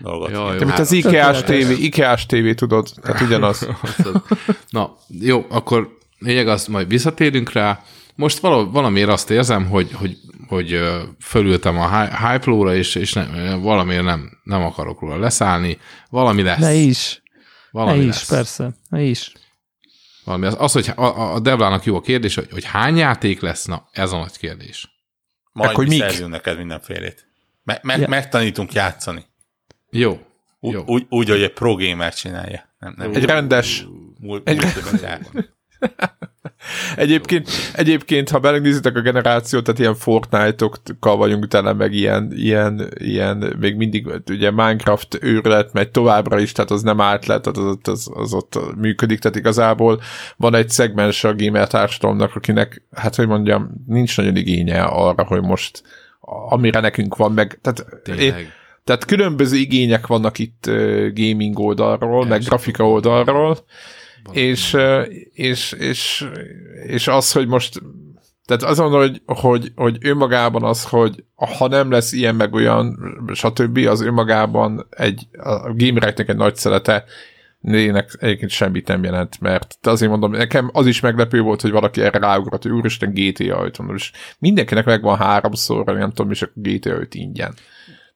dolgot. 0.00 0.30
Jaj, 0.30 0.58
Te 0.58 0.64
mint 0.64 0.78
az 0.78 0.92
IKEA-s 0.92 1.42
TV, 1.42 1.70
IKEA-s 1.70 2.26
TV, 2.26 2.50
tudod, 2.54 2.88
tehát 3.02 3.20
ugyanaz. 3.20 3.68
Na, 4.70 4.96
jó, 5.20 5.46
akkor 5.48 5.98
lényeg 6.18 6.48
az, 6.48 6.66
majd 6.66 6.88
visszatérünk 6.88 7.52
rá. 7.52 7.82
Most 8.14 8.38
val- 8.38 8.72
valamiért 8.72 9.08
azt 9.08 9.30
érzem, 9.30 9.66
hogy, 9.66 9.90
hogy, 9.92 10.16
hogy 10.48 10.80
fölültem 11.20 11.78
a 11.78 12.06
hype 12.06 12.72
és, 12.74 12.94
és 12.94 13.12
nem, 13.12 13.60
valamiért 13.62 14.04
nem, 14.04 14.30
nem 14.42 14.62
akarok 14.62 15.00
róla 15.00 15.18
leszállni. 15.18 15.78
Valami 16.10 16.42
lesz. 16.42 16.58
Ne 16.58 16.74
is. 16.74 17.22
Valami 17.70 17.98
ne 17.98 18.06
lesz. 18.06 18.22
is, 18.22 18.28
persze. 18.28 18.70
Ne 18.88 19.02
is. 19.02 19.32
Valami 20.24 20.46
az, 20.46 20.56
az 20.58 20.72
hogy 20.72 20.92
a, 20.96 21.34
a 21.34 21.40
Devlának 21.40 21.84
jó 21.84 21.96
a 21.96 22.00
kérdés, 22.00 22.34
hogy, 22.34 22.48
hogy 22.50 22.64
hány 22.64 22.96
játék 22.96 23.40
lesz, 23.40 23.64
na, 23.64 23.88
ez 23.92 24.12
a 24.12 24.18
nagy 24.18 24.38
kérdés. 24.38 24.90
Majd 25.52 25.70
Akkor 25.70 25.86
mi 25.86 25.98
szerzünk 25.98 26.30
neked 26.30 26.58
mindenfélét. 26.58 27.26
Me- 27.62 27.82
me- 27.82 28.00
ja. 28.00 28.08
Megtanítunk 28.08 28.72
játszani. 28.72 29.24
Jó. 29.90 30.20
Jó. 30.60 30.82
Úgy, 30.86 31.06
úgy, 31.08 31.28
hogy 31.28 31.42
egy 31.42 31.52
pro 31.52 31.74
gamer 31.74 32.14
csinálja. 32.14 32.74
Nem, 32.78 32.94
nem 32.96 33.10
egy 33.14 33.24
rendes. 33.24 33.86
Múlt, 34.18 34.48
egy 34.48 34.62
múlt 34.62 35.55
egyébként, 36.96 37.48
egyébként, 37.74 38.30
ha 38.30 38.38
belegnézitek 38.38 38.96
a 38.96 39.00
generációt, 39.00 39.64
tehát 39.64 39.80
ilyen 39.80 39.94
Fortnite-okkal 39.94 41.16
vagyunk 41.16 41.48
tele, 41.48 41.72
meg 41.72 41.92
ilyen, 41.92 42.32
ilyen, 42.34 42.90
ilyen, 42.98 43.56
még 43.60 43.76
mindig 43.76 44.06
ugye 44.30 44.50
Minecraft 44.50 45.18
őrület 45.20 45.72
megy 45.72 45.90
továbbra 45.90 46.38
is, 46.38 46.52
tehát 46.52 46.70
az 46.70 46.82
nem 46.82 47.00
állt 47.00 47.26
le, 47.26 47.40
tehát 47.40 47.58
az, 47.58 47.78
az, 47.82 48.10
az 48.14 48.32
ott 48.32 48.58
működik, 48.76 49.18
tehát 49.18 49.36
igazából 49.36 50.00
van 50.36 50.54
egy 50.54 50.68
szegmens 50.68 51.24
a 51.24 51.34
gamer 51.34 51.66
társadalomnak, 51.66 52.34
akinek, 52.34 52.82
hát 52.92 53.14
hogy 53.14 53.26
mondjam, 53.26 53.70
nincs 53.86 54.16
nagyon 54.16 54.36
igénye 54.36 54.82
arra, 54.82 55.24
hogy 55.24 55.42
most 55.42 55.82
amire 56.48 56.80
nekünk 56.80 57.16
van, 57.16 57.32
meg, 57.32 57.58
tehát 57.62 57.86
Tényleg. 58.02 58.52
tehát 58.84 59.04
különböző 59.04 59.56
igények 59.56 60.06
vannak 60.06 60.38
itt 60.38 60.70
gaming 61.14 61.58
oldalról, 61.58 62.26
meg 62.26 62.42
grafika 62.42 62.88
oldalról, 62.88 63.58
és, 64.32 64.76
és, 65.32 65.72
és, 65.72 66.28
és 66.86 67.08
az, 67.08 67.32
hogy 67.32 67.46
most 67.46 67.82
tehát 68.44 68.62
az 68.62 68.78
mondom, 68.78 69.00
hogy, 69.00 69.22
hogy, 69.26 69.72
hogy 69.74 69.98
önmagában 70.00 70.64
az, 70.64 70.84
hogy 70.84 71.24
ha 71.34 71.68
nem 71.68 71.90
lesz 71.90 72.12
ilyen 72.12 72.34
meg 72.34 72.54
olyan, 72.54 72.98
stb., 73.34 73.76
az 73.76 74.00
önmagában 74.00 74.86
egy, 74.90 75.26
a 75.38 75.72
gamereknek 75.74 76.28
egy 76.28 76.36
nagy 76.36 76.56
szelete 76.56 77.04
Nének 77.66 78.16
egyébként 78.18 78.50
semmit 78.50 78.88
nem 78.88 79.04
jelent, 79.04 79.40
mert 79.40 79.78
de 79.80 79.90
azért 79.90 80.10
mondom, 80.10 80.30
nekem 80.30 80.70
az 80.72 80.86
is 80.86 81.00
meglepő 81.00 81.40
volt, 81.40 81.60
hogy 81.60 81.70
valaki 81.70 82.02
erre 82.02 82.18
ráugrott, 82.18 82.62
hogy 82.62 82.72
úristen 82.72 83.12
GTA 83.14 83.64
5 83.64 83.78
mondom, 83.78 83.96
és 83.96 84.12
mindenkinek 84.38 84.84
megvan 84.84 85.16
háromszor, 85.16 85.84
nem 85.84 86.12
tudom, 86.12 86.30
és 86.30 86.42
akkor 86.42 86.62
GTA 86.62 86.90
5 86.90 87.14
ingyen. 87.14 87.54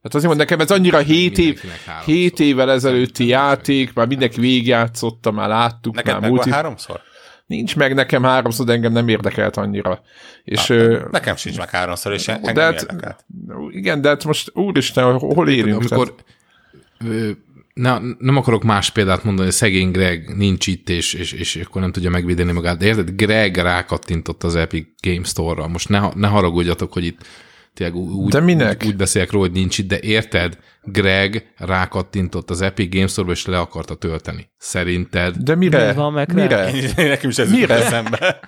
Hát 0.03 0.15
azért 0.15 0.27
mondom, 0.27 0.47
nekem 0.47 0.61
ez 0.61 0.71
annyira 0.71 0.99
7 0.99 1.39
év, 1.39 1.45
Mindenkinek 1.45 1.85
háromszor. 1.85 2.15
7 2.15 2.41
évvel 2.41 2.71
ezelőtti 2.71 3.27
játék, 3.27 3.93
már 3.93 4.07
mindenki 4.07 4.41
végigjátszotta, 4.41 5.31
már 5.31 5.49
láttuk, 5.49 5.95
Neked 5.95 6.13
már 6.13 6.21
megvan 6.21 6.37
multi... 6.37 6.51
háromszor? 6.51 7.01
Nincs 7.47 7.77
meg 7.77 7.95
nekem 7.95 8.23
háromszor, 8.23 8.67
de 8.67 8.73
engem 8.73 8.93
nem 8.93 9.09
érdekelt 9.09 9.57
annyira. 9.57 10.03
És 10.45 10.69
ö, 10.69 11.01
Nekem 11.11 11.37
sincs 11.37 11.59
meg 11.59 11.71
háromszor, 11.71 12.13
és 12.13 12.29
engem 12.29 12.55
de 12.55 12.63
hát, 12.63 12.73
érdekelt. 12.73 13.25
igen, 13.71 14.01
de 14.01 14.09
hát 14.09 14.25
most 14.25 14.51
úristen, 14.55 15.19
hol 15.19 15.49
élünk? 15.49 15.77
Amikor 15.77 16.15
ö, 17.05 17.31
ne, 17.75 17.99
nem 18.19 18.37
akarok 18.37 18.63
más 18.63 18.91
példát 18.91 19.25
mondani, 19.25 19.47
hogy 19.47 19.57
szegény 19.57 19.91
Greg 19.91 20.37
nincs 20.37 20.67
itt, 20.67 20.89
és, 20.89 21.15
és, 21.15 21.33
és 21.33 21.57
akkor 21.57 21.81
nem 21.81 21.93
tudja 21.93 22.11
megvédeni 22.11 22.53
magát, 22.53 22.79
de 22.79 22.87
érted, 22.87 23.11
Greg 23.11 23.57
rákattintott 23.57 24.45
az 24.45 24.55
Epic 24.55 24.89
Game 25.01 25.25
Store-ra. 25.25 25.69
Most 25.69 25.89
ne, 25.89 26.09
ne 26.15 26.27
haragudjatok, 26.27 26.93
hogy 26.93 27.05
itt 27.05 27.21
tényleg 27.75 27.97
úgy, 27.97 28.31
De 28.31 28.41
minek? 28.41 28.81
Úgy, 28.83 28.89
úgy 28.89 28.97
beszélek 28.97 29.31
róla, 29.31 29.47
hogy 29.47 29.55
nincs 29.55 29.79
itt, 29.79 29.89
de 29.89 30.01
érted, 30.01 30.59
Greg 30.83 31.53
rákattintott 31.57 32.51
az 32.51 32.61
Epic 32.61 32.95
Game 32.95 33.07
Store-ba, 33.07 33.33
és 33.33 33.47
le 33.47 33.59
akarta 33.59 33.95
tölteni. 33.95 34.51
Szerinted? 34.59 35.37
De 35.37 35.55
mire? 35.55 35.87
Mi 35.87 35.95
van 35.95 36.13
meg 36.13 36.35
mire? 36.35 36.71
Én, 36.73 36.93
nekem 36.97 37.31
is 37.31 37.39
ez 37.39 37.51
Mire? 37.51 37.75
eszembe. 37.75 38.41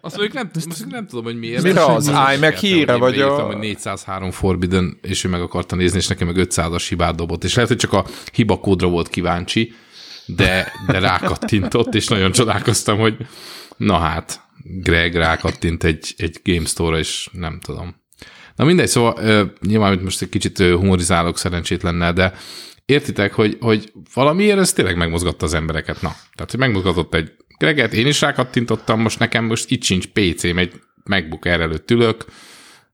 Azt 0.00 0.16
mondjuk 0.16 0.32
nem, 0.32 0.50
azt 0.68 0.86
nem 0.86 1.06
tudom, 1.06 1.24
hogy 1.24 1.38
miért. 1.38 1.62
Mire 1.62 1.84
az? 1.84 2.06
iMac 2.08 2.42
értem, 2.42 2.52
híre, 2.60 2.94
vagy 2.96 3.20
a- 3.20 3.26
beírtam, 3.26 3.46
hogy 3.46 3.56
403 3.58 4.30
Forbidden, 4.30 4.98
és 5.02 5.24
ő 5.24 5.28
meg 5.28 5.40
akarta 5.40 5.76
nézni, 5.76 5.98
és 5.98 6.06
nekem 6.06 6.26
meg 6.26 6.36
500-as 6.38 6.84
hibát 6.88 7.14
dobott. 7.16 7.44
És 7.44 7.54
lehet, 7.54 7.70
hogy 7.70 7.78
csak 7.78 7.92
a 7.92 8.04
hibakódra 8.32 8.88
volt 8.88 9.08
kíváncsi, 9.08 9.72
de, 10.26 10.72
de 10.86 10.98
rákattintott, 10.98 11.94
és 11.94 12.06
nagyon 12.08 12.32
csodálkoztam, 12.32 12.98
hogy 12.98 13.16
na 13.76 13.98
hát, 13.98 14.40
Greg 14.62 15.14
rákattint 15.16 15.84
egy, 15.84 16.14
egy 16.16 16.40
Game 16.44 16.66
Store-ra, 16.66 16.98
és 16.98 17.28
nem 17.32 17.60
tudom. 17.60 17.97
Na 18.58 18.64
mindegy, 18.64 18.88
szóval 18.88 19.14
nyilván 19.66 19.92
itt 19.92 20.02
most 20.02 20.22
egy 20.22 20.28
kicsit 20.28 20.58
humorizálok 20.58 21.38
szerencsétlennel, 21.38 22.12
de 22.12 22.32
értitek, 22.84 23.32
hogy, 23.32 23.56
hogy 23.60 23.92
valamiért 24.14 24.58
ez 24.58 24.72
tényleg 24.72 24.96
megmozgatta 24.96 25.44
az 25.44 25.54
embereket. 25.54 26.02
Na, 26.02 26.16
tehát, 26.34 26.50
hogy 26.50 26.60
megmozgatott 26.60 27.14
egy 27.14 27.32
Greget, 27.58 27.92
én 27.92 28.06
is 28.06 28.20
rákattintottam, 28.20 29.00
most 29.00 29.18
nekem 29.18 29.44
most 29.44 29.70
itt 29.70 29.82
sincs 29.82 30.06
PC-m, 30.06 30.58
egy 30.58 30.72
MacBook 31.04 31.44
Air 31.44 31.60
előtt 31.60 31.90
ülök, 31.90 32.24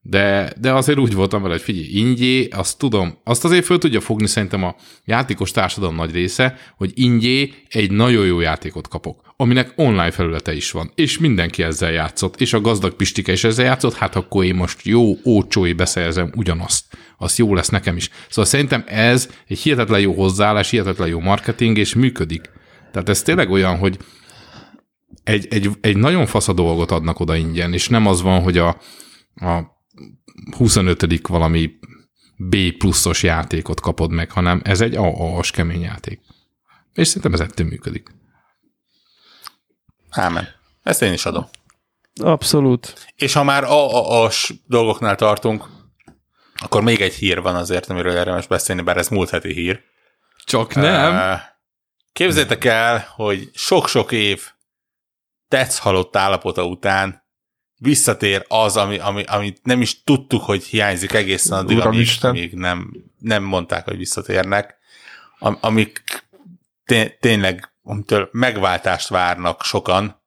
de, 0.07 0.53
de 0.61 0.73
azért 0.73 0.99
úgy 0.99 1.15
voltam 1.15 1.43
vele, 1.43 1.55
hogy 1.55 1.63
figyelj, 1.63 1.87
ingyé, 1.87 2.49
azt 2.49 2.79
tudom, 2.79 3.19
azt 3.25 3.45
azért 3.45 3.65
föl 3.65 3.79
tudja 3.79 4.01
fogni 4.01 4.27
szerintem 4.27 4.65
a 4.65 4.75
játékos 5.05 5.51
társadalom 5.51 5.95
nagy 5.95 6.13
része, 6.13 6.59
hogy 6.77 6.93
ingyé 6.95 7.53
egy 7.69 7.91
nagyon 7.91 8.27
jó 8.27 8.41
játékot 8.41 8.89
kapok, 8.89 9.35
aminek 9.37 9.73
online 9.77 10.11
felülete 10.11 10.55
is 10.55 10.71
van, 10.71 10.91
és 10.95 11.19
mindenki 11.19 11.63
ezzel 11.63 11.93
játszott, 11.93 12.41
és 12.41 12.53
a 12.53 12.61
gazdag 12.61 12.95
Pistike 12.95 13.33
is 13.33 13.45
ezzel 13.45 13.65
játszott, 13.65 13.95
hát 13.95 14.17
akkor 14.17 14.45
én 14.45 14.55
most 14.55 14.87
jó 14.87 15.17
ócsói 15.25 15.73
beszerzem 15.73 16.33
ugyanazt. 16.37 16.85
Az 17.17 17.39
jó 17.39 17.55
lesz 17.55 17.69
nekem 17.69 17.97
is. 17.97 18.11
Szóval 18.29 18.45
szerintem 18.45 18.85
ez 18.87 19.29
egy 19.49 19.59
hihetetlen 19.59 20.01
jó 20.01 20.13
hozzáállás, 20.13 20.71
hihetetlen 20.71 21.09
jó 21.09 21.21
marketing, 21.21 21.79
és 21.79 21.95
működik. 21.95 22.51
Tehát 22.93 23.09
ez 23.09 23.23
tényleg 23.23 23.51
olyan, 23.51 23.79
hogy 23.79 23.99
egy, 25.23 25.47
egy, 25.51 25.71
egy 25.81 25.97
nagyon 25.97 26.27
fasz 26.27 26.49
a 26.49 26.53
dolgot 26.53 26.91
adnak 26.91 27.21
oda 27.21 27.37
ingyen, 27.37 27.73
és 27.73 27.89
nem 27.89 28.07
az 28.07 28.23
van, 28.23 28.43
hogy 28.43 28.59
a, 28.59 28.69
a 29.35 29.74
25. 30.57 31.27
valami 31.29 31.79
B 32.37 32.57
pluszos 32.79 33.23
játékot 33.23 33.81
kapod 33.81 34.11
meg, 34.11 34.31
hanem 34.31 34.61
ez 34.65 34.81
egy 34.81 34.95
AA-as 34.95 35.51
kemény 35.51 35.81
játék. 35.81 36.21
És 36.95 37.07
szerintem 37.07 37.33
ez 37.33 37.41
ettől 37.41 37.67
működik. 37.67 38.09
Ámen. 40.11 40.49
Ezt 40.83 41.03
én 41.03 41.13
is 41.13 41.27
adom. 41.27 41.49
Abszolút. 42.21 43.13
És 43.17 43.33
ha 43.33 43.43
már 43.43 43.65
a-a-as 43.65 44.55
dolgoknál 44.67 45.15
tartunk, 45.15 45.69
akkor 46.55 46.83
még 46.83 47.01
egy 47.01 47.15
hír 47.15 47.41
van 47.41 47.55
azért, 47.55 47.87
amiről 47.87 48.17
érdemes 48.17 48.47
beszélni, 48.47 48.83
bár 48.83 48.97
ez 48.97 49.09
múlt 49.09 49.31
heti 49.31 49.53
hír. 49.53 49.83
Csak 50.45 50.75
Ö, 50.75 51.35
Képzeljétek 52.13 52.65
el, 52.65 53.07
hogy 53.15 53.51
sok-sok 53.55 54.13
év 54.13 54.43
tetsz 55.49 55.79
halott 55.79 56.17
állapota 56.17 56.65
után 56.65 57.24
visszatér 57.85 58.45
az, 58.49 58.77
ami, 58.77 58.99
ami, 58.99 59.23
amit 59.23 59.61
nem 59.63 59.81
is 59.81 60.03
tudtuk, 60.03 60.43
hogy 60.43 60.65
hiányzik 60.65 61.13
egészen 61.13 61.59
addig, 61.59 61.71
amíg, 61.77 61.87
Uramisten. 61.87 62.31
amíg 62.31 62.55
nem, 62.55 62.93
nem 63.19 63.43
mondták, 63.43 63.85
hogy 63.85 63.97
visszatérnek, 63.97 64.77
am, 65.39 65.59
amik 65.61 66.03
té- 66.85 67.19
tényleg 67.21 67.73
amitől 67.83 68.29
megváltást 68.33 69.09
várnak 69.09 69.63
sokan, 69.63 70.23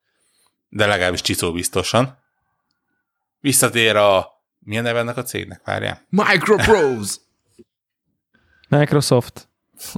de 0.70 0.86
legalábbis 0.86 1.22
Csicó 1.22 1.51
biztosan. 1.51 2.18
Visszatér 3.39 3.95
a... 3.95 4.36
Milyen 4.60 4.84
neve 4.84 4.99
ennek 4.99 5.18
a 5.18 5.24
cégnek, 5.24 5.62
várjál? 5.66 6.05
Microprose! 6.10 7.16
Microsoft. 8.70 9.49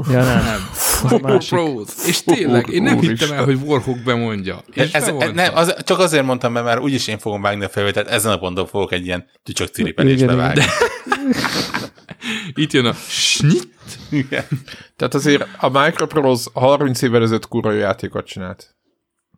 Ja, 0.10 0.24
nem. 0.24 0.70
Microprose! 1.04 2.08
És 2.08 2.24
tényleg, 2.24 2.68
én 2.70 2.82
nem 2.84 2.98
Úristen. 2.98 3.18
hittem 3.18 3.38
el, 3.38 3.44
hogy 3.44 3.58
Warhawk 3.64 4.04
bemondja. 4.04 4.64
És 4.74 4.92
Ez, 4.92 5.08
ez, 5.08 5.32
nem, 5.34 5.56
az, 5.56 5.76
csak 5.84 6.00
azért 6.00 6.26
mondtam 6.26 6.54
be, 6.54 6.62
mert 6.62 6.80
úgyis 6.82 7.08
én 7.08 7.18
fogom 7.18 7.42
vágni 7.42 7.64
a 7.64 7.70
felvételt, 7.70 8.08
ezen 8.08 8.32
a 8.32 8.38
ponton 8.40 8.68
fogok 8.68 8.92
egy 8.92 9.06
ilyen 9.06 9.30
tücsök 9.44 9.68
ciripelést 9.68 10.26
bevágni. 10.26 10.64
Itt 12.54 12.72
jön 12.74 12.86
a 12.86 12.94
snit. 13.08 13.68
Igen. 14.10 14.46
Tehát 14.96 15.14
azért 15.14 15.48
a 15.58 15.70
Microprose 15.70 16.50
30 16.54 17.02
évvel 17.02 17.22
ezelőtt 17.22 17.48
kurva 17.48 17.72
játékot 17.72 18.26
csinált. 18.26 18.76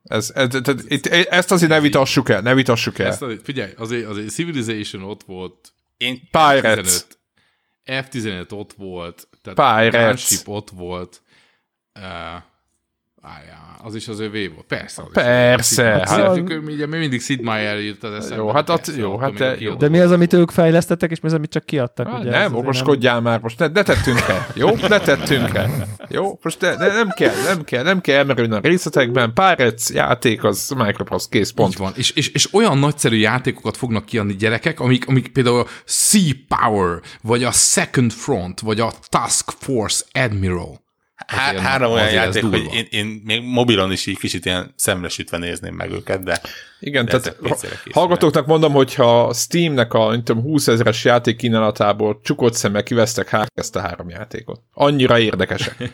Ez, 0.04 0.32
ez, 0.36 0.48
tehát 0.50 0.84
itt, 0.88 1.06
ezt 1.08 1.52
azért 1.52 1.72
ne 1.72 1.80
vitassuk 1.80 2.30
el, 2.30 2.42
ne 2.42 2.54
vitassuk 2.54 3.00
el. 3.00 3.08
Ezt, 3.08 3.22
azért- 3.22 3.42
figyelj, 3.44 3.72
azért, 3.78 4.06
azért 4.08 4.30
Civilization 4.30 5.04
ott 5.04 5.22
volt, 5.26 5.74
Én 5.98 6.22
Pirates. 6.32 7.02
F15, 7.86 8.06
F15 8.12 8.52
ott 8.52 8.74
volt, 8.78 9.28
tehát 9.42 9.82
Pirates. 9.92 10.28
Gunship 10.30 10.48
ott 10.48 10.70
volt, 10.70 11.22
uh, 11.96 12.04
ájá, 13.22 13.60
az 13.84 13.96
is 13.96 14.08
az 14.08 14.20
övé 14.20 14.48
volt. 14.48 14.66
Persze. 14.66 15.02
Az 15.02 15.08
is 15.08 15.14
Persze, 15.14 15.84
Hát, 15.84 16.10
hát- 16.10 16.20
hát, 16.20 16.38
ugye 16.38 16.86
még 16.88 17.00
mindig 17.00 17.22
Sid 17.22 17.42
Meier 17.42 17.80
jut 17.80 18.04
az 18.04 18.14
eszembe. 18.14 18.36
Jó, 18.36 18.50
hát 18.52 18.70
ott- 18.70 18.76
persze, 18.86 19.00
jó, 19.02 19.18
hát 19.18 19.40
a 19.40 19.54
jó. 19.60 19.74
De 19.74 19.90
mi 19.90 20.00
az, 20.00 20.12
amit 20.12 20.34
ők 20.34 20.52
fejlesztettek, 20.52 21.12
és 21.12 21.20
mi 21.20 21.28
az, 21.28 21.34
amit 21.34 21.50
csak 21.52 21.66
kiadtak? 21.66 22.08
Ah, 22.08 22.20
ugye? 22.20 22.30
Nem, 22.30 22.56
okoskodjál 22.56 23.22
már 23.22 23.40
most, 23.40 23.60
ne, 23.60 23.68
ne 23.68 23.84
tettünk 23.84 24.20
el. 24.28 24.48
Jó, 24.56 24.76
ne 24.76 25.00
tettünk 25.00 25.54
el. 25.56 25.70
Jó, 26.10 26.40
most 26.44 26.62
ne, 26.62 26.76
ne, 26.76 26.88
nem 26.88 27.10
kell, 27.10 27.34
nem 27.46 27.64
kell, 27.64 27.84
nem 27.84 28.02
kell 28.02 28.16
elmerülni 28.18 28.56
a 28.56 28.60
részletekben. 28.60 29.34
Pirates 29.34 29.90
játék 29.90 30.44
az 30.44 30.74
Microprose 30.78 31.28
kész 31.30 31.50
Így 31.50 31.56
pont. 31.56 31.78
van. 31.78 31.92
És, 31.96 32.12
és, 32.12 32.28
és 32.30 32.54
olyan 32.54 32.78
nagyszerű 32.78 33.16
játékokat 33.16 33.78
fognak 33.78 34.06
kiadni 34.06 34.36
gyerekek, 34.36 34.80
amik, 34.80 35.08
amik 35.08 35.28
például 35.32 35.60
a 35.60 35.66
Sea 35.86 36.32
Power, 36.48 37.00
vagy 37.22 37.44
a 37.44 37.52
Second 37.52 38.12
Front, 38.12 38.60
vagy 38.60 38.80
a 38.80 38.92
Task 39.10 39.50
Force 39.60 40.06
Admiral. 40.14 40.80
Há- 41.28 41.60
három 41.60 41.92
olyan 41.92 42.12
játék, 42.12 42.44
hogy 42.44 42.70
én, 42.74 42.88
én 42.90 43.22
még 43.26 43.42
mobilon 43.44 43.92
is 43.92 44.06
így 44.06 44.18
kicsit 44.18 44.46
ilyen 44.46 44.74
szemlesütve 44.76 45.38
nézném 45.38 45.76
meg 45.76 45.92
őket, 45.92 46.24
de 46.24 46.42
Igen, 46.80 47.06
De 47.06 47.20
tehát 47.20 47.38
hallgatóknak 47.92 48.46
mondom, 48.46 48.72
hogy 48.74 48.94
ha 48.96 49.34
Steamnek 49.34 49.94
a 49.94 50.10
nem 50.10 50.24
tudom, 50.24 50.44
20 50.44 50.68
ezeres 50.68 51.04
játék 51.04 51.36
kínálatából 51.36 52.20
csukott 52.24 52.54
szemmel 52.54 52.84
kivesztek 52.84 53.30
hár, 53.30 53.48
ezt 53.54 53.76
a 53.76 53.80
három 53.80 54.10
játékot. 54.10 54.62
Annyira 54.74 55.20
érdekesek. 55.20 55.76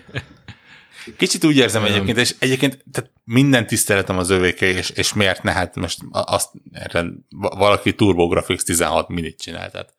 kicsit 1.17 1.43
úgy 1.43 1.57
érzem 1.57 1.83
egyébként, 1.83 2.17
és 2.17 2.35
egyébként 2.39 2.83
tehát 2.91 3.11
minden 3.23 3.67
tiszteletem 3.67 4.17
az 4.17 4.29
övéké, 4.29 4.67
és, 4.67 4.89
és 4.89 5.13
miért 5.13 5.43
ne, 5.43 5.51
hát 5.51 5.75
most 5.75 5.99
azt 6.11 6.49
erre 6.71 7.05
valaki 7.29 7.95
TurboGrafx 7.95 8.63
16 8.63 9.07
minit 9.07 9.41
csinál, 9.41 9.71
tehát 9.71 9.93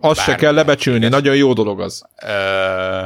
Azt 0.00 0.20
se 0.20 0.34
kell 0.34 0.54
lebecsülni, 0.54 1.08
nagyon 1.08 1.36
jó 1.36 1.52
dolog 1.52 1.80
az. 1.80 2.02
Ö, 2.22 3.02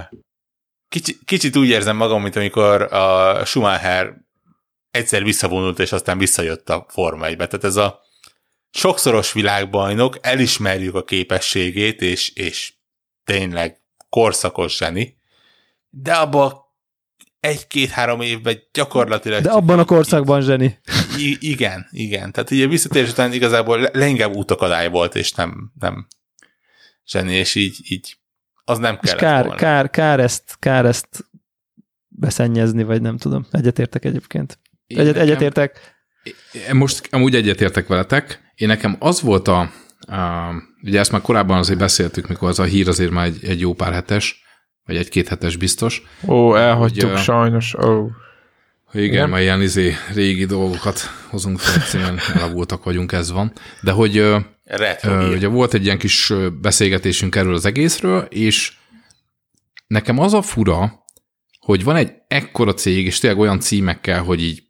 kicsi, 0.90 1.18
kicsit 1.24 1.56
úgy 1.56 1.68
érzem 1.68 1.96
magam, 1.96 2.22
mint 2.22 2.36
amikor 2.36 2.82
a 2.82 3.44
Schumacher 3.44 4.14
egyszer 4.90 5.22
visszavonult, 5.22 5.78
és 5.78 5.92
aztán 5.92 6.18
visszajött 6.18 6.70
a 6.70 6.86
Forma 6.88 7.26
1 7.26 7.36
Tehát 7.36 7.64
ez 7.64 7.76
a 7.76 8.00
sokszoros 8.70 9.32
világbajnok, 9.32 10.18
elismerjük 10.20 10.94
a 10.94 11.04
képességét, 11.04 12.02
és, 12.02 12.28
és 12.28 12.72
tényleg 13.24 13.80
korszakos 14.08 14.76
zseni, 14.76 15.18
de 15.90 16.12
abba 16.12 16.68
egy-két-három 17.40 18.20
évben 18.20 18.62
gyakorlatilag... 18.72 19.42
De 19.42 19.50
abban 19.50 19.78
a 19.78 19.84
korszakban, 19.84 20.42
Zseni. 20.42 20.78
I- 21.18 21.38
igen, 21.40 21.88
igen. 21.90 22.32
Tehát 22.32 22.50
ugye 22.50 22.66
visszatérés 22.66 23.10
után 23.10 23.32
igazából 23.32 23.80
le- 23.80 23.90
leginkább 23.92 24.34
útakadály 24.34 24.88
volt, 24.88 25.14
és 25.14 25.32
nem, 25.32 25.72
nem 25.78 26.06
zseni, 27.06 27.34
és 27.34 27.54
így, 27.54 27.78
így 27.82 28.19
az 28.70 28.78
nem 28.78 28.98
És 29.02 29.08
kellett 29.10 29.20
kár, 29.20 29.44
volna. 29.44 29.58
kár, 29.60 29.90
kár, 29.90 30.20
ezt, 30.20 30.56
kár 30.58 30.86
ezt 30.86 31.24
beszennyezni, 32.08 32.82
vagy 32.82 33.00
nem 33.02 33.16
tudom. 33.16 33.46
Egyetértek 33.50 34.04
egyébként. 34.04 34.58
Egyet, 34.86 35.04
nekem- 35.04 35.22
egyetértek. 35.22 35.98
Most 36.72 37.08
amúgy 37.10 37.34
egyetértek 37.34 37.86
veletek. 37.86 38.40
Én 38.54 38.68
nekem 38.68 38.96
az 38.98 39.20
volt 39.20 39.48
a, 39.48 39.60
a 40.00 40.50
ugye 40.82 40.98
ezt 40.98 41.12
már 41.12 41.20
korábban 41.20 41.58
azért 41.58 41.78
beszéltük, 41.78 42.28
mikor 42.28 42.48
az 42.48 42.58
a 42.58 42.64
hír 42.64 42.88
azért 42.88 43.10
már 43.10 43.26
egy, 43.26 43.44
egy 43.44 43.60
jó 43.60 43.72
pár 43.74 43.92
hetes, 43.92 44.42
vagy 44.84 44.96
egy-két 44.96 45.28
hetes 45.28 45.56
biztos, 45.56 46.02
Ó, 46.26 46.54
elhagytuk 46.54 47.10
Hogy, 47.10 47.18
sajnos. 47.18 47.74
Ó. 47.74 48.06
Igen, 48.92 49.06
Igen. 49.06 49.28
már 49.28 49.40
ilyen 49.40 49.62
izé, 49.62 49.94
régi 50.14 50.44
dolgokat 50.44 51.00
hozunk 51.28 51.58
fel, 51.58 52.18
elavultak 52.34 52.84
vagyunk, 52.84 53.12
ez 53.12 53.30
van. 53.30 53.52
De 53.82 53.90
hogy 53.90 54.34
Retro 54.70 55.32
ugye 55.32 55.46
volt 55.46 55.74
egy 55.74 55.84
ilyen 55.84 55.98
kis 55.98 56.32
beszélgetésünk 56.60 57.34
erről 57.34 57.54
az 57.54 57.64
egészről, 57.64 58.20
és 58.20 58.72
nekem 59.86 60.18
az 60.18 60.34
a 60.34 60.42
fura, 60.42 61.04
hogy 61.58 61.84
van 61.84 61.96
egy 61.96 62.12
ekkora 62.28 62.74
cég, 62.74 63.06
és 63.06 63.18
tényleg 63.18 63.40
olyan 63.40 63.60
címekkel, 63.60 64.22
hogy 64.22 64.42
így 64.42 64.62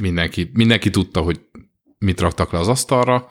mindenki, 0.00 0.50
mindenki 0.52 0.90
tudta, 0.90 1.20
hogy 1.20 1.40
mit 1.98 2.20
raktak 2.20 2.52
le 2.52 2.58
az 2.58 2.68
asztalra, 2.68 3.30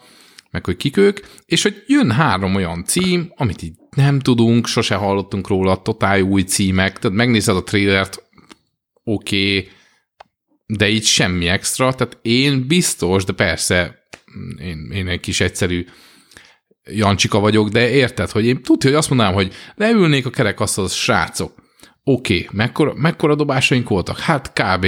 meg 0.51 0.65
hogy 0.65 0.77
kik 0.77 0.97
ők, 0.97 1.19
és 1.45 1.61
hogy 1.61 1.83
jön 1.87 2.11
három 2.11 2.55
olyan 2.55 2.83
cím, 2.85 3.31
amit 3.35 3.61
így 3.61 3.73
nem 3.95 4.19
tudunk, 4.19 4.67
sose 4.67 4.95
hallottunk 4.95 5.47
róla, 5.47 5.81
totál 5.81 6.21
új 6.21 6.41
címek, 6.41 6.99
tehát 6.99 7.17
megnézed 7.17 7.55
a 7.55 7.63
trailert, 7.63 8.23
oké, 9.03 9.57
okay, 9.57 9.69
de 10.65 10.89
így 10.89 11.05
semmi 11.05 11.47
extra, 11.47 11.93
tehát 11.93 12.17
én 12.21 12.67
biztos, 12.67 13.23
de 13.23 13.33
persze 13.33 14.00
én, 14.59 14.91
én 14.91 15.07
egy 15.07 15.19
kis 15.19 15.41
egyszerű 15.41 15.85
Jancsika 16.83 17.39
vagyok, 17.39 17.69
de 17.69 17.89
érted, 17.89 18.29
hogy 18.29 18.45
én 18.45 18.61
tudja, 18.61 18.89
hogy 18.89 18.99
azt 18.99 19.09
mondanám, 19.09 19.33
hogy 19.33 19.53
leülnék 19.75 20.25
a 20.25 20.29
kerekasztalhoz, 20.29 20.93
srácok, 20.93 21.53
oké, 22.03 22.33
okay, 22.33 22.47
mekkora, 22.51 22.93
mekkora 22.95 23.35
dobásaink 23.35 23.89
voltak? 23.89 24.19
Hát 24.19 24.53
kb. 24.53 24.85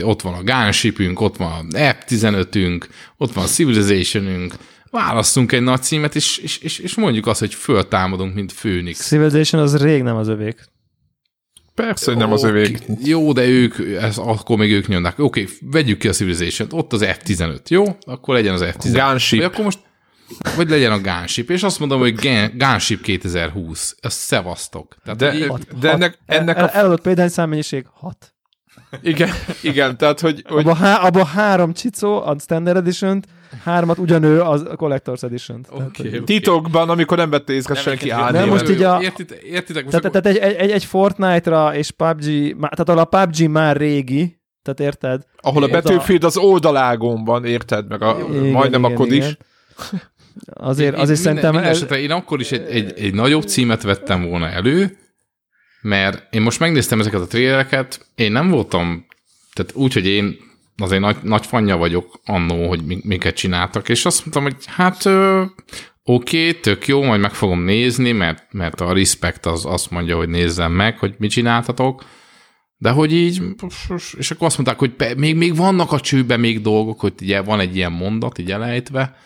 Ott 0.00 0.22
van 0.22 0.34
a 0.34 0.42
Gunshipünk, 0.42 1.20
ott 1.20 1.36
van 1.36 1.52
a 1.52 1.78
F-15-ünk, 1.78 2.84
ott 3.16 3.32
van 3.32 3.44
a 3.44 3.48
Civilizationünk, 3.48 4.54
választunk 4.90 5.52
egy 5.52 5.62
nagy 5.62 5.82
címet, 5.82 6.14
és, 6.14 6.38
és, 6.38 6.58
és, 6.58 6.78
és 6.78 6.94
mondjuk 6.94 7.26
azt, 7.26 7.40
hogy 7.40 7.54
föltámadunk, 7.54 8.34
mint 8.34 8.52
Phoenix. 8.52 9.06
Civilization 9.06 9.62
az 9.62 9.76
rég 9.76 10.02
nem 10.02 10.16
az 10.16 10.28
övék. 10.28 10.74
Persze, 11.76 12.10
hogy 12.10 12.20
nem 12.20 12.32
az 12.32 12.42
övék. 12.44 12.78
Jó, 13.04 13.32
de 13.32 13.46
ők, 13.46 13.78
ez, 14.00 14.18
akkor 14.18 14.56
még 14.56 14.72
ők 14.72 14.86
nyomnak. 14.86 15.18
Oké, 15.18 15.42
okay, 15.42 15.54
vegyük 15.60 15.98
ki 15.98 16.08
a 16.08 16.12
Civilization-t, 16.12 16.72
ott 16.72 16.92
az 16.92 17.04
F-15, 17.04 17.68
jó? 17.68 17.84
Akkor 18.00 18.34
legyen 18.34 18.54
az 18.54 18.64
F-15. 18.64 18.90
Gunship. 18.92 19.38
Vagy 19.38 19.48
akkor 19.52 19.64
most, 19.64 19.78
vagy 20.56 20.70
legyen 20.70 20.92
a 20.92 21.00
Gunship, 21.00 21.50
és 21.50 21.62
azt 21.62 21.78
mondom, 21.78 21.98
hogy 21.98 22.14
Gun- 22.14 22.52
Gunship 22.58 23.00
2020, 23.02 23.96
ezt 24.00 24.18
szevasztok. 24.18 24.96
Tehát, 25.04 25.18
De, 25.18 25.34
így, 25.34 25.52
de 25.80 25.92
ennek, 25.92 26.18
ennek 26.26 26.56
El, 26.56 26.64
a... 26.64 26.76
eladott 26.76 27.00
példányszámmennyiség 27.00 27.86
6. 27.92 28.34
Igen, 29.02 29.30
igen, 29.62 29.96
tehát, 29.96 30.20
hogy, 30.20 30.44
hogy 30.48 30.66
Abba, 30.66 30.74
há, 30.74 30.96
abba 30.96 31.24
három 31.24 31.72
csicó, 31.72 32.22
a 32.22 32.36
Standard 32.38 32.76
edition 32.76 33.24
hármat 33.64 33.98
ugyanő 33.98 34.40
az 34.40 34.60
a 34.62 34.76
Collector's 34.76 35.22
edition 35.22 35.66
Oké, 35.70 36.08
oké. 36.08 36.18
titokban, 36.20 36.88
amikor 36.90 37.16
nem 37.16 37.30
vette 37.30 37.52
észre 37.52 37.74
Nem, 37.74 37.82
senki 37.82 38.10
állni. 38.10 38.38
nem, 38.38 38.48
most 38.48 38.68
így 38.68 38.82
a- 38.82 38.98
Értitek, 39.02 39.42
értitek 39.42 39.84
most 39.84 39.96
Tehát, 39.96 40.16
akkor, 40.16 40.20
tehát 40.32 40.52
egy, 40.52 40.54
egy, 40.60 40.70
egy 40.70 40.84
Fortnite-ra 40.84 41.74
és 41.74 41.90
PUBG, 41.90 42.56
tehát 42.60 42.88
ahol 42.88 43.00
a 43.00 43.04
PUBG 43.04 43.48
már 43.50 43.76
régi, 43.76 44.40
tehát 44.62 44.80
érted? 44.80 45.22
ahol 45.40 45.62
a 45.62 45.68
Battlefield 45.68 46.24
az 46.24 46.36
oldalágon 46.36 47.24
van, 47.24 47.44
érted? 47.44 47.88
Meg 47.88 48.02
a, 48.02 48.16
Igen, 48.30 48.50
majdnem 48.50 48.80
igen, 48.84 48.92
a 48.92 48.98
kod 48.98 49.12
is. 49.12 49.16
igen. 49.24 49.36
Azért, 50.52 50.94
Én- 50.94 51.00
azért 51.00 51.18
én 51.18 51.24
szerintem... 51.24 51.52
Minden, 51.52 51.70
ez, 51.70 51.78
minden 51.80 51.96
esetre 51.98 52.14
én 52.14 52.20
akkor 52.20 52.40
is 52.40 52.52
egy, 52.52 52.66
egy, 52.70 52.92
egy 52.98 53.14
nagyobb 53.14 53.42
címet 53.42 53.82
vettem 53.82 54.28
volna 54.28 54.48
elő, 54.48 54.98
mert 55.82 56.34
én 56.34 56.42
most 56.42 56.60
megnéztem 56.60 57.00
ezeket 57.00 57.20
a 57.20 57.26
trélereket, 57.26 58.06
én 58.14 58.32
nem 58.32 58.50
voltam, 58.50 59.06
tehát 59.52 59.72
úgy, 59.74 59.92
hogy 59.92 60.06
én 60.06 60.36
azért 60.76 61.00
nagy, 61.00 61.16
nagy 61.22 61.46
fanja 61.46 61.76
vagyok 61.76 62.20
annó, 62.24 62.68
hogy 62.68 62.84
mi- 62.84 63.00
miket 63.04 63.36
csináltak, 63.36 63.88
és 63.88 64.04
azt 64.04 64.20
mondtam, 64.20 64.42
hogy 64.42 64.56
hát 64.66 65.06
oké, 65.06 66.48
okay, 66.48 66.60
tök 66.60 66.86
jó, 66.86 67.02
majd 67.02 67.20
meg 67.20 67.34
fogom 67.34 67.60
nézni, 67.60 68.12
mert, 68.12 68.52
mert 68.52 68.80
a 68.80 68.92
respect 68.92 69.46
az 69.46 69.66
azt 69.66 69.90
mondja, 69.90 70.16
hogy 70.16 70.28
nézzem 70.28 70.72
meg, 70.72 70.98
hogy 70.98 71.14
mit 71.18 71.30
csináltatok, 71.30 72.04
de 72.76 72.90
hogy 72.90 73.12
így, 73.12 73.42
és 74.18 74.30
akkor 74.30 74.46
azt 74.46 74.56
mondták, 74.56 74.78
hogy 74.78 74.90
pe- 74.90 75.16
még, 75.16 75.36
még 75.36 75.56
vannak 75.56 75.92
a 75.92 76.00
csőben 76.00 76.40
még 76.40 76.60
dolgok, 76.60 77.00
hogy 77.00 77.12
ugye 77.20 77.40
van 77.40 77.60
egy 77.60 77.76
ilyen 77.76 77.92
mondat, 77.92 78.38
így 78.38 78.50
elejtve, 78.50 79.16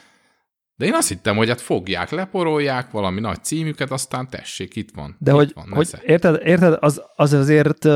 de 0.77 0.87
én 0.87 0.95
azt 0.95 1.09
hittem, 1.09 1.37
hogy 1.37 1.49
hát 1.49 1.61
fogják, 1.61 2.11
leporolják 2.11 2.91
valami 2.91 3.21
nagy 3.21 3.45
címüket, 3.45 3.91
aztán 3.91 4.29
tessék, 4.29 4.77
itt 4.77 4.91
van. 4.95 5.17
De 5.19 5.31
itt 5.31 5.37
hogy, 5.37 5.53
van, 5.55 5.69
hogy 5.69 5.89
érted, 6.03 6.41
érted 6.45 6.77
az, 6.81 7.03
az 7.17 7.33
azért 7.33 7.89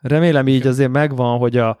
remélem 0.00 0.48
így 0.48 0.66
azért 0.66 0.90
megvan, 0.90 1.38
hogy 1.38 1.56
a, 1.56 1.78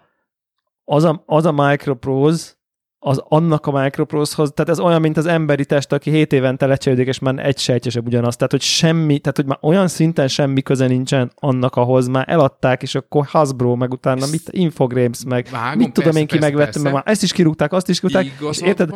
az, 0.92 1.04
a, 1.04 1.22
az 1.26 1.46
a 1.46 1.52
Microprose, 1.52 2.50
az 2.98 3.22
annak 3.28 3.66
a 3.66 3.82
Microprose-hoz, 3.82 4.52
tehát 4.54 4.70
ez 4.70 4.80
olyan, 4.80 5.00
mint 5.00 5.16
az 5.16 5.26
emberi 5.26 5.64
test, 5.64 5.92
aki 5.92 6.10
7 6.10 6.32
évente 6.32 6.66
lecserélődik, 6.66 7.08
és 7.08 7.18
már 7.18 7.46
egy 7.46 7.58
sejtjesebb 7.58 8.06
ugyanaz. 8.06 8.36
Tehát, 8.36 8.50
hogy 8.50 8.60
semmi, 8.60 9.18
tehát, 9.18 9.36
hogy 9.36 9.46
már 9.46 9.58
olyan 9.60 9.88
szinten 9.88 10.28
semmi 10.28 10.62
köze 10.62 10.86
nincsen 10.86 11.32
annak 11.34 11.76
ahhoz, 11.76 12.06
már 12.06 12.24
eladták, 12.28 12.82
és 12.82 12.94
akkor 12.94 13.26
Hasbro, 13.26 13.74
meg 13.74 13.92
utána 13.92 14.26
mit, 14.30 14.48
Infogrames, 14.50 15.24
meg 15.26 15.48
Vágom, 15.50 15.78
mit 15.78 15.92
tudom 15.92 16.04
persze, 16.04 16.18
én, 16.18 16.26
ki 16.26 16.38
persze, 16.38 16.48
megvette, 16.48 16.70
persze. 16.70 16.82
meg 16.82 16.92
már 16.92 17.02
ezt 17.06 17.22
is 17.22 17.32
kirúgták, 17.32 17.72
azt 17.72 17.88
is 17.88 18.00
kirúgták, 18.00 18.26
és 18.50 18.60
érted, 18.60 18.94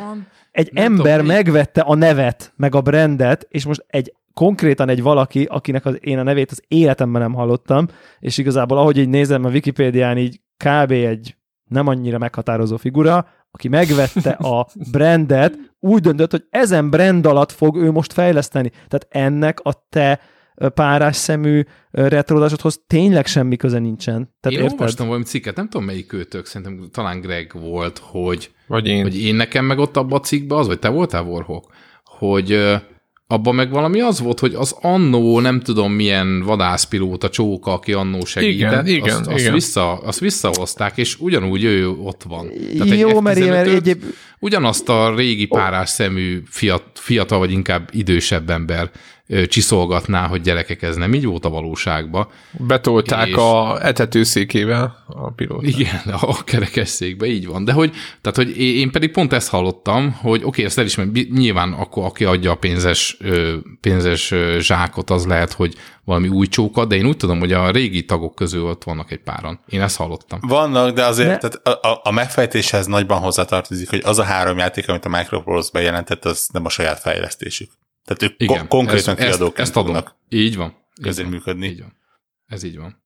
egy 0.50 0.72
Nem 0.72 0.84
ember 0.84 1.18
tudom, 1.18 1.34
megvette 1.34 1.80
a 1.80 1.94
nevet, 1.94 2.52
meg 2.56 2.74
a 2.74 2.80
brandet, 2.80 3.46
és 3.48 3.66
most 3.66 3.84
egy 3.86 4.14
konkrétan 4.34 4.88
egy 4.88 5.02
valaki, 5.02 5.44
akinek 5.44 5.84
az, 5.84 5.96
én 6.00 6.18
a 6.18 6.22
nevét 6.22 6.50
az 6.50 6.62
életemben 6.68 7.22
nem 7.22 7.32
hallottam, 7.32 7.86
és 8.18 8.38
igazából 8.38 8.78
ahogy 8.78 8.98
így 8.98 9.08
nézem 9.08 9.44
a 9.44 9.48
Wikipédián, 9.48 10.18
így 10.18 10.40
kb. 10.56 10.90
egy 10.90 11.36
nem 11.68 11.86
annyira 11.86 12.18
meghatározó 12.18 12.76
figura, 12.76 13.28
aki 13.50 13.68
megvette 13.68 14.30
a 14.30 14.66
brandet, 14.92 15.58
úgy 15.80 16.00
döntött, 16.00 16.30
hogy 16.30 16.44
ezen 16.50 16.90
brand 16.90 17.26
alatt 17.26 17.52
fog 17.52 17.76
ő 17.76 17.90
most 17.90 18.12
fejleszteni. 18.12 18.68
Tehát 18.70 19.06
ennek 19.08 19.60
a 19.60 19.86
te 19.88 20.20
párás 20.74 21.16
szemű 21.16 21.62
retrodásodhoz 21.90 22.82
tényleg 22.86 23.26
semmi 23.26 23.56
köze 23.56 23.78
nincsen. 23.78 24.34
Tehát 24.40 24.58
Én 24.58 24.64
érted? 24.64 24.80
olvastam 24.80 25.06
valami 25.06 25.24
cikket, 25.24 25.56
nem 25.56 25.68
tudom 25.68 25.86
melyik 25.86 26.12
őtök, 26.12 26.46
szerintem 26.46 26.88
talán 26.92 27.20
Greg 27.20 27.52
volt, 27.60 27.98
hogy, 27.98 28.50
Vagy 28.66 28.86
én. 28.86 29.02
hogy 29.02 29.20
én 29.20 29.34
nekem 29.34 29.64
meg 29.64 29.78
ott 29.78 29.96
abban 29.96 30.18
a 30.18 30.22
cikkben 30.22 30.58
az, 30.58 30.66
vagy 30.66 30.78
te 30.78 30.88
voltál 30.88 31.22
Warhawk, 31.22 31.72
hogy 32.04 32.76
abban 33.28 33.54
meg 33.54 33.70
valami 33.70 34.00
az 34.00 34.20
volt, 34.20 34.40
hogy 34.40 34.54
az 34.54 34.76
annó 34.80 35.40
nem 35.40 35.60
tudom 35.60 35.92
milyen 35.92 36.42
vadászpilóta 36.42 37.28
csóka, 37.28 37.72
aki 37.72 37.92
annó 37.92 38.24
segített, 38.24 38.86
Igen, 38.86 38.86
igen, 38.86 39.16
azt, 39.18 39.26
azt, 39.26 39.38
igen. 39.38 39.52
Vissza, 39.52 39.92
azt 39.92 40.20
visszahozták, 40.20 40.96
és 40.96 41.16
ugyanúgy 41.20 41.64
ő 41.64 41.88
ott 41.88 42.22
van. 42.22 42.48
Tehát 42.76 42.92
egy 42.92 42.98
Jó, 42.98 43.20
mert 43.20 43.38
mert 43.38 43.66
F-15-öt 43.66 43.74
egyéb, 43.74 44.02
ugyanazt 44.38 44.88
a 44.88 45.14
régi 45.14 45.46
párás 45.46 45.88
szemű 45.88 46.42
fiat, 46.48 46.82
fiatal, 46.94 47.38
vagy 47.38 47.50
inkább 47.50 47.88
idősebb 47.92 48.50
ember 48.50 48.90
csiszolgatná, 49.48 50.26
hogy 50.26 50.40
gyerekek, 50.40 50.82
ez 50.82 50.96
nem 50.96 51.14
így 51.14 51.24
volt 51.24 51.44
a 51.44 51.48
valóságban. 51.48 52.28
Betolták 52.52 53.28
És- 53.28 53.34
a 53.34 53.86
etetőszékével 53.86 55.04
a 55.06 55.30
pilót. 55.30 55.62
Igen, 55.66 56.00
a 56.20 56.44
kerekesszékbe, 56.44 57.26
így 57.26 57.46
van. 57.46 57.64
De 57.64 57.72
hogy, 57.72 57.92
tehát, 58.20 58.36
hogy 58.36 58.58
én 58.58 58.90
pedig 58.90 59.10
pont 59.10 59.32
ezt 59.32 59.48
hallottam, 59.48 60.12
hogy 60.12 60.38
oké, 60.38 60.46
okay, 60.46 60.64
ezt 60.64 60.78
elismerem, 60.78 61.12
nyilván 61.30 61.72
akkor, 61.72 62.04
aki 62.04 62.24
adja 62.24 62.50
a 62.50 62.54
pénzes, 62.54 63.16
pénzes 63.80 64.34
zsákot, 64.58 65.10
az 65.10 65.26
lehet, 65.26 65.52
hogy 65.52 65.74
valami 66.04 66.28
új 66.28 66.46
csóka, 66.46 66.84
de 66.84 66.96
én 66.96 67.06
úgy 67.06 67.16
tudom, 67.16 67.38
hogy 67.38 67.52
a 67.52 67.70
régi 67.70 68.04
tagok 68.04 68.34
közül 68.34 68.64
ott 68.64 68.84
vannak 68.84 69.10
egy 69.10 69.22
páran. 69.22 69.60
Én 69.66 69.80
ezt 69.80 69.96
hallottam. 69.96 70.38
Vannak, 70.42 70.94
de 70.94 71.04
azért 71.04 71.28
Ne- 71.28 71.38
tehát 71.38 71.82
a, 71.82 71.88
a, 71.88 72.00
a 72.02 72.10
megfejtéshez 72.10 72.86
nagyban 72.86 73.18
hozzátartozik, 73.20 73.90
hogy 73.90 74.02
az 74.04 74.18
a 74.18 74.22
három 74.22 74.58
játék, 74.58 74.88
amit 74.88 75.04
a 75.04 75.08
Microprose 75.08 75.70
bejelentett, 75.72 76.24
az 76.24 76.48
nem 76.52 76.64
a 76.64 76.68
saját 76.68 77.00
fejlesztésük. 77.00 77.70
Tehát 78.06 78.22
ők 78.22 78.42
Igen, 78.42 78.58
ko- 78.58 78.68
konkrétan 78.68 78.96
ezt, 78.96 79.08
ezt, 79.08 79.28
kiadóként 79.28 79.58
ezt 79.58 79.76
adom. 79.76 79.94
fognak 79.94 80.16
Így 80.28 80.56
van. 80.56 80.74
Így 81.06 81.16
van. 81.16 81.26
működni. 81.26 81.66
Így 81.66 81.80
van. 81.80 81.96
Ez 82.46 82.62
így 82.62 82.76
van. 82.76 83.04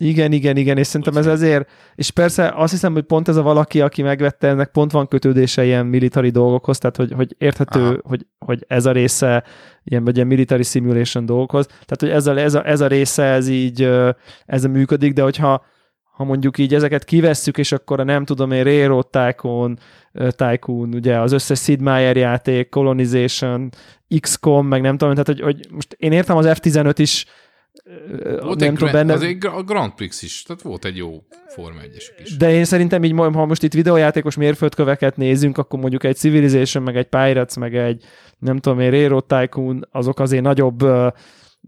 Igen, 0.00 0.32
igen, 0.32 0.56
igen, 0.56 0.78
és 0.78 0.86
szerintem 0.86 1.16
ez 1.16 1.26
azért, 1.26 1.70
és 1.94 2.10
persze 2.10 2.52
azt 2.54 2.72
hiszem, 2.72 2.92
hogy 2.92 3.02
pont 3.02 3.28
ez 3.28 3.36
a 3.36 3.42
valaki, 3.42 3.80
aki 3.80 4.02
megvette, 4.02 4.48
ennek 4.48 4.70
pont 4.70 4.92
van 4.92 5.08
kötődése 5.08 5.64
ilyen 5.64 5.86
military 5.86 6.30
dolgokhoz, 6.30 6.78
tehát 6.78 6.96
hogy, 6.96 7.12
hogy 7.12 7.34
érthető, 7.38 7.80
Aha. 7.80 7.98
hogy, 8.02 8.26
hogy 8.38 8.64
ez 8.68 8.86
a 8.86 8.92
része 8.92 9.44
ilyen, 9.84 10.04
vagy 10.04 10.14
ilyen 10.14 10.26
military 10.26 10.62
simulation 10.62 11.26
dolgokhoz, 11.26 11.66
tehát 11.66 12.00
hogy 12.00 12.08
ez 12.08 12.26
a, 12.26 12.36
ez 12.36 12.54
a, 12.54 12.66
ez 12.68 12.80
a 12.80 12.86
része, 12.86 13.24
ez 13.24 13.48
így, 13.48 13.90
ez 14.46 14.64
a 14.64 14.68
működik, 14.68 15.12
de 15.12 15.22
hogyha 15.22 15.64
ha 16.18 16.24
mondjuk 16.24 16.58
így 16.58 16.74
ezeket 16.74 17.04
kivesszük, 17.04 17.58
és 17.58 17.72
akkor 17.72 18.00
a 18.00 18.04
nem 18.04 18.24
tudom 18.24 18.50
én, 18.50 18.64
Railroad 18.64 19.06
Tycoon, 19.10 19.78
Tycoon, 20.12 20.94
ugye 20.94 21.20
az 21.20 21.32
összes 21.32 21.58
Sid 21.58 21.80
Meier 21.80 22.16
játék, 22.16 22.68
Colonization, 22.68 23.70
XCOM, 24.20 24.66
meg 24.66 24.80
nem 24.80 24.96
tudom, 24.96 25.14
tehát 25.14 25.26
hogy, 25.26 25.40
hogy 25.40 25.66
most 25.70 25.96
én 25.98 26.12
értem 26.12 26.36
az 26.36 26.46
F-15 26.48 26.94
is, 26.96 27.26
Volt 28.40 28.58
nem 28.58 28.68
egy, 28.68 28.74
tudom, 28.74 28.92
benne, 28.92 29.12
az 29.12 29.22
egy 29.22 29.38
Gra- 29.38 29.54
a 29.54 29.62
Grand 29.62 29.92
Prix 29.92 30.22
is, 30.22 30.42
tehát 30.42 30.62
volt 30.62 30.84
egy 30.84 30.96
jó 30.96 31.22
Forma 31.46 31.80
1 31.80 31.96
is. 32.24 32.36
de 32.36 32.52
én 32.52 32.64
szerintem 32.64 33.04
így, 33.04 33.12
ha 33.16 33.46
most 33.46 33.62
itt 33.62 33.72
videójátékos 33.72 34.36
mérföldköveket 34.36 35.16
nézünk, 35.16 35.58
akkor 35.58 35.78
mondjuk 35.78 36.04
egy 36.04 36.16
Civilization, 36.16 36.82
meg 36.82 36.96
egy 36.96 37.06
Pirates, 37.06 37.56
meg 37.56 37.76
egy 37.76 38.04
nem 38.38 38.58
tudom 38.58 38.80
én, 38.80 38.90
Railroad 38.90 39.24
Tycoon, 39.24 39.88
azok 39.92 40.20
azért 40.20 40.42
nagyobb 40.42 40.82
uh, 40.82 41.12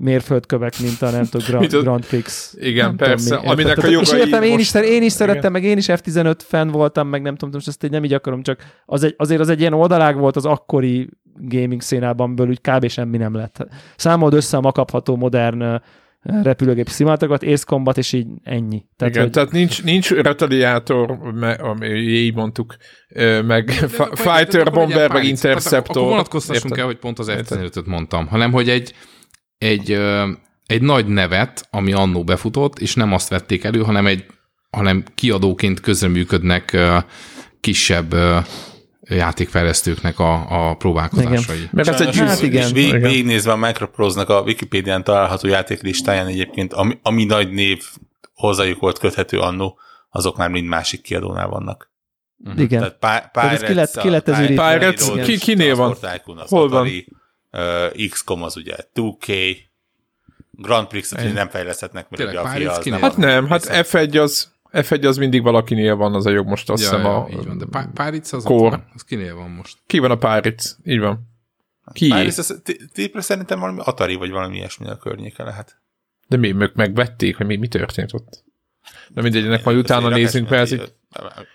mérföldkövek, 0.00 0.78
mint 0.80 1.02
a 1.02 1.10
nem 1.10 1.24
tudom, 1.24 1.46
Grand, 1.46 1.82
Grand 1.82 2.06
Prix. 2.06 2.54
Igen, 2.58 2.86
nem 2.86 2.96
persze, 2.96 3.28
tudom 3.28 3.42
mi, 3.44 3.48
aminek 3.50 3.76
érted? 3.76 3.84
a 3.84 3.88
Tehát- 3.88 4.02
És 4.02 4.08
jogai 4.10 4.26
értem, 4.26 4.42
én 4.42 4.50
is, 4.50 4.56
most- 4.56 4.70
szer- 4.70 4.84
én 4.84 5.02
is 5.02 5.12
szerettem, 5.12 5.38
igen. 5.40 5.52
meg 5.52 5.64
én 5.64 5.76
is 5.76 5.86
F-15 5.88 6.34
fan 6.38 6.68
voltam, 6.68 7.08
meg 7.08 7.22
nem 7.22 7.34
tudom, 7.34 7.50
most 7.54 7.68
ezt 7.68 7.84
így 7.84 7.90
nem 7.90 8.04
így 8.04 8.12
akarom, 8.12 8.42
csak 8.42 8.60
az 8.86 9.02
egy, 9.02 9.14
azért 9.16 9.40
az 9.40 9.48
egy 9.48 9.60
ilyen 9.60 9.72
oldalág 9.72 10.16
volt 10.16 10.36
az 10.36 10.44
akkori 10.44 11.08
gaming 11.34 11.80
szénában, 11.80 12.36
belül 12.36 12.50
úgy 12.50 12.60
kb. 12.60 12.88
semmi 12.88 13.16
nem 13.16 13.34
lett. 13.34 13.66
Számold 13.96 14.34
össze 14.34 14.56
a 14.56 14.60
makapható 14.60 15.16
modern 15.16 15.80
repülőgép 16.22 16.88
szimátokat, 16.88 17.42
Ace 17.42 17.64
Combat, 17.66 17.98
és 17.98 18.12
így 18.12 18.26
ennyi. 18.42 18.84
Tehát, 18.96 19.14
Igen, 19.14 19.22
hogy... 19.26 19.32
tehát 19.32 19.50
nincs, 19.52 19.82
nincs 19.82 20.10
retaliátor, 20.10 21.18
ami 21.60 21.86
így 21.98 22.34
mondtuk, 22.34 22.74
meg 23.46 23.70
fa- 23.70 24.18
Fighter, 24.18 24.70
Bomber, 24.72 25.12
meg 25.12 25.24
Interceptor. 25.24 25.96
Akkor 25.96 26.10
vonatkoztassunk 26.10 26.76
el, 26.78 26.84
hogy 26.84 26.96
pont 26.98 27.18
az 27.18 27.28
F-15-öt 27.28 27.86
mondtam, 27.86 28.26
hanem 28.26 28.52
hogy 28.52 28.68
egy, 28.68 28.94
egy, 29.60 30.00
egy 30.66 30.82
nagy 30.82 31.06
nevet, 31.06 31.68
ami 31.70 31.92
annó 31.92 32.24
befutott, 32.24 32.78
és 32.78 32.94
nem 32.94 33.12
azt 33.12 33.28
vették 33.28 33.64
elő, 33.64 33.82
hanem 33.82 34.06
egy 34.06 34.24
hanem 34.70 35.04
kiadóként 35.14 35.80
közreműködnek 35.80 36.76
kisebb 37.60 38.14
játékfejlesztőknek 39.02 40.18
a, 40.18 40.68
a 40.68 40.74
próbálkozásai. 40.74 41.56
Igen. 41.56 41.68
Mert 41.72 41.88
ez 41.88 42.00
egy 42.00 42.16
hát 42.16 42.42
igen. 42.42 42.72
Vég, 42.72 43.00
végignézve 43.00 43.52
a 43.52 43.56
Microprose-nak 43.56 44.28
a 44.28 44.40
Wikipédián 44.40 45.04
található 45.04 45.48
játéklistáján 45.48 46.26
egyébként, 46.26 46.72
ami, 46.72 46.98
ami 47.02 47.24
nagy 47.24 47.50
név 47.50 47.84
hozzájuk 48.34 48.80
volt 48.80 48.98
köthető 48.98 49.38
annó, 49.38 49.78
azok 50.10 50.36
már 50.36 50.48
mind 50.48 50.66
másik 50.66 51.02
kiadónál 51.02 51.48
vannak. 51.48 51.90
Uh-huh. 52.44 52.60
Igen. 52.60 52.94
Tehát 52.98 53.30
Pirates, 53.32 53.68
ki 53.68 53.74
lett, 53.74 54.00
ki 54.00 54.08
lett 54.08 54.28
ez 54.28 54.46
Pirates, 54.46 55.10
ki, 55.24 55.38
kinél 55.38 55.76
van? 55.76 55.96
Hol 56.48 56.68
van? 56.68 56.88
Uh, 57.52 58.08
XCOM 58.08 58.42
az 58.42 58.56
ugye 58.56 58.76
2K, 58.94 59.56
Grand 60.50 60.86
Prix-et 60.86 61.32
nem 61.32 61.48
fejleszthetnek, 61.48 62.10
mert 62.10 62.30
ugye 62.30 62.40
a 62.40 62.48
fia 62.48 62.72
az 62.72 62.84
nem 62.84 63.00
Hát 63.00 63.16
nem, 63.16 63.46
hát 63.46 63.66
F1 63.66 64.22
az 64.22 64.52
F1 64.72 65.06
az 65.06 65.16
mindig 65.16 65.42
valakinél 65.42 65.96
van 65.96 66.14
az 66.14 66.26
a 66.26 66.30
jog 66.30 66.46
most, 66.46 66.70
azt 66.70 66.82
ja, 66.82 66.88
hiszem 66.88 67.04
ja, 67.04 67.16
a... 67.16 67.28
Így 67.30 67.46
van, 67.46 67.58
de 67.58 67.66
Páric 67.94 68.32
az 68.32 68.44
kor. 68.44 68.84
az 68.94 69.04
kinél 69.04 69.34
van 69.34 69.50
most? 69.50 69.78
Ki 69.86 69.98
van 69.98 70.10
a 70.10 70.16
Páric? 70.16 70.76
Így 70.84 70.98
van. 70.98 71.28
Ki? 71.92 72.08
Páric, 72.08 72.38
az, 72.38 72.62
tépre 72.92 73.20
szerintem 73.20 73.60
valami 73.60 73.80
Atari, 73.84 74.14
vagy 74.14 74.30
valami 74.30 74.56
ilyesmi 74.56 74.88
a 74.88 74.96
környéke 74.96 75.42
lehet. 75.42 75.80
De 76.28 76.36
mi, 76.36 76.52
meg, 76.52 76.70
megvették, 76.74 77.36
hogy 77.36 77.46
mi, 77.46 77.56
mi 77.56 77.68
történt 77.68 78.12
ott? 78.12 78.44
De 79.08 79.22
mindegy, 79.22 79.44
ennek 79.44 79.64
majd 79.64 79.76
utána 79.76 80.08
nézünk, 80.08 80.48
mert 80.48 80.62
ez 80.62 80.72
egy 80.72 80.92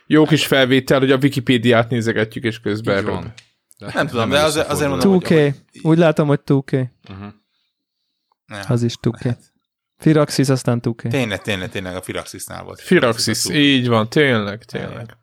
jó 0.07 0.25
kis 0.25 0.45
felvétel, 0.45 0.99
hogy 0.99 1.11
a 1.11 1.17
Wikipédiát 1.17 1.89
nézegetjük, 1.89 2.43
és 2.43 2.59
közben 2.59 3.05
van. 3.05 3.33
De 3.77 3.91
nem 3.93 4.07
tudom, 4.07 4.29
de 4.29 4.41
azért, 4.41 4.67
azért 4.67 4.89
mondom, 4.89 5.19
2K. 5.19 5.27
Hogy... 5.27 5.53
Úgy 5.81 5.97
látom, 5.97 6.27
hogy 6.27 6.39
2K. 6.45 6.85
Uh-huh. 7.09 8.71
Az 8.71 8.83
is 8.83 8.93
2K. 9.01 9.23
Lehet. 9.23 9.53
Firaxis, 9.97 10.49
aztán 10.49 10.81
2 10.81 11.09
Tényleg, 11.09 11.41
tényleg, 11.41 11.69
tényleg 11.69 11.95
a 11.95 12.01
Firaxisnál 12.01 12.63
volt. 12.63 12.81
Firaxis, 12.81 13.49
így 13.49 13.87
van, 13.87 14.09
tényleg, 14.09 14.63
tényleg. 14.63 15.17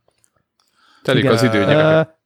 Telik 1.02 1.22
Igen. 1.22 1.34
az 1.34 1.42
idő, 1.42 1.64
gyerekek. 1.64 2.20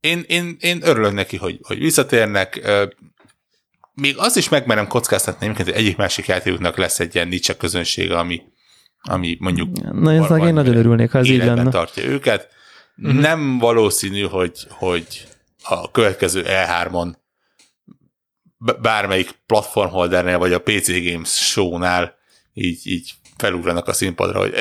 Én, 0.00 0.24
én, 0.26 0.56
én 0.60 0.78
örülök 0.82 1.12
neki, 1.12 1.36
hogy, 1.36 1.58
hogy 1.62 1.78
visszatérnek. 1.78 2.70
Még 3.94 4.18
az 4.18 4.36
is 4.36 4.48
megmerem 4.48 4.86
kockáztatni, 4.86 5.46
hogy 5.46 5.70
egyik 5.70 5.96
másik 5.96 6.26
játékoknak 6.26 6.76
lesz 6.76 7.00
egy 7.00 7.14
ilyen 7.14 7.28
niche 7.28 7.56
közönsége, 7.56 8.18
ami, 8.18 8.42
ami 9.02 9.36
mondjuk 9.40 9.92
Na, 9.92 10.12
ez 10.12 10.30
én 10.30 10.54
nagyon 10.54 10.76
örülnék, 10.76 11.10
ha 11.10 11.18
ez 11.18 11.26
így 11.26 11.44
lenne. 11.44 11.70
tartja 11.70 12.04
őket. 12.04 12.48
Uh-huh. 12.96 13.20
Nem 13.20 13.58
valószínű, 13.58 14.22
hogy, 14.22 14.66
hogy 14.68 15.28
a 15.68 15.90
következő 15.90 16.44
E3-on 16.46 17.14
bármelyik 18.58 19.30
platformholdernél, 19.46 20.38
vagy 20.38 20.52
a 20.52 20.62
PC 20.62 20.86
Games 20.86 21.50
show-nál 21.50 22.18
így, 22.52 22.86
így 22.86 23.14
felugranak 23.36 23.88
a 23.88 23.92
színpadra, 23.92 24.38
hogy 24.38 24.52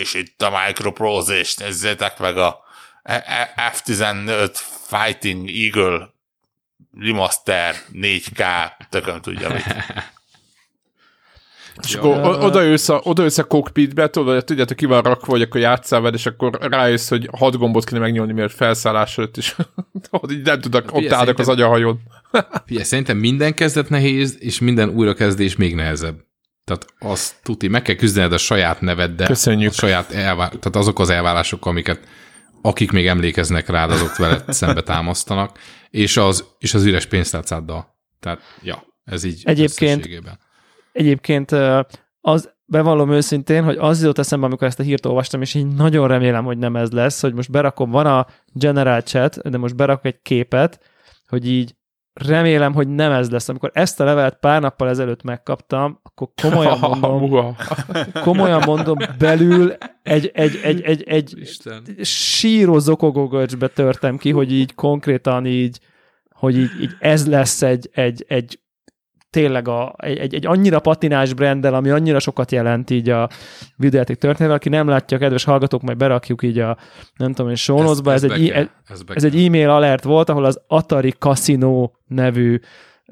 és 0.00 0.14
itt 0.14 0.42
a 0.42 0.62
Microprose, 0.66 1.38
és 1.38 1.56
nézzétek 1.56 2.18
meg 2.18 2.38
a 2.38 2.58
F-15 3.04 4.54
Fighting 4.86 5.50
Eagle 5.50 6.14
remaster 6.98 7.74
4K, 7.92 8.70
tököm 8.90 9.20
tudja 9.20 9.52
mit. 9.52 9.64
És 11.84 11.94
akkor 11.94 12.44
oda 12.44 12.60
jössz 12.60 12.88
a, 12.88 13.00
oda 13.04 13.22
jössz 13.22 13.38
a 13.38 13.44
cockpitbe, 13.44 14.10
tudod, 14.10 14.44
tudjátok, 14.44 14.76
ki 14.76 14.86
van 14.86 15.02
rakva, 15.02 15.32
hogy 15.32 15.42
akkor 15.42 15.60
játszál 15.60 16.00
veled, 16.00 16.14
és 16.14 16.26
akkor 16.26 16.58
rájössz, 16.60 17.08
hogy 17.08 17.28
hat 17.32 17.56
gombot 17.56 17.84
kéne 17.84 18.00
megnyomni, 18.00 18.32
miért 18.32 18.52
felszállás 18.52 19.18
előtt, 19.18 19.36
és 19.36 19.56
így 20.30 20.42
nem 20.42 20.60
tudok, 20.60 20.84
ott 20.92 21.12
állnak 21.12 21.38
az 21.38 21.48
agyahajón. 21.48 22.00
Figyelj, 22.66 22.84
szerintem 22.84 23.16
minden 23.16 23.54
kezdet 23.54 23.88
nehéz, 23.88 24.36
és 24.38 24.58
minden 24.58 24.88
újrakezdés 24.88 25.56
még 25.56 25.74
nehezebb. 25.74 26.28
Tehát 26.64 26.86
azt 26.98 27.34
tuti, 27.42 27.68
meg 27.68 27.82
kell 27.82 27.94
küzdened 27.94 28.32
a 28.32 28.38
saját 28.38 28.80
neveddel. 28.80 29.26
Köszönjük. 29.26 29.70
A 29.70 29.74
saját 29.74 30.12
elvá- 30.12 30.58
tehát 30.58 30.76
azok 30.76 30.98
az 30.98 31.10
elvárások, 31.10 31.66
amiket 31.66 32.00
akik 32.62 32.90
még 32.90 33.06
emlékeznek 33.06 33.68
rád, 33.68 33.90
azok 33.90 34.16
veled 34.16 34.44
szembe 34.52 34.82
támasztanak, 34.82 35.58
és 35.90 36.16
az, 36.16 36.44
és 36.58 36.74
az 36.74 36.84
üres 36.84 37.06
pénztárcáddal. 37.06 37.98
Tehát, 38.20 38.40
ja, 38.62 38.84
ez 39.04 39.24
így 39.24 39.42
Egyébként, 39.44 40.08
egyébként 40.92 41.50
az 42.20 42.52
bevallom 42.64 43.10
őszintén, 43.10 43.64
hogy 43.64 43.76
az 43.76 44.00
jutott 44.00 44.18
eszembe, 44.18 44.46
amikor 44.46 44.66
ezt 44.66 44.80
a 44.80 44.82
hírt 44.82 45.06
olvastam, 45.06 45.40
és 45.40 45.54
én 45.54 45.66
nagyon 45.66 46.08
remélem, 46.08 46.44
hogy 46.44 46.58
nem 46.58 46.76
ez 46.76 46.90
lesz, 46.90 47.20
hogy 47.20 47.34
most 47.34 47.50
berakom, 47.50 47.90
van 47.90 48.06
a 48.06 48.26
general 48.52 49.00
chat, 49.00 49.50
de 49.50 49.58
most 49.58 49.76
berak 49.76 50.04
egy 50.04 50.22
képet, 50.22 50.80
hogy 51.28 51.48
így 51.50 51.74
remélem, 52.12 52.74
hogy 52.74 52.88
nem 52.88 53.12
ez 53.12 53.30
lesz. 53.30 53.48
Amikor 53.48 53.70
ezt 53.74 54.00
a 54.00 54.04
levelet 54.04 54.38
pár 54.40 54.60
nappal 54.60 54.88
ezelőtt 54.88 55.22
megkaptam, 55.22 56.00
akkor 56.02 56.28
komolyan 56.42 56.78
mondom, 57.00 57.56
komolyan 58.22 58.62
mondom, 58.66 58.96
belül 59.18 59.74
egy, 60.02 60.30
egy, 60.34 60.60
egy, 60.62 60.80
egy, 60.82 61.02
egy 61.02 61.34
síró 62.02 62.78
zokogógörcsbe 62.78 63.68
törtem 63.68 64.16
ki, 64.16 64.30
hogy 64.30 64.52
így 64.52 64.74
konkrétan 64.74 65.46
így, 65.46 65.80
hogy 66.34 66.56
így, 66.56 66.70
így 66.80 66.90
ez 66.98 67.26
lesz 67.26 67.62
egy, 67.62 67.90
egy, 67.92 68.24
egy 68.28 68.60
tényleg 69.30 69.68
a, 69.68 69.94
egy, 69.96 70.34
egy, 70.34 70.46
annyira 70.46 70.80
patinás 70.80 71.34
brandel, 71.34 71.74
ami 71.74 71.90
annyira 71.90 72.18
sokat 72.18 72.52
jelent 72.52 72.90
így 72.90 73.08
a 73.08 73.28
videójáték 73.76 74.16
történetben, 74.16 74.56
aki 74.56 74.68
nem 74.68 74.88
látja, 74.88 75.18
kedves 75.18 75.44
hallgatók, 75.44 75.82
majd 75.82 75.98
berakjuk 75.98 76.42
így 76.42 76.58
a, 76.58 76.76
nem 77.16 77.32
tudom, 77.32 77.50
és 77.50 77.68
ez, 77.68 78.00
ez, 78.04 78.22
ez, 78.24 78.30
egy, 78.30 78.48
e, 78.48 78.70
ez, 78.88 79.00
ez 79.14 79.24
egy 79.24 79.44
e-mail 79.44 79.70
alert 79.70 80.04
volt, 80.04 80.28
ahol 80.28 80.44
az 80.44 80.60
Atari 80.66 81.10
Casino 81.10 81.90
nevű 82.06 82.60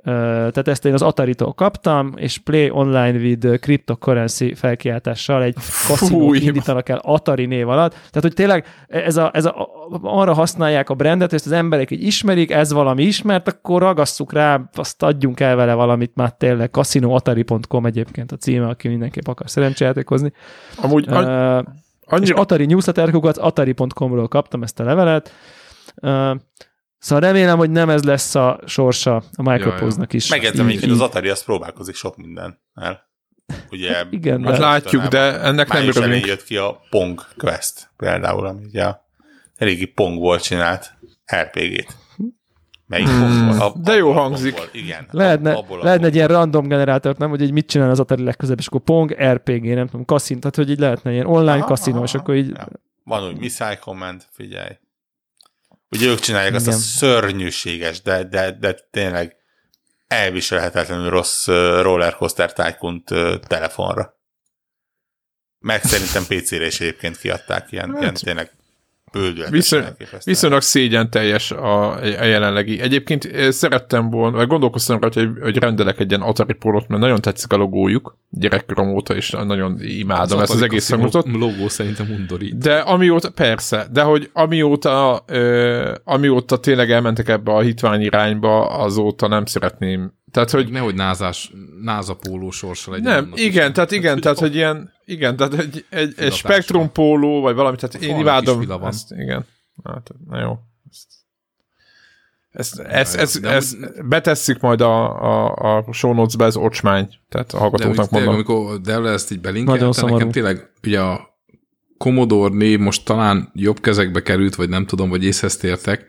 tehát 0.04 0.68
ezt 0.68 0.84
én 0.84 0.92
az 0.92 1.02
Atari-tól 1.02 1.52
kaptam, 1.52 2.12
és 2.16 2.38
Play 2.38 2.70
Online 2.70 3.18
with 3.18 3.58
Cryptocurrency 3.58 4.54
felkiáltással 4.54 5.42
egy 5.42 5.54
kaszinót 5.86 6.36
indítanak 6.36 6.88
el 6.88 7.00
Atari 7.02 7.46
név 7.46 7.68
alatt. 7.68 7.90
Tehát, 7.90 8.20
hogy 8.20 8.32
tényleg 8.32 8.66
ez 8.88 9.16
a, 9.16 9.30
ez 9.34 9.44
a, 9.44 9.68
arra 10.02 10.34
használják 10.34 10.90
a 10.90 10.94
brandet, 10.94 11.28
hogy 11.30 11.38
ezt 11.38 11.46
az 11.46 11.52
emberek 11.52 11.90
így 11.90 12.02
ismerik, 12.02 12.50
ez 12.50 12.72
valami 12.72 13.02
ismert, 13.02 13.48
akkor 13.48 13.82
ragasszuk 13.82 14.32
rá, 14.32 14.60
azt 14.74 15.02
adjunk 15.02 15.40
el 15.40 15.56
vele 15.56 15.74
valamit 15.74 16.12
már 16.14 16.32
tényleg. 16.32 16.70
Casinoatari.com 16.70 17.86
egyébként 17.86 18.32
a 18.32 18.36
címe, 18.36 18.66
aki 18.66 18.88
mindenképp 18.88 19.26
akar 19.26 19.50
szerencsejátékozni. 19.50 20.32
Amúgy 20.76 21.08
uh, 21.08 21.16
annyi... 22.04 22.22
És 22.22 22.30
Atari 22.30 22.66
newsletterkukat 22.66 23.36
atari.com-ról 23.36 24.28
kaptam 24.28 24.62
ezt 24.62 24.80
a 24.80 24.84
levelet. 24.84 25.32
Uh, 26.02 26.36
Szóval 26.98 27.24
remélem, 27.24 27.58
hogy 27.58 27.70
nem 27.70 27.90
ez 27.90 28.02
lesz 28.02 28.34
a 28.34 28.60
sorsa 28.66 29.22
a 29.32 29.50
Microprose-nak 29.50 30.12
is. 30.12 30.28
Megjegyzem, 30.28 30.66
hogy 30.66 30.90
az 30.90 31.00
Atari 31.00 31.28
azt 31.28 31.44
próbálkozik 31.44 31.94
sok 31.94 32.16
minden 32.16 32.60
el. 32.74 33.06
Ugye, 33.70 34.04
Igen, 34.10 34.42
de 34.42 34.58
látjuk, 34.58 35.06
de 35.06 35.40
ennek 35.40 35.72
nem 35.72 35.88
örülünk. 35.88 36.26
jött 36.26 36.44
ki 36.44 36.56
a 36.56 36.80
Pong 36.90 37.20
Quest 37.36 37.90
például, 37.96 38.46
ami 38.46 38.64
ugye 38.64 38.84
a 38.84 39.06
régi 39.56 39.86
Pong 39.86 40.18
volt 40.18 40.42
csinált 40.42 40.92
RPG-t. 41.36 41.96
Melyik 42.86 43.08
hmm, 43.08 43.60
a, 43.60 43.72
de 43.82 43.94
jó 43.94 44.12
hangzik. 44.12 44.68
Igen. 44.72 45.06
Lehetne, 45.10 45.52
abból 45.52 45.82
lehetne 45.82 46.06
egy 46.06 46.14
ilyen 46.14 46.28
random 46.28 46.68
generátort, 46.68 47.18
nem, 47.18 47.30
hogy 47.30 47.42
egy 47.42 47.52
mit 47.52 47.66
csinál 47.66 47.90
az 47.90 48.00
Atari 48.00 48.22
legközelebb, 48.22 48.58
és 48.58 48.66
akkor 48.66 48.80
Pong, 48.80 49.12
RPG, 49.12 49.74
nem 49.74 49.86
tudom, 49.86 50.04
kaszin, 50.04 50.40
tehát 50.40 50.56
hogy 50.56 50.70
így 50.70 50.78
lehetne 50.78 51.12
ilyen 51.12 51.26
online 51.26 51.60
kaszinó, 51.60 52.02
és 52.02 52.14
akkor 52.14 52.34
így... 52.34 52.48
Ja. 52.48 52.68
Van 53.04 53.28
úgy 53.28 53.38
Missile 53.38 53.76
Command, 53.76 54.22
figyelj. 54.30 54.76
Ugye 55.90 56.06
ők 56.06 56.19
csinálják 56.19 56.52
Igen. 56.55 56.66
azt 56.66 56.78
a 56.78 56.81
szörnyűséges, 56.81 58.02
de, 58.02 58.24
de, 58.24 58.51
de 58.51 58.74
tényleg 58.90 59.36
elviselhetetlenül 60.06 61.10
rossz 61.10 61.47
rollercoaster 61.81 62.52
tycoon 62.52 63.05
telefonra. 63.47 64.16
Meg 65.59 65.85
szerintem 65.85 66.27
PC-re 66.27 66.66
is 66.66 66.81
egyébként 66.81 67.19
kiadták 67.19 67.73
ilyen, 67.73 67.90
hát, 67.90 68.01
ilyen 68.01 68.15
tényleg 68.15 68.57
Viszony, 69.51 69.85
viszonylag 70.24 70.60
szégyen 70.60 71.10
teljes 71.10 71.51
a, 71.51 71.93
a 72.01 72.24
jelenlegi. 72.24 72.80
Egyébként 72.80 73.28
szerettem 73.51 74.10
volna, 74.10 74.36
vagy 74.36 74.47
gondolkoztam 74.47 75.01
rá, 75.01 75.09
hogy, 75.12 75.30
hogy 75.40 75.56
rendelek 75.56 76.01
egy 76.01 76.10
ilyen 76.10 76.22
Atari 76.22 76.52
Pro-t, 76.52 76.89
mert 76.89 77.01
nagyon 77.01 77.20
tetszik 77.20 77.52
a 77.52 77.56
logójuk, 77.56 78.18
gyerekkorom 78.30 78.89
óta, 78.89 79.14
és 79.14 79.30
nagyon 79.30 79.78
imádom 79.80 80.39
az 80.39 80.43
ezt 80.43 80.55
az 80.55 80.62
egész 80.62 80.90
hangulatot. 80.90 81.26
logó 81.26 81.68
szerintem 81.68 82.10
undorít. 82.10 82.59
De 82.59 82.78
amióta, 82.78 83.30
persze, 83.30 83.86
de 83.93 84.02
hogy 84.02 84.30
amióta, 84.32 85.24
ö, 85.26 85.94
amióta 86.05 86.59
tényleg 86.59 86.90
elmentek 86.90 87.28
ebbe 87.28 87.52
a 87.52 87.60
hitvány 87.60 88.01
irányba, 88.01 88.66
azóta 88.66 89.28
nem 89.28 89.44
szeretném 89.44 90.16
tehát, 90.30 90.50
hogy... 90.50 90.70
Nehogy 90.70 90.94
názás, 90.94 91.52
názapóló 91.82 92.50
sorsa 92.50 92.90
legyen. 92.90 93.12
Nem, 93.12 93.32
igen, 93.34 93.72
tehát 93.72 93.90
igen, 93.90 94.12
hát, 94.12 94.22
tehát, 94.22 94.38
hogy 94.38 94.55
ilyen, 94.55 94.92
igen, 95.05 95.36
tehát 95.36 95.55
egy, 95.55 95.84
egy, 95.88 96.14
egy 96.16 96.32
spektrum 96.32 96.92
póló, 96.92 97.40
vagy 97.40 97.55
valami, 97.55 97.76
tehát 97.76 97.94
én 97.94 98.18
imádom 98.18 98.84
ezt, 98.84 99.10
igen. 99.10 99.46
Hát, 99.84 100.10
na 100.28 100.40
jó. 100.40 100.59
Ezt, 102.50 102.78
ezt, 102.78 103.16
ezt, 103.16 103.40
de 103.40 103.50
ezt 103.50 104.06
betesszük 104.09 104.60
majd 104.60 104.80
a, 104.80 105.22
a, 105.22 105.76
a 105.86 105.92
show 105.92 106.14
notes-be, 106.14 106.44
ez 106.44 106.56
ocsmány, 106.56 107.09
tehát 107.28 107.52
a 107.52 107.52
De 107.52 107.59
hallgatóknak 107.59 108.05
úgy 108.05 108.09
tényleg, 108.09 108.28
mondom. 108.28 108.55
amikor 108.55 108.80
Devle 108.80 109.10
ezt 109.10 109.30
így 109.30 109.40
belinkelte, 109.40 110.02
nekem 110.02 110.30
tényleg 110.30 110.70
ugye 110.82 111.00
a 111.00 111.28
Commodore 111.98 112.55
név 112.55 112.78
most 112.78 113.05
talán 113.05 113.50
jobb 113.55 113.80
kezekbe 113.80 114.22
került, 114.22 114.55
vagy 114.55 114.68
nem 114.68 114.86
tudom, 114.86 115.09
vagy 115.09 115.24
észhez 115.24 115.56
tértek, 115.56 116.06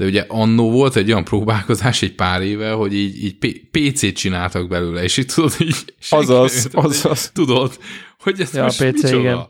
de 0.00 0.06
ugye 0.06 0.24
annó 0.28 0.70
volt 0.70 0.96
egy 0.96 1.10
olyan 1.10 1.24
próbálkozás 1.24 2.02
egy 2.02 2.14
pár 2.14 2.42
éve, 2.42 2.70
hogy 2.70 2.94
így, 2.94 3.24
így 3.24 3.68
PC-t 3.70 4.14
csináltak 4.16 4.68
belőle, 4.68 5.02
és 5.02 5.16
így 5.16 5.26
tudod, 5.34 5.52
így 5.58 5.94
Azaz, 6.10 6.68
nem 6.72 6.84
azaz. 6.84 7.30
Tudod, 7.30 7.78
hogy 8.18 8.40
ez 8.40 8.54
Ja, 8.54 8.60
a 8.60 8.64
most 8.64 8.84
PC, 8.84 9.02
micsoda? 9.02 9.18
igen. 9.18 9.46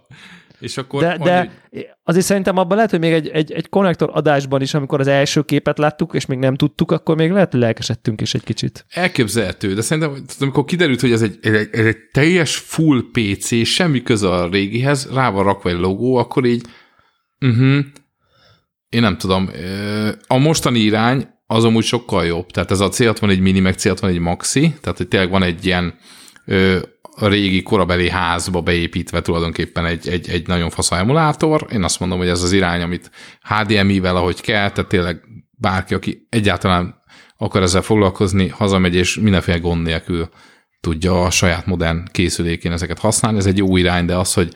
És 0.61 0.77
akkor 0.77 1.03
De, 1.03 1.09
annyi, 1.09 1.25
de 1.25 1.51
azért 2.05 2.25
szerintem 2.25 2.57
abban 2.57 2.77
lehet, 2.77 2.91
hogy 2.91 3.01
még 3.01 3.13
egy, 3.13 3.29
egy, 3.29 3.53
egy 3.53 3.69
konnektor 3.69 4.11
adásban 4.13 4.63
is, 4.63 4.75
amikor 4.75 5.01
az 5.01 5.07
első 5.07 5.43
képet 5.43 5.79
láttuk, 5.79 6.15
és 6.15 6.27
még 6.27 6.39
nem 6.39 6.55
tudtuk, 6.55 6.91
akkor 6.91 7.17
még 7.17 7.31
lehet, 7.31 7.51
hogy 7.51 7.61
lelkesedtünk 7.61 8.21
is 8.21 8.35
egy 8.35 8.45
kicsit. 8.45 8.87
Elképzelhető, 8.89 9.75
de 9.75 9.81
szerintem, 9.81 10.25
amikor 10.41 10.65
kiderült, 10.65 11.01
hogy 11.01 11.13
ez 11.13 11.23
egy, 11.23 11.39
ez 11.43 11.53
egy, 11.53 11.69
ez 11.73 11.85
egy 11.87 11.99
teljes 12.13 12.57
full 12.57 13.03
PC, 13.13 13.67
semmi 13.67 14.03
köze 14.03 14.29
a 14.31 14.49
régihez, 14.49 15.09
rá 15.15 15.31
van 15.31 15.45
rakva 15.45 15.71
egy 15.71 15.79
logó, 15.79 16.17
akkor 16.17 16.45
így, 16.45 16.67
uh-huh, 17.41 17.85
én 18.91 19.01
nem 19.01 19.19
tudom, 19.19 19.51
a 20.27 20.39
mostani 20.39 20.79
irány 20.79 21.29
az 21.47 21.65
amúgy 21.65 21.85
sokkal 21.85 22.27
jobb, 22.27 22.51
tehát 22.51 22.71
ez 22.71 22.81
a 22.81 22.89
C61 22.89 23.41
mini, 23.41 23.61
meg 23.61 23.75
C61 23.79 24.21
maxi, 24.21 24.75
tehát 24.81 24.97
hogy 24.97 25.09
tényleg 25.09 25.31
van 25.31 25.43
egy 25.43 25.67
ilyen 25.67 25.99
a 27.17 27.27
régi 27.27 27.63
korabeli 27.63 28.09
házba 28.09 28.61
beépítve 28.61 29.21
tulajdonképpen 29.21 29.87
egy, 29.87 30.09
egy, 30.09 30.29
egy 30.29 30.47
nagyon 30.47 30.71
fasz 30.71 30.91
emulátor. 30.91 31.67
Én 31.73 31.83
azt 31.83 32.01
mondom, 32.01 32.19
hogy 32.19 32.29
ez 32.29 32.43
az 32.43 32.53
irány, 32.53 32.83
amit 32.83 33.11
HDMI-vel, 33.43 34.17
ahogy 34.17 34.41
kell, 34.41 34.71
tehát 34.71 34.91
tényleg 34.91 35.21
bárki, 35.51 35.95
aki 35.95 36.27
egyáltalán 36.29 36.95
akar 37.37 37.63
ezzel 37.63 37.83
foglalkozni, 37.83 38.49
hazamegy 38.49 38.95
és 38.95 39.17
mindenféle 39.17 39.59
gond 39.59 39.83
nélkül 39.83 40.29
tudja 40.81 41.25
a 41.25 41.31
saját 41.31 41.67
modern 41.67 42.05
készülékén 42.11 42.73
ezeket 42.73 42.99
használni. 42.99 43.39
Ez 43.39 43.47
egy 43.47 43.59
jó 43.59 43.77
irány, 43.77 44.07
de 44.07 44.17
az, 44.17 44.35
hogy 44.35 44.55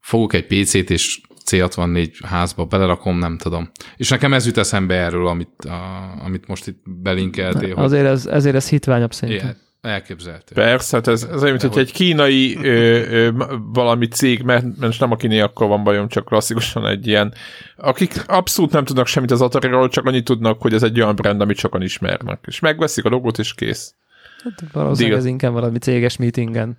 fogok 0.00 0.32
egy 0.32 0.46
PC-t 0.46 0.90
és 0.90 1.20
C64 1.50 2.10
házba 2.24 2.64
belerakom, 2.64 3.18
nem 3.18 3.38
tudom. 3.38 3.70
És 3.96 4.08
nekem 4.08 4.32
ez 4.32 4.46
jut 4.46 4.58
eszembe 4.58 4.94
erről, 4.94 5.26
amit, 5.26 5.64
a, 5.64 6.14
amit 6.24 6.46
most 6.46 6.66
itt 6.66 6.82
belinkeltél, 6.84 7.74
hogy 7.74 7.84
Azért 7.84 8.06
ez, 8.06 8.26
ezért 8.26 8.54
ez 8.54 8.68
hitványabb 8.68 9.12
szerintem. 9.12 9.44
ilyen, 9.46 9.62
elképzelhető. 9.80 10.54
Persze, 10.54 10.96
hát 10.96 11.06
ez, 11.06 11.22
ez 11.22 11.42
olyan, 11.42 11.56
mint 11.60 11.72
hogy 11.72 11.82
egy 11.82 11.92
kínai 11.92 12.56
ö, 12.56 12.68
ö, 13.10 13.30
valami 13.72 14.08
cég, 14.08 14.42
mert, 14.42 14.78
mert 14.78 15.00
nem 15.00 15.10
a 15.10 15.16
kínaiakkal 15.16 15.68
van 15.68 15.84
bajom, 15.84 16.08
csak 16.08 16.24
klasszikusan 16.24 16.86
egy 16.86 17.06
ilyen, 17.06 17.34
akik 17.76 18.24
abszolút 18.26 18.72
nem 18.72 18.84
tudnak 18.84 19.06
semmit 19.06 19.30
az 19.30 19.40
atari 19.40 19.88
csak 19.88 20.06
annyit 20.06 20.24
tudnak, 20.24 20.60
hogy 20.60 20.74
ez 20.74 20.82
egy 20.82 21.00
olyan 21.00 21.14
brand, 21.14 21.40
amit 21.40 21.56
sokan 21.56 21.82
ismernek. 21.82 22.44
És 22.46 22.60
megveszik 22.60 23.04
a 23.04 23.08
logót, 23.08 23.38
és 23.38 23.54
kész. 23.54 23.94
Hát 24.44 24.62
valószínűleg 24.72 25.16
Diga. 25.16 25.16
ez 25.16 25.32
inkább 25.32 25.52
valami 25.52 25.78
céges 25.78 26.16
meetingen. 26.16 26.78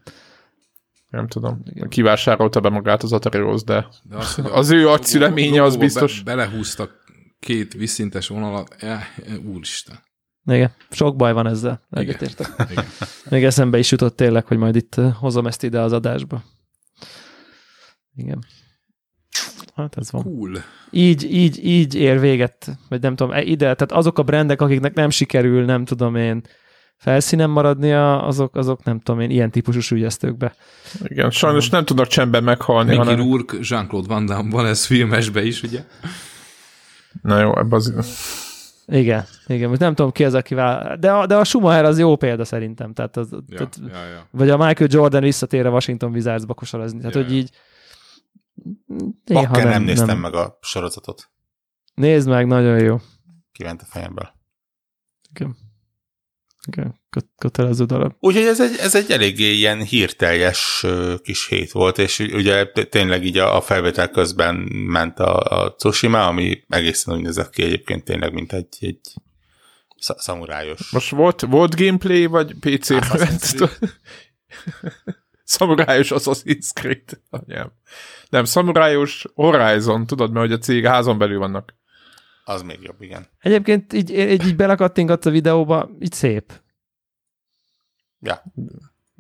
Nem 1.16 1.28
tudom. 1.28 1.64
Kivásárolta 1.90 2.60
be 2.60 2.70
magát 2.70 3.04
az 3.04 3.14
atari 3.14 3.44
de 3.66 3.88
De 4.04 4.16
az, 4.16 4.40
az 4.52 4.70
ő 4.70 4.90
agyszüleménye 4.90 5.64
az 5.64 5.76
biztos. 5.76 6.22
Be, 6.24 6.36
belehúztak 6.36 7.04
két 7.40 7.74
visszintes 7.74 8.28
vonalat, 8.28 8.76
eh, 8.80 9.08
eh, 9.26 9.38
úristen. 9.46 10.04
Igen, 10.46 10.72
sok 10.90 11.16
baj 11.16 11.34
van 11.34 11.48
ezzel. 11.48 11.88
Egyetértek. 11.90 12.48
Igen. 12.72 12.86
Még 13.30 13.44
eszembe 13.44 13.78
is 13.78 13.92
jutott 13.92 14.16
tényleg, 14.16 14.46
hogy 14.46 14.58
majd 14.58 14.76
itt 14.76 14.98
ö, 14.98 15.10
hozom 15.20 15.48
ezt 15.48 15.64
ide 15.64 15.80
az 15.80 15.92
adásba. 15.92 16.44
Igen. 18.16 18.46
Hát 19.76 19.98
ez 19.98 20.12
van. 20.12 20.24
Cool. 20.24 20.64
Így, 20.92 21.34
így, 21.34 21.66
így 21.66 21.96
ér 21.96 22.20
véget, 22.20 22.78
vagy 22.90 23.02
nem 23.02 23.16
tudom, 23.16 23.34
e- 23.34 23.42
ide, 23.42 23.64
tehát 23.64 23.92
azok 23.92 24.20
a 24.20 24.24
brendek, 24.24 24.62
akiknek 24.62 24.94
nem 24.94 25.10
sikerül, 25.10 25.66
nem 25.66 25.86
tudom 25.86 26.16
én, 26.16 26.42
felszínen 26.98 27.50
maradnia, 27.50 28.24
azok, 28.24 28.56
azok 28.56 28.84
nem 28.84 29.00
tudom 29.00 29.22
én, 29.22 29.30
ilyen 29.30 29.52
típusú 29.52 29.80
sügyesztőkbe. 29.80 30.56
Igen, 31.04 31.32
sajnos 31.32 31.70
nem 31.70 31.86
tudnak 31.86 32.08
csendben 32.08 32.44
meghalni, 32.44 32.90
Mickey 32.90 33.06
hanem... 33.06 33.20
Rourke, 33.20 33.58
Jean-Claude 33.62 34.08
Van 34.08 34.26
Damme 34.26 34.52
van 34.52 34.66
ez 34.66 34.86
filmesbe 34.86 35.44
is, 35.44 35.64
ugye? 35.64 35.86
Na 37.22 37.40
jó, 37.40 37.58
ebbe 37.58 37.76
az... 37.76 37.94
Igen, 38.88 39.26
igen, 39.48 39.70
most 39.70 39.82
nem 39.82 39.96
tudom 39.96 40.12
ki 40.12 40.24
az, 40.26 40.34
akivel, 40.34 40.98
de 40.98 41.12
a, 41.12 41.26
de 41.26 41.36
a 41.36 41.44
Schumacher 41.44 41.86
az 41.86 42.00
jó 42.00 42.16
példa 42.16 42.46
szerintem, 42.46 42.94
tehát, 42.94 43.18
az, 43.18 43.32
Ja, 43.32 43.42
tehát 43.48 43.80
ja, 43.88 44.06
ja. 44.06 44.28
vagy 44.32 44.50
a 44.50 44.58
Michael 44.58 44.90
Jordan 44.92 45.22
visszatér 45.22 45.66
a 45.66 45.72
Washington 45.72 46.12
Wizardsba 46.12 46.54
kosarazni, 46.54 46.98
tehát 46.98 47.16
Ja, 47.16 47.22
hogy 47.22 47.34
így 47.34 47.50
néha 49.26 49.42
Bakker 49.42 49.64
nem, 49.64 49.72
nem 49.72 49.84
néztem 49.84 50.20
meg 50.20 50.34
a 50.34 50.58
sorozatot. 50.62 51.30
Nézd 51.94 52.28
meg, 52.28 52.48
nagyon 52.48 52.80
jó. 52.80 52.98
Kiment 53.52 53.82
a 53.82 53.86
fejemből. 53.86 54.34
Igen. 55.34 55.56
Igen, 56.68 57.02
kö- 57.10 57.30
kötelező 57.38 57.86
darab. 57.86 58.14
Úgyhogy 58.20 58.44
ez 58.46 58.62
egy, 58.62 58.78
ez 58.80 58.96
egy 58.96 59.12
eléggé 59.12 59.52
ilyen 59.52 59.84
hírteljes 59.84 60.86
kis 61.24 61.48
hét 61.48 61.72
volt, 61.72 61.98
és 61.98 62.20
ugye 62.20 62.66
tényleg 62.66 63.26
így 63.26 63.38
a, 63.38 63.56
a 63.56 63.62
felvétel 63.62 64.10
közben 64.10 64.56
ment 64.72 65.20
a, 65.20 65.40
a 65.40 65.76
Tsushima, 65.76 66.28
ami 66.28 66.64
egészen 66.70 67.16
úgy 67.16 67.22
nézett 67.22 67.50
ki 67.50 67.64
egyébként 67.64 68.04
tényleg, 68.04 68.34
mint 68.34 68.54
egy, 68.54 68.78
egy 68.80 69.00
sz- 69.98 70.20
szamurájos. 70.20 70.92
Most 70.92 71.10
volt, 71.10 71.42
volt 71.42 71.76
gameplay, 71.76 72.26
vagy 72.26 72.56
Assassin's 72.62 73.20
ment? 73.20 73.80
Szamurájos 75.44 76.12
Assassin's 76.12 76.70
Creed. 76.74 77.22
Anyám. 77.30 77.72
Nem, 78.30 78.46
szamurájos 78.46 79.26
Horizon, 79.34 80.06
tudod, 80.08 80.32
mert 80.32 80.46
hogy 80.46 80.56
a 80.56 80.58
cég 80.58 80.86
házon 80.86 81.18
belül 81.18 81.40
vannak. 81.40 81.76
Az 82.48 82.62
még 82.62 82.80
jobb, 82.82 83.02
igen. 83.02 83.28
Egyébként 83.40 83.94
így, 83.94 84.10
így, 84.10 84.46
így 84.46 84.56
belekattingatsz 84.56 85.26
a 85.26 85.30
videóba, 85.30 85.90
így 86.00 86.12
szép. 86.14 86.54
Ja. 88.20 88.44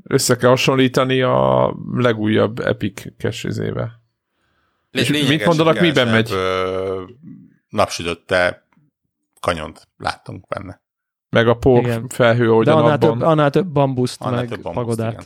Össze 0.03 0.35
kell 0.35 0.49
hasonlítani 0.49 1.21
a 1.21 1.73
legújabb 1.93 2.59
Epic 2.59 3.01
cache 3.17 3.49
És 4.91 5.09
mit 5.27 5.45
mondanak, 5.45 5.79
miben 5.79 6.07
megy? 6.07 6.31
Ö, 6.31 7.03
napsütötte 7.69 8.67
kanyont 9.39 9.87
láttunk 9.97 10.47
benne. 10.47 10.81
Meg 11.29 11.47
a 11.47 11.55
por 11.57 11.79
Igen. 11.79 12.07
felhő, 12.07 12.51
ahogy 12.51 12.65
De 12.65 12.71
a 12.71 12.75
annál 12.75 12.89
napban. 12.89 13.17
több, 13.17 13.27
annál 13.27 13.49
több 13.49 13.67
bambuszt, 13.67 14.21
Annál 14.21 14.39
meg 14.39 14.49
több 14.49 14.61
bambuszt, 14.61 14.85
pagodát. 14.87 15.11
igen. 15.11 15.25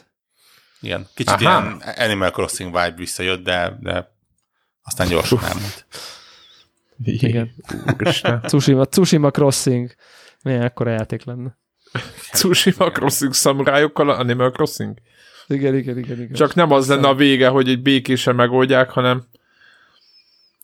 Igen, 0.81 1.07
kicsit 1.15 1.33
Aha. 1.33 1.39
ilyen 1.39 1.81
Animal 1.97 2.31
Crossing 2.31 2.69
vibe 2.71 2.93
visszajött, 2.95 3.43
de, 3.43 3.77
de 3.81 4.11
aztán 4.83 5.07
gyorsan 5.07 5.43
elmúlt. 5.43 5.85
Igen. 7.03 7.51
Tsushima, 8.41 8.85
Tsushima 8.85 9.31
Crossing. 9.31 9.91
Milyen 10.43 10.61
ekkora 10.61 10.91
játék 10.91 11.23
lenne. 11.23 11.57
Tsushima 12.31 12.91
Crossing 12.91 13.33
szamurájokkal 13.33 14.09
Animal 14.09 14.51
Crossing? 14.51 14.97
Igen, 15.47 15.75
igen, 15.75 15.97
igen. 15.97 16.21
igen. 16.21 16.33
Csak 16.33 16.55
nem 16.55 16.71
az 16.71 16.87
lenne 16.87 17.07
a 17.07 17.15
vége, 17.15 17.47
hogy 17.47 17.69
egy 17.69 17.81
békésen 17.81 18.35
megoldják, 18.35 18.89
hanem 18.89 19.27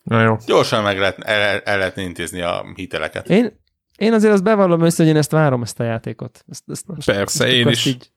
Na 0.06 0.22
jó. 0.22 0.38
Gyorsan 0.46 0.84
meg 0.84 1.00
lehet, 1.00 1.20
el, 1.20 1.60
el 1.60 1.78
lehetne 1.78 2.02
intézni 2.02 2.42
a 2.42 2.66
hiteleket. 2.76 3.30
Én, 3.30 3.60
én 3.98 4.14
azért 4.14 4.34
azt 4.34 4.44
bevallom 4.44 4.82
össze, 4.82 5.04
hogy 5.04 5.12
én 5.12 5.18
ezt 5.18 5.32
várom, 5.32 5.62
ezt 5.62 5.80
a 5.80 5.84
játékot. 5.84 6.46
Ezt, 6.50 6.64
ezt 6.68 6.88
most, 6.88 7.06
Persze, 7.06 7.44
most 7.46 7.56
én 7.56 7.68
is. 7.68 7.86
Így, 7.86 8.12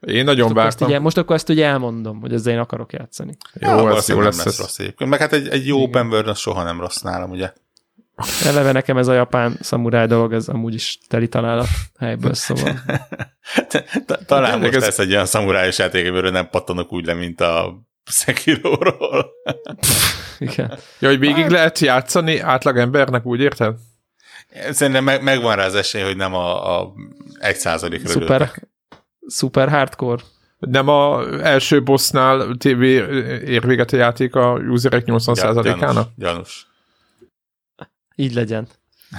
Én 0.00 0.24
nagyon 0.24 0.42
most, 0.42 0.50
akkor 0.50 0.66
ezt 0.66 0.78
vártam. 0.78 0.96
így, 0.96 1.02
most 1.02 1.16
akkor 1.16 1.36
ezt 1.36 1.48
ugye 1.48 1.66
elmondom, 1.66 2.20
hogy 2.20 2.32
ezzel 2.32 2.52
én 2.52 2.58
akarok 2.58 2.92
játszani. 2.92 3.36
Jó, 3.54 3.88
ez 3.88 4.08
jó 4.08 4.20
lesz 4.20 4.44
lesz 4.44 4.46
ez. 4.46 4.58
rossz. 4.58 4.78
Meg 4.96 5.18
hát 5.20 5.32
egy, 5.32 5.48
egy 5.48 5.66
jó 5.66 5.82
open 5.82 6.06
world 6.06 6.28
az 6.28 6.38
soha 6.38 6.62
nem 6.62 6.80
rossz 6.80 7.00
nálam, 7.00 7.30
ugye? 7.30 7.52
Eleve 8.44 8.72
nekem 8.72 8.96
ez 8.96 9.08
a 9.08 9.12
japán 9.12 9.56
szamuráj 9.60 10.06
dolog, 10.06 10.32
ez 10.32 10.48
amúgy 10.48 10.74
is 10.74 10.98
teli 11.08 11.28
találat 11.28 11.66
helyből, 11.98 12.34
szóval. 12.34 12.72
Ta- 14.06 14.18
Talán 14.26 14.60
most 14.60 14.74
ez- 14.74 14.82
lesz 14.82 14.98
egy 14.98 15.12
olyan 15.12 15.26
szamurájos 15.26 15.78
játék, 15.78 16.08
amiről 16.08 16.30
nem 16.30 16.48
pattanok 16.50 16.92
úgy 16.92 17.04
le, 17.06 17.14
mint 17.14 17.40
a 17.40 17.82
Sekiroról. 18.10 19.30
Igen. 20.38 20.78
Ja, 20.98 21.08
hogy 21.08 21.18
végig 21.18 21.48
lehet 21.48 21.78
játszani 21.78 22.38
átlagembernek, 22.38 23.26
úgy 23.26 23.40
érted? 23.40 23.74
Szerintem 24.70 25.04
meg, 25.04 25.22
megvan 25.22 25.56
rá 25.56 25.64
az 25.64 25.74
esély, 25.74 26.02
hogy 26.02 26.16
nem 26.16 26.34
a, 26.34 26.78
a 26.80 26.92
egy 27.38 27.56
százalékra 27.56 28.08
Szuper, 28.08 28.52
szuper 29.26 29.68
hardcore. 29.68 30.22
Nem 30.58 30.88
a 30.88 31.22
első 31.42 31.82
bossnál 31.82 32.54
TV 32.58 32.82
ér 32.82 33.66
véget 33.66 33.92
a 33.92 33.96
játék 33.96 34.34
a 34.34 34.52
userek 34.52 35.02
80%-ának? 35.06 35.82
Gyanús. 35.82 36.06
gyanús. 36.16 36.66
Így 38.14 38.34
legyen. 38.34 38.66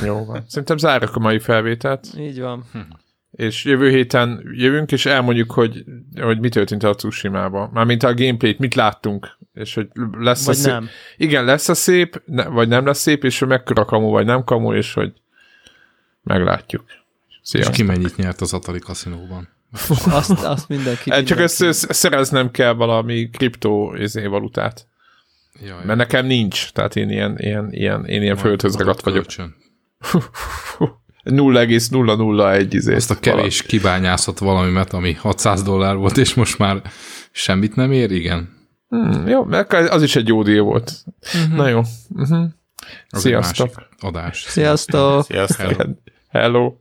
Jó 0.03 0.25
van. 0.25 0.43
Szerintem 0.47 0.77
zárjuk 0.77 1.15
a 1.15 1.19
mai 1.19 1.39
felvételt, 1.39 2.07
Így 2.17 2.39
van. 2.39 2.65
és 3.31 3.63
jövő 3.63 3.89
héten 3.89 4.43
jövünk, 4.51 4.91
és 4.91 5.05
elmondjuk, 5.05 5.51
hogy, 5.51 5.83
hogy 6.21 6.39
mi 6.39 6.49
történt 6.49 6.83
a 6.83 6.95
Tsushima-ba. 6.95 7.69
Mármint 7.73 8.03
a 8.03 8.13
gameplayt, 8.13 8.59
mit 8.59 8.75
láttunk, 8.75 9.37
és 9.53 9.73
hogy 9.73 9.87
lesz 10.19 10.41
a 10.43 10.45
Vagy 10.45 10.55
szép, 10.55 10.71
nem. 10.71 10.87
Igen, 11.17 11.45
lesz 11.45 11.69
a 11.69 11.73
szép, 11.73 12.21
ne, 12.25 12.45
vagy 12.47 12.67
nem 12.67 12.85
lesz 12.85 12.99
szép, 12.99 13.23
és 13.23 13.39
hogy 13.39 13.47
mekkora 13.47 13.85
kamu, 13.85 14.09
vagy 14.09 14.25
nem 14.25 14.43
kamu, 14.43 14.73
és 14.73 14.93
hogy 14.93 15.13
meglátjuk. 16.23 16.83
És 17.27 17.35
Sziasztok! 17.41 17.73
ki 17.73 17.83
mennyit 17.83 18.15
nyert 18.17 18.41
az 18.41 18.53
Atari 18.53 18.79
kaszinóban? 18.79 19.47
Azt, 20.05 20.31
azt 20.43 20.69
mindenki. 20.69 21.11
Eh, 21.11 21.17
Csak 21.17 21.37
mindenki. 21.37 21.43
ezt, 21.43 21.61
ezt 21.61 21.93
szereznem 21.93 22.51
kell 22.51 22.73
valami 22.73 23.29
kriptó 23.29 23.95
izé, 23.95 24.25
valutát. 24.25 24.87
Jaj, 25.63 25.85
Mert 25.85 25.99
nekem 25.99 26.25
nincs, 26.25 26.71
tehát 26.71 26.95
én 26.95 27.09
ilyen, 27.09 27.35
ilyen, 27.37 27.67
ilyen, 27.71 28.05
én 28.05 28.21
ilyen 28.21 28.37
földhöz 28.37 28.75
ragadt 28.75 29.01
vagyok. 29.01 29.25
Kölcsön. 29.25 29.55
0,001 31.23 32.73
izé. 32.73 32.93
Ezt 32.93 33.11
a 33.11 33.19
kevés 33.19 33.61
kibányászott 33.61 34.37
valamimet, 34.37 34.93
ami 34.93 35.13
600 35.13 35.63
dollár 35.63 35.95
volt, 35.95 36.17
és 36.17 36.33
most 36.33 36.57
már 36.57 36.81
semmit 37.31 37.75
nem 37.75 37.91
ér, 37.91 38.11
igen. 38.11 38.53
Hmm, 38.87 39.27
jó, 39.27 39.43
mert 39.43 39.73
az 39.73 40.03
is 40.03 40.15
egy 40.15 40.27
jó 40.27 40.43
díj 40.43 40.57
volt. 40.57 40.93
Uh-huh. 41.35 41.55
Na 41.55 41.67
jó. 41.67 41.81
Uh-huh. 42.09 42.45
Az 43.09 43.21
Sziasztok. 43.21 43.67
egy 43.67 43.73
másik 43.75 43.89
adás. 43.99 44.45
Sziasztok! 44.47 45.23
Sziasztok! 45.23 45.85
Hello. 46.29 46.73